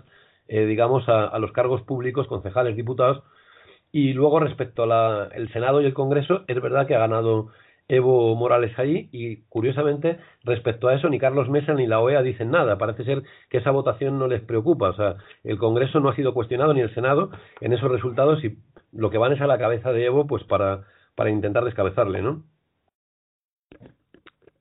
eh, 0.48 0.66
digamos, 0.66 1.08
a, 1.08 1.36
los 1.40 1.50
cargos 1.52 1.82
públicos, 1.82 2.28
concejales, 2.28 2.76
diputados. 2.76 3.24
Y 3.90 4.12
luego, 4.12 4.40
respecto 4.40 4.84
al 4.84 5.48
Senado 5.52 5.80
y 5.80 5.86
el 5.86 5.94
Congreso, 5.94 6.44
es 6.46 6.60
verdad 6.60 6.86
que 6.86 6.94
ha 6.94 7.00
ganado 7.00 7.48
Evo 7.88 8.34
Morales 8.34 8.76
ahí 8.78 9.08
y 9.12 9.44
curiosamente 9.48 10.18
respecto 10.42 10.88
a 10.88 10.94
eso 10.94 11.08
ni 11.08 11.18
Carlos 11.18 11.48
Mesa 11.48 11.74
ni 11.74 11.86
la 11.86 12.00
OEA 12.00 12.22
dicen 12.22 12.50
nada. 12.50 12.78
Parece 12.78 13.04
ser 13.04 13.22
que 13.48 13.58
esa 13.58 13.70
votación 13.70 14.18
no 14.18 14.26
les 14.26 14.42
preocupa. 14.42 14.90
O 14.90 14.94
sea, 14.94 15.16
el 15.44 15.58
Congreso 15.58 16.00
no 16.00 16.08
ha 16.08 16.16
sido 16.16 16.34
cuestionado 16.34 16.74
ni 16.74 16.80
el 16.80 16.94
Senado 16.94 17.30
en 17.60 17.72
esos 17.72 17.90
resultados 17.90 18.42
y 18.44 18.58
lo 18.92 19.10
que 19.10 19.18
van 19.18 19.32
es 19.32 19.40
a 19.40 19.46
la 19.46 19.58
cabeza 19.58 19.92
de 19.92 20.04
Evo 20.04 20.26
pues 20.26 20.42
para, 20.44 20.84
para 21.14 21.30
intentar 21.30 21.64
descabezarle, 21.64 22.22
¿no? 22.22 22.42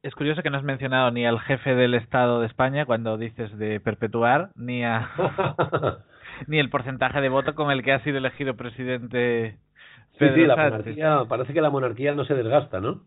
Es 0.03 0.13
curioso 0.13 0.43
que 0.43 0.51
no 0.51 0.57
has 0.57 0.63
mencionado 0.63 1.09
ni 1.09 1.25
al 1.25 1.39
jefe 1.39 1.73
del 1.73 1.95
Estado 1.95 2.39
de 2.39 2.45
España 2.45 2.85
cuando 2.85 3.17
dices 3.17 3.57
de 3.57 3.79
perpetuar, 3.79 4.51
ni 4.55 4.83
a 4.83 5.09
ni 6.47 6.59
el 6.59 6.69
porcentaje 6.69 7.21
de 7.21 7.29
voto 7.29 7.55
con 7.55 7.71
el 7.71 7.81
que 7.81 7.91
ha 7.91 8.03
sido 8.03 8.19
elegido 8.19 8.55
presidente. 8.55 9.57
sí, 10.19 10.29
sí, 10.35 10.45
la 10.45 10.55
monarquía, 10.55 11.23
parece 11.27 11.53
que 11.53 11.61
la 11.61 11.71
monarquía 11.71 12.13
no 12.13 12.23
se 12.23 12.35
desgasta, 12.35 12.79
¿no? 12.79 13.01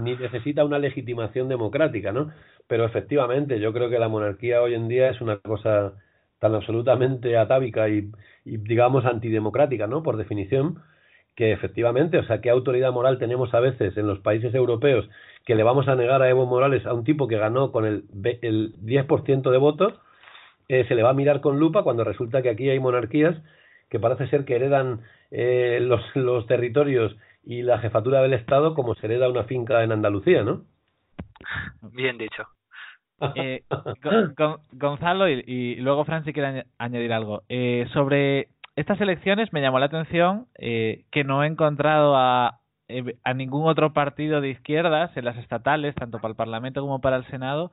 Ni 0.00 0.16
necesita 0.16 0.64
una 0.64 0.78
legitimación 0.78 1.48
democrática, 1.48 2.12
¿no? 2.12 2.30
Pero 2.66 2.84
efectivamente, 2.84 3.58
yo 3.58 3.72
creo 3.72 3.88
que 3.88 3.98
la 3.98 4.08
monarquía 4.08 4.62
hoy 4.62 4.74
en 4.74 4.88
día 4.88 5.10
es 5.10 5.20
una 5.20 5.38
cosa 5.38 5.94
tan 6.38 6.54
absolutamente 6.54 7.36
atávica 7.38 7.88
y, 7.88 8.10
y 8.44 8.56
digamos 8.58 9.04
antidemocrática, 9.04 9.86
¿no? 9.86 10.02
Por 10.02 10.16
definición, 10.16 10.82
que 11.36 11.52
efectivamente, 11.52 12.18
o 12.18 12.24
sea, 12.24 12.40
qué 12.40 12.50
autoridad 12.50 12.92
moral 12.92 13.18
tenemos 13.18 13.54
a 13.54 13.60
veces 13.60 13.96
en 13.96 14.06
los 14.06 14.18
países 14.18 14.54
europeos 14.54 15.08
que 15.46 15.54
le 15.54 15.62
vamos 15.62 15.88
a 15.88 15.96
negar 15.96 16.22
a 16.22 16.28
Evo 16.28 16.46
Morales 16.46 16.84
a 16.86 16.92
un 16.92 17.04
tipo 17.04 17.26
que 17.26 17.38
ganó 17.38 17.72
con 17.72 17.86
el, 17.86 18.04
el 18.42 18.74
10% 18.82 19.50
de 19.50 19.58
votos, 19.58 19.94
eh, 20.68 20.84
se 20.88 20.94
le 20.94 21.02
va 21.02 21.10
a 21.10 21.14
mirar 21.14 21.40
con 21.40 21.58
lupa 21.58 21.82
cuando 21.82 22.04
resulta 22.04 22.42
que 22.42 22.50
aquí 22.50 22.68
hay 22.68 22.78
monarquías 22.78 23.36
que 23.88 24.00
parece 24.00 24.26
ser 24.28 24.44
que 24.44 24.56
heredan 24.56 25.00
eh, 25.30 25.78
los, 25.80 26.00
los 26.14 26.46
territorios 26.46 27.16
y 27.44 27.62
la 27.62 27.78
jefatura 27.78 28.22
del 28.22 28.34
Estado 28.34 28.74
como 28.74 28.94
se 28.94 29.06
hereda 29.06 29.28
una 29.28 29.44
finca 29.44 29.82
en 29.82 29.92
Andalucía, 29.92 30.42
¿no? 30.42 30.64
Bien 31.92 32.18
dicho. 32.18 32.46
Eh, 33.36 33.62
Gonzalo 34.72 35.28
y, 35.28 35.76
luego 35.76 36.04
Fran 36.04 36.24
si 36.24 36.32
quiere 36.32 36.66
añadir 36.76 37.12
algo. 37.12 37.44
Eh, 37.48 37.86
sobre 37.92 38.48
estas 38.74 39.00
elecciones 39.00 39.52
me 39.52 39.60
llamó 39.60 39.78
la 39.78 39.86
atención 39.86 40.46
eh, 40.58 41.04
que 41.12 41.22
no 41.22 41.44
he 41.44 41.46
encontrado 41.46 42.16
a, 42.16 42.62
eh, 42.88 43.16
a 43.24 43.34
ningún 43.34 43.68
otro 43.68 43.92
partido 43.92 44.40
de 44.40 44.50
izquierdas 44.50 45.16
en 45.16 45.24
las 45.24 45.36
estatales, 45.36 45.94
tanto 45.94 46.18
para 46.18 46.30
el 46.30 46.36
Parlamento 46.36 46.80
como 46.80 47.00
para 47.00 47.16
el 47.16 47.26
Senado, 47.26 47.70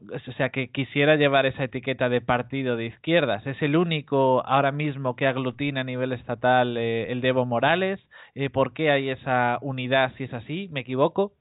o 0.00 0.32
sea, 0.32 0.50
que 0.50 0.68
quisiera 0.68 1.16
llevar 1.16 1.46
esa 1.46 1.64
etiqueta 1.64 2.08
de 2.08 2.20
partido 2.20 2.76
de 2.76 2.86
izquierdas. 2.86 3.46
¿Es 3.46 3.60
el 3.62 3.76
único 3.76 4.44
ahora 4.46 4.72
mismo 4.72 5.16
que 5.16 5.26
aglutina 5.26 5.80
a 5.80 5.84
nivel 5.84 6.12
estatal 6.12 6.76
eh, 6.76 7.10
el 7.10 7.20
de 7.20 7.28
Evo 7.28 7.46
Morales? 7.46 8.00
Eh, 8.34 8.50
¿Por 8.50 8.72
qué 8.72 8.90
hay 8.90 9.10
esa 9.10 9.58
unidad 9.62 10.12
si 10.16 10.24
es 10.24 10.34
así? 10.34 10.68
¿Me 10.70 10.80
equivoco? 10.80 11.32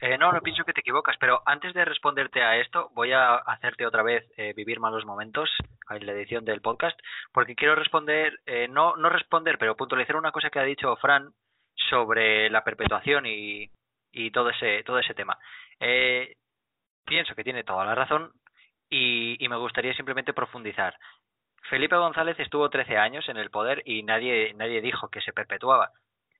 Eh, 0.00 0.16
no, 0.16 0.32
no 0.32 0.40
pienso 0.42 0.64
que 0.64 0.72
te 0.72 0.80
equivocas, 0.80 1.16
pero 1.18 1.42
antes 1.44 1.74
de 1.74 1.84
responderte 1.84 2.40
a 2.40 2.56
esto, 2.58 2.90
voy 2.94 3.12
a 3.12 3.34
hacerte 3.34 3.84
otra 3.84 4.04
vez 4.04 4.24
eh, 4.36 4.52
vivir 4.54 4.78
malos 4.78 5.04
momentos 5.04 5.50
en 5.90 6.06
la 6.06 6.12
edición 6.12 6.44
del 6.44 6.60
podcast, 6.60 6.98
porque 7.32 7.56
quiero 7.56 7.74
responder, 7.74 8.38
eh, 8.46 8.68
no, 8.68 8.96
no 8.96 9.08
responder, 9.08 9.58
pero 9.58 9.76
puntualizar 9.76 10.14
una 10.14 10.30
cosa 10.30 10.50
que 10.50 10.60
ha 10.60 10.64
dicho 10.64 10.94
Fran 10.96 11.32
sobre 11.74 12.48
la 12.48 12.62
perpetuación 12.62 13.26
y, 13.26 13.70
y 14.12 14.30
todo 14.30 14.50
ese, 14.50 14.84
todo 14.84 15.00
ese 15.00 15.14
tema. 15.14 15.36
Pienso 17.08 17.34
que 17.34 17.44
tiene 17.44 17.64
toda 17.64 17.84
la 17.84 17.94
razón 17.94 18.32
y, 18.90 19.42
y 19.42 19.48
me 19.48 19.56
gustaría 19.56 19.94
simplemente 19.94 20.34
profundizar. 20.34 20.94
Felipe 21.68 21.96
González 21.96 22.38
estuvo 22.38 22.70
13 22.70 22.96
años 22.96 23.28
en 23.28 23.36
el 23.36 23.50
poder 23.50 23.82
y 23.84 24.02
nadie, 24.02 24.54
nadie 24.54 24.80
dijo 24.80 25.08
que 25.08 25.20
se 25.20 25.32
perpetuaba. 25.32 25.90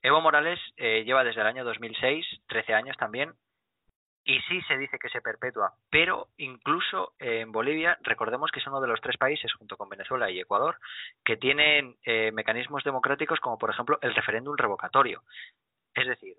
Evo 0.03 0.21
Morales 0.21 0.61
eh, 0.77 1.05
lleva 1.05 1.25
desde 1.25 1.41
el 1.41 1.47
año 1.47 1.65
2006, 1.65 2.25
13 2.47 2.75
años 2.75 2.97
también, 2.97 3.33
y 4.25 4.39
sí 4.43 4.61
se 4.69 4.77
dice 4.77 4.99
que 4.99 5.09
se 5.09 5.23
perpetúa, 5.23 5.73
pero 5.91 6.29
incluso 6.37 7.15
en 7.19 7.51
Bolivia, 7.51 7.99
recordemos 8.03 8.51
que 8.51 8.61
es 8.61 8.67
uno 8.67 8.81
de 8.81 8.87
los 8.87 9.01
tres 9.01 9.17
países, 9.17 9.53
junto 9.55 9.77
con 9.77 9.89
Venezuela 9.89 10.31
y 10.31 10.39
Ecuador, 10.39 10.77
que 11.25 11.37
tienen 11.37 11.97
eh, 12.05 12.31
mecanismos 12.33 12.85
democráticos 12.85 13.41
como, 13.41 13.59
por 13.59 13.71
ejemplo, 13.71 13.99
el 14.03 14.15
referéndum 14.15 14.55
revocatorio. 14.57 15.23
Es 15.95 16.07
decir, 16.07 16.37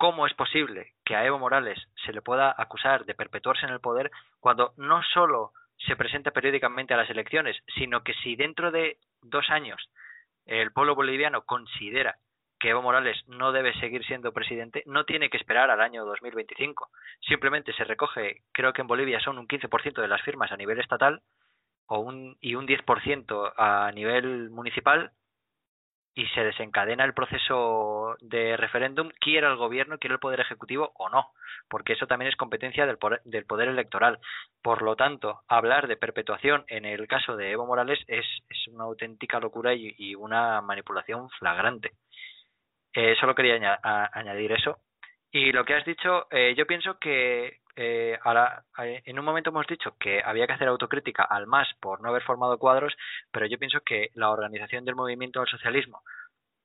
¿cómo 0.00 0.26
es 0.26 0.32
posible 0.32 0.94
que 1.04 1.14
a 1.14 1.26
Evo 1.26 1.38
Morales 1.38 1.78
se 2.06 2.14
le 2.14 2.22
pueda 2.22 2.54
acusar 2.56 3.04
de 3.04 3.14
perpetuarse 3.14 3.66
en 3.66 3.72
el 3.72 3.80
poder 3.80 4.10
cuando 4.40 4.72
no 4.78 5.02
solo 5.02 5.52
se 5.76 5.94
presenta 5.94 6.30
periódicamente 6.30 6.94
a 6.94 6.96
las 6.96 7.10
elecciones, 7.10 7.58
sino 7.74 8.02
que 8.02 8.14
si 8.14 8.34
dentro 8.34 8.70
de 8.70 8.96
dos 9.20 9.50
años 9.50 9.90
el 10.46 10.72
pueblo 10.72 10.94
boliviano 10.94 11.42
considera 11.42 12.16
que 12.58 12.70
Evo 12.70 12.80
Morales 12.80 13.22
no 13.26 13.52
debe 13.52 13.74
seguir 13.74 14.02
siendo 14.06 14.32
presidente, 14.32 14.82
no 14.86 15.04
tiene 15.04 15.28
que 15.28 15.36
esperar 15.36 15.70
al 15.70 15.82
año 15.82 16.06
2025. 16.06 16.88
Simplemente 17.20 17.74
se 17.74 17.84
recoge, 17.84 18.40
creo 18.52 18.72
que 18.72 18.80
en 18.80 18.88
Bolivia 18.88 19.20
son 19.20 19.36
un 19.36 19.46
15% 19.46 20.00
de 20.00 20.08
las 20.08 20.22
firmas 20.22 20.50
a 20.50 20.56
nivel 20.56 20.80
estatal 20.80 21.20
o 21.86 21.98
un, 21.98 22.38
y 22.40 22.54
un 22.54 22.66
10% 22.66 23.52
a 23.54 23.92
nivel 23.92 24.48
municipal 24.48 25.12
y 26.14 26.26
se 26.28 26.44
desencadena 26.44 27.04
el 27.04 27.14
proceso 27.14 28.16
de 28.20 28.56
referéndum, 28.56 29.10
quiera 29.20 29.48
el 29.48 29.56
gobierno, 29.56 29.98
quiera 29.98 30.14
el 30.14 30.20
poder 30.20 30.40
ejecutivo 30.40 30.92
o 30.96 31.08
no, 31.08 31.28
porque 31.68 31.92
eso 31.92 32.06
también 32.06 32.28
es 32.30 32.36
competencia 32.36 32.86
del 32.86 32.98
poder, 32.98 33.20
del 33.24 33.46
poder 33.46 33.68
electoral. 33.68 34.18
Por 34.62 34.82
lo 34.82 34.96
tanto, 34.96 35.40
hablar 35.48 35.86
de 35.86 35.96
perpetuación 35.96 36.64
en 36.68 36.84
el 36.84 37.06
caso 37.06 37.36
de 37.36 37.52
Evo 37.52 37.66
Morales 37.66 38.00
es, 38.08 38.26
es 38.48 38.68
una 38.68 38.84
auténtica 38.84 39.38
locura 39.38 39.72
y, 39.74 39.94
y 39.98 40.14
una 40.14 40.60
manipulación 40.60 41.30
flagrante. 41.30 41.92
Eh, 42.92 43.14
solo 43.20 43.34
quería 43.34 43.78
añadir 44.12 44.52
eso. 44.52 44.78
Y 45.32 45.52
lo 45.52 45.64
que 45.64 45.74
has 45.74 45.84
dicho, 45.84 46.26
eh, 46.30 46.54
yo 46.56 46.66
pienso 46.66 46.98
que 46.98 47.59
eh, 47.82 48.18
ahora, 48.24 48.62
en 48.76 49.18
un 49.18 49.24
momento 49.24 49.48
hemos 49.48 49.66
dicho 49.66 49.96
que 49.98 50.20
había 50.22 50.46
que 50.46 50.52
hacer 50.52 50.68
autocrítica 50.68 51.22
al 51.22 51.46
MAS 51.46 51.66
por 51.80 52.02
no 52.02 52.10
haber 52.10 52.22
formado 52.22 52.58
cuadros, 52.58 52.94
pero 53.32 53.46
yo 53.46 53.58
pienso 53.58 53.80
que 53.80 54.10
la 54.12 54.30
organización 54.30 54.84
del 54.84 54.96
movimiento 54.96 55.40
al 55.40 55.48
socialismo 55.48 56.02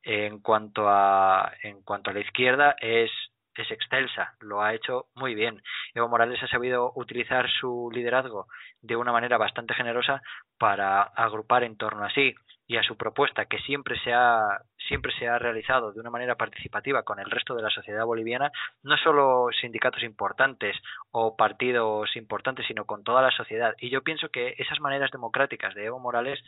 en 0.03 0.41
cuanto 0.41 0.89
a 0.89 1.53
en 1.63 1.83
cuanto 1.83 2.09
a 2.09 2.13
la 2.13 2.19
izquierda 2.19 2.75
es 2.81 3.09
es 3.55 3.71
excelsa, 3.71 4.35
lo 4.41 4.61
ha 4.61 4.73
hecho 4.73 5.05
muy 5.15 5.35
bien. 5.35 5.61
Evo 5.93 6.09
Morales 6.09 6.43
ha 6.43 6.47
sabido 6.49 6.91
utilizar 6.95 7.49
su 7.49 7.89
liderazgo 7.93 8.47
de 8.81 8.97
una 8.97 9.13
manera 9.13 9.37
bastante 9.37 9.73
generosa 9.73 10.21
para 10.57 11.01
agrupar 11.01 11.63
en 11.63 11.77
torno 11.77 12.03
a 12.03 12.09
sí 12.09 12.35
y 12.67 12.77
a 12.77 12.83
su 12.83 12.97
propuesta 12.97 13.45
que 13.45 13.59
siempre 13.59 13.99
se 13.99 14.13
ha 14.13 14.61
siempre 14.87 15.11
se 15.17 15.27
ha 15.27 15.39
realizado 15.39 15.91
de 15.91 15.99
una 15.99 16.09
manera 16.09 16.35
participativa 16.35 17.03
con 17.03 17.19
el 17.19 17.29
resto 17.29 17.55
de 17.55 17.63
la 17.63 17.69
sociedad 17.69 18.05
boliviana, 18.05 18.51
no 18.83 18.97
solo 18.97 19.47
sindicatos 19.59 20.03
importantes 20.03 20.75
o 21.11 21.35
partidos 21.35 22.15
importantes, 22.15 22.67
sino 22.67 22.85
con 22.85 23.03
toda 23.03 23.21
la 23.21 23.31
sociedad. 23.31 23.73
Y 23.79 23.89
yo 23.89 24.03
pienso 24.03 24.29
que 24.29 24.55
esas 24.57 24.79
maneras 24.79 25.11
democráticas 25.11 25.73
de 25.73 25.85
Evo 25.85 25.99
Morales 25.99 26.39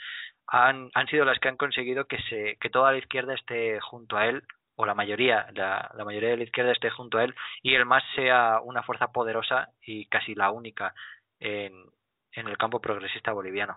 han, 0.48 0.90
han 0.94 1.08
sido 1.08 1.26
las 1.26 1.40
que 1.40 1.50
han 1.50 1.58
conseguido 1.58 2.06
que 2.06 2.22
se 2.30 2.58
que 2.60 2.70
toda 2.70 2.92
la 2.92 3.00
izquierda 3.00 3.34
esté 3.34 3.80
junto 3.80 4.18
a 4.18 4.28
él 4.28 4.44
o 4.76 4.86
la 4.86 4.94
mayoría, 4.94 5.48
la, 5.56 5.90
la 5.96 6.06
mayoría 6.06 6.30
de 6.30 6.38
la 6.38 6.44
izquierda 6.44 6.72
esté 6.72 6.92
junto 6.92 7.18
a 7.18 7.24
él 7.24 7.34
y 7.64 7.74
el 7.74 7.86
MAS 7.86 8.04
sea 8.16 8.62
una 8.64 8.84
fuerza 8.84 9.12
poderosa 9.12 9.70
y 9.82 10.06
casi 10.06 10.36
la 10.36 10.52
única 10.52 10.94
en, 11.40 11.74
en 12.34 12.48
el 12.48 12.58
campo 12.58 12.80
progresista 12.80 13.32
boliviano. 13.34 13.76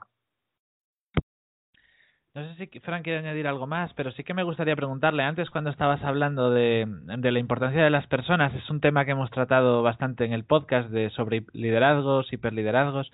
No 2.32 2.46
sé 2.46 2.54
si 2.54 2.78
Fran 2.78 3.02
quiere 3.02 3.18
añadir 3.18 3.48
algo 3.48 3.66
más, 3.66 3.92
pero 3.94 4.12
sí 4.12 4.22
que 4.22 4.34
me 4.34 4.44
gustaría 4.44 4.76
preguntarle, 4.76 5.24
antes 5.24 5.50
cuando 5.50 5.68
estabas 5.68 6.00
hablando 6.04 6.52
de, 6.52 6.86
la 7.06 7.38
importancia 7.40 7.82
de 7.82 7.90
las 7.90 8.06
personas, 8.06 8.54
es 8.54 8.70
un 8.70 8.80
tema 8.80 9.04
que 9.04 9.10
hemos 9.10 9.32
tratado 9.32 9.82
bastante 9.82 10.26
en 10.26 10.32
el 10.32 10.44
podcast 10.44 10.90
de 10.90 11.10
sobre 11.10 11.42
liderazgos, 11.52 12.32
hiperliderazgos, 12.32 13.10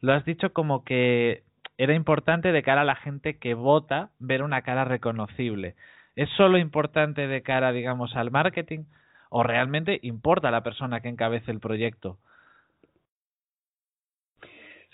lo 0.00 0.12
has 0.12 0.24
dicho 0.24 0.52
como 0.52 0.84
que 0.84 1.42
era 1.78 1.94
importante 1.94 2.52
de 2.52 2.62
cara 2.62 2.82
a 2.82 2.84
la 2.84 2.94
gente 2.94 3.38
que 3.38 3.54
vota 3.54 4.10
ver 4.20 4.44
una 4.44 4.62
cara 4.62 4.84
reconocible. 4.84 5.74
¿Es 6.14 6.30
solo 6.36 6.56
importante 6.56 7.26
de 7.26 7.42
cara, 7.42 7.72
digamos, 7.72 8.14
al 8.14 8.30
marketing 8.30 8.84
o 9.30 9.42
realmente 9.42 9.98
importa 10.02 10.52
la 10.52 10.62
persona 10.62 11.00
que 11.00 11.08
encabece 11.08 11.50
el 11.50 11.58
proyecto? 11.58 12.18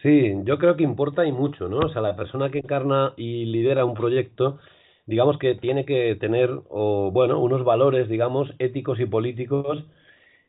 Sí, 0.03 0.33
yo 0.45 0.59
creo 0.59 0.77
que 0.77 0.83
importa 0.85 1.25
y 1.27 1.33
mucho, 1.33 1.69
¿no? 1.69 1.79
O 1.79 1.89
sea, 1.89 2.03
la 2.03 2.17
persona 2.17 2.51
que 2.51 2.59
encarna 2.59 3.15
y 3.17 3.47
lidera 3.47 3.85
un 3.85 3.95
proyecto, 3.95 4.59
digamos 5.07 5.39
que 5.39 5.55
tiene 5.55 5.85
que 5.87 6.15
tener, 6.17 6.51
o 6.69 7.11
bueno, 7.11 7.41
unos 7.41 7.65
valores, 7.65 8.09
digamos, 8.09 8.53
éticos 8.59 9.01
y 9.01 9.07
políticos 9.07 9.85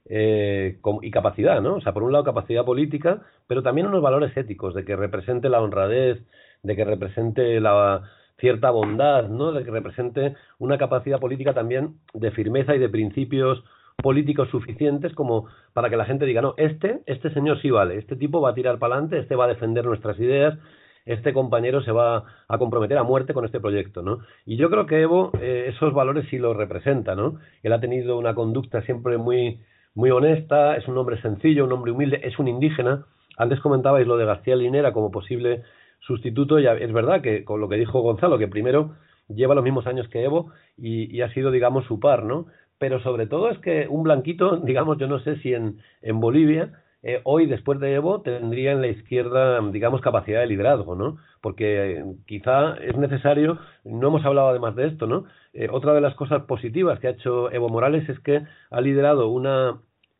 eh, 0.05 0.79
y 1.01 1.11
capacidad, 1.11 1.61
¿no? 1.61 1.75
O 1.75 1.81
sea, 1.81 1.93
por 1.93 2.03
un 2.03 2.11
lado 2.11 2.25
capacidad 2.25 2.65
política, 2.65 3.23
pero 3.47 3.63
también 3.63 3.87
unos 3.87 4.01
valores 4.01 4.35
éticos, 4.37 4.73
de 4.75 4.85
que 4.85 4.95
represente 4.95 5.49
la 5.49 5.61
honradez, 5.61 6.19
de 6.63 6.75
que 6.75 6.85
represente 6.85 7.59
la 7.61 8.03
cierta 8.39 8.69
bondad, 8.71 9.29
¿no? 9.29 9.51
De 9.53 9.63
que 9.63 9.71
represente 9.71 10.35
una 10.59 10.77
capacidad 10.77 11.19
política 11.19 11.53
también 11.53 11.99
de 12.13 12.31
firmeza 12.31 12.75
y 12.75 12.79
de 12.79 12.89
principios 12.89 13.63
políticos 14.01 14.49
suficientes 14.49 15.13
como 15.13 15.47
para 15.73 15.89
que 15.89 15.97
la 15.97 16.05
gente 16.05 16.25
diga, 16.25 16.41
no, 16.41 16.53
este, 16.57 17.01
este 17.07 17.33
señor 17.33 17.59
sí 17.61 17.71
vale, 17.71 17.97
este 17.97 18.15
tipo 18.15 18.41
va 18.41 18.51
a 18.51 18.53
tirar 18.53 18.77
para 18.77 18.95
adelante, 18.95 19.19
este 19.19 19.35
va 19.35 19.45
a 19.45 19.49
defender 19.49 19.85
nuestras 19.85 20.19
ideas, 20.19 20.57
este 21.05 21.33
compañero 21.33 21.81
se 21.81 21.91
va 21.91 22.23
a 22.47 22.57
comprometer 22.57 22.97
a 22.97 23.03
muerte 23.03 23.33
con 23.33 23.45
este 23.45 23.59
proyecto, 23.59 24.03
¿no? 24.03 24.19
Y 24.45 24.57
yo 24.57 24.69
creo 24.69 24.85
que 24.85 25.01
Evo 25.01 25.31
eh, 25.41 25.65
esos 25.69 25.93
valores 25.93 26.27
sí 26.29 26.37
los 26.37 26.55
representa, 26.55 27.15
¿no? 27.15 27.39
Él 27.63 27.73
ha 27.73 27.79
tenido 27.79 28.17
una 28.17 28.35
conducta 28.35 28.81
siempre 28.83 29.17
muy 29.17 29.59
muy 29.95 30.11
honesta, 30.11 30.75
es 30.77 30.87
un 30.87 30.95
hombre 30.95 31.19
sencillo, 31.23 31.65
un 31.65 31.71
hombre 31.71 31.91
humilde, 31.91 32.21
es 32.23 32.37
un 32.37 32.47
indígena. 32.47 33.05
Antes 33.35 33.59
comentabais 33.61 34.05
lo 34.05 34.17
de 34.17 34.25
García 34.25 34.55
Linera 34.55 34.93
como 34.93 35.09
posible 35.09 35.63
sustituto, 36.01 36.59
y 36.59 36.67
es 36.67 36.93
verdad 36.93 37.21
que 37.21 37.43
con 37.43 37.59
lo 37.59 37.67
que 37.67 37.77
dijo 37.77 38.01
Gonzalo, 38.01 38.37
que 38.37 38.47
primero 38.47 38.93
lleva 39.27 39.55
los 39.55 39.63
mismos 39.63 39.87
años 39.87 40.07
que 40.09 40.23
Evo 40.23 40.51
y, 40.77 41.11
y 41.15 41.21
ha 41.21 41.33
sido, 41.33 41.49
digamos, 41.49 41.85
su 41.85 41.99
par, 41.99 42.23
¿no? 42.25 42.45
Pero 42.79 42.99
sobre 43.01 43.27
todo 43.27 43.49
es 43.49 43.59
que 43.59 43.87
un 43.87 44.03
blanquito, 44.03 44.57
digamos, 44.63 44.97
yo 44.97 45.07
no 45.07 45.19
sé 45.19 45.37
si 45.37 45.53
en, 45.53 45.79
en 46.01 46.19
Bolivia, 46.19 46.83
eh, 47.03 47.21
hoy 47.23 47.45
después 47.45 47.79
de 47.79 47.93
Evo, 47.93 48.21
tendría 48.21 48.71
en 48.71 48.81
la 48.81 48.87
izquierda, 48.87 49.61
digamos, 49.71 50.01
capacidad 50.01 50.41
de 50.41 50.47
liderazgo, 50.47 50.95
¿no? 50.95 51.17
Porque 51.41 51.99
eh, 51.99 52.05
quizá 52.25 52.75
es 52.77 52.97
necesario, 52.97 53.59
no 53.83 54.07
hemos 54.07 54.25
hablado 54.25 54.49
además 54.49 54.75
de 54.75 54.87
esto, 54.87 55.07
¿no? 55.07 55.25
Eh, 55.53 55.69
otra 55.71 55.93
de 55.93 56.01
las 56.01 56.15
cosas 56.15 56.43
positivas 56.43 56.99
que 56.99 57.07
ha 57.07 57.11
hecho 57.11 57.51
Evo 57.51 57.69
Morales 57.69 58.09
es 58.09 58.19
que 58.19 58.43
ha 58.71 58.81
liderado 58.81 59.29
una 59.29 59.77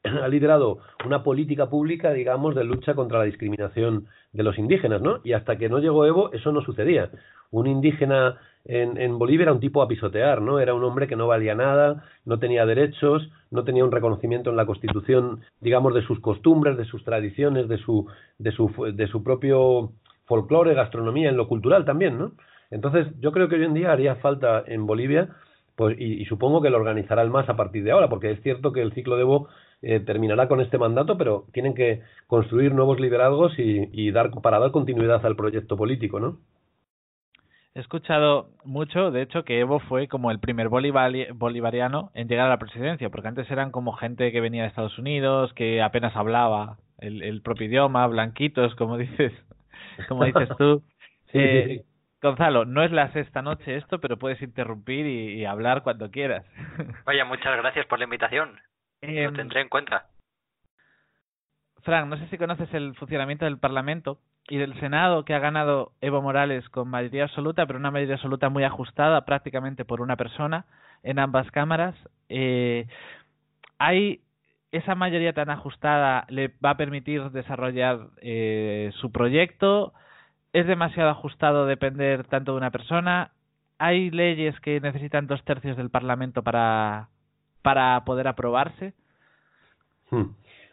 ha 0.08 0.28
liderado 0.28 0.80
una 1.05 1.24
política 1.24 1.70
pública, 1.70 2.12
digamos, 2.12 2.55
de 2.55 2.64
lucha 2.64 2.93
contra 2.93 3.20
la 3.20 3.26
discriminación 3.26 4.08
de 4.34 4.43
los 4.43 4.58
indígenas, 4.58 5.01
¿no? 5.01 5.20
Y 5.24 5.34
hasta 5.34 5.58
que 5.58 5.70
no 5.70 5.80
llegó 5.80 6.05
Evo, 6.05 6.32
eso 6.34 6.51
no 6.51 6.62
sucedía. 6.62 7.10
Un 7.51 7.68
indígena 7.68 8.38
en, 8.66 8.97
en 8.97 9.18
Bolivia 9.18 9.43
era 9.43 9.53
un 9.53 9.60
tipo 9.60 9.82
a 9.82 9.88
pisotear, 9.88 10.41
¿no? 10.41 10.60
Era 10.60 10.74
un 10.74 10.84
hombre 10.84 11.08
que 11.08 11.16
no 11.16 11.28
valía 11.28 11.55
nada, 11.55 12.03
no 12.26 12.39
tenía 12.39 12.66
derechos, 12.66 13.30
no 13.51 13.64
tenía 13.64 13.86
un 13.86 13.91
reconocimiento 13.91 14.49
en 14.49 14.58
la 14.58 14.66
Constitución, 14.66 15.41
digamos, 15.62 15.93
de 15.93 16.01
sus 16.01 16.20
costumbres, 16.20 16.78
de 16.78 16.86
sus 16.86 17.03
tradiciones, 17.03 17.68
de 17.68 17.78
su, 17.78 18.08
de 18.38 18.51
su, 18.51 18.91
de 18.93 19.08
su 19.08 19.24
propio 19.24 19.91
folclore, 20.26 20.74
gastronomía, 20.74 21.30
en 21.30 21.38
lo 21.38 21.47
cultural 21.47 21.86
también, 21.86 22.18
¿no? 22.18 22.32
Entonces, 22.70 23.08
yo 23.20 23.32
creo 23.32 23.47
que 23.47 23.55
hoy 23.55 23.64
en 23.64 23.74
día 23.74 23.91
haría 23.91 24.16
falta 24.16 24.64
en 24.68 24.86
Bolivia, 24.86 25.30
pues, 25.76 25.95
y, 25.99 26.26
supongo 26.26 26.62
que 26.62 26.70
lo 26.70 26.78
organizará 26.78 27.22
el 27.22 27.30
MAS 27.30 27.47
a 27.49 27.55
partir 27.55 27.84
de 27.84 27.91
ahora, 27.91 28.10
porque 28.10 28.32
es 28.32 28.41
cierto 28.41 28.74
que 28.74 28.82
el 28.82 28.93
ciclo 28.93 29.16
de 29.16 29.22
Evo 29.22 29.47
eh, 29.82 29.99
terminará 29.99 30.47
con 30.47 30.61
este 30.61 30.78
mandato, 30.78 31.17
pero 31.17 31.45
tienen 31.53 31.73
que 31.73 32.01
construir 32.28 32.73
nuevos 32.73 32.99
liderazgos 32.99 33.57
y, 33.59 33.89
y 33.91 34.11
dar 34.11 34.32
para 34.41 34.59
dar 34.59 34.71
continuidad 34.71 35.25
al 35.25 35.36
proyecto 35.36 35.78
político, 35.78 36.19
¿no? 36.19 36.39
He 37.78 37.80
escuchado 37.80 38.49
mucho, 38.65 39.11
de 39.11 39.21
hecho, 39.21 39.43
que 39.43 39.59
Evo 39.59 39.80
fue 39.80 40.07
como 40.07 40.32
el 40.32 40.39
primer 40.39 40.67
bolivariano 40.69 42.09
en 42.15 42.28
llegar 42.28 42.47
a 42.47 42.49
la 42.49 42.57
presidencia, 42.57 43.11
porque 43.11 43.28
antes 43.28 43.51
eran 43.51 43.69
como 43.69 43.93
gente 43.93 44.32
que 44.32 44.41
venía 44.41 44.63
de 44.63 44.69
Estados 44.69 44.97
Unidos, 44.97 45.53
que 45.53 45.84
apenas 45.84 46.15
hablaba 46.15 46.78
el, 46.97 47.39
propio 47.43 47.67
idioma, 47.67 48.07
blanquitos, 48.07 48.73
como 48.73 48.97
dices, 48.97 49.32
como 50.07 50.25
dices 50.25 50.49
tú. 50.57 50.82
Eh, 51.34 51.84
Gonzalo, 52.21 52.63
no 52.63 52.84
es 52.84 52.91
la 52.91 53.11
sexta 53.11 53.41
noche 53.41 53.75
esto, 53.75 53.99
pero 53.99 54.17
puedes 54.17 54.41
interrumpir 54.41 55.05
y, 55.05 55.45
hablar 55.45 55.84
cuando 55.84 56.09
quieras. 56.09 56.45
Vaya, 57.05 57.25
muchas 57.25 57.57
gracias 57.57 57.86
por 57.86 57.99
la 57.99 58.05
invitación. 58.05 58.57
Lo 59.02 59.10
em, 59.10 59.34
tendré 59.34 59.62
en 59.62 59.70
cuenta. 59.70 60.08
Frank, 61.84 62.08
no 62.08 62.18
sé 62.18 62.28
si 62.28 62.38
conoces 62.38 62.74
el 62.74 62.95
funcionamiento 62.95 63.45
del 63.45 63.60
Parlamento 63.60 64.20
y 64.50 64.58
del 64.58 64.80
Senado 64.80 65.26
que 65.26 65.34
ha 65.34 65.39
ganado 65.39 65.91
Evo 66.02 66.22
Morales 66.22 66.68
con 66.70 66.89
mayoría 66.89 67.24
absoluta, 67.24 67.66
pero 67.66 67.80
una 67.80 67.91
mayoría 67.91 68.16
absoluta 68.16 68.50
muy 68.50 68.64
ajustada, 68.64 69.26
prácticamente 69.26 69.86
por 69.86 70.02
una 70.02 70.16
persona 70.16 70.66
en 71.04 71.20
ambas 71.20 71.50
cámaras. 71.52 71.95
Eh, 72.30 72.88
hay 73.78 74.22
esa 74.72 74.95
mayoría 74.95 75.34
tan 75.34 75.50
ajustada 75.50 76.26
le 76.30 76.50
va 76.64 76.72
a 76.72 76.78
permitir 76.78 77.32
desarrollar 77.32 78.10
eh, 78.22 78.91
su 79.00 79.12
proyecto. 79.12 79.93
Es 80.54 80.68
demasiado 80.68 81.10
ajustado 81.10 81.66
depender 81.66 82.26
tanto 82.28 82.52
de 82.52 82.58
una 82.58 82.72
persona. 82.72 83.32
Hay 83.80 84.10
leyes 84.12 84.60
que 84.62 84.82
necesitan 84.82 85.28
dos 85.28 85.43
tercios 85.43 85.78
del 85.78 85.89
Parlamento 85.89 86.43
para, 86.43 87.10
para 87.68 88.05
poder 88.05 88.30
aprobarse. 88.30 88.93
Hmm. 90.09 90.28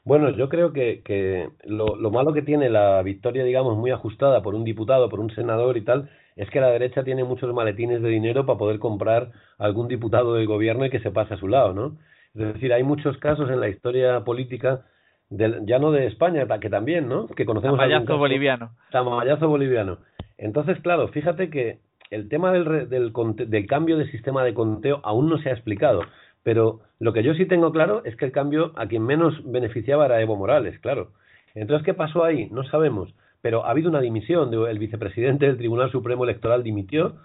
Bueno, 0.05 0.31
yo 0.31 0.49
creo 0.49 0.73
que, 0.73 1.03
que 1.03 1.49
lo, 1.65 1.97
lo, 1.97 2.13
malo 2.13 2.33
que 2.33 2.43
tiene 2.43 2.71
la 2.71 3.03
victoria, 3.03 3.43
digamos, 3.43 3.77
muy 3.77 3.91
ajustada 3.91 4.45
por 4.45 4.55
un 4.55 4.63
diputado, 4.63 5.09
por 5.09 5.19
un 5.19 5.35
senador 5.35 5.77
y 5.77 5.81
tal, 5.81 6.09
es 6.37 6.49
que 6.51 6.61
la 6.61 6.69
derecha 6.69 7.03
tiene 7.03 7.25
muchos 7.25 7.53
maletines 7.53 8.01
de 8.01 8.09
dinero 8.09 8.47
para 8.47 8.61
poder 8.61 8.79
comprar 8.79 9.33
algún 9.59 9.89
diputado 9.89 10.35
del 10.35 10.47
gobierno 10.47 10.87
y 10.87 10.91
que 10.91 11.01
se 11.01 11.11
pase 11.11 11.35
a 11.35 11.37
su 11.37 11.49
lado, 11.49 11.75
¿no? 11.75 11.99
Es 12.33 12.55
decir, 12.55 12.73
hay 12.73 12.85
muchos 12.85 13.19
casos 13.19 13.51
en 13.51 13.59
la 13.59 13.69
historia 13.69 14.21
política, 14.21 14.83
ya 15.31 15.81
no 15.81 15.91
de 15.91 16.07
España, 16.07 16.47
que 16.61 16.71
también, 16.71 17.09
¿no? 17.09 17.27
Que 17.27 17.45
conocemos. 17.45 17.77
Tamayazo 17.77 18.19
boliviano. 18.19 18.71
Tamayazo 18.93 19.49
boliviano. 19.49 19.99
Entonces, 20.39 20.79
claro, 20.81 21.09
fíjate 21.09 21.51
que 21.51 21.81
el 22.11 22.29
tema 22.29 22.53
del, 22.53 22.89
del, 22.89 23.13
del 23.13 23.67
cambio 23.67 23.97
de 23.97 24.09
sistema 24.13 24.45
de 24.45 24.55
conteo 24.55 25.01
aún 25.03 25.29
no 25.29 25.39
se 25.39 25.49
ha 25.51 25.55
explicado. 25.55 26.03
Pero 26.45 26.81
lo 27.01 27.13
que 27.13 27.25
yo 27.25 27.35
sí 27.35 27.47
tengo 27.47 27.73
claro 27.73 28.03
es 28.05 28.15
que 28.17 28.27
el 28.27 28.33
cambio 28.33 28.73
a 28.77 28.87
quien 28.87 29.05
menos 29.05 29.35
beneficiaba 29.45 30.07
era 30.07 30.21
Evo 30.21 30.37
Morales, 30.37 30.79
claro. 30.79 31.11
Entonces, 31.55 31.85
¿qué 31.85 31.95
pasó 31.95 32.23
ahí? 32.23 32.49
No 32.53 32.63
sabemos. 32.65 33.13
Pero 33.41 33.65
ha 33.65 33.71
habido 33.71 33.91
una 33.91 34.01
dimisión. 34.01 34.53
El 34.53 34.79
vicepresidente 34.79 35.47
del 35.47 35.57
Tribunal 35.57 35.91
Supremo 35.91 36.25
Electoral 36.25 36.63
dimitió 36.63 37.17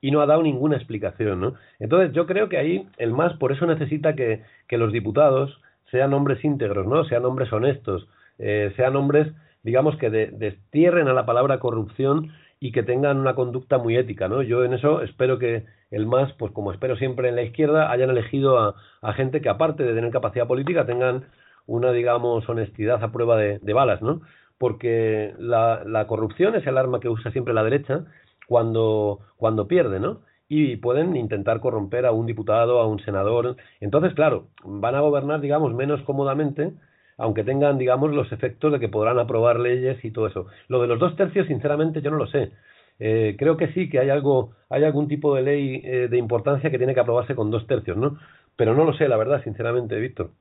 y 0.00 0.10
no 0.12 0.20
ha 0.20 0.26
dado 0.26 0.42
ninguna 0.42 0.76
explicación, 0.76 1.40
¿no? 1.40 1.54
Entonces, 1.80 2.12
yo 2.12 2.26
creo 2.26 2.48
que 2.48 2.58
ahí 2.58 2.86
el 2.98 3.12
MAS 3.12 3.34
por 3.34 3.52
eso 3.52 3.66
necesita 3.66 4.14
que, 4.14 4.42
que 4.68 4.78
los 4.78 4.92
diputados 4.92 5.60
sean 5.90 6.14
hombres 6.14 6.44
íntegros, 6.44 6.86
¿no? 6.86 7.04
Sean 7.04 7.24
hombres 7.24 7.52
honestos, 7.52 8.08
eh, 8.38 8.72
sean 8.76 8.94
hombres, 8.94 9.32
digamos, 9.62 9.96
que 9.96 10.10
destierren 10.10 11.08
a 11.08 11.14
la 11.14 11.26
palabra 11.26 11.58
corrupción 11.58 12.30
y 12.60 12.72
que 12.72 12.82
tengan 12.82 13.18
una 13.18 13.34
conducta 13.34 13.78
muy 13.78 13.96
ética, 13.96 14.28
¿no? 14.28 14.42
Yo 14.42 14.64
en 14.64 14.74
eso 14.74 15.02
espero 15.02 15.38
que 15.38 15.64
el 15.90 16.06
MAS, 16.06 16.32
pues 16.34 16.52
como 16.52 16.72
espero 16.72 16.96
siempre 16.96 17.28
en 17.28 17.36
la 17.36 17.42
izquierda, 17.42 17.90
hayan 17.90 18.10
elegido 18.10 18.58
a, 18.58 19.12
gente 19.14 19.40
que 19.40 19.48
aparte 19.48 19.82
de 19.84 19.94
tener 19.94 20.10
capacidad 20.10 20.46
política 20.46 20.86
tengan 20.86 21.26
una, 21.66 21.92
digamos, 21.92 22.48
honestidad 22.48 23.02
a 23.02 23.12
prueba 23.12 23.36
de, 23.36 23.58
de 23.58 23.72
balas, 23.72 24.02
¿no? 24.02 24.20
Porque 24.58 25.34
la, 25.38 25.82
la 25.84 26.06
corrupción 26.06 26.54
es 26.54 26.66
el 26.66 26.78
arma 26.78 27.00
que 27.00 27.08
usa 27.08 27.30
siempre 27.30 27.54
la 27.54 27.62
derecha 27.62 28.04
cuando, 28.48 29.20
cuando 29.36 29.68
pierde, 29.68 30.00
¿no? 30.00 30.22
Y 30.48 30.76
pueden 30.76 31.14
intentar 31.16 31.60
corromper 31.60 32.06
a 32.06 32.12
un 32.12 32.26
diputado, 32.26 32.80
a 32.80 32.86
un 32.86 32.98
senador. 33.00 33.56
Entonces, 33.80 34.14
claro, 34.14 34.48
van 34.64 34.94
a 34.94 35.00
gobernar, 35.00 35.40
digamos, 35.40 35.74
menos 35.74 36.02
cómodamente, 36.02 36.72
aunque 37.18 37.44
tengan, 37.44 37.76
digamos, 37.76 38.10
los 38.12 38.32
efectos 38.32 38.72
de 38.72 38.80
que 38.80 38.88
podrán 38.88 39.18
aprobar 39.18 39.60
leyes 39.60 40.02
y 40.04 40.10
todo 40.10 40.26
eso. 40.26 40.46
Lo 40.68 40.80
de 40.80 40.88
los 40.88 40.98
dos 40.98 41.16
tercios, 41.16 41.46
sinceramente, 41.46 42.00
yo 42.00 42.10
no 42.10 42.16
lo 42.16 42.26
sé. 42.26 42.52
Eh, 42.98 43.36
creo 43.38 43.56
que 43.56 43.72
sí, 43.72 43.88
que 43.88 44.00
hay 44.00 44.10
algo, 44.10 44.52
hay 44.68 44.84
algún 44.84 45.08
tipo 45.08 45.34
de 45.34 45.42
ley 45.42 45.80
eh, 45.84 46.08
de 46.08 46.18
importancia 46.18 46.70
que 46.70 46.78
tiene 46.78 46.94
que 46.94 47.00
aprobarse 47.00 47.34
con 47.34 47.50
dos 47.50 47.66
tercios, 47.66 47.96
¿no? 47.96 48.18
Pero 48.56 48.74
no 48.74 48.84
lo 48.84 48.92
sé, 48.94 49.08
la 49.08 49.16
verdad, 49.16 49.42
sinceramente, 49.44 49.98
Víctor. 50.00 50.32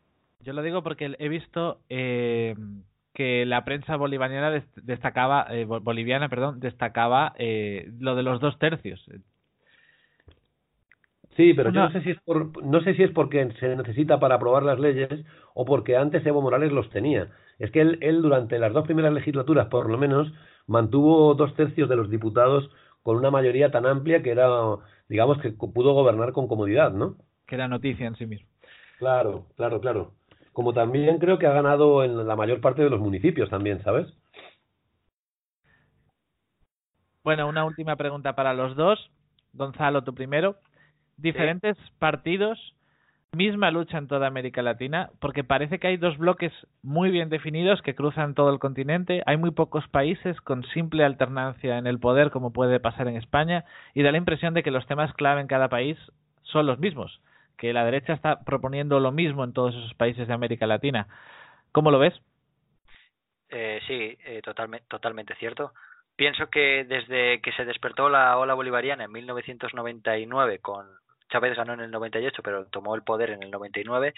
Yo 0.42 0.54
lo 0.54 0.62
digo 0.62 0.82
porque 0.82 1.16
he 1.20 1.30
visto 1.30 1.82
eh, 1.90 2.56
que 3.14 3.46
la 3.46 3.66
prensa 3.66 3.96
bolivariana 3.96 4.64
destacaba, 4.76 5.48
eh, 5.50 5.66
boliviana, 5.66 6.30
perdón, 6.30 6.60
destacaba 6.60 7.34
eh, 7.38 7.90
lo 8.00 8.16
de 8.16 8.24
los 8.24 8.40
dos 8.40 8.58
tercios. 8.60 9.04
Sí, 11.36 11.54
pero 11.54 11.72
yo 11.72 11.82
no 11.82 11.92
sé 11.92 12.02
si 12.02 12.12
es 12.12 12.20
por, 12.22 12.64
no 12.64 12.82
sé 12.82 12.96
si 12.96 13.04
es 13.04 13.12
porque 13.12 13.52
se 13.60 13.76
necesita 13.76 14.20
para 14.20 14.36
aprobar 14.36 14.64
las 14.64 14.80
leyes 14.80 15.10
o 15.54 15.66
porque 15.66 15.98
antes 15.98 16.26
Evo 16.26 16.42
Morales 16.42 16.72
los 16.72 16.90
tenía. 16.90 17.28
Es 17.60 17.72
que 17.72 17.82
él, 17.82 17.98
él 18.02 18.22
durante 18.22 18.60
las 18.60 18.72
dos 18.72 18.86
primeras 18.86 19.14
legislaturas, 19.14 19.68
por 19.68 19.90
lo 19.90 19.98
menos, 19.98 20.32
mantuvo 20.68 21.34
dos 21.34 21.56
tercios 21.56 21.90
de 21.90 21.96
los 21.96 22.10
diputados 22.10 22.70
con 23.04 23.18
una 23.18 23.32
mayoría 23.32 23.72
tan 23.72 23.86
amplia 23.86 24.22
que 24.22 24.32
era, 24.32 24.48
digamos, 25.10 25.40
que 25.42 25.52
pudo 25.52 25.94
gobernar 25.94 26.34
con 26.34 26.48
comodidad, 26.48 26.92
¿no? 26.92 27.16
Que 27.46 27.56
era 27.56 27.68
noticia 27.68 28.06
en 28.06 28.16
sí 28.16 28.26
mismo. 28.26 28.48
Claro, 29.00 29.48
claro, 29.56 29.80
claro. 29.80 30.14
Como 30.52 30.74
también 30.74 31.18
creo 31.20 31.38
que 31.38 31.48
ha 31.48 31.54
ganado 31.54 32.04
en 32.04 32.28
la 32.28 32.36
mayor 32.36 32.62
parte 32.62 32.84
de 32.84 32.90
los 32.90 33.00
municipios 33.00 33.50
también, 33.50 33.82
¿sabes? 33.84 34.08
Bueno, 37.24 37.48
una 37.48 37.66
última 37.66 37.96
pregunta 37.96 38.36
para 38.36 38.54
los 38.54 38.76
dos. 38.76 39.12
Gonzalo, 39.54 40.04
tú 40.04 40.14
primero 40.14 40.58
diferentes 41.18 41.76
partidos, 42.00 42.76
misma 43.34 43.72
lucha 43.72 43.98
en 43.98 44.08
toda 44.08 44.28
América 44.28 44.62
Latina, 44.62 45.10
porque 45.20 45.44
parece 45.44 45.80
que 45.80 45.88
hay 45.88 45.98
dos 45.98 46.18
bloques 46.18 46.52
muy 46.82 47.12
bien 47.12 47.30
definidos 47.30 47.82
que 47.82 47.96
cruzan 47.96 48.34
todo 48.34 48.50
el 48.52 48.60
continente. 48.60 49.24
Hay 49.26 49.38
muy 49.38 49.52
pocos 49.52 49.88
países 49.88 50.40
con 50.42 50.64
simple 50.70 51.04
alternancia 51.04 51.78
en 51.78 51.88
el 51.88 52.00
poder, 52.00 52.32
como 52.32 52.54
puede 52.54 52.80
pasar 52.80 53.08
en 53.08 53.18
España, 53.18 53.66
y 53.94 54.04
da 54.04 54.12
la 54.12 54.18
impresión 54.18 54.54
de 54.54 54.64
que 54.64 54.72
los 54.72 54.88
temas 54.88 55.14
clave 55.14 55.42
en 55.42 55.48
cada 55.48 55.70
país 55.70 55.98
son 56.44 56.66
los 56.66 56.80
mismos, 56.80 57.22
que 57.58 57.74
la 57.74 57.86
derecha 57.86 58.14
está 58.14 58.44
proponiendo 58.44 59.00
lo 59.00 59.12
mismo 59.12 59.44
en 59.44 59.54
todos 59.54 59.76
esos 59.76 59.94
países 59.94 60.28
de 60.28 60.34
América 60.34 60.66
Latina. 60.66 61.08
¿Cómo 61.72 61.92
lo 61.92 62.00
ves? 62.00 62.14
Eh, 63.50 63.80
sí, 63.88 64.18
eh, 64.26 64.42
totalmente, 64.42 64.86
totalmente 64.88 65.36
cierto. 65.36 65.74
Pienso 66.16 66.50
que 66.50 66.84
desde 66.86 67.42
que 67.42 67.52
se 67.52 67.66
despertó 67.66 68.10
la 68.10 68.38
ola 68.38 68.56
bolivariana 68.56 69.04
en 69.04 69.12
1999 69.12 70.60
con 70.60 70.88
Chávez 71.30 71.56
ganó 71.56 71.74
en 71.74 71.82
el 71.82 71.92
98, 71.92 72.42
pero 72.44 72.68
tomó 72.68 72.96
el 72.96 73.04
poder 73.04 73.32
en 73.32 73.44
el 73.44 73.52
99. 73.52 74.14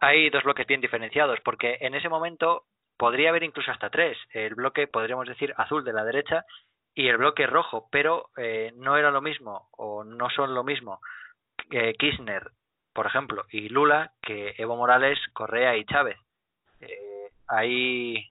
Hay 0.00 0.30
dos 0.30 0.44
bloques 0.44 0.66
bien 0.66 0.80
diferenciados, 0.80 1.38
porque 1.44 1.78
en 1.80 1.94
ese 1.94 2.08
momento 2.08 2.64
podría 2.96 3.30
haber 3.30 3.42
incluso 3.42 3.70
hasta 3.70 3.90
tres. 3.90 4.18
El 4.30 4.54
bloque, 4.54 4.86
podríamos 4.86 5.26
decir, 5.26 5.54
azul 5.56 5.84
de 5.84 5.92
la 5.92 6.04
derecha 6.04 6.44
y 6.94 7.08
el 7.08 7.18
bloque 7.18 7.46
rojo, 7.46 7.88
pero 7.90 8.30
eh, 8.36 8.72
no 8.76 8.96
era 8.96 9.10
lo 9.10 9.20
mismo 9.20 9.68
o 9.72 10.04
no 10.04 10.30
son 10.30 10.54
lo 10.54 10.64
mismo 10.64 11.00
que 11.70 11.94
Kirchner, 11.94 12.50
por 12.92 13.06
ejemplo, 13.06 13.44
y 13.50 13.68
Lula 13.68 14.12
que 14.22 14.54
Evo 14.58 14.76
Morales, 14.76 15.18
Correa 15.32 15.76
y 15.76 15.84
Chávez. 15.84 16.18
Eh, 16.80 17.30
hay, 17.48 18.30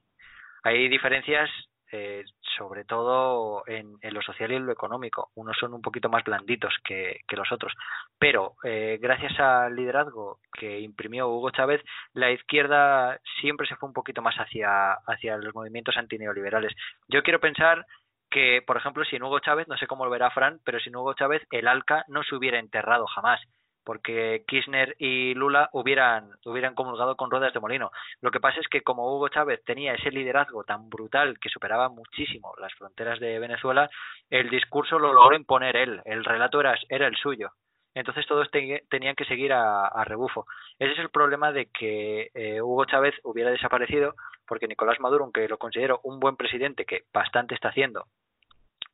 hay 0.63 0.89
diferencias 0.89 1.49
eh, 1.97 2.25
sobre 2.57 2.83
todo 2.83 3.63
en, 3.67 3.97
lo 4.01 4.21
social 4.21 4.51
y 4.51 4.55
en 4.55 4.65
lo 4.65 4.73
económico. 4.73 5.29
Unos 5.35 5.55
son 5.57 5.73
un 5.73 5.81
poquito 5.81 6.09
más 6.09 6.25
blanditos 6.25 6.73
que, 6.83 7.21
los 7.29 7.49
otros. 7.53 7.71
Pero 8.19 8.55
eh, 8.65 8.97
gracias 9.01 9.39
al 9.39 9.73
liderazgo 9.75 10.39
que 10.51 10.81
imprimió 10.81 11.29
Hugo 11.29 11.51
Chávez, 11.51 11.81
la 12.13 12.31
izquierda 12.31 13.17
siempre 13.39 13.65
se 13.65 13.77
fue 13.77 13.87
un 13.87 13.93
poquito 13.93 14.21
más 14.21 14.35
hacia, 14.35 14.93
hacia 15.07 15.37
los 15.37 15.55
movimientos 15.55 15.95
antineoliberales. 15.95 16.73
Yo 17.07 17.23
quiero 17.23 17.39
pensar 17.39 17.85
que, 18.29 18.61
por 18.67 18.75
ejemplo, 18.75 19.05
sin 19.05 19.23
Hugo 19.23 19.39
Chávez, 19.39 19.69
no 19.69 19.77
sé 19.77 19.87
cómo 19.87 20.03
lo 20.03 20.11
verá 20.11 20.31
Fran, 20.31 20.59
pero 20.65 20.81
sin 20.81 20.97
Hugo 20.97 21.13
Chávez 21.13 21.43
el 21.49 21.67
ALCA 21.67 22.03
no 22.09 22.23
se 22.23 22.35
hubiera 22.35 22.59
enterrado 22.59 23.05
jamás. 23.07 23.39
Porque 23.85 24.43
Kirchner 24.47 24.95
y 24.99 25.33
Lula 25.35 25.69
hubieran, 25.71 26.31
hubieran 26.43 26.75
comulgado 26.75 27.15
con 27.15 27.31
ruedas 27.31 27.53
de 27.53 27.59
molino. 27.59 27.91
Lo 28.19 28.31
que 28.31 28.39
pasa 28.39 28.59
es 28.59 28.67
que 28.67 28.81
como 28.81 29.15
Hugo 29.15 29.29
Chávez 29.29 29.63
tenía 29.63 29.93
ese 29.93 30.11
liderazgo 30.11 30.63
tan 30.63 30.89
brutal 30.89 31.39
que 31.39 31.49
superaba 31.49 31.87
muchísimo 31.89 32.53
las 32.59 32.73
fronteras 32.73 33.19
de 33.19 33.39
Venezuela, 33.39 33.89
el 34.29 34.49
discurso 34.49 34.99
lo 34.99 35.13
logró 35.13 35.35
imponer 35.35 35.77
él, 35.77 36.01
el 36.05 36.25
relato 36.25 36.59
era, 36.59 36.75
era 36.89 37.07
el 37.07 37.15
suyo. 37.15 37.51
Entonces 37.93 38.27
todos 38.27 38.49
tenían 38.51 39.15
que 39.15 39.23
seguir 39.23 39.53
a, 39.53 40.03
rebufo. 40.03 40.45
Ese 40.77 40.91
es 40.91 40.99
el 40.99 41.09
problema 41.09 41.53
de 41.53 41.67
que 41.67 42.29
eh, 42.33 42.61
Hugo 42.61 42.83
Chávez 42.83 43.15
hubiera 43.23 43.51
desaparecido, 43.51 44.15
porque 44.45 44.67
Nicolás 44.67 44.99
Maduro, 44.99 45.23
aunque 45.23 45.47
lo 45.47 45.57
considero 45.57 46.01
un 46.03 46.19
buen 46.19 46.35
presidente 46.35 46.85
que 46.85 47.03
bastante 47.13 47.55
está 47.55 47.69
haciendo 47.69 48.05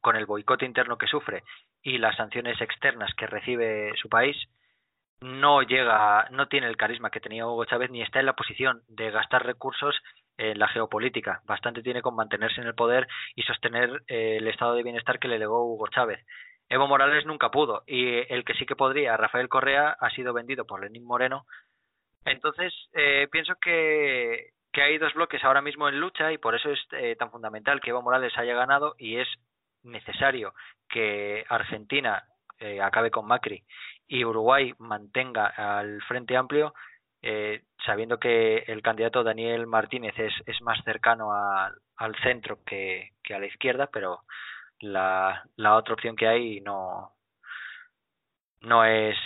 con 0.02 0.16
el 0.16 0.26
boicot 0.26 0.62
interno 0.64 0.98
que 0.98 1.08
sufre 1.08 1.44
y 1.82 1.98
las 1.98 2.16
sanciones 2.16 2.60
externas 2.60 3.14
que 3.16 3.28
recibe 3.28 3.94
su 3.96 4.10
país, 4.10 4.36
no 5.22 5.62
llega, 5.62 6.28
no 6.32 6.48
tiene 6.48 6.68
el 6.68 6.78
carisma 6.78 7.12
que 7.12 7.20
tenía 7.20 7.46
Hugo 7.48 7.66
Chávez 7.66 7.92
ni 7.92 8.02
está 8.02 8.20
en 8.20 8.26
la 8.26 8.36
posición 8.36 8.82
de 8.88 9.12
gastar 9.12 9.46
recursos 9.46 9.96
en 10.38 10.58
la 10.58 10.68
geopolítica. 10.68 11.42
Bastante 11.46 11.84
tiene 11.84 12.02
con 12.02 12.16
mantenerse 12.16 12.60
en 12.60 12.68
el 12.68 12.76
poder 12.76 13.08
y 13.36 13.44
sostener 13.44 14.02
eh, 14.08 14.38
el 14.38 14.48
estado 14.48 14.74
de 14.74 14.84
bienestar 14.84 15.20
que 15.20 15.28
le 15.28 15.38
legó 15.38 15.64
Hugo 15.66 15.88
Chávez. 15.90 16.26
Evo 16.70 16.88
Morales 16.88 17.26
nunca 17.26 17.52
pudo 17.52 17.84
y 17.86 18.34
el 18.34 18.44
que 18.44 18.56
sí 18.56 18.66
que 18.66 18.76
podría, 18.76 19.18
Rafael 19.18 19.50
Correa, 19.50 19.96
ha 20.00 20.10
sido 20.10 20.34
vendido 20.34 20.66
por 20.66 20.82
Lenín 20.82 21.06
Moreno. 21.06 21.46
Entonces, 22.26 22.74
eh, 22.94 23.28
pienso 23.32 23.56
que, 23.62 24.52
que 24.72 24.82
hay 24.82 24.98
dos 24.98 25.14
bloques 25.14 25.44
ahora 25.44 25.62
mismo 25.62 25.88
en 25.88 26.00
lucha 26.00 26.32
y 26.32 26.38
por 26.38 26.56
eso 26.56 26.72
es 26.72 26.80
eh, 26.94 27.16
tan 27.18 27.30
fundamental 27.30 27.80
que 27.80 27.92
Evo 27.92 28.02
Morales 28.02 28.36
haya 28.38 28.56
ganado 28.56 28.96
y 28.98 29.18
es 29.18 29.28
necesario 29.84 30.54
que 30.90 31.46
Argentina 31.50 32.24
eh, 32.62 32.82
acabe 32.82 33.12
con 33.12 33.28
Macri 33.28 33.64
y 34.08 34.24
Uruguay 34.24 34.74
mantenga 34.78 35.48
al 35.48 36.02
Frente 36.04 36.38
Amplio, 36.38 36.74
eh, 37.22 37.64
sabiendo 37.86 38.20
que 38.20 38.60
el 38.68 38.82
candidato 38.82 39.24
Daniel 39.24 39.68
Martínez 39.68 40.18
es, 40.18 40.34
es 40.46 40.62
más 40.62 40.84
cercano 40.84 41.32
al 41.34 42.16
centro 42.24 42.64
que, 42.64 43.12
a 43.34 43.40
la 43.40 43.48
izquierda, 43.48 43.88
pero 43.92 44.22
la, 44.80 45.44
la 45.56 45.76
otra 45.76 45.94
opción 45.94 46.16
que 46.16 46.28
hay 46.28 46.62
no, 46.62 47.14
no 48.62 48.86
es 48.86 49.18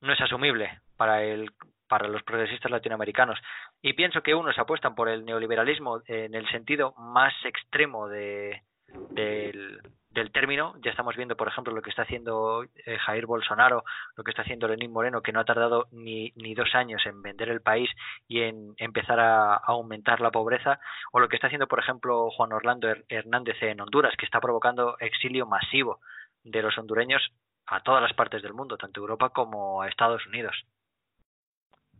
no 0.00 0.12
es 0.12 0.20
asumible 0.20 0.80
para 0.96 1.22
el 1.22 1.50
para 1.88 2.08
los 2.08 2.22
progresistas 2.22 2.70
latinoamericanos. 2.70 3.38
Y 3.82 3.94
pienso 3.94 4.22
que 4.22 4.34
unos 4.34 4.58
apuestan 4.58 4.94
por 4.94 5.08
el 5.08 5.24
neoliberalismo 5.24 6.02
en 6.06 6.34
el 6.34 6.48
sentido 6.50 6.94
más 6.96 7.34
extremo 7.44 8.08
de, 8.08 8.62
del, 9.10 9.80
del 10.10 10.32
término. 10.32 10.74
Ya 10.82 10.90
estamos 10.90 11.16
viendo, 11.16 11.36
por 11.36 11.48
ejemplo, 11.48 11.72
lo 11.72 11.82
que 11.82 11.90
está 11.90 12.02
haciendo 12.02 12.64
eh, 12.64 12.98
Jair 12.98 13.26
Bolsonaro, 13.26 13.84
lo 14.16 14.24
que 14.24 14.30
está 14.30 14.42
haciendo 14.42 14.68
Lenín 14.68 14.92
Moreno, 14.92 15.22
que 15.22 15.32
no 15.32 15.40
ha 15.40 15.44
tardado 15.44 15.86
ni, 15.92 16.32
ni 16.36 16.54
dos 16.54 16.74
años 16.74 17.02
en 17.06 17.22
vender 17.22 17.48
el 17.48 17.60
país 17.60 17.90
y 18.26 18.40
en 18.42 18.74
empezar 18.78 19.20
a, 19.20 19.54
aumentar 19.56 20.20
la 20.20 20.30
pobreza, 20.30 20.80
o 21.12 21.20
lo 21.20 21.28
que 21.28 21.36
está 21.36 21.46
haciendo, 21.46 21.68
por 21.68 21.78
ejemplo, 21.78 22.30
Juan 22.30 22.52
Orlando 22.52 22.88
Hernández 23.08 23.62
en 23.62 23.80
Honduras, 23.80 24.14
que 24.18 24.26
está 24.26 24.40
provocando 24.40 24.96
exilio 24.98 25.46
masivo 25.46 26.00
de 26.42 26.62
los 26.62 26.76
hondureños 26.78 27.22
a 27.66 27.80
todas 27.80 28.02
las 28.02 28.12
partes 28.14 28.42
del 28.42 28.54
mundo, 28.54 28.76
tanto 28.76 29.00
Europa 29.00 29.30
como 29.30 29.82
a 29.82 29.88
Estados 29.88 30.26
Unidos. 30.26 30.56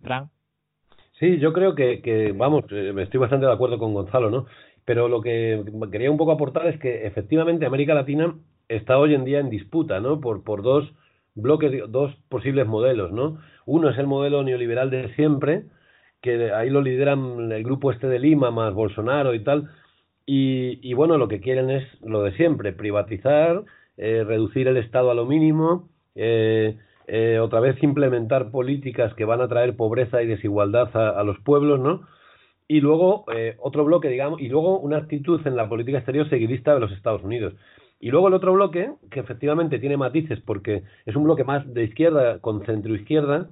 Fran. 0.02 0.30
Sí, 1.20 1.38
yo 1.38 1.52
creo 1.52 1.74
que, 1.74 2.00
que, 2.00 2.32
vamos, 2.32 2.64
eh, 2.70 2.94
estoy 2.96 3.20
bastante 3.20 3.44
de 3.44 3.52
acuerdo 3.52 3.78
con 3.78 3.92
Gonzalo, 3.92 4.30
¿no? 4.30 4.46
Pero 4.90 5.06
lo 5.06 5.20
que 5.20 5.62
quería 5.92 6.10
un 6.10 6.16
poco 6.16 6.32
aportar 6.32 6.66
es 6.66 6.76
que 6.80 7.06
efectivamente 7.06 7.64
América 7.64 7.94
Latina 7.94 8.34
está 8.68 8.98
hoy 8.98 9.14
en 9.14 9.24
día 9.24 9.38
en 9.38 9.48
disputa, 9.48 10.00
¿no? 10.00 10.20
Por, 10.20 10.42
por 10.42 10.62
dos 10.62 10.92
bloques, 11.36 11.70
dos 11.92 12.12
posibles 12.28 12.66
modelos, 12.66 13.12
¿no? 13.12 13.38
Uno 13.66 13.90
es 13.90 13.98
el 13.98 14.08
modelo 14.08 14.42
neoliberal 14.42 14.90
de 14.90 15.14
siempre, 15.14 15.62
que 16.20 16.52
ahí 16.52 16.70
lo 16.70 16.82
lideran 16.82 17.52
el 17.52 17.62
grupo 17.62 17.92
este 17.92 18.08
de 18.08 18.18
Lima 18.18 18.50
más 18.50 18.74
Bolsonaro 18.74 19.32
y 19.32 19.44
tal, 19.44 19.70
y, 20.26 20.92
bueno, 20.94 21.18
lo 21.18 21.28
que 21.28 21.38
quieren 21.38 21.70
es 21.70 21.86
lo 22.02 22.24
de 22.24 22.32
siempre, 22.32 22.72
privatizar, 22.72 23.62
eh, 23.96 24.24
reducir 24.26 24.66
el 24.66 24.76
Estado 24.76 25.12
a 25.12 25.14
lo 25.14 25.24
mínimo, 25.24 25.88
eh, 26.16 26.76
eh, 27.06 27.38
otra 27.38 27.60
vez 27.60 27.80
implementar 27.80 28.50
políticas 28.50 29.14
que 29.14 29.24
van 29.24 29.40
a 29.40 29.46
traer 29.46 29.76
pobreza 29.76 30.20
y 30.20 30.26
desigualdad 30.26 30.90
a 30.96 31.22
los 31.22 31.38
pueblos, 31.38 31.78
¿no? 31.78 32.08
Y 32.70 32.80
luego 32.80 33.24
eh, 33.34 33.56
otro 33.58 33.84
bloque, 33.84 34.06
digamos, 34.06 34.40
y 34.40 34.48
luego 34.48 34.78
una 34.78 34.98
actitud 34.98 35.44
en 35.44 35.56
la 35.56 35.68
política 35.68 35.98
exterior 35.98 36.30
seguidista 36.30 36.72
de 36.72 36.78
los 36.78 36.92
Estados 36.92 37.24
Unidos. 37.24 37.54
Y 37.98 38.12
luego 38.12 38.28
el 38.28 38.34
otro 38.34 38.52
bloque, 38.52 38.92
que 39.10 39.18
efectivamente 39.18 39.80
tiene 39.80 39.96
matices 39.96 40.38
porque 40.38 40.84
es 41.04 41.16
un 41.16 41.24
bloque 41.24 41.42
más 41.42 41.66
de 41.74 41.82
izquierda 41.82 42.38
con 42.38 42.64
centro-izquierda, 42.64 43.48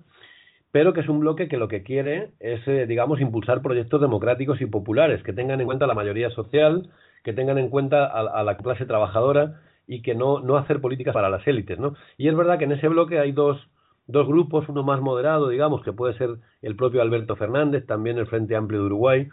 pero 0.70 0.92
que 0.92 1.00
es 1.00 1.08
un 1.08 1.18
bloque 1.18 1.48
que 1.48 1.56
lo 1.56 1.66
que 1.66 1.82
quiere 1.82 2.30
es, 2.38 2.60
eh, 2.68 2.86
digamos, 2.86 3.20
impulsar 3.20 3.60
proyectos 3.60 4.00
democráticos 4.00 4.60
y 4.60 4.66
populares 4.66 5.20
que 5.24 5.32
tengan 5.32 5.60
en 5.60 5.66
cuenta 5.66 5.88
la 5.88 5.94
mayoría 5.94 6.30
social, 6.30 6.88
que 7.24 7.32
tengan 7.32 7.58
en 7.58 7.70
cuenta 7.70 8.06
a, 8.06 8.20
a 8.20 8.44
la 8.44 8.56
clase 8.56 8.86
trabajadora 8.86 9.60
y 9.88 10.02
que 10.02 10.14
no, 10.14 10.38
no 10.38 10.56
hacer 10.58 10.80
políticas 10.80 11.12
para 11.12 11.28
las 11.28 11.44
élites, 11.44 11.80
¿no? 11.80 11.96
Y 12.18 12.28
es 12.28 12.36
verdad 12.36 12.56
que 12.56 12.66
en 12.66 12.72
ese 12.72 12.86
bloque 12.86 13.18
hay 13.18 13.32
dos, 13.32 13.68
dos 14.08 14.26
grupos, 14.26 14.68
uno 14.68 14.82
más 14.82 15.00
moderado, 15.00 15.48
digamos, 15.50 15.82
que 15.84 15.92
puede 15.92 16.16
ser 16.18 16.30
el 16.62 16.74
propio 16.76 17.02
Alberto 17.02 17.36
Fernández, 17.36 17.86
también 17.86 18.18
el 18.18 18.26
Frente 18.26 18.56
Amplio 18.56 18.80
de 18.80 18.86
Uruguay, 18.86 19.28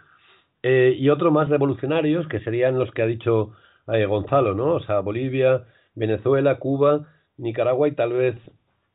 eh, 0.62 0.94
y 0.96 1.08
otro 1.08 1.32
más 1.32 1.48
revolucionarios, 1.48 2.28
que 2.28 2.40
serían 2.40 2.78
los 2.78 2.90
que 2.92 3.02
ha 3.02 3.06
dicho 3.06 3.52
eh, 3.88 4.04
Gonzalo, 4.04 4.54
¿no? 4.54 4.74
O 4.74 4.80
sea, 4.80 5.00
Bolivia, 5.00 5.64
Venezuela, 5.94 6.58
Cuba, 6.58 7.06
Nicaragua 7.38 7.88
y 7.88 7.92
tal 7.92 8.12
vez 8.12 8.36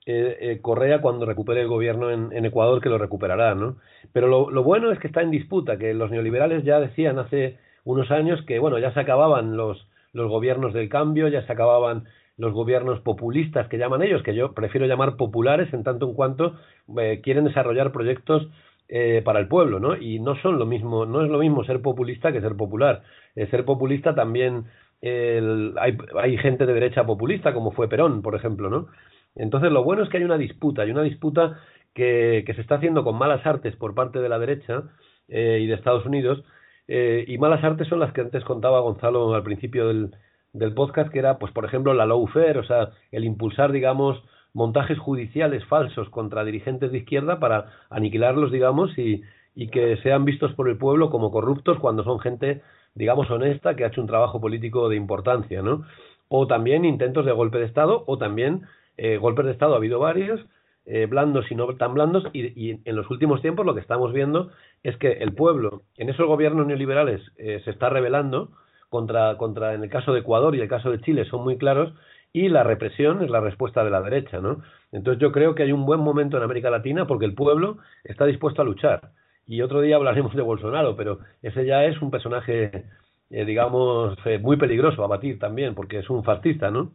eh, 0.06 0.60
Correa 0.62 1.02
cuando 1.02 1.26
recupere 1.26 1.62
el 1.62 1.68
gobierno 1.68 2.12
en, 2.12 2.32
en, 2.32 2.45
Ecuador, 2.45 2.82
que 2.82 2.90
lo 2.90 2.98
recuperará, 2.98 3.56
¿no? 3.56 3.78
Pero 4.14 4.28
lo, 4.28 4.52
lo 4.52 4.64
bueno 4.64 4.91
es 4.91 4.99
que 4.99 5.08
está 5.08 5.22
en 5.22 5.32
disputa, 5.32 5.78
que 5.78 5.94
los 5.94 6.12
neoliberales 6.12 6.64
ya 6.64 6.80
decían 6.80 7.18
hace 7.20 7.58
unos 7.84 8.12
años 8.12 8.44
que, 8.45 8.60
bueno, 8.60 8.78
ya 8.78 8.94
se 8.94 8.99
acababan 8.99 9.58
los, 9.58 9.88
los 10.14 10.30
gobiernos 10.30 10.74
del 10.74 10.90
cambio, 10.90 11.28
ya 11.28 11.45
se 11.45 11.52
acababan 11.52 12.06
los 12.38 12.53
gobiernos 12.53 12.99
populistas 13.02 13.68
que 13.68 13.78
llaman 13.78 14.02
ellos, 14.02 14.24
que 14.24 14.36
yo 14.36 14.53
prefiero 14.53 14.88
llamar 14.88 15.16
populares 15.16 15.74
en 15.74 15.84
tanto 15.84 16.08
en 16.08 16.16
cuanto 16.16 16.56
eh, 16.98 17.22
quieren 17.24 17.45
desarrollar 17.45 17.91
proyectos 17.91 18.48
eh, 18.88 19.22
para 19.24 19.40
el 19.40 19.48
pueblo, 19.48 19.80
¿no? 19.80 19.95
Y 19.95 20.20
no 20.20 20.36
son 20.41 20.58
lo 20.58 20.66
mismo, 20.66 21.06
no 21.06 21.24
es 21.24 21.30
lo 21.30 21.40
mismo 21.40 21.64
ser 21.64 21.82
populista 21.82 22.32
que 22.32 22.41
ser 22.41 22.56
popular. 22.56 23.03
Eh, 23.36 23.48
ser 23.48 23.66
populista 23.66 24.16
también 24.16 24.66
hay, 25.03 25.98
hay 26.22 26.38
gente 26.38 26.68
de 26.68 26.74
derecha 26.74 27.03
populista, 27.06 27.56
como 27.56 27.72
fue 27.72 27.90
Perón, 27.90 28.22
por 28.22 28.36
ejemplo, 28.36 28.70
¿no? 28.70 28.88
Entonces 29.36 29.72
lo 29.72 29.84
bueno 29.84 30.03
es 30.03 30.10
que 30.10 30.18
hay 30.18 30.24
una 30.24 30.38
disputa, 30.38 30.84
hay 30.84 30.91
una 30.91 31.02
disputa 31.02 31.60
que, 31.95 32.44
que 32.45 32.53
se 32.53 32.62
está 32.62 32.76
haciendo 32.76 33.03
con 33.03 33.18
malas 33.18 33.44
artes 33.45 33.76
por 33.76 33.95
parte 33.95 34.20
de 34.20 34.30
la 34.30 34.38
derecha 34.38 34.84
y 35.28 35.66
de 35.66 35.74
Estados 35.74 36.06
Unidos, 36.06 36.44
y 36.88 37.38
malas 37.38 37.64
artes 37.64 37.88
son 37.88 37.99
las 37.99 38.12
que 38.14 38.22
antes 38.22 38.44
contaba 38.44 38.82
Gonzalo 38.82 39.34
al 39.34 39.44
principio 39.44 39.88
del, 39.88 40.12
del 40.53 40.73
podcast, 40.73 41.11
que 41.11 41.19
era, 41.19 41.38
pues, 41.38 41.52
por 41.53 41.65
ejemplo, 41.65 41.94
la 41.94 42.06
lawfare, 42.06 42.60
o 42.60 42.64
sea, 42.64 42.91
el 43.11 43.23
impulsar, 43.23 43.72
digamos, 43.72 44.22
montajes 44.53 44.99
judiciales 44.99 45.65
falsos 45.65 46.10
contra 46.10 46.44
dirigentes 46.44 46.91
de 46.91 46.99
izquierda 46.99 47.40
para 47.40 47.68
aniquilarlos, 47.90 48.52
digamos, 48.52 48.98
y, 48.98 49.23
y 49.56 49.68
que 49.69 49.98
sean 49.98 50.26
vistos 50.26 50.53
por 50.53 50.69
el 50.69 50.78
pueblo 50.78 51.10
como 51.10 51.32
corruptos 51.32 51.80
cuando 51.80 52.03
son 52.03 52.19
gente, 52.19 52.61
digamos, 52.95 53.30
honesta, 53.32 53.76
que 53.76 53.84
ha 53.84 53.88
hecho 53.88 54.02
un 54.02 54.07
trabajo 54.07 54.41
político 54.41 54.90
de 54.90 54.95
importancia, 54.95 55.61
¿no? 55.61 55.86
O 56.28 56.48
también 56.48 56.86
intentos 56.86 57.26
de 57.26 57.32
golpe 57.32 57.57
de 57.60 57.65
Estado, 57.65 58.03
o 58.07 58.18
también 58.18 58.64
eh, 58.98 59.18
golpes 59.18 59.45
de 59.45 59.52
Estado, 59.52 59.73
ha 59.73 59.78
habido 59.78 59.99
varios, 59.99 60.41
eh, 60.86 61.06
blandos 61.06 61.49
y 61.52 61.56
no 61.56 61.68
tan 61.76 61.94
blandos, 61.94 62.23
y, 62.34 62.48
y, 62.48 62.82
en 62.84 62.95
los 62.95 63.10
últimos 63.10 63.41
tiempos 63.41 63.65
lo 63.65 63.76
que 63.76 63.82
estamos 63.82 64.14
viendo 64.14 64.52
es 64.84 64.98
que 64.98 65.11
el 65.11 65.34
pueblo, 65.34 65.84
en 65.98 66.10
esos 66.10 66.26
gobiernos 66.26 66.65
neoliberales, 66.65 67.22
eh, 67.38 67.61
se 67.64 67.72
está 67.72 67.90
rebelando, 67.90 68.52
contra, 68.91 69.38
contra, 69.38 69.73
en 69.73 69.84
el 69.84 69.89
caso 69.89 70.11
de 70.11 70.19
Ecuador 70.19 70.53
y 70.53 70.59
el 70.59 70.68
caso 70.68 70.91
de 70.91 70.99
Chile 70.99 71.23
son 71.23 71.43
muy 71.45 71.57
claros, 71.57 71.93
y 72.34 72.49
la 72.49 72.63
represión 72.63 73.23
es 73.23 73.30
la 73.30 73.39
respuesta 73.39 73.85
de 73.85 73.89
la 73.89 74.01
derecha, 74.01 74.41
¿no? 74.41 74.61
Entonces 74.91 75.22
yo 75.22 75.31
creo 75.31 75.55
que 75.55 75.63
hay 75.63 75.72
un 75.72 75.85
buen 75.85 76.01
momento 76.01 76.35
en 76.35 76.43
América 76.43 76.69
Latina 76.69 77.07
porque 77.07 77.26
el 77.26 77.34
pueblo 77.34 77.77
está 78.03 78.26
dispuesto 78.26 78.61
a 78.61 78.65
luchar. 78.65 79.11
Y 79.47 79.61
otro 79.61 79.80
día 79.80 79.95
hablaremos 79.95 80.35
de 80.35 80.41
Bolsonaro, 80.41 80.97
pero 80.97 81.19
ese 81.41 81.65
ya 81.65 81.85
es 81.85 82.01
un 82.01 82.11
personaje, 82.11 82.85
eh, 83.30 83.45
digamos, 83.45 84.18
eh, 84.26 84.39
muy 84.39 84.57
peligroso 84.57 85.03
a 85.03 85.07
batir 85.07 85.39
también, 85.39 85.73
porque 85.73 85.99
es 85.99 86.09
un 86.09 86.23
fascista, 86.26 86.69
¿no? 86.69 86.91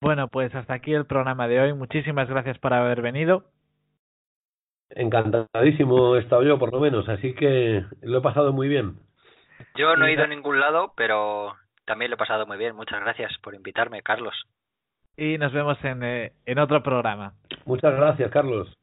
Bueno, 0.00 0.26
pues 0.26 0.52
hasta 0.56 0.74
aquí 0.74 0.92
el 0.92 1.06
programa 1.06 1.46
de 1.46 1.60
hoy. 1.60 1.72
Muchísimas 1.72 2.28
gracias 2.28 2.58
por 2.58 2.74
haber 2.74 3.00
venido. 3.00 3.44
Encantadísimo 4.90 6.16
he 6.16 6.20
estado 6.20 6.42
yo, 6.42 6.58
por 6.58 6.72
lo 6.72 6.80
menos, 6.80 7.08
así 7.08 7.32
que 7.34 7.84
lo 8.02 8.18
he 8.18 8.20
pasado 8.20 8.52
muy 8.52 8.66
bien. 8.66 8.96
Yo 9.74 9.96
no 9.96 10.06
he 10.06 10.12
ido 10.12 10.24
a 10.24 10.28
ningún 10.28 10.60
lado, 10.60 10.92
pero 10.96 11.54
también 11.84 12.10
lo 12.10 12.16
he 12.16 12.18
pasado 12.18 12.46
muy 12.46 12.58
bien. 12.58 12.76
Muchas 12.76 13.00
gracias 13.00 13.32
por 13.42 13.54
invitarme, 13.54 14.02
Carlos. 14.02 14.34
Y 15.16 15.38
nos 15.38 15.52
vemos 15.52 15.82
en, 15.84 16.02
eh, 16.02 16.32
en 16.46 16.58
otro 16.58 16.82
programa. 16.82 17.34
Muchas 17.64 17.94
gracias, 17.94 18.30
Carlos. 18.30 18.74